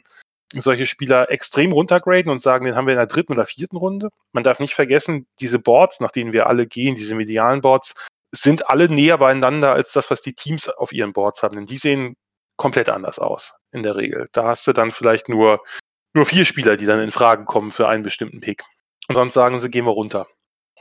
solche 0.56 0.88
Spieler 0.88 1.30
extrem 1.30 1.72
runtergraden 1.72 2.32
und 2.32 2.42
sagen, 2.42 2.66
den 2.66 2.76
haben 2.76 2.88
wir 2.88 2.94
in 2.94 2.98
der 2.98 3.06
dritten 3.06 3.34
oder 3.34 3.46
vierten 3.46 3.78
Runde. 3.78 4.10
Man 4.34 4.44
darf 4.44 4.60
nicht 4.60 4.74
vergessen, 4.74 5.28
diese 5.40 5.60
Boards, 5.60 6.00
nach 6.00 6.12
denen 6.12 6.34
wir 6.34 6.48
alle 6.48 6.66
gehen, 6.66 6.96
diese 6.96 7.14
medialen 7.14 7.62
Boards, 7.62 7.94
sind 8.32 8.70
alle 8.70 8.90
näher 8.90 9.20
beieinander 9.20 9.72
als 9.74 9.94
das, 9.94 10.10
was 10.10 10.24
die 10.24 10.34
Teams 10.34 10.68
auf 10.68 10.92
ihren 10.92 11.14
Boards 11.14 11.44
haben. 11.44 11.56
Denn 11.56 11.68
die 11.68 11.78
sehen 11.78 12.16
komplett 12.58 12.90
anders 12.90 13.20
aus, 13.20 13.54
in 13.72 13.84
der 13.84 13.96
Regel. 13.96 14.30
Da 14.32 14.46
hast 14.46 14.66
du 14.66 14.74
dann 14.74 14.92
vielleicht 14.92 15.30
nur, 15.30 15.62
nur 16.14 16.26
vier 16.26 16.46
Spieler, 16.46 16.78
die 16.78 16.86
dann 16.86 17.00
in 17.00 17.12
Frage 17.12 17.46
kommen 17.46 17.72
für 17.72 17.88
einen 17.88 18.04
bestimmten 18.04 18.40
Pick. 18.40 18.64
Und 19.08 19.16
sonst 19.16 19.34
sagen 19.34 19.60
sie, 19.60 19.70
gehen 19.70 19.86
wir 19.86 19.92
runter. 19.92 20.28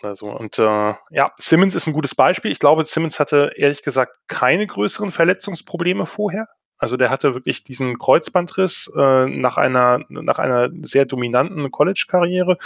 Oder 0.02 0.16
so. 0.16 0.26
Und 0.26 0.58
äh, 0.58 0.94
ja, 1.10 1.32
Simmons 1.36 1.74
ist 1.74 1.86
ein 1.86 1.92
gutes 1.92 2.14
Beispiel. 2.14 2.50
Ich 2.50 2.58
glaube, 2.58 2.84
Simmons 2.84 3.20
hatte 3.20 3.52
ehrlich 3.56 3.82
gesagt 3.82 4.16
keine 4.28 4.66
größeren 4.66 5.12
Verletzungsprobleme 5.12 6.06
vorher. 6.06 6.48
Also 6.78 6.96
der 6.96 7.10
hatte 7.10 7.34
wirklich 7.34 7.62
diesen 7.62 7.98
Kreuzbandriss 7.98 8.90
äh, 8.96 9.26
nach, 9.26 9.58
einer, 9.58 10.00
nach 10.08 10.38
einer 10.38 10.70
sehr 10.80 11.04
dominanten 11.04 11.70
College-Karriere. 11.70 12.56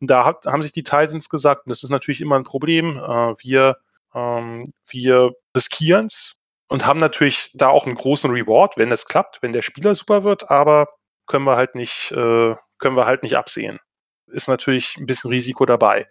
Da 0.00 0.26
hat, 0.26 0.44
haben 0.44 0.62
sich 0.62 0.72
die 0.72 0.82
Titans 0.82 1.30
gesagt, 1.30 1.66
und 1.66 1.70
das 1.70 1.82
ist 1.82 1.88
natürlich 1.88 2.20
immer 2.20 2.36
ein 2.36 2.44
Problem, 2.44 2.98
äh, 2.98 3.34
wir, 3.38 3.78
ähm, 4.14 4.68
wir 4.90 5.30
riskieren 5.56 6.06
es 6.06 6.34
und 6.68 6.84
haben 6.84 7.00
natürlich 7.00 7.50
da 7.54 7.68
auch 7.68 7.86
einen 7.86 7.94
großen 7.94 8.30
Reward, 8.30 8.76
wenn 8.76 8.92
es 8.92 9.08
klappt, 9.08 9.40
wenn 9.40 9.54
der 9.54 9.62
Spieler 9.62 9.94
super 9.94 10.22
wird, 10.22 10.50
aber 10.50 10.88
können 11.32 11.46
wir 11.46 11.56
halt 11.56 11.74
nicht, 11.74 12.12
äh, 12.12 12.54
können 12.78 12.94
wir 12.94 13.06
halt 13.06 13.22
nicht 13.22 13.38
absehen. 13.38 13.78
Ist 14.26 14.48
natürlich 14.48 14.98
ein 14.98 15.06
bisschen 15.06 15.30
Risiko 15.30 15.64
dabei. 15.64 16.06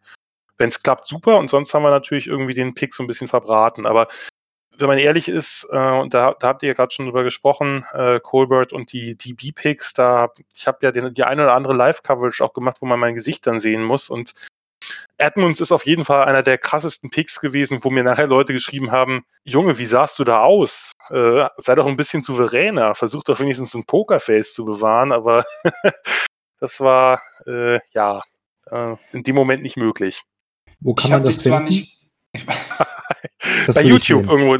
Wenn 0.57 0.69
es 0.69 0.81
klappt, 0.81 1.05
super, 1.05 1.37
und 1.37 1.47
sonst 1.47 1.75
haben 1.75 1.83
wir 1.83 1.91
natürlich 1.91 2.25
irgendwie 2.25 2.55
den 2.55 2.73
Pick 2.73 2.95
so 2.95 3.03
ein 3.03 3.07
bisschen 3.07 3.27
verbraten. 3.27 3.85
Aber 3.85 4.07
wenn 4.77 4.87
man 4.87 4.97
ehrlich 4.97 5.27
ist, 5.27 5.67
äh, 5.71 5.99
und 5.99 6.15
da, 6.15 6.33
da 6.39 6.47
habt 6.47 6.63
ihr 6.63 6.69
ja 6.69 6.73
gerade 6.73 6.91
schon 6.91 7.05
drüber 7.05 7.23
gesprochen, 7.23 7.85
äh, 7.93 8.19
Colbert 8.19 8.73
und 8.73 8.93
die 8.93 9.15
DB-Picks, 9.15 9.93
da, 9.93 10.29
ich 10.55 10.65
habe 10.65 10.79
ja 10.81 10.91
den, 10.91 11.13
die 11.13 11.23
eine 11.23 11.43
oder 11.43 11.53
andere 11.53 11.75
Live-Coverage 11.75 12.43
auch 12.43 12.53
gemacht, 12.53 12.77
wo 12.79 12.87
man 12.87 12.99
mein 12.99 13.13
Gesicht 13.13 13.45
dann 13.45 13.59
sehen 13.59 13.83
muss. 13.83 14.09
Und 14.09 14.33
Edmonds 15.17 15.59
ist 15.59 15.71
auf 15.71 15.85
jeden 15.85 16.05
Fall 16.05 16.25
einer 16.25 16.43
der 16.43 16.57
krassesten 16.57 17.09
Picks 17.09 17.39
gewesen, 17.39 17.79
wo 17.83 17.89
mir 17.89 18.03
nachher 18.03 18.27
Leute 18.27 18.53
geschrieben 18.53 18.91
haben, 18.91 19.23
Junge, 19.43 19.77
wie 19.77 19.85
sahst 19.85 20.17
du 20.19 20.23
da 20.23 20.41
aus? 20.41 20.93
Äh, 21.09 21.47
sei 21.57 21.75
doch 21.75 21.87
ein 21.87 21.97
bisschen 21.97 22.23
souveräner, 22.23 22.95
versuch 22.95 23.23
doch 23.23 23.39
wenigstens 23.39 23.73
ein 23.73 23.85
Pokerface 23.85 24.53
zu 24.53 24.65
bewahren, 24.65 25.11
aber 25.11 25.45
das 26.59 26.79
war, 26.79 27.21
äh, 27.45 27.79
ja, 27.93 28.23
äh, 28.69 28.95
in 29.11 29.23
dem 29.23 29.35
Moment 29.35 29.63
nicht 29.63 29.77
möglich. 29.77 30.23
Wo 30.79 30.93
kann 30.95 31.11
Ich 31.11 31.11
man 31.11 31.23
das 31.23 31.39
zwar 31.39 31.61
finden? 31.61 31.65
nicht. 31.65 31.97
Bei 33.73 33.81
YouTube 33.81 34.27
irgendwo, 34.27 34.57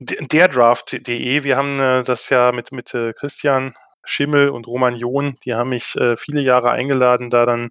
derdraft.de, 0.00 1.44
wir 1.44 1.56
haben 1.56 1.78
äh, 1.78 2.02
das 2.02 2.28
ja 2.30 2.52
mit, 2.52 2.72
mit 2.72 2.94
äh, 2.94 3.12
Christian 3.12 3.74
Schimmel 4.04 4.50
und 4.50 4.66
Roman 4.66 4.96
John, 4.96 5.36
die 5.44 5.54
haben 5.54 5.70
mich 5.70 5.96
äh, 5.96 6.16
viele 6.16 6.40
Jahre 6.40 6.70
eingeladen, 6.70 7.30
da 7.30 7.46
dann 7.46 7.70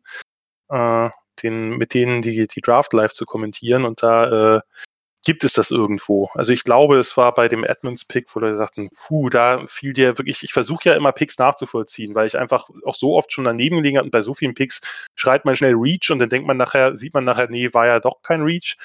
äh, 0.70 1.10
den, 1.42 1.78
mit 1.78 1.94
denen 1.94 2.22
die, 2.22 2.48
die 2.48 2.62
Draft 2.62 2.94
live 2.94 3.14
zu 3.14 3.26
kommentieren 3.26 3.86
und 3.86 4.04
da 4.04 4.58
äh, 4.58 4.62
gibt 5.26 5.44
es 5.44 5.54
das 5.54 5.72
irgendwo. 5.72 6.30
Also 6.34 6.52
ich 6.52 6.64
glaube, 6.64 6.98
es 6.98 7.16
war 7.16 7.34
bei 7.34 7.48
dem 7.48 7.64
Edmonds-Pick, 7.64 8.28
wo 8.34 8.40
Leute 8.40 8.56
sagten, 8.56 8.90
puh, 8.90 9.30
da 9.30 9.66
fiel 9.68 9.94
dir 9.94 10.18
wirklich, 10.18 10.44
ich 10.44 10.52
versuche 10.52 10.90
ja 10.90 10.96
immer 10.96 11.14
Picks 11.14 11.38
nachzuvollziehen, 11.38 12.14
weil 12.14 12.28
ich 12.28 12.38
einfach 12.38 12.70
auch 12.86 12.96
so 12.96 13.16
oft 13.16 13.32
schon 13.32 13.46
daneben 13.46 13.78
gelegen 13.78 13.98
habe 13.98 14.06
und 14.06 14.12
bei 14.12 14.22
so 14.22 14.34
vielen 14.34 14.54
Picks 14.54 14.82
schreit 15.16 15.46
man 15.46 15.56
schnell 15.56 15.76
Reach 15.76 16.12
und 16.12 16.20
dann 16.20 16.30
denkt 16.30 16.48
man 16.48 16.58
nachher, 16.58 16.98
sieht 16.98 17.14
man 17.14 17.24
nachher, 17.24 17.48
nee, 17.50 17.74
war 17.74 17.88
ja 17.88 18.00
doch 18.00 18.22
kein 18.22 18.42
Reach. 18.42 18.78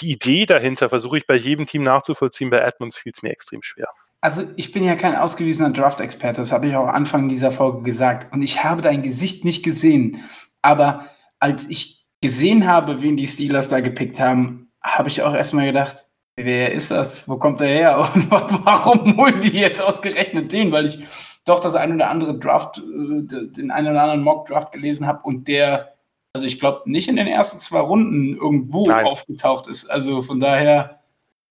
Die 0.00 0.12
Idee 0.12 0.46
dahinter 0.46 0.88
versuche 0.88 1.18
ich 1.18 1.26
bei 1.26 1.34
jedem 1.34 1.66
Team 1.66 1.82
nachzuvollziehen, 1.82 2.50
bei 2.50 2.58
Edmonds 2.58 2.96
fiel 2.96 3.12
es 3.12 3.22
mir 3.22 3.30
extrem 3.30 3.62
schwer. 3.62 3.88
Also 4.20 4.44
ich 4.56 4.70
bin 4.70 4.84
ja 4.84 4.94
kein 4.94 5.16
ausgewiesener 5.16 5.70
Draft-Experte, 5.70 6.40
das 6.40 6.52
habe 6.52 6.68
ich 6.68 6.76
auch 6.76 6.86
Anfang 6.86 7.28
dieser 7.28 7.50
Folge 7.50 7.82
gesagt. 7.82 8.32
Und 8.32 8.42
ich 8.42 8.62
habe 8.62 8.82
dein 8.82 9.02
Gesicht 9.02 9.44
nicht 9.44 9.64
gesehen. 9.64 10.22
Aber 10.62 11.06
als 11.40 11.66
ich 11.68 12.06
gesehen 12.22 12.66
habe, 12.66 13.02
wen 13.02 13.16
die 13.16 13.26
Steelers 13.26 13.68
da 13.68 13.80
gepickt 13.80 14.20
haben, 14.20 14.70
habe 14.82 15.08
ich 15.08 15.22
auch 15.22 15.34
erstmal 15.34 15.66
gedacht, 15.66 16.06
wer 16.36 16.72
ist 16.72 16.90
das? 16.90 17.28
Wo 17.28 17.36
kommt 17.36 17.60
der 17.60 17.68
her? 17.68 17.98
Und 18.14 18.30
warum 18.30 19.16
holen 19.16 19.40
die 19.40 19.58
jetzt 19.58 19.82
ausgerechnet 19.82 20.52
den? 20.52 20.70
Weil 20.72 20.86
ich 20.86 21.00
doch 21.44 21.60
das 21.60 21.74
ein 21.74 21.94
oder 21.94 22.10
andere 22.10 22.38
Draft, 22.38 22.78
äh, 22.78 22.82
den 22.82 23.70
einen 23.70 23.88
oder 23.88 24.02
anderen 24.02 24.22
Mock-Draft 24.22 24.72
gelesen 24.72 25.06
habe 25.06 25.22
und 25.22 25.48
der, 25.48 25.94
also 26.32 26.46
ich 26.46 26.60
glaube, 26.60 26.82
nicht 26.90 27.08
in 27.08 27.16
den 27.16 27.26
ersten 27.26 27.58
zwei 27.58 27.80
Runden 27.80 28.36
irgendwo 28.36 28.84
Nein. 28.84 29.06
aufgetaucht 29.06 29.66
ist. 29.66 29.90
Also 29.90 30.22
von 30.22 30.38
daher, 30.38 31.00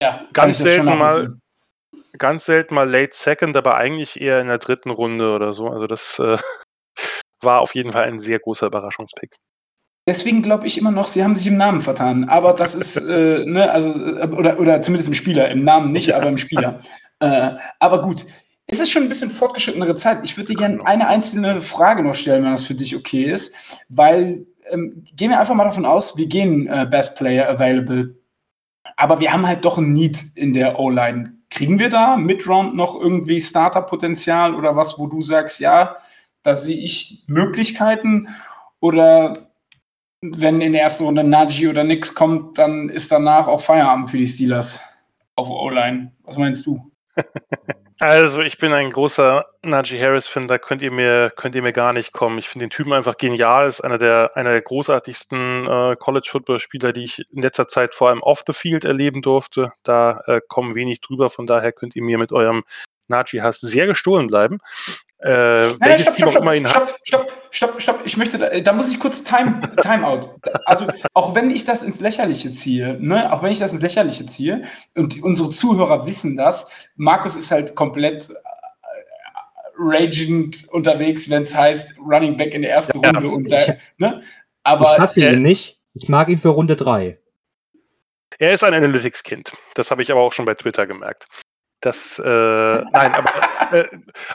ja, 0.01 0.25
Ganz 0.33 0.59
selten 0.59 0.85
mal-. 0.85 1.37
Ganz 2.17 2.45
selten 2.45 2.75
mal 2.75 2.89
Late 2.89 3.13
Second, 3.13 3.55
aber 3.55 3.75
eigentlich 3.75 4.19
eher 4.19 4.41
in 4.41 4.47
der 4.47 4.57
dritten 4.57 4.89
Runde 4.89 5.33
oder 5.33 5.53
so. 5.53 5.67
Also 5.67 5.87
das 5.87 6.19
äh, 6.19 6.37
war 7.41 7.61
auf 7.61 7.75
jeden 7.75 7.91
Fall 7.91 8.03
ein 8.03 8.19
sehr 8.19 8.39
großer 8.39 8.67
Überraschungspick. 8.67 9.35
Deswegen 10.09 10.41
glaube 10.41 10.65
ich 10.65 10.75
immer 10.79 10.89
noch, 10.89 11.05
sie 11.05 11.23
haben 11.23 11.35
sich 11.35 11.45
im 11.45 11.55
Namen 11.55 11.81
vertan. 11.81 12.29
Aber 12.29 12.53
das 12.53 12.73
ist, 12.73 12.97
äh, 13.07 13.45
ne, 13.45 13.71
also, 13.71 13.91
äh, 13.91 14.27
oder, 14.27 14.59
oder 14.59 14.81
zumindest 14.81 15.07
im 15.07 15.13
Spieler, 15.13 15.49
im 15.51 15.63
Namen 15.63 15.91
nicht, 15.91 16.15
aber 16.15 16.27
im 16.27 16.37
Spieler. 16.37 16.81
Äh, 17.21 17.57
aber 17.79 18.01
gut, 18.01 18.25
es 18.65 18.79
ist 18.79 18.91
schon 18.91 19.03
ein 19.03 19.09
bisschen 19.09 19.29
fortgeschrittenere 19.29 19.93
Zeit. 19.95 20.19
Ich 20.23 20.37
würde 20.37 20.53
dir 20.53 20.57
gerne 20.57 20.85
eine 20.85 21.09
einzelne 21.09 21.59
Frage 21.59 22.01
noch 22.01 22.15
stellen, 22.15 22.45
wenn 22.45 22.51
das 22.51 22.63
für 22.63 22.75
dich 22.75 22.95
okay 22.95 23.25
ist, 23.25 23.53
weil 23.89 24.45
ähm, 24.71 25.03
gehen 25.17 25.29
wir 25.29 25.37
einfach 25.37 25.53
mal 25.53 25.65
davon 25.65 25.85
aus, 25.85 26.15
wir 26.15 26.27
gehen 26.27 26.67
äh, 26.67 26.87
Best 26.89 27.17
Player 27.17 27.49
Available, 27.49 28.15
aber 28.95 29.19
wir 29.19 29.33
haben 29.33 29.45
halt 29.45 29.65
doch 29.65 29.79
ein 29.79 29.91
Need 29.91 30.23
in 30.35 30.53
der 30.53 30.79
O-Line. 30.79 31.33
Kriegen 31.49 31.77
wir 31.77 31.89
da 31.89 32.15
Midround 32.15 32.73
noch 32.73 32.95
irgendwie 32.95 33.41
Starter-Potenzial 33.41 34.55
oder 34.55 34.77
was, 34.77 34.97
wo 34.97 35.07
du 35.07 35.21
sagst, 35.21 35.59
ja, 35.59 35.97
da 36.41 36.55
sehe 36.55 36.77
ich 36.77 37.25
Möglichkeiten 37.27 38.29
oder 38.79 39.48
wenn 40.21 40.61
in 40.61 40.73
der 40.73 40.83
ersten 40.83 41.05
Runde 41.05 41.23
Najee 41.23 41.67
oder 41.67 41.83
nix 41.83 42.13
kommt, 42.13 42.57
dann 42.57 42.89
ist 42.89 43.11
danach 43.11 43.47
auch 43.47 43.61
Feierabend 43.61 44.11
für 44.11 44.17
die 44.17 44.27
Steelers 44.27 44.81
auf 45.35 45.49
O-Line. 45.49 46.11
Was 46.23 46.37
meinst 46.37 46.65
du? 46.65 46.91
Also, 48.01 48.41
ich 48.43 48.57
bin 48.57 48.71
ein 48.71 48.91
großer 48.93 49.45
Najee 49.61 50.01
Harris-Fan, 50.01 50.47
da 50.47 50.57
könnt 50.57 50.81
ihr 50.81 50.91
mir, 50.91 51.33
könnt 51.35 51.53
ihr 51.53 51.61
mir 51.61 51.73
gar 51.73 51.91
nicht 51.91 52.13
kommen. 52.13 52.37
Ich 52.37 52.47
finde 52.47 52.67
den 52.67 52.69
Typen 52.69 52.93
einfach 52.93 53.17
genial, 53.17 53.67
ist 53.67 53.81
einer 53.81 53.97
der, 53.97 54.31
einer 54.35 54.51
der 54.51 54.61
großartigsten 54.61 55.67
äh, 55.67 55.95
College-Football-Spieler, 55.99 56.93
die 56.93 57.03
ich 57.03 57.25
in 57.29 57.41
letzter 57.41 57.67
Zeit 57.67 57.93
vor 57.93 58.07
allem 58.07 58.21
off 58.21 58.45
the 58.47 58.53
field 58.53 58.85
erleben 58.85 59.21
durfte. 59.21 59.73
Da 59.83 60.21
äh, 60.27 60.39
kommen 60.47 60.75
wenig 60.75 61.01
drüber, 61.01 61.29
von 61.29 61.45
daher 61.45 61.73
könnt 61.73 61.93
ihr 61.97 62.01
mir 62.01 62.17
mit 62.17 62.31
eurem 62.31 62.63
Najee-Hass 63.09 63.59
sehr 63.59 63.85
gestohlen 63.85 64.27
bleiben. 64.27 64.59
Äh, 65.21 65.67
Nein, 65.79 65.99
stopp, 65.99 66.15
stopp, 66.15 66.31
stopp, 66.31 66.69
stopp, 66.69 66.95
stopp, 67.03 67.31
stopp, 67.51 67.81
stopp, 67.81 68.01
ich 68.05 68.15
möchte, 68.15 68.37
da, 68.37 68.57
da 68.57 68.71
muss 68.71 68.89
ich 68.89 68.97
kurz 68.99 69.21
Time, 69.21 69.59
Timeout. 69.81 70.29
Also, 70.63 70.87
auch 71.13 71.35
wenn 71.35 71.51
ich 71.51 71.65
das 71.65 71.83
ins 71.83 71.99
Lächerliche 71.99 72.53
ziehe, 72.53 72.97
ne, 73.01 73.31
auch 73.33 73.43
wenn 73.43 73.51
ich 73.51 73.59
das 73.59 73.73
ins 73.73 73.81
Lächerliche 73.81 74.25
ziehe, 74.25 74.63
und 74.95 75.15
die, 75.15 75.21
unsere 75.21 75.49
Zuhörer 75.49 76.05
wissen 76.05 76.37
das, 76.37 76.69
Markus 76.95 77.35
ist 77.35 77.51
halt 77.51 77.75
komplett 77.75 78.29
äh, 78.29 78.33
ragend 79.77 80.69
unterwegs, 80.69 81.29
wenn 81.29 81.43
es 81.43 81.53
heißt 81.53 81.95
Running 81.99 82.37
Back 82.37 82.53
in 82.53 82.61
der 82.61 82.71
ersten 82.71 83.01
ja, 83.01 83.09
Runde. 83.11 83.27
Und 83.27 83.51
da, 83.51 83.75
ne? 83.97 84.23
Aber, 84.63 84.93
ich 84.93 84.99
hasse 84.99 85.19
ihn 85.19 85.25
äh, 85.25 85.39
nicht, 85.39 85.79
ich 85.95 86.07
mag 86.07 86.29
ihn 86.29 86.37
für 86.37 86.49
Runde 86.49 86.77
3. 86.77 87.17
Er 88.37 88.53
ist 88.53 88.63
ein 88.63 88.73
Analytics-Kind. 88.73 89.51
Das 89.75 89.91
habe 89.91 90.01
ich 90.01 90.11
aber 90.11 90.21
auch 90.21 90.31
schon 90.31 90.45
bei 90.45 90.53
Twitter 90.53 90.87
gemerkt. 90.87 91.27
Das, 91.81 92.19
äh, 92.19 92.23
nein, 92.25 93.13
aber, 93.13 93.73
äh, 93.73 93.87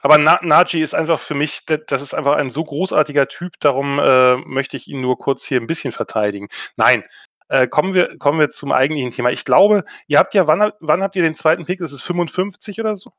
aber 0.03 0.17
Na 0.19 0.39
Naji 0.43 0.83
ist 0.83 0.95
einfach 0.95 1.21
für 1.21 1.35
mich, 1.35 1.67
das 1.67 2.01
ist 2.01 2.15
einfach 2.15 2.37
ein 2.37 2.49
so 2.49 2.63
großartiger 2.63 3.29
Typ, 3.29 3.61
darum 3.61 3.99
äh, 3.99 4.37
möchte 4.37 4.79
ich 4.79 4.89
ihn 4.89 5.03
nur 5.03 5.19
kurz 5.19 5.45
hier 5.45 5.61
ein 5.61 5.67
bisschen 5.67 5.93
verteidigen. 5.93 6.49
Nein, 6.77 7.05
äh, 7.49 7.67
kommen, 7.67 7.93
wir, 7.93 8.17
kommen 8.19 8.41
wir 8.41 8.49
zum 8.49 8.73
eigentlichen 8.73 9.11
Thema. 9.11 9.31
Ich 9.31 9.45
glaube, 9.45 9.85
ihr 10.07 10.19
habt 10.19 10.33
ja, 10.33 10.47
wann, 10.47 10.73
wann 10.81 11.03
habt 11.03 11.17
ihr 11.17 11.23
den 11.23 11.35
zweiten 11.35 11.67
Pick? 11.67 11.81
Ist 11.81 11.93
es 11.93 12.01
55 12.01 12.81
oder 12.81 12.97
so? 12.97 13.13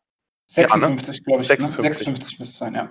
56, 0.48 1.08
ja, 1.08 1.20
ne? 1.20 1.24
glaube 1.24 1.42
ich. 1.42 1.48
56, 1.48 1.84
ne? 1.84 1.94
56 1.94 2.40
müsste 2.40 2.58
sein, 2.58 2.76
ja. 2.76 2.90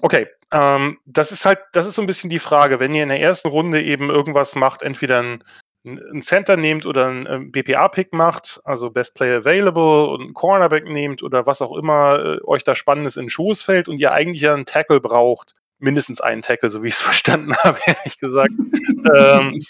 Okay, 0.00 0.28
ähm, 0.52 0.98
das 1.06 1.32
ist 1.32 1.44
halt, 1.44 1.58
das 1.72 1.86
ist 1.86 1.96
so 1.96 2.02
ein 2.02 2.06
bisschen 2.06 2.30
die 2.30 2.38
Frage, 2.38 2.78
wenn 2.78 2.94
ihr 2.94 3.02
in 3.02 3.08
der 3.08 3.20
ersten 3.20 3.48
Runde 3.48 3.82
eben 3.82 4.10
irgendwas 4.10 4.54
macht, 4.54 4.82
entweder 4.82 5.20
ein 5.20 5.44
ein 5.84 6.22
Center 6.22 6.56
nehmt 6.56 6.86
oder 6.86 7.06
einen 7.06 7.26
ähm, 7.26 7.52
BPA-Pick 7.52 8.12
macht, 8.12 8.60
also 8.64 8.90
Best 8.90 9.14
Player 9.14 9.38
Available 9.38 10.06
und 10.08 10.22
einen 10.22 10.34
Cornerback 10.34 10.88
nehmt 10.88 11.22
oder 11.22 11.46
was 11.46 11.62
auch 11.62 11.76
immer 11.76 12.24
äh, 12.24 12.44
euch 12.44 12.64
da 12.64 12.74
Spannendes 12.74 13.16
in 13.16 13.24
den 13.24 13.30
Schoß 13.30 13.62
fällt 13.62 13.88
und 13.88 13.98
ihr 13.98 14.12
eigentlich 14.12 14.42
ja 14.42 14.54
einen 14.54 14.66
Tackle 14.66 15.00
braucht, 15.00 15.54
mindestens 15.78 16.20
einen 16.20 16.42
Tackle, 16.42 16.70
so 16.70 16.82
wie 16.82 16.88
ich 16.88 16.94
es 16.94 17.00
verstanden 17.00 17.56
habe, 17.58 17.78
ehrlich 17.86 18.18
gesagt, 18.18 18.52
ähm, 19.14 19.62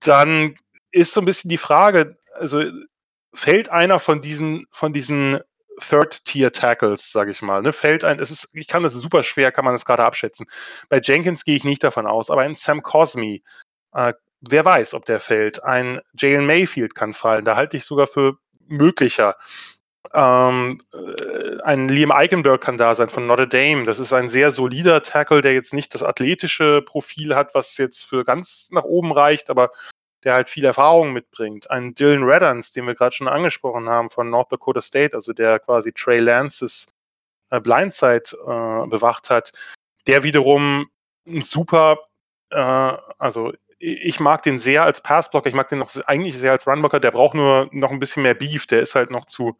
dann 0.00 0.54
ist 0.90 1.14
so 1.14 1.20
ein 1.20 1.26
bisschen 1.26 1.48
die 1.48 1.58
Frage, 1.58 2.18
also 2.34 2.64
fällt 3.34 3.70
einer 3.70 3.98
von 3.98 4.20
diesen, 4.20 4.66
von 4.70 4.92
diesen 4.92 5.40
Third-Tier-Tackles, 5.80 7.10
sage 7.10 7.30
ich 7.30 7.40
mal. 7.40 7.62
Ne? 7.62 7.72
Fällt 7.72 8.04
ein, 8.04 8.20
es 8.20 8.30
ist, 8.30 8.50
ich 8.52 8.68
kann 8.68 8.82
das 8.82 8.92
super 8.92 9.22
schwer, 9.22 9.52
kann 9.52 9.64
man 9.64 9.74
das 9.74 9.84
gerade 9.84 10.04
abschätzen. 10.04 10.46
Bei 10.88 11.00
Jenkins 11.02 11.44
gehe 11.44 11.56
ich 11.56 11.64
nicht 11.64 11.82
davon 11.82 12.06
aus, 12.06 12.30
aber 12.30 12.42
ein 12.42 12.54
Sam 12.54 12.82
Cosme 12.82 13.40
äh, 13.94 14.12
wer 14.42 14.64
weiß, 14.64 14.94
ob 14.94 15.04
der 15.04 15.20
fällt. 15.20 15.64
Ein 15.64 16.00
Jalen 16.18 16.46
Mayfield 16.46 16.94
kann 16.94 17.14
fallen. 17.14 17.44
Da 17.44 17.56
halte 17.56 17.76
ich 17.76 17.84
sogar 17.84 18.06
für 18.06 18.36
möglicher. 18.66 19.36
Ähm, 20.14 20.78
äh, 20.92 21.62
ein 21.62 21.88
Liam 21.88 22.12
Eichenberg 22.12 22.60
kann 22.60 22.76
da 22.76 22.94
sein 22.94 23.08
von 23.08 23.26
Notre 23.26 23.48
Dame. 23.48 23.84
Das 23.84 23.98
ist 23.98 24.12
ein 24.12 24.28
sehr 24.28 24.50
solider 24.50 25.02
Tackle, 25.02 25.40
der 25.40 25.54
jetzt 25.54 25.72
nicht 25.72 25.94
das 25.94 26.02
athletische 26.02 26.82
Profil 26.82 27.34
hat, 27.34 27.54
was 27.54 27.78
jetzt 27.78 28.04
für 28.04 28.24
ganz 28.24 28.68
nach 28.72 28.84
oben 28.84 29.12
reicht, 29.12 29.48
aber 29.48 29.70
der 30.24 30.34
halt 30.34 30.50
viel 30.50 30.64
Erfahrung 30.64 31.12
mitbringt. 31.12 31.70
Ein 31.70 31.94
Dylan 31.94 32.24
Reddans, 32.24 32.72
den 32.72 32.86
wir 32.86 32.94
gerade 32.94 33.14
schon 33.14 33.28
angesprochen 33.28 33.88
haben 33.88 34.10
von 34.10 34.30
North 34.30 34.52
Dakota 34.52 34.80
State, 34.80 35.16
also 35.16 35.32
der 35.32 35.58
quasi 35.58 35.92
Trey 35.92 36.18
Lances 36.18 36.86
äh, 37.50 37.60
Blindside 37.60 38.30
äh, 38.46 38.86
bewacht 38.88 39.30
hat, 39.30 39.52
der 40.06 40.22
wiederum 40.22 40.88
ein 41.26 41.42
super, 41.42 41.98
äh, 42.50 42.56
also 43.18 43.52
ich 43.84 44.20
mag 44.20 44.44
den 44.44 44.60
sehr 44.60 44.84
als 44.84 45.02
Passblocker, 45.02 45.48
ich 45.48 45.56
mag 45.56 45.68
den 45.68 45.80
noch 45.80 45.90
eigentlich 46.06 46.38
sehr 46.38 46.52
als 46.52 46.68
Runblocker, 46.68 47.00
der 47.00 47.10
braucht 47.10 47.34
nur 47.34 47.68
noch 47.72 47.90
ein 47.90 47.98
bisschen 47.98 48.22
mehr 48.22 48.34
Beef, 48.34 48.68
der 48.68 48.80
ist 48.80 48.94
halt 48.94 49.10
noch 49.10 49.24
zu, 49.26 49.58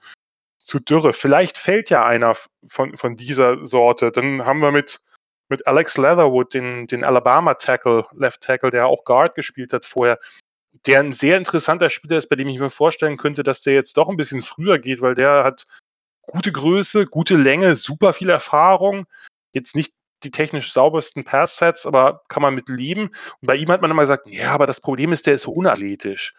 zu 0.60 0.78
dürre. 0.78 1.12
Vielleicht 1.12 1.58
fällt 1.58 1.90
ja 1.90 2.06
einer 2.06 2.36
von, 2.64 2.96
von 2.96 3.16
dieser 3.16 3.66
Sorte. 3.66 4.12
Dann 4.12 4.46
haben 4.46 4.60
wir 4.60 4.70
mit, 4.70 5.00
mit 5.48 5.66
Alex 5.66 5.98
Leatherwood 5.98 6.54
den, 6.54 6.86
den 6.86 7.02
Alabama-Tackle, 7.02 8.06
Left 8.12 8.42
Tackle, 8.42 8.70
der 8.70 8.86
auch 8.86 9.04
Guard 9.04 9.34
gespielt 9.34 9.72
hat 9.72 9.86
vorher, 9.86 10.20
der 10.86 11.00
ein 11.00 11.12
sehr 11.12 11.36
interessanter 11.36 11.90
Spieler 11.90 12.18
ist, 12.18 12.28
bei 12.28 12.36
dem 12.36 12.48
ich 12.48 12.60
mir 12.60 12.70
vorstellen 12.70 13.16
könnte, 13.16 13.42
dass 13.42 13.62
der 13.62 13.74
jetzt 13.74 13.96
doch 13.96 14.08
ein 14.08 14.16
bisschen 14.16 14.42
früher 14.42 14.78
geht, 14.78 15.00
weil 15.02 15.16
der 15.16 15.42
hat 15.42 15.66
gute 16.22 16.52
Größe, 16.52 17.06
gute 17.06 17.36
Länge, 17.36 17.74
super 17.74 18.12
viel 18.12 18.30
Erfahrung. 18.30 19.06
Jetzt 19.52 19.74
nicht 19.74 19.92
die 20.24 20.30
technisch 20.30 20.72
saubersten 20.72 21.24
Pass-Sets, 21.24 21.86
aber 21.86 22.22
kann 22.28 22.42
man 22.42 22.54
mit 22.54 22.68
leben. 22.68 23.08
Und 23.40 23.46
bei 23.46 23.56
ihm 23.56 23.70
hat 23.70 23.82
man 23.82 23.90
immer 23.90 24.02
gesagt, 24.02 24.28
ja, 24.28 24.52
aber 24.52 24.66
das 24.66 24.80
Problem 24.80 25.12
ist, 25.12 25.26
der 25.26 25.34
ist 25.34 25.42
so 25.42 25.52
unathletisch. 25.52 26.34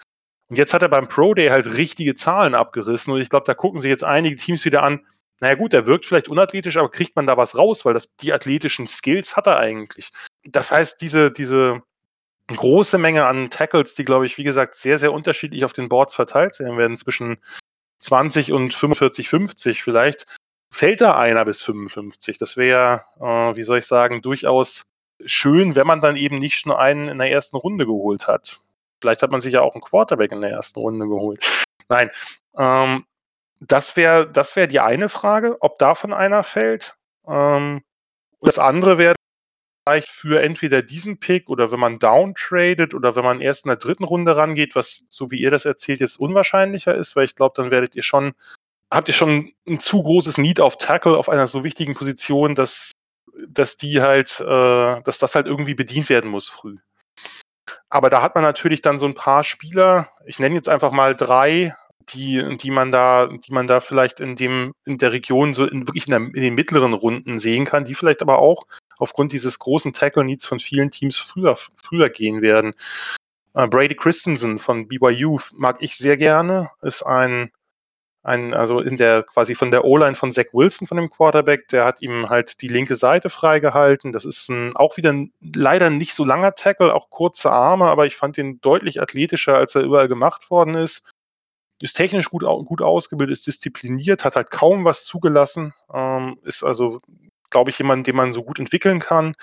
Und 0.50 0.58
jetzt 0.58 0.74
hat 0.74 0.82
er 0.82 0.90
beim 0.90 1.08
Pro 1.08 1.34
Day 1.34 1.50
halt 1.50 1.78
richtige 1.78 2.16
Zahlen 2.16 2.54
abgerissen 2.54 3.14
und 3.14 3.22
ich 3.22 3.30
glaube, 3.30 3.46
da 3.46 3.54
gucken 3.54 3.80
sich 3.80 3.90
jetzt 3.90 4.04
einige 4.04 4.36
Teams 4.36 4.66
wieder 4.66 4.84
an, 4.84 5.06
naja 5.40 5.56
gut, 5.56 5.74
der 5.74 5.86
wirkt 5.86 6.06
vielleicht 6.06 6.30
unathletisch, 6.30 6.78
aber 6.78 6.90
kriegt 6.90 7.16
man 7.16 7.28
da 7.28 7.36
was 7.38 7.58
raus, 7.58 7.86
weil 7.86 7.94
das, 7.94 8.08
die 8.22 8.32
athletischen 8.32 8.88
Skills 8.88 9.36
hat 9.36 9.48
er 9.48 9.58
eigentlich. 9.58 10.12
Das 10.44 10.72
heißt, 10.72 11.02
diese, 11.02 11.32
diese 11.32 11.82
große 12.48 12.98
Menge 12.98 13.26
an 13.26 13.50
Tackles, 13.50 13.96
die, 13.96 14.06
glaube 14.06 14.26
ich, 14.26 14.38
wie 14.38 14.44
gesagt, 14.44 14.76
sehr, 14.76 15.00
sehr 15.00 15.12
unterschiedlich 15.12 15.66
auf 15.66 15.74
den 15.74 15.90
Boards 15.90 16.16
verteilt 16.16 16.56
sein 16.56 16.78
werden, 16.78 16.98
zwischen 16.98 17.38
20 18.00 18.52
und 18.52 18.74
45, 18.74 19.30
50 19.30 19.84
vielleicht, 19.84 20.28
fällt 20.74 21.02
da 21.02 21.16
einer 21.18 21.46
bis 21.46 21.62
55. 21.62 22.38
Das 22.38 22.58
wäre, 22.58 23.04
äh, 23.20 23.56
wie 23.56 23.64
soll 23.64 23.80
ich 23.80 23.86
sagen, 23.86 24.22
durchaus 24.22 24.86
schön, 25.26 25.76
wenn 25.76 25.88
man 25.88 26.02
dann 26.02 26.18
eben 26.18 26.40
nicht 26.40 26.58
schon 26.58 26.72
einen 26.72 27.08
in 27.08 27.20
der 27.20 27.32
ersten 27.32 27.58
Runde 27.58 27.86
geholt 27.86 28.28
hat. 28.28 28.62
Vielleicht 29.00 29.22
hat 29.22 29.32
man 29.32 29.42
sich 29.42 29.54
ja 29.54 29.62
auch 29.62 29.76
einen 29.76 29.82
Quarterback 29.82 30.32
in 30.32 30.42
der 30.42 30.52
ersten 30.52 30.80
Runde 30.80 31.08
geholt. 31.08 31.46
Nein, 31.90 32.10
ähm, 32.58 33.06
das 33.60 33.96
wäre 33.96 34.30
das 34.30 34.56
wär 34.56 34.68
die 34.68 34.80
eine 34.80 35.10
Frage, 35.10 35.58
ob 35.62 35.78
davon 35.78 36.12
einer 36.12 36.44
fällt. 36.44 36.96
Ähm, 37.28 37.84
das 38.42 38.60
andere 38.60 38.98
wäre 38.98 39.16
vielleicht 39.86 40.10
für 40.10 40.42
entweder 40.42 40.82
diesen 40.82 41.20
Pick 41.20 41.50
oder 41.50 41.72
wenn 41.72 41.80
man 41.80 42.00
downtradet 42.00 42.94
oder 42.94 43.16
wenn 43.16 43.24
man 43.24 43.42
erst 43.42 43.66
in 43.66 43.70
der 43.70 43.78
dritten 43.78 44.06
Runde 44.06 44.36
rangeht, 44.36 44.76
was, 44.76 45.06
so 45.10 45.30
wie 45.30 45.40
ihr 45.40 45.52
das 45.52 45.66
erzählt, 45.66 46.00
jetzt 46.00 46.20
unwahrscheinlicher 46.20 46.96
ist, 46.96 47.16
weil 47.16 47.26
ich 47.26 47.36
glaube, 47.36 47.54
dann 47.56 47.72
werdet 47.72 47.96
ihr 47.96 48.04
schon 48.04 48.34
habt 48.94 49.08
ihr 49.08 49.14
schon 49.14 49.52
ein 49.68 49.80
zu 49.80 50.04
großes 50.04 50.38
Need 50.38 50.60
auf 50.60 50.78
Tackle 50.78 51.18
auf 51.18 51.30
einer 51.30 51.48
so 51.48 51.64
wichtigen 51.64 51.96
Position, 51.96 52.56
dass, 52.56 52.92
dass 53.48 53.78
die 53.78 54.02
halt, 54.02 54.40
äh, 54.40 55.02
dass 55.02 55.20
das 55.20 55.36
halt 55.36 55.48
irgendwie 55.48 55.76
bedient 55.76 56.10
werden 56.10 56.30
muss 56.30 56.48
früh. 56.48 56.78
Aber 57.90 58.10
da 58.10 58.22
hat 58.22 58.36
man 58.36 58.44
natürlich 58.44 58.82
dann 58.82 59.00
so 59.00 59.06
ein 59.06 59.16
paar 59.16 59.44
Spieler, 59.44 60.10
ich 60.26 60.40
nenne 60.40 60.56
jetzt 60.56 60.70
einfach 60.70 60.92
mal 60.92 61.16
drei, 61.16 61.76
die, 62.10 62.58
die 62.58 62.72
man 62.72 62.92
da, 62.92 63.28
die 63.28 63.54
man 63.54 63.68
da 63.68 63.80
vielleicht 63.80 64.20
in 64.20 64.36
dem, 64.36 64.74
in 64.86 64.98
der 64.98 65.12
Region 65.12 65.54
so 65.54 65.66
in, 65.66 65.88
wirklich 65.88 66.08
in, 66.08 66.12
der, 66.12 66.20
in 66.20 66.42
den 66.42 66.56
mittleren 66.56 66.94
Runden 66.94 67.40
sehen 67.40 67.66
kann, 67.66 67.86
die 67.86 67.96
vielleicht 67.96 68.22
aber 68.22 68.40
auch 68.40 68.64
aufgrund 68.98 69.32
dieses 69.32 69.60
großen 69.60 69.94
Tackle-Needs 69.94 70.46
von 70.46 70.60
vielen 70.60 70.92
Teams 70.92 71.18
früher, 71.18 71.56
früher 71.56 72.10
gehen 72.10 72.42
werden. 72.42 72.74
Uh, 73.56 73.68
Brady 73.68 73.96
Christensen 73.96 74.60
von 74.60 74.88
BYU 74.88 75.40
mag 75.56 75.78
ich 75.80 75.96
sehr 75.96 76.18
gerne, 76.18 76.72
ist 76.82 77.04
ein 77.04 77.52
ein, 78.24 78.54
also 78.54 78.80
in 78.80 78.96
der 78.96 79.24
quasi 79.24 79.54
von 79.54 79.70
der 79.70 79.84
O-Line 79.84 80.16
von 80.16 80.32
Zach 80.32 80.46
Wilson, 80.54 80.88
von 80.88 80.98
dem 80.98 81.10
Quarterback, 81.10 81.68
der 81.68 81.84
hat 81.86 82.02
ihm 82.02 82.30
halt 82.30 82.62
die 82.62 82.70
linke 82.70 82.96
Seite 82.96 83.30
freigehalten. 83.30 84.14
Das 84.14 84.24
ist 84.24 84.50
ein, 84.50 84.76
auch 84.76 84.96
wieder 84.96 85.12
ein 85.12 85.34
leider 85.42 85.90
nicht 85.90 86.14
so 86.14 86.24
langer 86.24 86.56
Tackle, 86.56 86.94
auch 86.94 87.10
kurze 87.10 87.52
Arme, 87.52 87.86
aber 87.86 88.06
ich 88.06 88.16
fand 88.16 88.38
ihn 88.38 88.62
deutlich 88.62 89.02
athletischer, 89.02 89.58
als 89.58 89.76
er 89.76 89.84
überall 89.84 90.08
gemacht 90.08 90.50
worden 90.50 90.76
ist. 90.76 91.04
Ist 91.82 91.98
technisch 91.98 92.30
gut, 92.30 92.44
gut 92.44 92.82
ausgebildet, 92.82 93.34
ist 93.38 93.48
diszipliniert, 93.48 94.24
hat 94.24 94.38
halt 94.38 94.52
kaum 94.52 94.86
was 94.86 95.04
zugelassen, 95.04 95.74
ähm, 95.94 96.40
ist 96.44 96.64
also, 96.64 97.02
glaube 97.50 97.72
ich, 97.72 97.78
jemand, 97.78 98.08
den 98.08 98.16
man 98.16 98.32
so 98.32 98.44
gut 98.44 98.58
entwickeln 98.58 99.00
kann. 99.00 99.36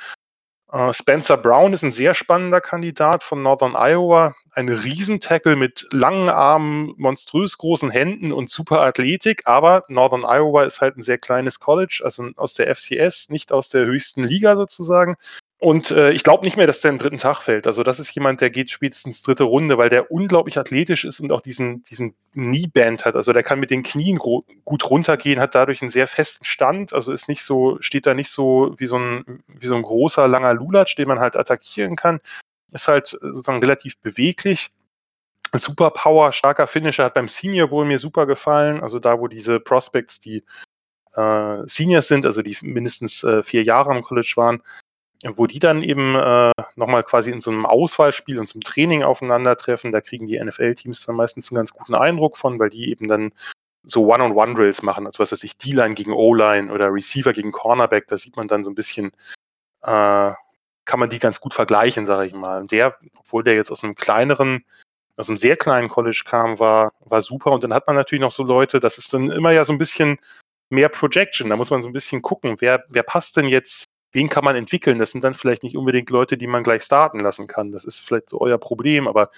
Äh, 0.72 0.92
Spencer 0.92 1.36
Brown 1.36 1.72
ist 1.72 1.82
ein 1.82 1.92
sehr 1.92 2.14
spannender 2.14 2.60
Kandidat 2.60 3.22
von 3.22 3.42
Northern 3.42 3.74
Iowa. 3.74 4.34
Ein 4.52 4.68
Riesentackle 4.68 5.56
mit 5.56 5.86
langen 5.92 6.28
Armen, 6.28 6.94
monströs 6.96 7.58
großen 7.58 7.90
Händen 7.90 8.32
und 8.32 8.50
super 8.50 8.80
Athletik. 8.82 9.42
Aber 9.46 9.84
Northern 9.88 10.24
Iowa 10.24 10.64
ist 10.64 10.80
halt 10.80 10.96
ein 10.96 11.02
sehr 11.02 11.18
kleines 11.18 11.60
College, 11.60 12.02
also 12.04 12.28
aus 12.36 12.54
der 12.54 12.74
FCS, 12.74 13.30
nicht 13.30 13.52
aus 13.52 13.68
der 13.68 13.84
höchsten 13.84 14.22
Liga 14.24 14.56
sozusagen. 14.56 15.16
Und 15.62 15.90
äh, 15.90 16.12
ich 16.12 16.24
glaube 16.24 16.46
nicht 16.46 16.56
mehr, 16.56 16.66
dass 16.66 16.80
der 16.80 16.90
im 16.90 16.96
dritten 16.96 17.18
Tag 17.18 17.42
fällt. 17.42 17.66
Also 17.66 17.82
das 17.82 18.00
ist 18.00 18.14
jemand, 18.14 18.40
der 18.40 18.48
geht 18.48 18.70
spätestens 18.70 19.20
dritte 19.20 19.44
Runde, 19.44 19.76
weil 19.76 19.90
der 19.90 20.10
unglaublich 20.10 20.56
athletisch 20.56 21.04
ist 21.04 21.20
und 21.20 21.30
auch 21.32 21.42
diesen, 21.42 21.84
diesen 21.84 22.14
Knee-Band 22.32 23.04
hat. 23.04 23.14
Also 23.14 23.34
der 23.34 23.42
kann 23.42 23.60
mit 23.60 23.70
den 23.70 23.82
Knien 23.82 24.16
gut 24.16 24.90
runtergehen, 24.90 25.38
hat 25.38 25.54
dadurch 25.54 25.82
einen 25.82 25.90
sehr 25.90 26.06
festen 26.06 26.46
Stand. 26.46 26.94
Also 26.94 27.12
ist 27.12 27.28
nicht 27.28 27.44
so, 27.44 27.76
steht 27.80 28.06
da 28.06 28.14
nicht 28.14 28.30
so 28.30 28.74
wie 28.78 28.86
so 28.86 28.96
ein, 28.96 29.42
wie 29.48 29.66
so 29.66 29.74
ein 29.74 29.82
großer, 29.82 30.26
langer 30.28 30.54
Lulatsch, 30.54 30.96
den 30.96 31.08
man 31.08 31.20
halt 31.20 31.36
attackieren 31.36 31.94
kann. 31.94 32.20
Ist 32.72 32.88
halt 32.88 33.08
sozusagen 33.08 33.60
relativ 33.60 33.98
beweglich. 33.98 34.70
Super 35.52 35.90
Power, 35.90 36.32
starker 36.32 36.68
Finisher, 36.68 37.04
hat 37.04 37.14
beim 37.14 37.28
Senior 37.28 37.68
Bowl 37.68 37.84
mir 37.84 37.98
super 37.98 38.24
gefallen. 38.24 38.82
Also 38.82 38.98
da, 38.98 39.20
wo 39.20 39.28
diese 39.28 39.60
Prospects, 39.60 40.20
die 40.20 40.42
äh, 41.16 41.58
Seniors 41.66 42.08
sind, 42.08 42.24
also 42.24 42.40
die 42.40 42.56
mindestens 42.62 43.22
äh, 43.24 43.42
vier 43.42 43.62
Jahre 43.62 43.90
am 43.90 44.00
College 44.00 44.32
waren, 44.36 44.62
wo 45.24 45.46
die 45.46 45.58
dann 45.58 45.82
eben 45.82 46.14
äh, 46.14 46.52
nochmal 46.76 47.02
quasi 47.02 47.30
in 47.30 47.40
so 47.40 47.50
einem 47.50 47.66
Auswahlspiel 47.66 48.38
und 48.38 48.46
zum 48.46 48.62
Training 48.62 49.02
aufeinandertreffen. 49.02 49.92
Da 49.92 50.00
kriegen 50.00 50.26
die 50.26 50.42
NFL-Teams 50.42 51.04
dann 51.04 51.16
meistens 51.16 51.50
einen 51.50 51.56
ganz 51.56 51.72
guten 51.72 51.94
Eindruck 51.94 52.38
von, 52.38 52.58
weil 52.58 52.70
die 52.70 52.90
eben 52.90 53.06
dann 53.06 53.32
so 53.82 54.06
One-on-One-Drills 54.12 54.82
machen, 54.82 55.06
also 55.06 55.18
was 55.18 55.32
weiß 55.32 55.44
ich, 55.44 55.56
D-Line 55.56 55.94
gegen 55.94 56.12
O-Line 56.12 56.72
oder 56.72 56.92
Receiver 56.92 57.32
gegen 57.32 57.52
Cornerback, 57.52 58.06
da 58.08 58.16
sieht 58.16 58.36
man 58.36 58.46
dann 58.46 58.64
so 58.64 58.70
ein 58.70 58.74
bisschen, 58.74 59.12
äh, 59.82 60.32
kann 60.84 60.98
man 60.98 61.08
die 61.08 61.18
ganz 61.18 61.40
gut 61.40 61.54
vergleichen, 61.54 62.06
sage 62.06 62.26
ich 62.26 62.34
mal. 62.34 62.60
Und 62.60 62.72
der, 62.72 62.96
obwohl 63.18 63.44
der 63.44 63.54
jetzt 63.54 63.70
aus 63.70 63.84
einem 63.84 63.94
kleineren, 63.94 64.64
aus 65.16 65.28
einem 65.28 65.36
sehr 65.36 65.56
kleinen 65.56 65.88
College 65.88 66.22
kam, 66.26 66.58
war, 66.58 66.92
war 67.00 67.22
super. 67.22 67.52
Und 67.52 67.64
dann 67.64 67.74
hat 67.74 67.86
man 67.86 67.96
natürlich 67.96 68.22
noch 68.22 68.32
so 68.32 68.42
Leute, 68.42 68.80
das 68.80 68.98
ist 68.98 69.12
dann 69.12 69.30
immer 69.30 69.50
ja 69.52 69.64
so 69.64 69.72
ein 69.72 69.78
bisschen 69.78 70.18
mehr 70.70 70.88
Projection. 70.88 71.50
Da 71.50 71.56
muss 71.56 71.70
man 71.70 71.82
so 71.82 71.88
ein 71.88 71.92
bisschen 71.92 72.22
gucken, 72.22 72.56
wer, 72.60 72.84
wer 72.88 73.02
passt 73.02 73.36
denn 73.36 73.46
jetzt 73.46 73.89
wen 74.12 74.28
kann 74.28 74.44
man 74.44 74.56
entwickeln? 74.56 74.98
Das 74.98 75.12
sind 75.12 75.24
dann 75.24 75.34
vielleicht 75.34 75.62
nicht 75.62 75.76
unbedingt 75.76 76.10
Leute, 76.10 76.36
die 76.36 76.46
man 76.46 76.62
gleich 76.62 76.82
starten 76.82 77.20
lassen 77.20 77.46
kann. 77.46 77.72
Das 77.72 77.84
ist 77.84 78.00
vielleicht 78.00 78.30
so 78.30 78.40
euer 78.40 78.58
Problem, 78.58 79.08
aber 79.08 79.30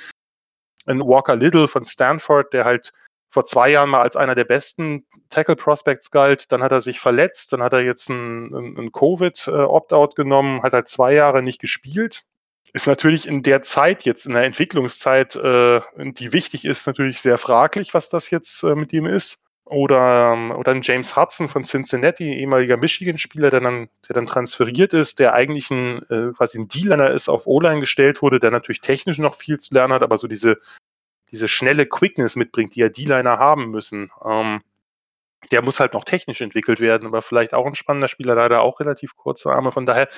ein 0.87 1.01
Walker 1.01 1.37
Little 1.37 1.69
von 1.69 1.85
Stanford, 1.85 2.53
der 2.53 2.65
halt 2.65 2.93
vor 3.33 3.47
zwei 3.47 3.71
Jahren 3.71 3.89
mal 3.89 4.03
als 4.03 4.15
einer 4.15 4.35
der 4.35 4.45
besten 4.45 5.07
Tackle 5.31 5.57
Prospects 5.57 6.11
galt, 6.11 6.53
dann 6.53 6.63
hat 6.63 6.71
er 6.71 6.83
sich 6.83 7.01
verletzt, 7.01 7.53
dann 7.53 7.63
hat 7.63 7.73
er 7.73 7.81
jetzt 7.81 8.11
ein, 8.11 8.53
ein, 8.55 8.77
ein 8.79 8.93
Covid-Opt-out 8.93 10.17
genommen, 10.17 10.63
hat 10.63 10.75
halt 10.75 10.89
zwei 10.89 11.15
Jahre 11.15 11.43
nicht 11.43 11.61
gespielt. 11.61 12.25
Ist 12.75 12.87
natürlich 12.87 13.27
in 13.27 13.43
der 13.43 13.63
Zeit, 13.63 14.05
jetzt 14.05 14.27
in 14.27 14.35
der 14.35 14.45
Entwicklungszeit, 14.45 15.35
äh, 15.37 15.81
die 15.97 16.33
wichtig 16.33 16.65
ist, 16.65 16.87
natürlich 16.87 17.21
sehr 17.21 17.39
fraglich, 17.39 17.95
was 17.95 18.11
das 18.11 18.31
jetzt 18.31 18.63
äh, 18.65 18.75
mit 18.75 18.93
ihm 18.93 19.07
ist. 19.07 19.42
Oder, 19.65 20.33
ähm, 20.35 20.51
oder 20.51 20.73
ein 20.73 20.83
James 20.83 21.17
Hudson 21.17 21.49
von 21.49 21.65
Cincinnati, 21.65 22.25
ehemaliger 22.35 22.77
Michigan-Spieler, 22.77 23.51
der 23.51 23.61
dann, 23.61 23.89
der 24.09 24.15
dann 24.15 24.27
transferiert 24.27 24.93
ist, 24.93 25.19
der 25.19 25.35
eigentlich 25.35 25.71
ein, 25.71 26.03
äh, 26.11 26.33
quasi 26.37 26.59
ein 26.59 26.69
D-Liner 26.69 27.11
ist, 27.11 27.29
auf 27.29 27.47
O-Line 27.47 27.81
gestellt 27.81 28.23
wurde, 28.23 28.41
der 28.41 28.51
natürlich 28.51 28.81
technisch 28.81 29.19
noch 29.19 29.35
viel 29.35 29.59
zu 29.59 29.73
lernen 29.73 29.95
hat, 29.95 30.03
aber 30.03 30.19
so 30.19 30.27
diese, 30.27 30.59
diese 31.31 31.49
schnelle 31.49 31.87
Quickness 31.87 32.37
mitbringt, 32.37 32.75
die 32.75 32.81
ja 32.81 32.89
D-Liner 32.89 33.39
haben 33.39 33.71
müssen. 33.71 34.11
Ähm, 34.25 34.61
der 35.51 35.63
muss 35.63 35.81
halt 35.81 35.95
noch 35.95 36.05
technisch 36.05 36.41
entwickelt 36.41 36.81
werden, 36.81 37.07
aber 37.07 37.23
vielleicht 37.23 37.55
auch 37.55 37.67
ein 37.67 37.75
spannender 37.75 38.09
Spieler, 38.09 38.35
leider 38.35 38.63
auch 38.63 38.81
relativ 38.81 39.17
kurze 39.17 39.51
Arme. 39.51 39.73
Von 39.73 39.87
daher, 39.87 40.09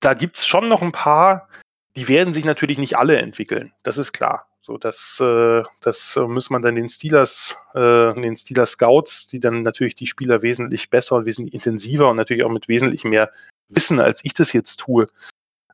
da 0.00 0.14
gibt 0.14 0.36
es 0.36 0.46
schon 0.46 0.68
noch 0.68 0.82
ein 0.82 0.92
paar, 0.92 1.48
die 1.96 2.08
werden 2.08 2.34
sich 2.34 2.44
natürlich 2.44 2.78
nicht 2.78 2.96
alle 2.98 3.18
entwickeln. 3.18 3.72
Das 3.82 3.98
ist 3.98 4.12
klar. 4.12 4.46
So, 4.66 4.78
das, 4.78 5.20
äh, 5.20 5.62
das 5.82 6.16
muss 6.16 6.48
man 6.48 6.62
dann 6.62 6.74
den 6.74 6.88
Steelers, 6.88 7.54
äh, 7.74 8.14
den 8.14 8.34
Steelers 8.34 8.70
Scouts, 8.70 9.26
die 9.26 9.38
dann 9.38 9.60
natürlich 9.60 9.94
die 9.94 10.06
Spieler 10.06 10.40
wesentlich 10.40 10.88
besser 10.88 11.16
und 11.16 11.26
wesentlich 11.26 11.52
intensiver 11.52 12.08
und 12.08 12.16
natürlich 12.16 12.44
auch 12.44 12.50
mit 12.50 12.66
wesentlich 12.66 13.04
mehr 13.04 13.30
Wissen, 13.68 14.00
als 14.00 14.24
ich 14.24 14.32
das 14.32 14.54
jetzt 14.54 14.80
tue, 14.80 15.08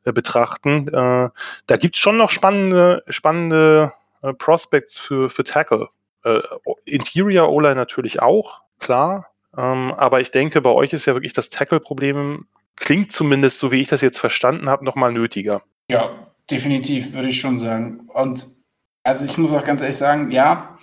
äh, 0.03 0.11
betrachten. 0.11 0.89
Äh, 0.89 1.29
da 1.67 1.77
gibt's 1.79 1.99
schon 1.99 2.17
noch 2.17 2.31
spannende, 2.31 3.01
spannende 3.07 3.93
äh, 4.23 4.33
Prospects 4.33 4.97
für, 4.97 5.29
für 5.29 5.45
Tackle. 5.45 5.87
Äh, 6.25 6.41
Interior 6.83 7.49
O-Line 7.49 7.75
natürlich 7.75 8.21
auch, 8.21 8.61
klar. 8.77 9.31
Ähm, 9.57 9.93
aber 9.93 10.19
ich 10.19 10.31
denke, 10.31 10.59
bei 10.59 10.71
euch 10.71 10.91
ist 10.91 11.05
ja 11.05 11.13
wirklich 11.13 11.31
das 11.31 11.49
Tackle-Problem, 11.49 12.45
klingt 12.75 13.13
zumindest, 13.13 13.59
so 13.59 13.71
wie 13.71 13.79
ich 13.79 13.87
das 13.87 14.01
jetzt 14.01 14.19
verstanden 14.19 14.67
habe, 14.67 14.83
nochmal 14.83 15.13
nötiger. 15.13 15.61
Ja, 15.89 16.27
definitiv, 16.49 17.13
würde 17.13 17.29
ich 17.29 17.39
schon 17.39 17.57
sagen. 17.57 18.09
Und 18.13 18.59
also 19.03 19.25
ich 19.25 19.37
muss 19.37 19.53
auch 19.53 19.63
ganz 19.63 19.81
ehrlich 19.81 19.97
sagen, 19.97 20.31
ja, 20.31 20.77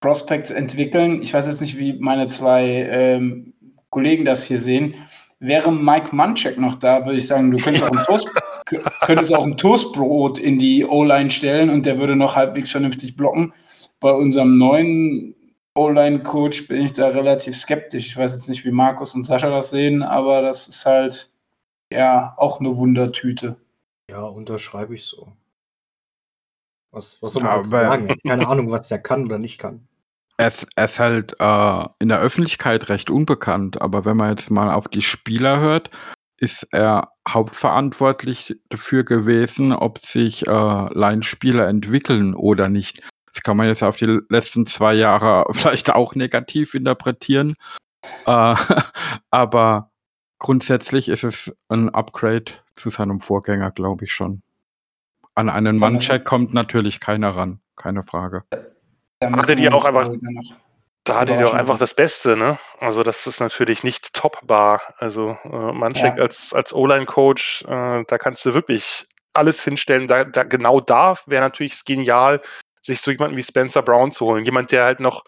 Prospects 0.00 0.50
entwickeln. 0.50 1.22
Ich 1.22 1.34
weiß 1.34 1.46
jetzt 1.46 1.60
nicht, 1.60 1.78
wie 1.78 1.94
meine 1.94 2.26
zwei 2.26 2.64
ähm, 2.90 3.54
Kollegen 3.90 4.24
das 4.24 4.44
hier 4.44 4.58
sehen. 4.58 4.94
Wäre 5.38 5.72
Mike 5.72 6.14
Munchak 6.14 6.58
noch 6.58 6.76
da, 6.76 7.04
würde 7.04 7.18
ich 7.18 7.26
sagen, 7.26 7.50
du 7.50 7.58
könntest 7.58 7.84
auch 7.84 7.92
ein, 7.92 8.04
Toast, 8.04 8.28
könntest 9.04 9.34
auch 9.34 9.44
ein 9.44 9.56
Toastbrot 9.56 10.38
in 10.38 10.58
die 10.58 10.84
O-Line 10.84 11.30
stellen 11.30 11.70
und 11.70 11.86
der 11.86 11.98
würde 11.98 12.16
noch 12.16 12.36
halbwegs 12.36 12.70
vernünftig 12.70 13.16
blocken. 13.16 13.52
Bei 14.00 14.12
unserem 14.12 14.58
neuen 14.58 15.34
O-Line-Coach 15.74 16.68
bin 16.68 16.82
ich 16.82 16.94
da 16.94 17.08
relativ 17.08 17.56
skeptisch. 17.56 18.06
Ich 18.06 18.16
weiß 18.16 18.32
jetzt 18.32 18.48
nicht, 18.48 18.64
wie 18.64 18.70
Markus 18.70 19.14
und 19.14 19.24
Sascha 19.24 19.50
das 19.50 19.70
sehen, 19.70 20.02
aber 20.02 20.40
das 20.40 20.68
ist 20.68 20.86
halt 20.86 21.30
ja 21.92 22.34
auch 22.38 22.60
eine 22.60 22.76
Wundertüte. 22.76 23.56
Ja, 24.10 24.22
unterschreibe 24.22 24.94
ich 24.94 25.04
so. 25.04 25.32
Was, 26.96 27.20
was 27.20 27.34
soll 27.34 27.42
man 27.42 27.58
jetzt 27.58 27.68
sagen? 27.68 28.08
Keine 28.26 28.48
Ahnung, 28.48 28.70
was 28.70 28.88
der 28.88 28.98
kann 28.98 29.26
oder 29.26 29.38
nicht 29.38 29.58
kann. 29.58 29.86
Er 30.38 30.48
ist, 30.48 30.98
halt 30.98 31.36
äh, 31.38 31.84
in 31.98 32.08
der 32.08 32.20
Öffentlichkeit 32.20 32.88
recht 32.88 33.10
unbekannt, 33.10 33.82
aber 33.82 34.06
wenn 34.06 34.16
man 34.16 34.30
jetzt 34.30 34.50
mal 34.50 34.72
auf 34.72 34.88
die 34.88 35.02
Spieler 35.02 35.60
hört, 35.60 35.90
ist 36.38 36.66
er 36.72 37.12
hauptverantwortlich 37.28 38.56
dafür 38.70 39.04
gewesen, 39.04 39.74
ob 39.74 39.98
sich 39.98 40.46
äh, 40.46 40.50
Line-Spieler 40.50 41.68
entwickeln 41.68 42.34
oder 42.34 42.70
nicht. 42.70 43.02
Das 43.30 43.42
kann 43.42 43.58
man 43.58 43.66
jetzt 43.66 43.82
auf 43.82 43.96
die 43.96 44.20
letzten 44.30 44.64
zwei 44.64 44.94
Jahre 44.94 45.44
vielleicht 45.52 45.90
auch 45.90 46.14
negativ 46.14 46.74
interpretieren. 46.74 47.56
Äh, 48.24 48.54
aber 49.30 49.90
grundsätzlich 50.38 51.10
ist 51.10 51.24
es 51.24 51.54
ein 51.68 51.90
Upgrade 51.90 52.52
zu 52.74 52.88
seinem 52.88 53.20
Vorgänger, 53.20 53.70
glaube 53.70 54.06
ich 54.06 54.12
schon. 54.14 54.42
An 55.36 55.50
einen 55.50 55.76
Manncheck 55.76 56.24
kommt 56.24 56.54
natürlich 56.54 56.98
keiner 56.98 57.36
ran, 57.36 57.60
keine 57.76 58.02
Frage. 58.02 58.44
Da 59.20 59.30
hattet 59.30 59.60
ihr 59.60 59.74
auch 59.74 59.84
einfach, 59.84 60.08
da 61.04 61.20
hattet 61.20 61.38
ihr 61.38 61.46
auch 61.46 61.54
einfach 61.54 61.78
das 61.78 61.94
Beste, 61.94 62.36
ne? 62.36 62.58
Also 62.80 63.02
das 63.02 63.26
ist 63.26 63.40
natürlich 63.40 63.84
nicht 63.84 64.14
topbar. 64.14 64.80
Also 64.96 65.36
äh, 65.44 65.72
Manchek 65.72 66.16
ja. 66.16 66.22
als, 66.22 66.54
als 66.54 66.74
O-Line-Coach, 66.74 67.64
äh, 67.68 68.04
da 68.08 68.18
kannst 68.18 68.46
du 68.46 68.54
wirklich 68.54 69.06
alles 69.34 69.62
hinstellen. 69.62 70.08
Da, 70.08 70.24
da 70.24 70.42
genau 70.42 70.80
da 70.80 71.16
wäre 71.26 71.42
natürlich 71.42 71.84
genial, 71.84 72.40
sich 72.80 73.02
so 73.02 73.10
jemanden 73.10 73.36
wie 73.36 73.42
Spencer 73.42 73.82
Brown 73.82 74.12
zu 74.12 74.24
holen. 74.24 74.46
Jemand, 74.46 74.72
der 74.72 74.84
halt 74.84 75.00
noch 75.00 75.24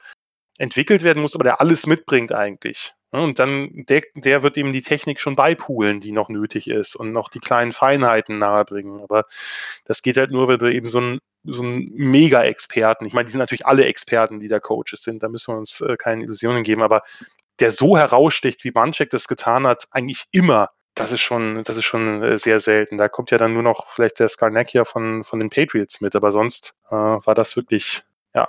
entwickelt 0.58 1.02
werden 1.02 1.20
muss, 1.20 1.34
aber 1.34 1.44
der 1.44 1.60
alles 1.60 1.86
mitbringt 1.86 2.32
eigentlich. 2.32 2.94
Ne, 3.12 3.22
und 3.22 3.38
dann, 3.38 3.70
der, 3.88 4.02
der 4.14 4.42
wird 4.42 4.58
ihm 4.58 4.72
die 4.72 4.82
Technik 4.82 5.18
schon 5.20 5.34
beipulen, 5.34 6.00
die 6.00 6.12
noch 6.12 6.28
nötig 6.28 6.68
ist 6.68 6.94
und 6.94 7.12
noch 7.12 7.30
die 7.30 7.38
kleinen 7.38 7.72
Feinheiten 7.72 8.36
nahebringen. 8.38 9.00
Aber 9.00 9.24
das 9.84 10.02
geht 10.02 10.18
halt 10.18 10.30
nur, 10.30 10.48
wenn 10.48 10.58
du 10.58 10.70
eben 10.70 10.86
so 10.86 10.98
einen, 10.98 11.18
so 11.44 11.62
einen 11.62 11.90
Mega-Experten, 11.94 13.06
ich 13.06 13.14
meine, 13.14 13.24
die 13.24 13.32
sind 13.32 13.38
natürlich 13.38 13.66
alle 13.66 13.86
Experten, 13.86 14.40
die 14.40 14.48
da 14.48 14.60
Coaches 14.60 15.02
sind, 15.02 15.22
da 15.22 15.28
müssen 15.28 15.54
wir 15.54 15.58
uns 15.58 15.80
äh, 15.80 15.96
keine 15.96 16.24
Illusionen 16.24 16.64
geben, 16.64 16.82
aber 16.82 17.02
der 17.60 17.72
so 17.72 17.96
heraussticht, 17.96 18.62
wie 18.64 18.72
Manchek 18.72 19.10
das 19.10 19.26
getan 19.26 19.66
hat, 19.66 19.86
eigentlich 19.90 20.24
immer, 20.32 20.70
das 20.94 21.12
ist 21.12 21.22
schon, 21.22 21.64
das 21.64 21.76
ist 21.76 21.84
schon 21.84 22.22
äh, 22.22 22.38
sehr 22.38 22.60
selten. 22.60 22.98
Da 22.98 23.08
kommt 23.08 23.30
ja 23.30 23.38
dann 23.38 23.54
nur 23.54 23.62
noch 23.62 23.88
vielleicht 23.88 24.20
der 24.20 24.28
Skarnakia 24.28 24.84
von, 24.84 25.24
von 25.24 25.40
den 25.40 25.50
Patriots 25.50 26.00
mit, 26.00 26.14
aber 26.16 26.32
sonst 26.32 26.74
äh, 26.90 26.94
war 26.94 27.34
das 27.34 27.56
wirklich, 27.56 28.02
ja, 28.34 28.48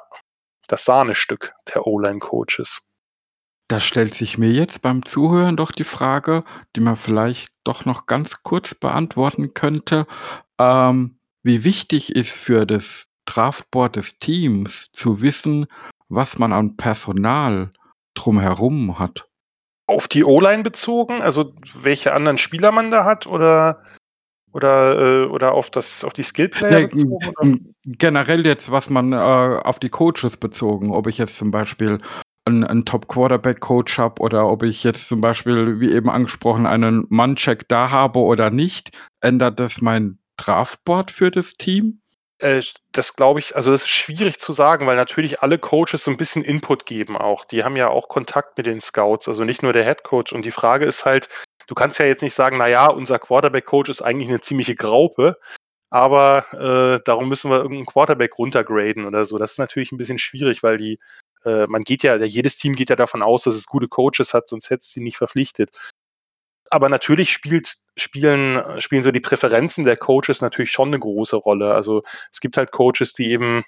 das 0.68 0.86
Sahnestück 0.86 1.54
der 1.74 1.88
O-Line-Coaches. 1.88 2.82
Da 3.70 3.80
stellt 3.80 4.16
sich 4.16 4.40
mir 4.40 4.50
jetzt 4.50 4.82
beim 4.82 5.06
Zuhören 5.06 5.56
doch 5.56 5.72
die 5.72 5.84
Frage, 5.84 6.44
die 6.76 6.80
man 6.80 6.96
vielleicht 6.96 7.50
doch 7.64 7.86
noch 7.86 8.08
ganz 8.08 8.42
kurz 8.42 8.74
beantworten 8.74 9.54
könnte. 9.54 10.08
Ähm, 10.58 11.20
wie 11.44 11.64
wichtig 11.64 12.16
ist 12.16 12.32
für 12.32 12.66
das 12.66 13.06
Draftboard 13.26 13.96
des 13.96 14.18
Teams 14.18 14.90
zu 14.94 15.22
wissen, 15.22 15.68
was 16.08 16.40
man 16.40 16.52
an 16.52 16.78
Personal 16.78 17.72
drumherum 18.16 18.98
hat? 18.98 19.30
Auf 19.86 20.08
die 20.08 20.24
O-Line 20.24 20.64
bezogen, 20.64 21.22
also 21.22 21.54
welche 21.84 22.14
anderen 22.14 22.40
Spieler 22.40 22.72
man 22.72 22.90
da 22.90 23.06
hat 23.06 23.28
oder 23.28 23.84
oder, 24.52 24.98
äh, 25.00 25.26
oder 25.28 25.52
auf 25.52 25.70
das 25.70 26.04
auf 26.04 26.14
die 26.14 26.24
Skillplayer 26.24 26.80
nee, 26.80 26.88
bezogen? 26.88 27.76
Generell 27.86 28.48
jetzt, 28.48 28.72
was 28.72 28.90
man 28.90 29.14
äh, 29.14 29.16
auf 29.16 29.78
die 29.78 29.90
Coaches 29.90 30.38
bezogen, 30.38 30.92
ob 30.92 31.06
ich 31.06 31.20
jetzt 31.20 31.38
zum 31.38 31.52
Beispiel 31.52 32.02
einen, 32.46 32.64
einen 32.64 32.86
Top-Quarterback-Coach 32.86 33.98
habe 33.98 34.22
oder 34.22 34.48
ob 34.48 34.64
ich 34.64 34.84
jetzt 34.84 35.08
zum 35.08 35.22
Beispiel, 35.22 35.80
wie 35.80 35.92
eben 35.92 36.10
angesprochen, 36.10 36.66
einen 36.66 37.06
Mann-Check 37.10 37.68
da 37.68 37.92
habe 37.92 38.20
oder 38.20 38.50
nicht. 38.50 38.92
ändert 39.22 39.60
das 39.60 39.82
mein 39.82 40.20
Draftboard 40.38 41.12
für 41.12 41.32
das 41.32 41.54
Team? 41.54 42.02
Äh, 42.40 42.62
das 42.94 43.16
glaube 43.16 43.40
ich, 43.40 43.56
also 43.56 43.72
das 43.72 43.84
ist 43.84 43.90
schwierig 43.90 44.40
zu 44.40 44.54
sagen, 44.54 44.88
weil 44.88 44.96
natürlich 44.96 45.42
alle 45.42 45.60
Coaches 45.60 46.06
so 46.06 46.12
ein 46.12 46.18
bisschen 46.18 46.44
Input 46.44 46.86
geben 46.86 47.18
auch. 47.18 47.46
Die 47.46 47.64
haben 47.64 47.76
ja 47.76 47.90
auch 47.90 48.08
Kontakt 48.08 48.58
mit 48.58 48.66
den 48.66 48.80
Scouts, 48.80 49.28
also 49.28 49.44
nicht 49.44 49.62
nur 49.62 49.74
der 49.74 49.84
Head 49.84 50.04
Coach. 50.04 50.32
Und 50.34 50.46
die 50.46 50.52
Frage 50.52 50.86
ist 50.86 51.06
halt, 51.06 51.28
du 51.68 51.76
kannst 51.76 52.00
ja 52.00 52.06
jetzt 52.06 52.24
nicht 52.24 52.34
sagen, 52.34 52.58
naja, 52.58 52.88
unser 52.88 53.20
Quarterback-Coach 53.20 53.90
ist 53.90 54.02
eigentlich 54.02 54.30
eine 54.30 54.40
ziemliche 54.40 54.76
Graupe, 54.76 55.38
aber 55.90 56.46
äh, 56.54 57.04
darum 57.04 57.28
müssen 57.30 57.52
wir 57.52 57.58
irgendeinen 57.58 57.86
Quarterback 57.86 58.38
runtergraden 58.38 59.06
oder 59.06 59.26
so. 59.26 59.38
Das 59.38 59.52
ist 59.52 59.60
natürlich 59.60 59.92
ein 59.92 59.98
bisschen 59.98 60.20
schwierig, 60.20 60.64
weil 60.64 60.78
die, 60.78 60.98
äh, 61.46 61.68
man 61.68 61.84
geht 61.84 62.04
ja, 62.04 62.16
jedes 62.18 62.58
Team 62.58 62.74
geht 62.74 62.90
ja 62.90 62.96
davon 62.96 63.22
aus, 63.22 63.44
dass 63.44 63.56
es 63.56 63.66
gute 63.66 63.88
Coaches 63.88 64.34
hat, 64.34 64.50
sonst 64.50 64.70
hätte 64.70 64.82
es 64.82 64.92
sie 64.92 65.02
nicht 65.02 65.18
verpflichtet 65.18 65.72
aber 66.70 66.90
natürlich 66.90 67.32
spielt, 67.32 67.78
spielen, 67.96 68.62
spielen 68.80 69.04
so 69.04 69.12
die 69.12 69.20
Präferenzen 69.20 69.86
der 69.86 69.98
Coaches 69.98 70.42
natürlich 70.42 70.72
schon 70.72 70.90
eine 70.90 71.00
große 71.00 71.36
Rolle. 71.36 71.74
Also 71.74 72.04
es 72.32 72.40
gibt 72.40 72.58
halt 72.58 72.72
Coaches, 72.72 73.14
die 73.14 73.32
eben, 73.32 73.64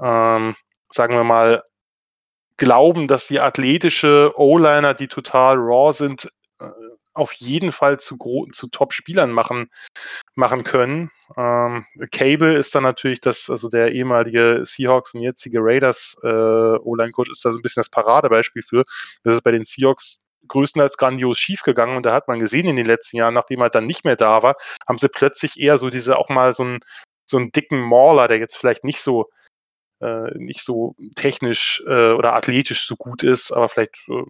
ähm, 0.00 0.54
sagen 0.88 1.14
wir 1.14 1.24
mal, 1.24 1.62
glauben, 2.56 3.08
dass 3.08 3.28
die 3.28 3.40
athletische 3.40 4.32
O-Liner, 4.36 4.94
die 4.94 5.08
total 5.08 5.56
raw 5.56 5.92
sind, 5.92 6.30
äh, 6.60 6.70
auf 7.18 7.32
jeden 7.34 7.72
Fall 7.72 7.98
zu, 7.98 8.16
zu 8.52 8.68
Top-Spielern 8.68 9.30
machen, 9.30 9.70
machen 10.34 10.64
können. 10.64 11.10
Ähm, 11.36 11.84
Cable 12.12 12.56
ist 12.56 12.74
dann 12.74 12.84
natürlich 12.84 13.20
das, 13.20 13.50
also 13.50 13.68
der 13.68 13.92
ehemalige 13.92 14.62
Seahawks 14.64 15.14
und 15.14 15.22
jetzige 15.22 15.58
Raiders 15.60 16.16
äh, 16.22 16.26
O-Line-Coach 16.28 17.30
ist 17.30 17.44
da 17.44 17.52
so 17.52 17.58
ein 17.58 17.62
bisschen 17.62 17.80
das 17.80 17.90
Paradebeispiel 17.90 18.62
für. 18.62 18.84
Das 19.24 19.34
ist 19.34 19.42
bei 19.42 19.52
den 19.52 19.64
Seahawks 19.64 20.24
größtenteils 20.46 20.96
grandios 20.96 21.38
schiefgegangen 21.38 21.96
und 21.96 22.06
da 22.06 22.14
hat 22.14 22.28
man 22.28 22.38
gesehen 22.38 22.66
in 22.66 22.76
den 22.76 22.86
letzten 22.86 23.18
Jahren, 23.18 23.34
nachdem 23.34 23.60
er 23.60 23.70
dann 23.70 23.86
nicht 23.86 24.04
mehr 24.04 24.16
da 24.16 24.42
war, 24.42 24.56
haben 24.88 24.98
sie 24.98 25.08
plötzlich 25.08 25.58
eher 25.58 25.78
so 25.78 25.90
diese 25.90 26.16
auch 26.16 26.30
mal 26.30 26.54
so 26.54 26.62
einen, 26.62 26.78
so 27.26 27.36
einen 27.36 27.52
dicken 27.52 27.80
Mauler, 27.80 28.28
der 28.28 28.38
jetzt 28.38 28.56
vielleicht 28.56 28.84
nicht 28.84 29.00
so 29.00 29.28
äh, 30.00 30.30
nicht 30.38 30.62
so 30.62 30.94
technisch 31.16 31.82
äh, 31.86 32.12
oder 32.12 32.34
athletisch 32.34 32.86
so 32.86 32.96
gut 32.96 33.22
ist, 33.22 33.50
aber 33.50 33.68
vielleicht 33.68 33.96
äh, 34.08 34.22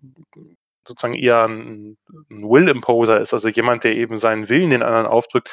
sozusagen 0.89 1.15
eher 1.15 1.44
ein, 1.44 1.97
ein 2.31 2.43
Will-Imposer 2.43 3.20
ist, 3.20 3.32
also 3.35 3.48
jemand, 3.48 3.85
der 3.85 3.94
eben 3.94 4.19
seinen 4.19 4.48
Willen 4.48 4.70
den 4.70 4.82
anderen 4.82 5.06
aufdrückt. 5.06 5.51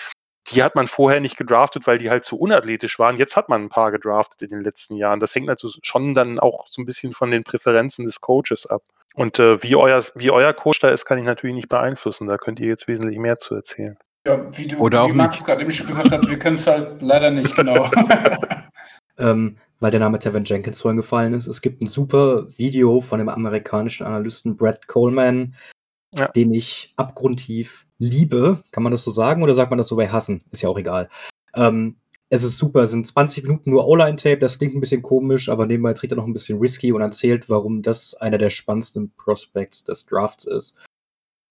Die 0.51 0.61
hat 0.61 0.75
man 0.75 0.87
vorher 0.87 1.19
nicht 1.19 1.37
gedraftet, 1.37 1.87
weil 1.87 1.97
die 1.97 2.09
halt 2.09 2.23
zu 2.23 2.39
unathletisch 2.39 2.99
waren. 2.99 3.17
Jetzt 3.17 3.35
hat 3.35 3.49
man 3.49 3.63
ein 3.63 3.69
paar 3.69 3.91
gedraftet 3.91 4.43
in 4.43 4.51
den 4.51 4.61
letzten 4.61 4.95
Jahren. 4.95 5.19
Das 5.19 5.33
hängt 5.33 5.49
also 5.49 5.69
schon 5.81 6.13
dann 6.13 6.39
auch 6.39 6.67
so 6.69 6.81
ein 6.81 6.85
bisschen 6.85 7.13
von 7.13 7.31
den 7.31 7.43
Präferenzen 7.43 8.05
des 8.05 8.21
Coaches 8.21 8.67
ab. 8.67 8.83
Und 9.15 9.39
äh, 9.39 9.63
wie, 9.63 9.75
euer, 9.75 10.03
wie 10.15 10.29
euer 10.29 10.53
Coach 10.53 10.79
da 10.79 10.89
ist, 10.89 11.05
kann 11.05 11.17
ich 11.17 11.23
natürlich 11.23 11.55
nicht 11.55 11.69
beeinflussen. 11.69 12.27
Da 12.27 12.37
könnt 12.37 12.59
ihr 12.59 12.67
jetzt 12.67 12.87
wesentlich 12.87 13.17
mehr 13.17 13.37
zu 13.37 13.55
erzählen. 13.55 13.97
Ja, 14.27 14.39
wie 14.57 14.67
du, 14.67 14.77
Oder 14.77 15.07
wie 15.07 15.13
Max 15.13 15.43
gerade 15.43 15.61
eben 15.61 15.71
schon 15.71 15.87
gesagt 15.87 16.11
hat, 16.11 16.27
wir 16.27 16.37
können 16.37 16.55
es 16.55 16.67
halt 16.67 17.01
leider 17.01 17.31
nicht 17.31 17.55
genau. 17.55 17.89
ähm, 19.17 19.57
weil 19.79 19.91
der 19.91 19.99
Name 19.99 20.19
Tevin 20.19 20.45
Jenkins 20.45 20.79
vorhin 20.79 20.97
gefallen 20.97 21.33
ist. 21.33 21.47
Es 21.47 21.61
gibt 21.61 21.81
ein 21.81 21.87
super 21.87 22.47
Video 22.57 23.01
von 23.01 23.19
dem 23.19 23.29
amerikanischen 23.29 24.05
Analysten 24.05 24.57
Brad 24.57 24.87
Coleman, 24.87 25.55
ja. 26.15 26.27
den 26.27 26.53
ich 26.53 26.93
abgrundtief 26.95 27.85
liebe. 27.97 28.63
Kann 28.71 28.83
man 28.83 28.91
das 28.91 29.03
so 29.03 29.11
sagen 29.11 29.43
oder 29.43 29.53
sagt 29.53 29.69
man 29.69 29.77
das 29.77 29.87
so 29.87 29.95
bei 29.95 30.09
Hassen? 30.09 30.43
Ist 30.51 30.61
ja 30.61 30.69
auch 30.69 30.77
egal. 30.77 31.09
Ähm, 31.55 31.97
es 32.29 32.43
ist 32.43 32.57
super, 32.57 32.83
es 32.83 32.91
sind 32.91 33.05
20 33.05 33.43
Minuten 33.43 33.69
nur 33.69 33.87
O-Line-Tape, 33.87 34.39
das 34.39 34.57
klingt 34.57 34.73
ein 34.73 34.79
bisschen 34.79 35.03
komisch, 35.03 35.47
aber 35.47 35.67
nebenbei 35.67 35.93
tritt 35.93 36.11
er 36.11 36.17
noch 36.17 36.25
ein 36.25 36.33
bisschen 36.33 36.59
risky 36.59 36.91
und 36.91 37.01
erzählt, 37.01 37.49
warum 37.49 37.83
das 37.83 38.15
einer 38.15 38.39
der 38.39 38.49
spannendsten 38.49 39.11
Prospects 39.15 39.83
des 39.83 40.05
Drafts 40.05 40.45
ist. 40.45 40.83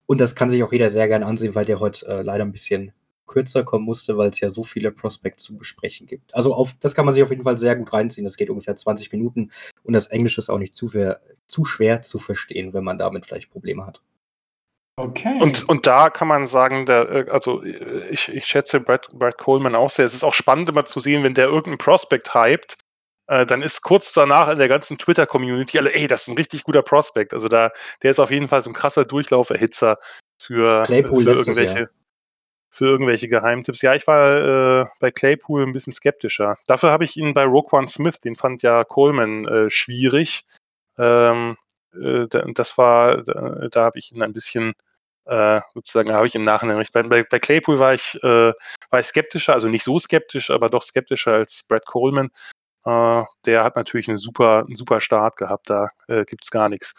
Und 0.06 0.20
das 0.20 0.34
kann 0.34 0.50
sich 0.50 0.62
auch 0.62 0.72
jeder 0.72 0.90
sehr 0.90 1.08
gerne 1.08 1.26
ansehen, 1.26 1.54
weil 1.54 1.64
der 1.64 1.80
heute 1.80 2.06
äh, 2.06 2.22
leider 2.22 2.44
ein 2.44 2.52
bisschen 2.52 2.92
kürzer 3.26 3.64
kommen 3.64 3.84
musste, 3.84 4.16
weil 4.16 4.30
es 4.30 4.40
ja 4.40 4.50
so 4.50 4.64
viele 4.64 4.90
Prospects 4.90 5.44
zu 5.44 5.56
besprechen 5.56 6.06
gibt. 6.06 6.34
Also 6.34 6.54
auf, 6.54 6.74
das 6.80 6.94
kann 6.94 7.04
man 7.04 7.14
sich 7.14 7.22
auf 7.22 7.30
jeden 7.30 7.44
Fall 7.44 7.58
sehr 7.58 7.76
gut 7.76 7.92
reinziehen. 7.92 8.24
Das 8.24 8.36
geht 8.36 8.50
ungefähr 8.50 8.76
20 8.76 9.12
Minuten 9.12 9.50
und 9.82 9.94
das 9.94 10.08
Englisch 10.08 10.38
ist 10.38 10.50
auch 10.50 10.58
nicht 10.58 10.74
zu, 10.74 10.90
zu 11.46 11.64
schwer 11.64 12.02
zu 12.02 12.18
verstehen, 12.18 12.72
wenn 12.72 12.84
man 12.84 12.98
damit 12.98 13.26
vielleicht 13.26 13.50
Probleme 13.50 13.86
hat. 13.86 14.02
Okay. 14.96 15.38
Und, 15.40 15.68
und 15.68 15.86
da 15.86 16.08
kann 16.08 16.28
man 16.28 16.46
sagen, 16.46 16.86
der, 16.86 17.10
äh, 17.10 17.30
also 17.30 17.64
äh, 17.64 18.08
ich, 18.10 18.28
ich 18.28 18.46
schätze 18.46 18.78
Brad, 18.78 19.08
Brad 19.12 19.38
Coleman 19.38 19.74
auch 19.74 19.90
sehr. 19.90 20.04
Es 20.04 20.14
ist 20.14 20.22
auch 20.22 20.34
spannend 20.34 20.68
immer 20.68 20.84
zu 20.84 21.00
sehen, 21.00 21.24
wenn 21.24 21.34
der 21.34 21.46
irgendeinen 21.46 21.78
Prospect 21.78 22.32
hypt, 22.32 22.78
äh, 23.26 23.44
dann 23.44 23.62
ist 23.62 23.82
kurz 23.82 24.12
danach 24.12 24.48
in 24.50 24.58
der 24.58 24.68
ganzen 24.68 24.96
Twitter-Community 24.96 25.78
alle, 25.78 25.94
ey, 25.94 26.06
das 26.06 26.22
ist 26.22 26.28
ein 26.28 26.36
richtig 26.36 26.62
guter 26.62 26.82
Prospect. 26.82 27.34
Also 27.34 27.48
da, 27.48 27.72
der 28.02 28.12
ist 28.12 28.20
auf 28.20 28.30
jeden 28.30 28.46
Fall 28.46 28.62
so 28.62 28.70
ein 28.70 28.74
krasser 28.74 29.04
Durchlauferhitzer 29.04 29.98
für, 30.40 30.84
für 30.86 30.94
irgendwelche. 30.94 31.90
Für 32.74 32.86
irgendwelche 32.86 33.28
Geheimtipps. 33.28 33.82
Ja, 33.82 33.94
ich 33.94 34.04
war 34.08 34.82
äh, 34.82 34.86
bei 34.98 35.12
Claypool 35.12 35.62
ein 35.62 35.72
bisschen 35.72 35.92
skeptischer. 35.92 36.56
Dafür 36.66 36.90
habe 36.90 37.04
ich 37.04 37.16
ihn 37.16 37.32
bei 37.32 37.44
Roquan 37.44 37.86
Smith, 37.86 38.18
den 38.18 38.34
fand 38.34 38.62
ja 38.62 38.82
Coleman 38.82 39.46
äh, 39.46 39.70
schwierig. 39.70 40.44
Ähm, 40.98 41.56
äh, 41.94 42.26
das 42.52 42.76
war, 42.76 43.22
da, 43.22 43.68
da 43.70 43.84
habe 43.84 44.00
ich 44.00 44.10
ihn 44.10 44.22
ein 44.22 44.32
bisschen 44.32 44.74
äh, 45.26 45.60
sozusagen 45.72 46.12
habe 46.12 46.26
ich 46.26 46.34
im 46.34 46.42
Nachhinein 46.42 46.78
recht. 46.78 46.92
Bei, 46.92 47.04
bei, 47.04 47.22
bei 47.22 47.38
Claypool 47.38 47.78
war 47.78 47.94
ich, 47.94 48.16
äh, 48.24 48.52
war 48.90 49.00
ich 49.00 49.06
skeptischer, 49.06 49.54
also 49.54 49.68
nicht 49.68 49.84
so 49.84 50.00
skeptisch, 50.00 50.50
aber 50.50 50.68
doch 50.68 50.82
skeptischer 50.82 51.34
als 51.34 51.62
Brad 51.68 51.86
Coleman. 51.86 52.30
Äh, 52.84 53.22
der 53.46 53.62
hat 53.62 53.76
natürlich 53.76 54.08
einen 54.08 54.18
super, 54.18 54.64
einen 54.66 54.74
super 54.74 55.00
Start 55.00 55.36
gehabt, 55.36 55.70
da 55.70 55.90
äh, 56.08 56.24
gibt's 56.24 56.50
gar 56.50 56.68
nichts. 56.68 56.94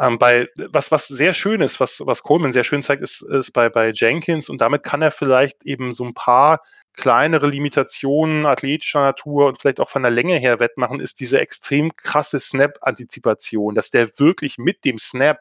Ähm, 0.00 0.18
bei, 0.18 0.48
was, 0.70 0.92
was 0.92 1.08
sehr 1.08 1.34
schön 1.34 1.60
ist, 1.60 1.80
was, 1.80 2.00
was 2.04 2.22
Coleman 2.22 2.52
sehr 2.52 2.64
schön 2.64 2.82
zeigt, 2.82 3.02
ist, 3.02 3.22
ist 3.22 3.52
bei, 3.52 3.68
bei 3.68 3.90
Jenkins 3.90 4.48
und 4.48 4.60
damit 4.60 4.84
kann 4.84 5.02
er 5.02 5.10
vielleicht 5.10 5.64
eben 5.64 5.92
so 5.92 6.04
ein 6.04 6.14
paar 6.14 6.62
kleinere 6.92 7.48
Limitationen 7.48 8.46
athletischer 8.46 9.00
Natur 9.00 9.46
und 9.46 9.58
vielleicht 9.58 9.80
auch 9.80 9.88
von 9.88 10.02
der 10.02 10.10
Länge 10.10 10.36
her 10.36 10.60
wettmachen, 10.60 11.00
ist 11.00 11.20
diese 11.20 11.40
extrem 11.40 11.94
krasse 11.96 12.38
Snap-Antizipation, 12.38 13.74
dass 13.74 13.90
der 13.90 14.18
wirklich 14.18 14.58
mit 14.58 14.84
dem 14.84 14.98
Snap 14.98 15.40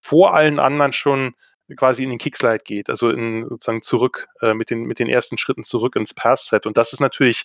vor 0.00 0.34
allen 0.34 0.58
anderen 0.58 0.92
schon 0.92 1.34
quasi 1.76 2.02
in 2.02 2.10
den 2.10 2.18
Kickslide 2.18 2.64
geht, 2.64 2.90
also 2.90 3.10
in, 3.10 3.46
sozusagen 3.48 3.82
zurück, 3.82 4.26
äh, 4.40 4.54
mit, 4.54 4.70
den, 4.70 4.84
mit 4.84 4.98
den 4.98 5.08
ersten 5.08 5.38
Schritten 5.38 5.64
zurück 5.64 5.96
ins 5.96 6.14
Pass-Set. 6.14 6.66
Und 6.66 6.76
das 6.76 6.92
ist 6.92 7.00
natürlich, 7.00 7.44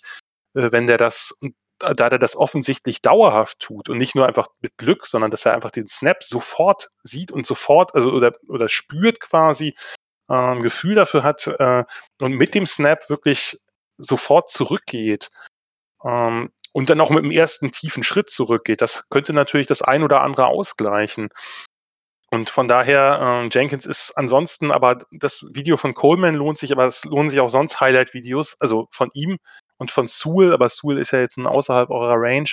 äh, 0.54 0.72
wenn 0.72 0.86
der 0.86 0.98
das, 0.98 1.38
da 1.94 2.08
der 2.10 2.18
das 2.18 2.36
offensichtlich 2.36 3.02
dauerhaft 3.02 3.58
tut 3.60 3.88
und 3.88 3.98
nicht 3.98 4.14
nur 4.14 4.26
einfach 4.26 4.48
mit 4.60 4.76
Glück, 4.78 5.06
sondern 5.06 5.30
dass 5.30 5.44
er 5.46 5.54
einfach 5.54 5.70
den 5.70 5.88
Snap 5.88 6.22
sofort 6.22 6.90
sieht 7.02 7.30
und 7.30 7.46
sofort, 7.46 7.94
also 7.94 8.10
oder, 8.10 8.32
oder 8.48 8.68
spürt 8.68 9.20
quasi, 9.20 9.74
äh, 10.28 10.34
ein 10.34 10.62
Gefühl 10.62 10.94
dafür 10.94 11.22
hat 11.22 11.46
äh, 11.46 11.84
und 12.20 12.32
mit 12.32 12.54
dem 12.54 12.66
Snap 12.66 13.08
wirklich 13.10 13.58
sofort 13.98 14.50
zurückgeht 14.50 15.30
ähm, 16.04 16.50
und 16.72 16.90
dann 16.90 17.00
auch 17.00 17.10
mit 17.10 17.24
dem 17.24 17.30
ersten 17.30 17.70
tiefen 17.72 18.04
Schritt 18.04 18.30
zurückgeht. 18.30 18.80
Das 18.82 19.04
könnte 19.10 19.32
natürlich 19.32 19.66
das 19.66 19.82
ein 19.82 20.02
oder 20.02 20.22
andere 20.22 20.46
ausgleichen. 20.46 21.28
Und 22.30 22.50
von 22.50 22.66
daher, 22.66 23.44
äh, 23.44 23.48
Jenkins 23.52 23.86
ist 23.86 24.12
ansonsten, 24.16 24.72
aber 24.72 24.98
das 25.12 25.44
Video 25.50 25.76
von 25.76 25.94
Coleman 25.94 26.34
lohnt 26.34 26.58
sich, 26.58 26.72
aber 26.72 26.86
es 26.86 27.04
lohnen 27.04 27.30
sich 27.30 27.38
auch 27.40 27.48
sonst 27.48 27.80
Highlight-Videos, 27.80 28.56
also 28.60 28.88
von 28.90 29.10
ihm 29.14 29.38
und 29.78 29.90
von 29.90 30.06
Sewell, 30.06 30.52
aber 30.52 30.68
Sewell 30.68 30.98
ist 30.98 31.12
ja 31.12 31.20
jetzt 31.20 31.38
außerhalb 31.38 31.90
eurer 31.90 32.16
Range, 32.16 32.50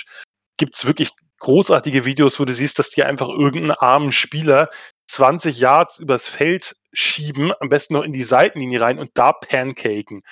gibt 0.56 0.74
es 0.74 0.86
wirklich 0.86 1.10
großartige 1.38 2.04
Videos, 2.04 2.38
wo 2.38 2.44
du 2.44 2.52
siehst, 2.52 2.78
dass 2.78 2.90
die 2.90 3.02
einfach 3.02 3.28
irgendeinen 3.28 3.72
armen 3.72 4.12
Spieler 4.12 4.70
20 5.08 5.58
Yards 5.58 5.98
übers 5.98 6.28
Feld 6.28 6.76
schieben, 6.92 7.52
am 7.60 7.68
besten 7.68 7.94
noch 7.94 8.04
in 8.04 8.12
die 8.12 8.22
Seitenlinie 8.22 8.80
rein 8.80 8.98
und 8.98 9.10
da 9.14 9.32
pancaken. 9.32 10.22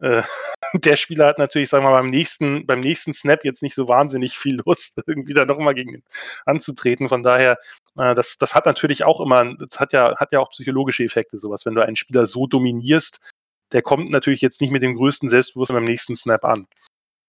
Äh, 0.00 0.22
der 0.74 0.96
Spieler 0.96 1.26
hat 1.26 1.38
natürlich, 1.38 1.68
sagen 1.68 1.84
wir 1.84 1.90
mal, 1.90 2.00
beim 2.00 2.10
nächsten, 2.10 2.66
beim 2.66 2.80
nächsten 2.80 3.12
Snap 3.12 3.44
jetzt 3.44 3.62
nicht 3.62 3.74
so 3.74 3.88
wahnsinnig 3.88 4.36
viel 4.38 4.58
Lust, 4.64 5.00
irgendwie 5.06 5.34
da 5.34 5.44
nochmal 5.44 5.74
gegen 5.74 5.94
ihn 5.94 6.04
anzutreten. 6.44 7.08
Von 7.08 7.22
daher, 7.22 7.58
äh, 7.98 8.14
das, 8.14 8.38
das 8.38 8.54
hat 8.54 8.66
natürlich 8.66 9.04
auch 9.04 9.20
immer, 9.20 9.54
das 9.56 9.78
hat 9.80 9.92
ja, 9.92 10.16
hat 10.16 10.32
ja 10.32 10.40
auch 10.40 10.50
psychologische 10.50 11.04
Effekte, 11.04 11.38
sowas. 11.38 11.66
Wenn 11.66 11.74
du 11.74 11.82
einen 11.84 11.96
Spieler 11.96 12.26
so 12.26 12.46
dominierst, 12.46 13.20
der 13.72 13.82
kommt 13.82 14.10
natürlich 14.10 14.40
jetzt 14.40 14.60
nicht 14.60 14.72
mit 14.72 14.82
dem 14.82 14.96
größten 14.96 15.28
Selbstbewusstsein 15.28 15.76
beim 15.76 15.84
nächsten 15.84 16.16
Snap 16.16 16.44
an. 16.44 16.66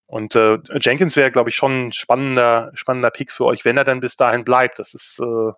Und 0.07 0.35
äh, 0.35 0.59
Jenkins 0.80 1.15
wäre, 1.15 1.31
glaube 1.31 1.49
ich, 1.49 1.55
schon 1.55 1.88
ein 1.88 1.91
spannender, 1.91 2.72
spannender 2.76 3.11
Pick 3.11 3.31
für 3.31 3.45
euch, 3.45 3.65
wenn 3.65 3.77
er 3.77 3.84
dann 3.84 3.99
bis 3.99 4.15
dahin 4.15 4.45
bleibt. 4.45 4.80
Das 4.80 4.93
ist, 4.93 5.19
äh, 5.19 5.51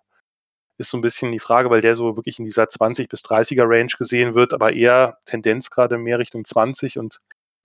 ist 0.78 0.90
so 0.90 0.98
ein 0.98 1.02
bisschen 1.02 1.30
die 1.30 1.38
Frage, 1.38 1.70
weil 1.70 1.82
der 1.82 1.94
so 1.94 2.16
wirklich 2.16 2.38
in 2.38 2.44
dieser 2.44 2.68
20 2.68 3.08
bis 3.08 3.22
30er 3.24 3.64
Range 3.68 3.92
gesehen 3.96 4.34
wird, 4.34 4.52
aber 4.52 4.72
eher 4.72 5.18
Tendenz 5.26 5.70
gerade 5.70 5.98
mehr 5.98 6.18
Richtung 6.18 6.44
20 6.44 6.98
und 6.98 7.20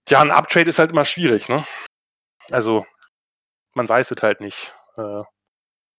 ja, 0.07 0.21
ein 0.21 0.29
Uptrade 0.29 0.69
ist 0.69 0.77
halt 0.77 0.91
immer 0.91 1.05
schwierig, 1.05 1.49
ne? 1.49 1.65
Also, 2.51 2.85
man 3.73 3.89
weiß 3.89 4.11
es 4.11 4.21
halt 4.21 4.39
nicht, 4.39 4.75
äh, 4.97 5.23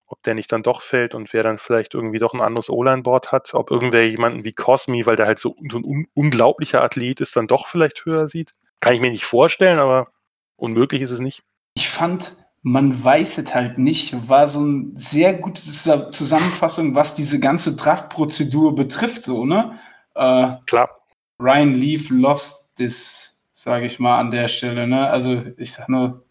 ob 0.07 0.23
der 0.23 0.35
nicht 0.35 0.53
dann 0.53 0.63
doch 0.63 0.83
fällt 0.83 1.15
und 1.15 1.33
wer 1.33 1.43
dann 1.43 1.59
vielleicht 1.59 1.95
irgendwie 1.95 2.19
doch 2.19 2.35
ein 2.35 2.41
anderes 2.41 2.71
O-Line-Board 2.71 3.33
hat, 3.33 3.55
ob 3.55 3.71
irgendwer 3.71 4.09
jemanden 4.09 4.45
wie 4.45 4.53
Cosmi, 4.53 5.07
weil 5.07 5.17
der 5.17 5.27
halt 5.27 5.39
so, 5.39 5.57
so 5.71 5.79
ein 5.79 5.85
un 5.85 6.07
unglaublicher 6.15 6.83
Athlet 6.83 7.21
ist, 7.21 7.37
dann 7.37 7.47
doch 7.47 7.67
vielleicht 7.67 8.05
höher 8.05 8.29
sieht. 8.29 8.53
Kann 8.81 8.95
ich 8.95 9.01
mir 9.01 9.11
nicht 9.11 9.25
vorstellen, 9.25 9.79
aber 9.79 10.09
unmöglich 10.57 11.03
ist 11.03 11.11
es 11.11 11.21
nicht. 11.21 11.43
Ich 11.75 11.89
fand 11.89 12.33
man 12.69 13.05
weiß 13.05 13.39
es 13.39 13.55
halt 13.55 13.79
nicht, 13.79 14.29
war 14.29 14.49
so 14.49 14.59
eine 14.59 14.91
sehr 14.97 15.35
gute 15.35 15.63
Zusammenfassung, 15.63 16.97
was 16.97 17.15
diese 17.15 17.39
ganze 17.39 17.77
Draftprozedur 17.77 18.75
betrifft, 18.75 19.23
so, 19.23 19.45
ne? 19.45 19.79
Äh, 20.17 20.57
Klar. 20.67 20.91
Ryan 21.39 21.75
Leaf 21.75 22.11
loves 22.11 22.73
this, 22.77 23.37
sage 23.53 23.87
ich 23.87 24.01
mal 24.01 24.19
an 24.19 24.33
der 24.33 24.49
Stelle. 24.49 24.89
Ne? 24.89 25.09
Also 25.09 25.45
ich 25.57 25.75
sag 25.75 25.89
nur, 25.89 26.26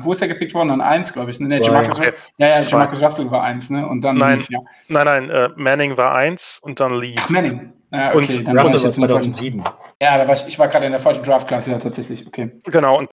wo 0.00 0.12
ist 0.12 0.22
er 0.22 0.28
gepickt 0.28 0.54
worden? 0.54 0.70
An 0.70 0.80
1, 0.80 1.12
glaube 1.12 1.30
ich. 1.30 1.40
Ne? 1.40 1.46
Nee, 1.48 1.60
Jamarcus, 1.60 1.98
okay. 1.98 2.12
Ja, 2.38 2.48
ja, 2.48 2.60
Jamarcus 2.60 3.02
Russell 3.02 3.30
war 3.30 3.42
1, 3.42 3.70
ne? 3.70 3.86
Und 3.86 4.02
dann 4.02 4.16
nein, 4.16 4.38
Leaf, 4.38 4.50
ja. 4.50 4.60
Nein, 4.88 5.04
nein, 5.04 5.30
äh, 5.30 5.48
Manning 5.56 5.96
war 5.96 6.14
1 6.14 6.60
und 6.62 6.80
dann 6.80 6.98
Leaf. 6.98 7.16
Ach, 7.18 7.30
Manning. 7.30 7.72
Ja, 7.92 8.14
okay, 8.14 8.38
und 8.38 8.44
dann 8.48 8.58
Russell 8.58 8.82
war 8.82 8.92
2007. 8.92 9.64
Ja, 10.00 10.18
da 10.18 10.26
war 10.26 10.34
ich, 10.34 10.46
ich 10.46 10.58
war 10.58 10.68
gerade 10.68 10.86
in 10.86 10.92
der 10.92 11.00
falschen 11.00 11.22
Draftklasse, 11.22 11.70
ja, 11.70 11.78
tatsächlich. 11.78 12.26
Okay. 12.26 12.58
Genau, 12.64 12.98
und 12.98 13.08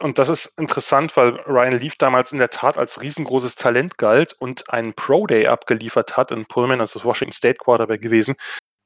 und 0.00 0.18
das 0.18 0.28
ist 0.28 0.52
interessant, 0.58 1.16
weil 1.16 1.40
Ryan 1.46 1.76
Leaf 1.76 1.94
damals 1.98 2.30
in 2.30 2.38
der 2.38 2.50
Tat 2.50 2.78
als 2.78 3.02
riesengroßes 3.02 3.56
Talent 3.56 3.98
galt 3.98 4.32
und 4.38 4.70
einen 4.70 4.94
Pro 4.94 5.26
Day 5.26 5.48
abgeliefert 5.48 6.16
hat 6.16 6.30
in 6.30 6.46
Pullman, 6.46 6.78
das 6.78 6.94
ist 6.94 7.04
Washington 7.04 7.32
State 7.32 7.58
Quarterback 7.58 8.00
gewesen, 8.00 8.36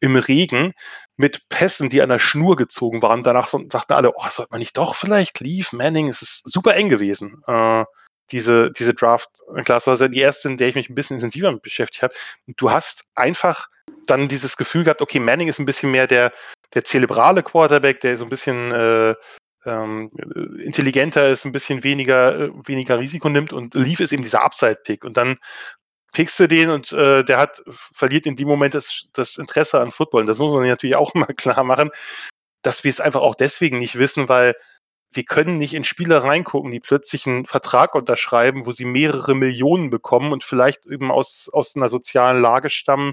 im 0.02 0.16
Regen 0.16 0.72
mit 1.16 1.48
Pässen, 1.48 1.88
die 1.88 2.02
an 2.02 2.08
der 2.08 2.18
Schnur 2.18 2.56
gezogen 2.56 3.02
waren. 3.02 3.22
Danach 3.22 3.48
sagten 3.48 3.92
alle, 3.92 4.12
oh, 4.16 4.28
sollte 4.28 4.50
man 4.50 4.58
nicht 4.58 4.76
doch 4.76 4.96
vielleicht 4.96 5.38
Leaf, 5.38 5.72
Manning, 5.72 6.08
es 6.08 6.22
ist 6.22 6.50
super 6.50 6.74
eng 6.74 6.88
gewesen. 6.88 7.40
Äh, 7.46 7.84
diese, 8.32 8.72
diese 8.72 8.94
Draft-Klasse 8.94 9.86
war 9.86 9.92
also 9.92 10.08
die 10.08 10.20
erste, 10.20 10.48
in 10.48 10.56
der 10.56 10.68
ich 10.68 10.74
mich 10.74 10.90
ein 10.90 10.96
bisschen 10.96 11.16
intensiver 11.16 11.52
mit 11.52 11.62
beschäftigt 11.62 12.02
habe. 12.02 12.14
Du 12.56 12.72
hast 12.72 13.04
einfach 13.14 13.68
dann 14.06 14.28
dieses 14.28 14.56
Gefühl 14.56 14.82
gehabt, 14.82 15.02
okay, 15.02 15.20
Manning 15.20 15.48
ist 15.48 15.60
ein 15.60 15.66
bisschen 15.66 15.92
mehr 15.92 16.08
der, 16.08 16.32
der 16.74 16.82
zelebrale 16.82 17.44
Quarterback, 17.44 18.00
der 18.00 18.16
so 18.16 18.24
ein 18.24 18.30
bisschen 18.30 18.72
äh, 18.72 19.14
ähm, 19.64 20.10
intelligenter 20.58 21.30
ist, 21.30 21.44
ein 21.44 21.52
bisschen 21.52 21.84
weniger, 21.84 22.40
äh, 22.40 22.50
weniger 22.64 22.98
Risiko 22.98 23.28
nimmt 23.28 23.52
und 23.52 23.74
Leaf 23.74 24.00
ist 24.00 24.12
eben 24.12 24.24
dieser 24.24 24.42
Upside-Pick. 24.42 25.04
Und 25.04 25.16
dann 25.16 25.36
pickst 26.12 26.38
du 26.40 26.46
den 26.46 26.70
und 26.70 26.92
äh, 26.92 27.24
der 27.24 27.38
hat, 27.38 27.62
verliert 27.68 28.26
in 28.26 28.36
dem 28.36 28.48
Moment 28.48 28.74
das, 28.74 29.08
das 29.12 29.36
Interesse 29.36 29.80
an 29.80 29.90
Football. 29.90 30.22
Und 30.22 30.26
das 30.26 30.38
muss 30.38 30.52
man 30.52 30.66
natürlich 30.66 30.96
auch 30.96 31.14
mal 31.14 31.26
klar 31.26 31.64
machen, 31.64 31.90
dass 32.62 32.84
wir 32.84 32.90
es 32.90 33.00
einfach 33.00 33.20
auch 33.20 33.34
deswegen 33.34 33.78
nicht 33.78 33.98
wissen, 33.98 34.28
weil 34.28 34.54
wir 35.14 35.24
können 35.24 35.58
nicht 35.58 35.74
in 35.74 35.84
Spieler 35.84 36.24
reingucken, 36.24 36.70
die 36.70 36.80
plötzlich 36.80 37.26
einen 37.26 37.44
Vertrag 37.44 37.94
unterschreiben, 37.94 38.64
wo 38.64 38.72
sie 38.72 38.86
mehrere 38.86 39.34
Millionen 39.34 39.90
bekommen 39.90 40.32
und 40.32 40.42
vielleicht 40.42 40.86
eben 40.86 41.10
aus, 41.10 41.50
aus 41.52 41.76
einer 41.76 41.88
sozialen 41.88 42.40
Lage 42.40 42.70
stammen, 42.70 43.12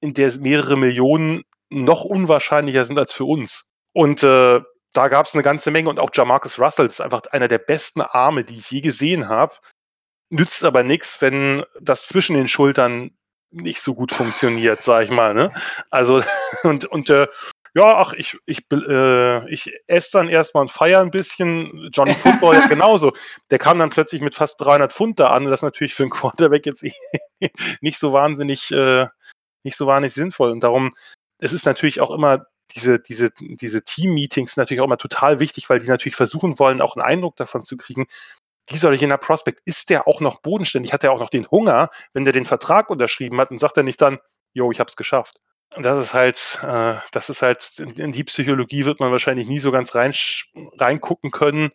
in 0.00 0.14
der 0.14 0.32
mehrere 0.38 0.76
Millionen 0.76 1.44
noch 1.70 2.04
unwahrscheinlicher 2.04 2.84
sind 2.84 2.98
als 2.98 3.12
für 3.12 3.24
uns. 3.24 3.66
Und 3.92 4.24
äh, 4.24 4.60
da 4.92 5.08
gab 5.08 5.26
es 5.26 5.34
eine 5.34 5.42
ganze 5.42 5.70
Menge 5.70 5.88
und 5.88 6.00
auch 6.00 6.10
Jamarcus 6.12 6.58
Russell 6.58 6.86
ist 6.86 7.00
einfach 7.00 7.22
einer 7.30 7.48
der 7.48 7.58
besten 7.58 8.00
Arme, 8.00 8.44
die 8.44 8.56
ich 8.56 8.70
je 8.70 8.80
gesehen 8.80 9.28
habe. 9.28 9.54
Nützt 10.32 10.64
aber 10.64 10.82
nichts, 10.82 11.20
wenn 11.20 11.62
das 11.78 12.06
zwischen 12.06 12.34
den 12.34 12.48
Schultern 12.48 13.10
nicht 13.50 13.82
so 13.82 13.94
gut 13.94 14.12
funktioniert, 14.12 14.82
sag 14.82 15.04
ich 15.04 15.10
mal. 15.10 15.34
Ne? 15.34 15.52
Also, 15.90 16.22
und, 16.62 16.86
und 16.86 17.10
äh, 17.10 17.28
ja, 17.74 17.96
ach, 17.98 18.14
ich, 18.14 18.38
ich, 18.46 18.64
äh, 18.72 19.52
ich 19.52 19.70
esse 19.86 20.10
dann 20.12 20.30
erstmal 20.30 20.62
und 20.62 20.70
feiere 20.70 21.02
ein 21.02 21.10
bisschen. 21.10 21.90
Johnny 21.92 22.14
Football 22.14 22.56
ist 22.56 22.68
genauso. 22.70 23.12
Der 23.50 23.58
kam 23.58 23.78
dann 23.78 23.90
plötzlich 23.90 24.22
mit 24.22 24.34
fast 24.34 24.58
300 24.62 24.90
Pfund 24.90 25.20
da 25.20 25.28
an. 25.28 25.44
Das 25.44 25.60
ist 25.60 25.64
natürlich 25.64 25.92
für 25.92 26.04
einen 26.04 26.10
Quarterback 26.10 26.64
jetzt 26.64 26.82
nicht 27.82 27.98
so 27.98 28.14
wahnsinnig, 28.14 28.70
äh, 28.70 29.06
nicht 29.64 29.76
so 29.76 29.86
wahnsinnig 29.86 30.14
sinnvoll. 30.14 30.50
Und 30.50 30.64
darum, 30.64 30.94
es 31.40 31.52
ist 31.52 31.66
natürlich 31.66 32.00
auch 32.00 32.10
immer 32.10 32.46
diese, 32.74 32.98
diese, 32.98 33.30
diese 33.38 33.82
Team-Meetings 33.82 34.56
natürlich 34.56 34.80
auch 34.80 34.86
immer 34.86 34.96
total 34.96 35.40
wichtig, 35.40 35.68
weil 35.68 35.78
die 35.78 35.88
natürlich 35.88 36.16
versuchen 36.16 36.58
wollen, 36.58 36.80
auch 36.80 36.96
einen 36.96 37.04
Eindruck 37.04 37.36
davon 37.36 37.62
zu 37.62 37.76
kriegen, 37.76 38.06
dieser 38.70 38.92
jener 38.92 39.18
Prospect, 39.18 39.60
ist 39.64 39.90
der 39.90 40.06
auch 40.06 40.20
noch 40.20 40.40
bodenständig? 40.40 40.92
Hat 40.92 41.04
er 41.04 41.12
auch 41.12 41.18
noch 41.18 41.30
den 41.30 41.46
Hunger, 41.50 41.90
wenn 42.12 42.24
der 42.24 42.32
den 42.32 42.44
Vertrag 42.44 42.90
unterschrieben 42.90 43.38
hat 43.38 43.50
und 43.50 43.58
sagt 43.58 43.76
er 43.76 43.82
nicht 43.82 44.00
dann, 44.00 44.18
yo, 44.52 44.70
ich 44.70 44.80
hab's 44.80 44.96
geschafft? 44.96 45.36
Und 45.74 45.84
das 45.84 45.98
ist 45.98 46.14
halt, 46.14 46.58
äh, 46.62 46.94
das 47.12 47.30
ist 47.30 47.42
halt, 47.42 47.78
in, 47.78 47.90
in, 47.92 48.12
die 48.12 48.24
Psychologie 48.24 48.84
wird 48.84 49.00
man 49.00 49.10
wahrscheinlich 49.10 49.48
nie 49.48 49.58
so 49.58 49.70
ganz 49.70 49.94
rein, 49.94 50.12
reingucken 50.78 51.30
können. 51.30 51.70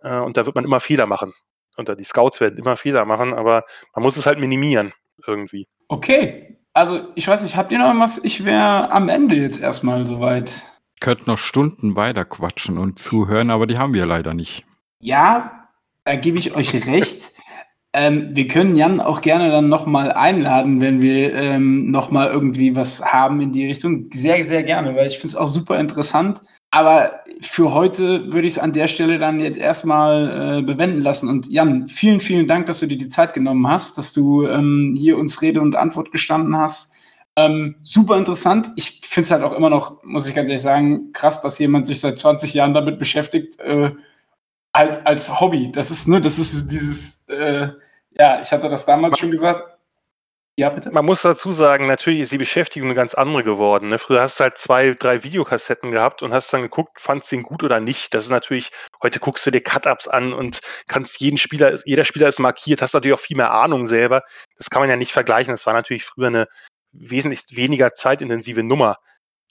Äh, 0.00 0.18
und 0.18 0.36
da 0.36 0.46
wird 0.46 0.54
man 0.54 0.64
immer 0.64 0.80
Fehler 0.80 1.06
machen. 1.06 1.34
Und 1.76 1.88
die 1.88 2.04
Scouts 2.04 2.40
werden 2.40 2.58
immer 2.58 2.76
Fehler 2.76 3.04
machen, 3.04 3.34
aber 3.34 3.64
man 3.94 4.02
muss 4.02 4.16
es 4.16 4.26
halt 4.26 4.38
minimieren 4.38 4.92
irgendwie. 5.26 5.66
Okay, 5.88 6.58
also, 6.74 7.08
ich 7.14 7.26
weiß 7.28 7.42
nicht, 7.42 7.56
habt 7.56 7.72
ihr 7.72 7.78
noch 7.78 7.98
was? 7.98 8.22
Ich 8.24 8.44
wäre 8.44 8.90
am 8.90 9.08
Ende 9.08 9.34
jetzt 9.34 9.60
erstmal 9.60 10.06
soweit. 10.06 10.64
Ich 10.94 11.00
könnte 11.00 11.28
noch 11.28 11.38
Stunden 11.38 11.96
weiter 11.96 12.24
quatschen 12.24 12.78
und 12.78 12.98
zuhören, 12.98 13.50
aber 13.50 13.66
die 13.66 13.78
haben 13.78 13.92
wir 13.92 14.06
leider 14.06 14.34
nicht. 14.34 14.64
Ja, 15.00 15.61
da 16.04 16.16
gebe 16.16 16.38
ich 16.38 16.54
euch 16.54 16.86
recht. 16.86 17.32
Ähm, 17.94 18.30
wir 18.34 18.48
können 18.48 18.74
Jan 18.76 19.00
auch 19.00 19.20
gerne 19.20 19.50
dann 19.50 19.68
nochmal 19.68 20.12
einladen, 20.12 20.80
wenn 20.80 21.02
wir 21.02 21.34
ähm, 21.34 21.90
nochmal 21.90 22.28
irgendwie 22.28 22.74
was 22.74 23.04
haben 23.04 23.40
in 23.42 23.52
die 23.52 23.66
Richtung. 23.66 24.08
Sehr, 24.12 24.44
sehr 24.44 24.62
gerne, 24.62 24.96
weil 24.96 25.08
ich 25.08 25.18
finde 25.18 25.28
es 25.28 25.36
auch 25.36 25.46
super 25.46 25.78
interessant. 25.78 26.40
Aber 26.70 27.20
für 27.42 27.74
heute 27.74 28.32
würde 28.32 28.46
ich 28.46 28.54
es 28.54 28.58
an 28.58 28.72
der 28.72 28.88
Stelle 28.88 29.18
dann 29.18 29.40
jetzt 29.40 29.58
erstmal 29.58 30.60
äh, 30.60 30.62
bewenden 30.62 31.02
lassen. 31.02 31.28
Und 31.28 31.50
Jan, 31.50 31.88
vielen, 31.90 32.20
vielen 32.20 32.46
Dank, 32.46 32.64
dass 32.64 32.80
du 32.80 32.86
dir 32.86 32.96
die 32.96 33.08
Zeit 33.08 33.34
genommen 33.34 33.68
hast, 33.68 33.98
dass 33.98 34.14
du 34.14 34.46
ähm, 34.46 34.94
hier 34.96 35.18
uns 35.18 35.42
Rede 35.42 35.60
und 35.60 35.76
Antwort 35.76 36.12
gestanden 36.12 36.56
hast. 36.56 36.94
Ähm, 37.36 37.76
super 37.82 38.16
interessant. 38.16 38.70
Ich 38.76 39.00
finde 39.02 39.26
es 39.26 39.30
halt 39.30 39.42
auch 39.42 39.52
immer 39.52 39.68
noch, 39.68 40.02
muss 40.02 40.26
ich 40.26 40.34
ganz 40.34 40.48
ehrlich 40.48 40.62
sagen, 40.62 41.12
krass, 41.12 41.42
dass 41.42 41.58
jemand 41.58 41.86
sich 41.86 42.00
seit 42.00 42.18
20 42.18 42.54
Jahren 42.54 42.72
damit 42.72 42.98
beschäftigt, 42.98 43.60
äh, 43.60 43.90
halt 44.74 45.06
als 45.06 45.40
Hobby. 45.40 45.70
Das 45.72 45.90
ist, 45.90 46.08
ne, 46.08 46.20
das 46.20 46.38
ist 46.38 46.68
dieses, 46.68 47.28
äh, 47.28 47.68
ja, 48.10 48.40
ich 48.40 48.50
hatte 48.52 48.68
das 48.68 48.86
damals 48.86 49.18
schon 49.18 49.30
gesagt, 49.30 49.62
ja, 50.58 50.68
bitte. 50.68 50.90
Man 50.90 51.06
muss 51.06 51.22
dazu 51.22 51.50
sagen, 51.50 51.86
natürlich 51.86 52.20
ist 52.20 52.32
die 52.32 52.38
Beschäftigung 52.38 52.90
eine 52.90 52.94
ganz 52.94 53.14
andere 53.14 53.42
geworden. 53.42 53.88
Ne? 53.88 53.98
Früher 53.98 54.20
hast 54.20 54.38
du 54.38 54.44
halt 54.44 54.58
zwei, 54.58 54.92
drei 54.92 55.24
Videokassetten 55.24 55.90
gehabt 55.90 56.22
und 56.22 56.34
hast 56.34 56.52
dann 56.52 56.60
geguckt, 56.60 57.00
fandst 57.00 57.32
du 57.32 57.36
den 57.36 57.42
gut 57.42 57.62
oder 57.62 57.80
nicht. 57.80 58.12
Das 58.12 58.24
ist 58.24 58.30
natürlich, 58.30 58.70
heute 59.02 59.18
guckst 59.18 59.46
du 59.46 59.50
dir 59.50 59.62
Cut-Ups 59.62 60.08
an 60.08 60.34
und 60.34 60.60
kannst 60.88 61.20
jeden 61.20 61.38
Spieler, 61.38 61.78
jeder 61.86 62.04
Spieler 62.04 62.28
ist 62.28 62.38
markiert, 62.38 62.82
hast 62.82 62.92
natürlich 62.92 63.14
auch 63.14 63.20
viel 63.20 63.38
mehr 63.38 63.50
Ahnung 63.50 63.86
selber. 63.86 64.24
Das 64.58 64.68
kann 64.68 64.82
man 64.82 64.90
ja 64.90 64.96
nicht 64.96 65.12
vergleichen. 65.12 65.54
Das 65.54 65.64
war 65.64 65.72
natürlich 65.72 66.04
früher 66.04 66.26
eine 66.26 66.48
wesentlich 66.92 67.56
weniger 67.56 67.94
zeitintensive 67.94 68.62
Nummer. 68.62 68.98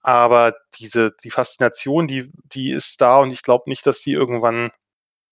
Aber 0.03 0.53
diese, 0.79 1.13
die 1.23 1.31
Faszination, 1.31 2.07
die, 2.07 2.31
die 2.43 2.71
ist 2.71 3.01
da 3.01 3.17
und 3.19 3.31
ich 3.31 3.41
glaube 3.41 3.63
nicht, 3.67 3.87
dass 3.87 4.01
die 4.01 4.13
irgendwann 4.13 4.69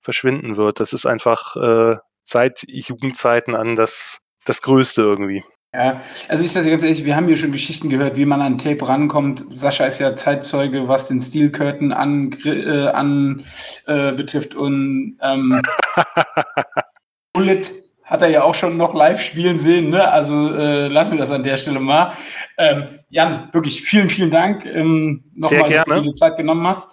verschwinden 0.02 0.58
wird. 0.58 0.80
Das 0.80 0.94
ist 0.94 1.06
einfach 1.06 1.56
äh, 1.56 1.98
seit 2.24 2.64
Jugendzeiten 2.68 3.56
an 3.56 3.76
das, 3.76 4.22
das 4.46 4.62
Größte 4.62 5.02
irgendwie. 5.02 5.44
Ja, 5.74 6.02
also 6.28 6.44
ich 6.44 6.52
sage 6.52 6.72
ganz 6.72 6.82
ehrlich, 6.82 7.06
wir 7.06 7.16
haben 7.16 7.28
hier 7.28 7.38
schon 7.38 7.52
Geschichten 7.52 7.90
gehört, 7.90 8.18
wie 8.18 8.26
man 8.26 8.42
an 8.42 8.58
Tape 8.58 8.88
rankommt. 8.88 9.46
Sascha 9.54 9.86
ist 9.86 10.00
ja 10.00 10.16
Zeitzeuge, 10.16 10.88
was 10.88 11.08
den 11.08 11.22
Steel 11.22 11.52
Curtain 11.52 11.94
an, 11.94 12.36
äh, 12.44 12.88
an 12.88 13.44
äh, 13.86 14.12
betrifft 14.14 14.56
und 14.56 15.20
ähm, 15.22 15.62
Bullet 17.34 17.62
hat 18.04 18.24
er 18.24 18.30
ja 18.30 18.42
auch 18.42 18.56
schon 18.56 18.78
noch 18.78 18.96
live 18.96 19.22
spielen 19.22 19.60
sehen, 19.60 19.92
ne? 19.92 20.10
Also 20.10 20.52
äh, 20.56 20.88
lassen 20.88 21.12
wir 21.12 21.20
das 21.20 21.30
an 21.30 21.44
der 21.44 21.58
Stelle 21.58 21.80
mal. 21.80 22.14
Ähm, 22.58 22.88
Jan, 23.10 23.50
wirklich 23.52 23.84
vielen, 23.84 24.10
vielen 24.10 24.32
Dank 24.32 24.66
ähm, 24.66 25.24
nochmal, 25.36 25.70
dass 25.70 25.86
du 25.86 25.94
dir 25.94 26.02
die 26.02 26.14
Zeit 26.14 26.36
genommen 26.36 26.66
hast. 26.66 26.92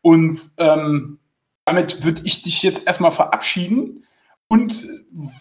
Und 0.00 0.38
ähm, 0.58 1.18
damit 1.64 2.04
würde 2.04 2.22
ich 2.24 2.42
dich 2.42 2.62
jetzt 2.62 2.86
erstmal 2.86 3.10
verabschieden 3.10 4.04
und 4.48 4.86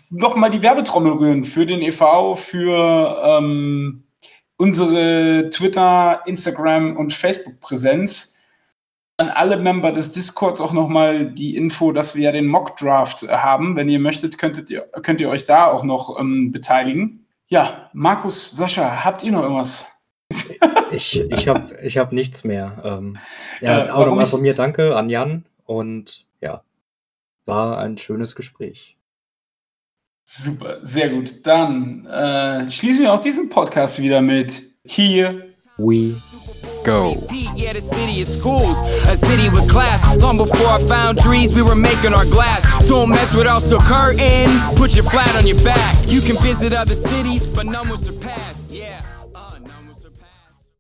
nochmal 0.10 0.50
die 0.50 0.62
Werbetrommel 0.62 1.14
rühren 1.14 1.44
für 1.44 1.66
den 1.66 1.82
EV, 1.82 2.36
für 2.36 3.22
ähm, 3.24 4.04
unsere 4.58 5.50
Twitter, 5.50 6.22
Instagram 6.26 6.96
und 6.96 7.14
Facebook-Präsenz. 7.14 8.38
An 9.18 9.30
alle 9.30 9.58
Member 9.58 9.92
des 9.92 10.12
Discords 10.12 10.60
auch 10.60 10.74
nochmal 10.74 11.28
die 11.28 11.56
Info, 11.56 11.92
dass 11.92 12.16
wir 12.16 12.24
ja 12.24 12.32
den 12.32 12.48
Mock-Draft 12.48 13.28
haben. 13.30 13.76
Wenn 13.76 13.88
ihr 13.88 14.00
möchtet, 14.00 14.40
könntet 14.40 14.72
ihr, 14.72 14.88
könnt 15.04 15.22
ihr 15.22 15.30
euch 15.30 15.46
da 15.46 15.68
auch 15.68 15.84
noch 15.84 16.20
ähm, 16.20 16.52
beteiligen. 16.52 17.28
Ja, 17.48 17.92
Markus, 17.94 18.50
Sascha, 18.50 19.04
habt 19.04 19.24
ihr 19.24 19.32
noch 19.32 19.44
irgendwas? 19.44 19.86
ich 20.92 21.20
ich 21.30 21.48
habe 21.48 21.76
ich 21.84 22.00
hab 22.00 22.12
nichts 22.12 22.44
mehr. 22.44 22.82
Ähm, 22.84 23.20
ja, 23.62 23.86
äh, 23.86 23.90
auch 23.92 24.08
nochmal 24.08 24.26
von 24.26 24.42
mir 24.42 24.56
danke 24.56 24.96
an 24.96 25.12
Jan 25.12 25.46
und 25.66 26.26
ja, 26.42 26.64
war 27.46 27.80
ein 27.80 27.98
schönes 27.98 28.36
Gespräch. 28.36 28.98
Super, 30.26 30.80
sehr 30.84 31.10
gut. 31.10 31.46
Dann 31.46 32.06
äh, 32.06 32.72
schließen 32.72 33.04
wir 33.04 33.14
auch 33.14 33.20
diesen 33.20 33.50
Podcast 33.50 34.00
wieder 34.00 34.22
mit 34.22 34.64
Here 34.86 35.54
We 35.78 36.16
Go. 36.86 37.28
Yeah, 37.56 37.74
the 37.74 37.82
city 37.82 38.22
is 38.22 38.40
schools, 38.40 38.82
a 39.08 39.16
city 39.16 39.50
with 39.50 39.70
class. 39.70 40.04
Long 40.18 40.38
before 40.38 40.68
our 40.68 40.80
foundries, 40.80 41.54
we 41.54 41.62
were 41.62 41.76
making 41.76 42.14
our 42.14 42.26
glass. 42.26 42.64
Don't 42.88 43.10
mess 43.10 43.34
with 43.34 43.48
us, 43.48 43.70
so 43.70 43.80
curtain. 43.80 44.50
Put 44.76 44.96
your 44.96 45.06
flat 45.06 45.36
on 45.36 45.46
your 45.46 45.62
back. 45.64 45.96
You 46.08 46.22
can 46.22 46.38
visit 46.42 46.74
other 46.74 46.96
cities, 46.96 47.46
but 47.46 47.66
none 47.66 47.90
will 47.90 47.98
surpass. 47.98 48.70
Yeah. 48.70 49.02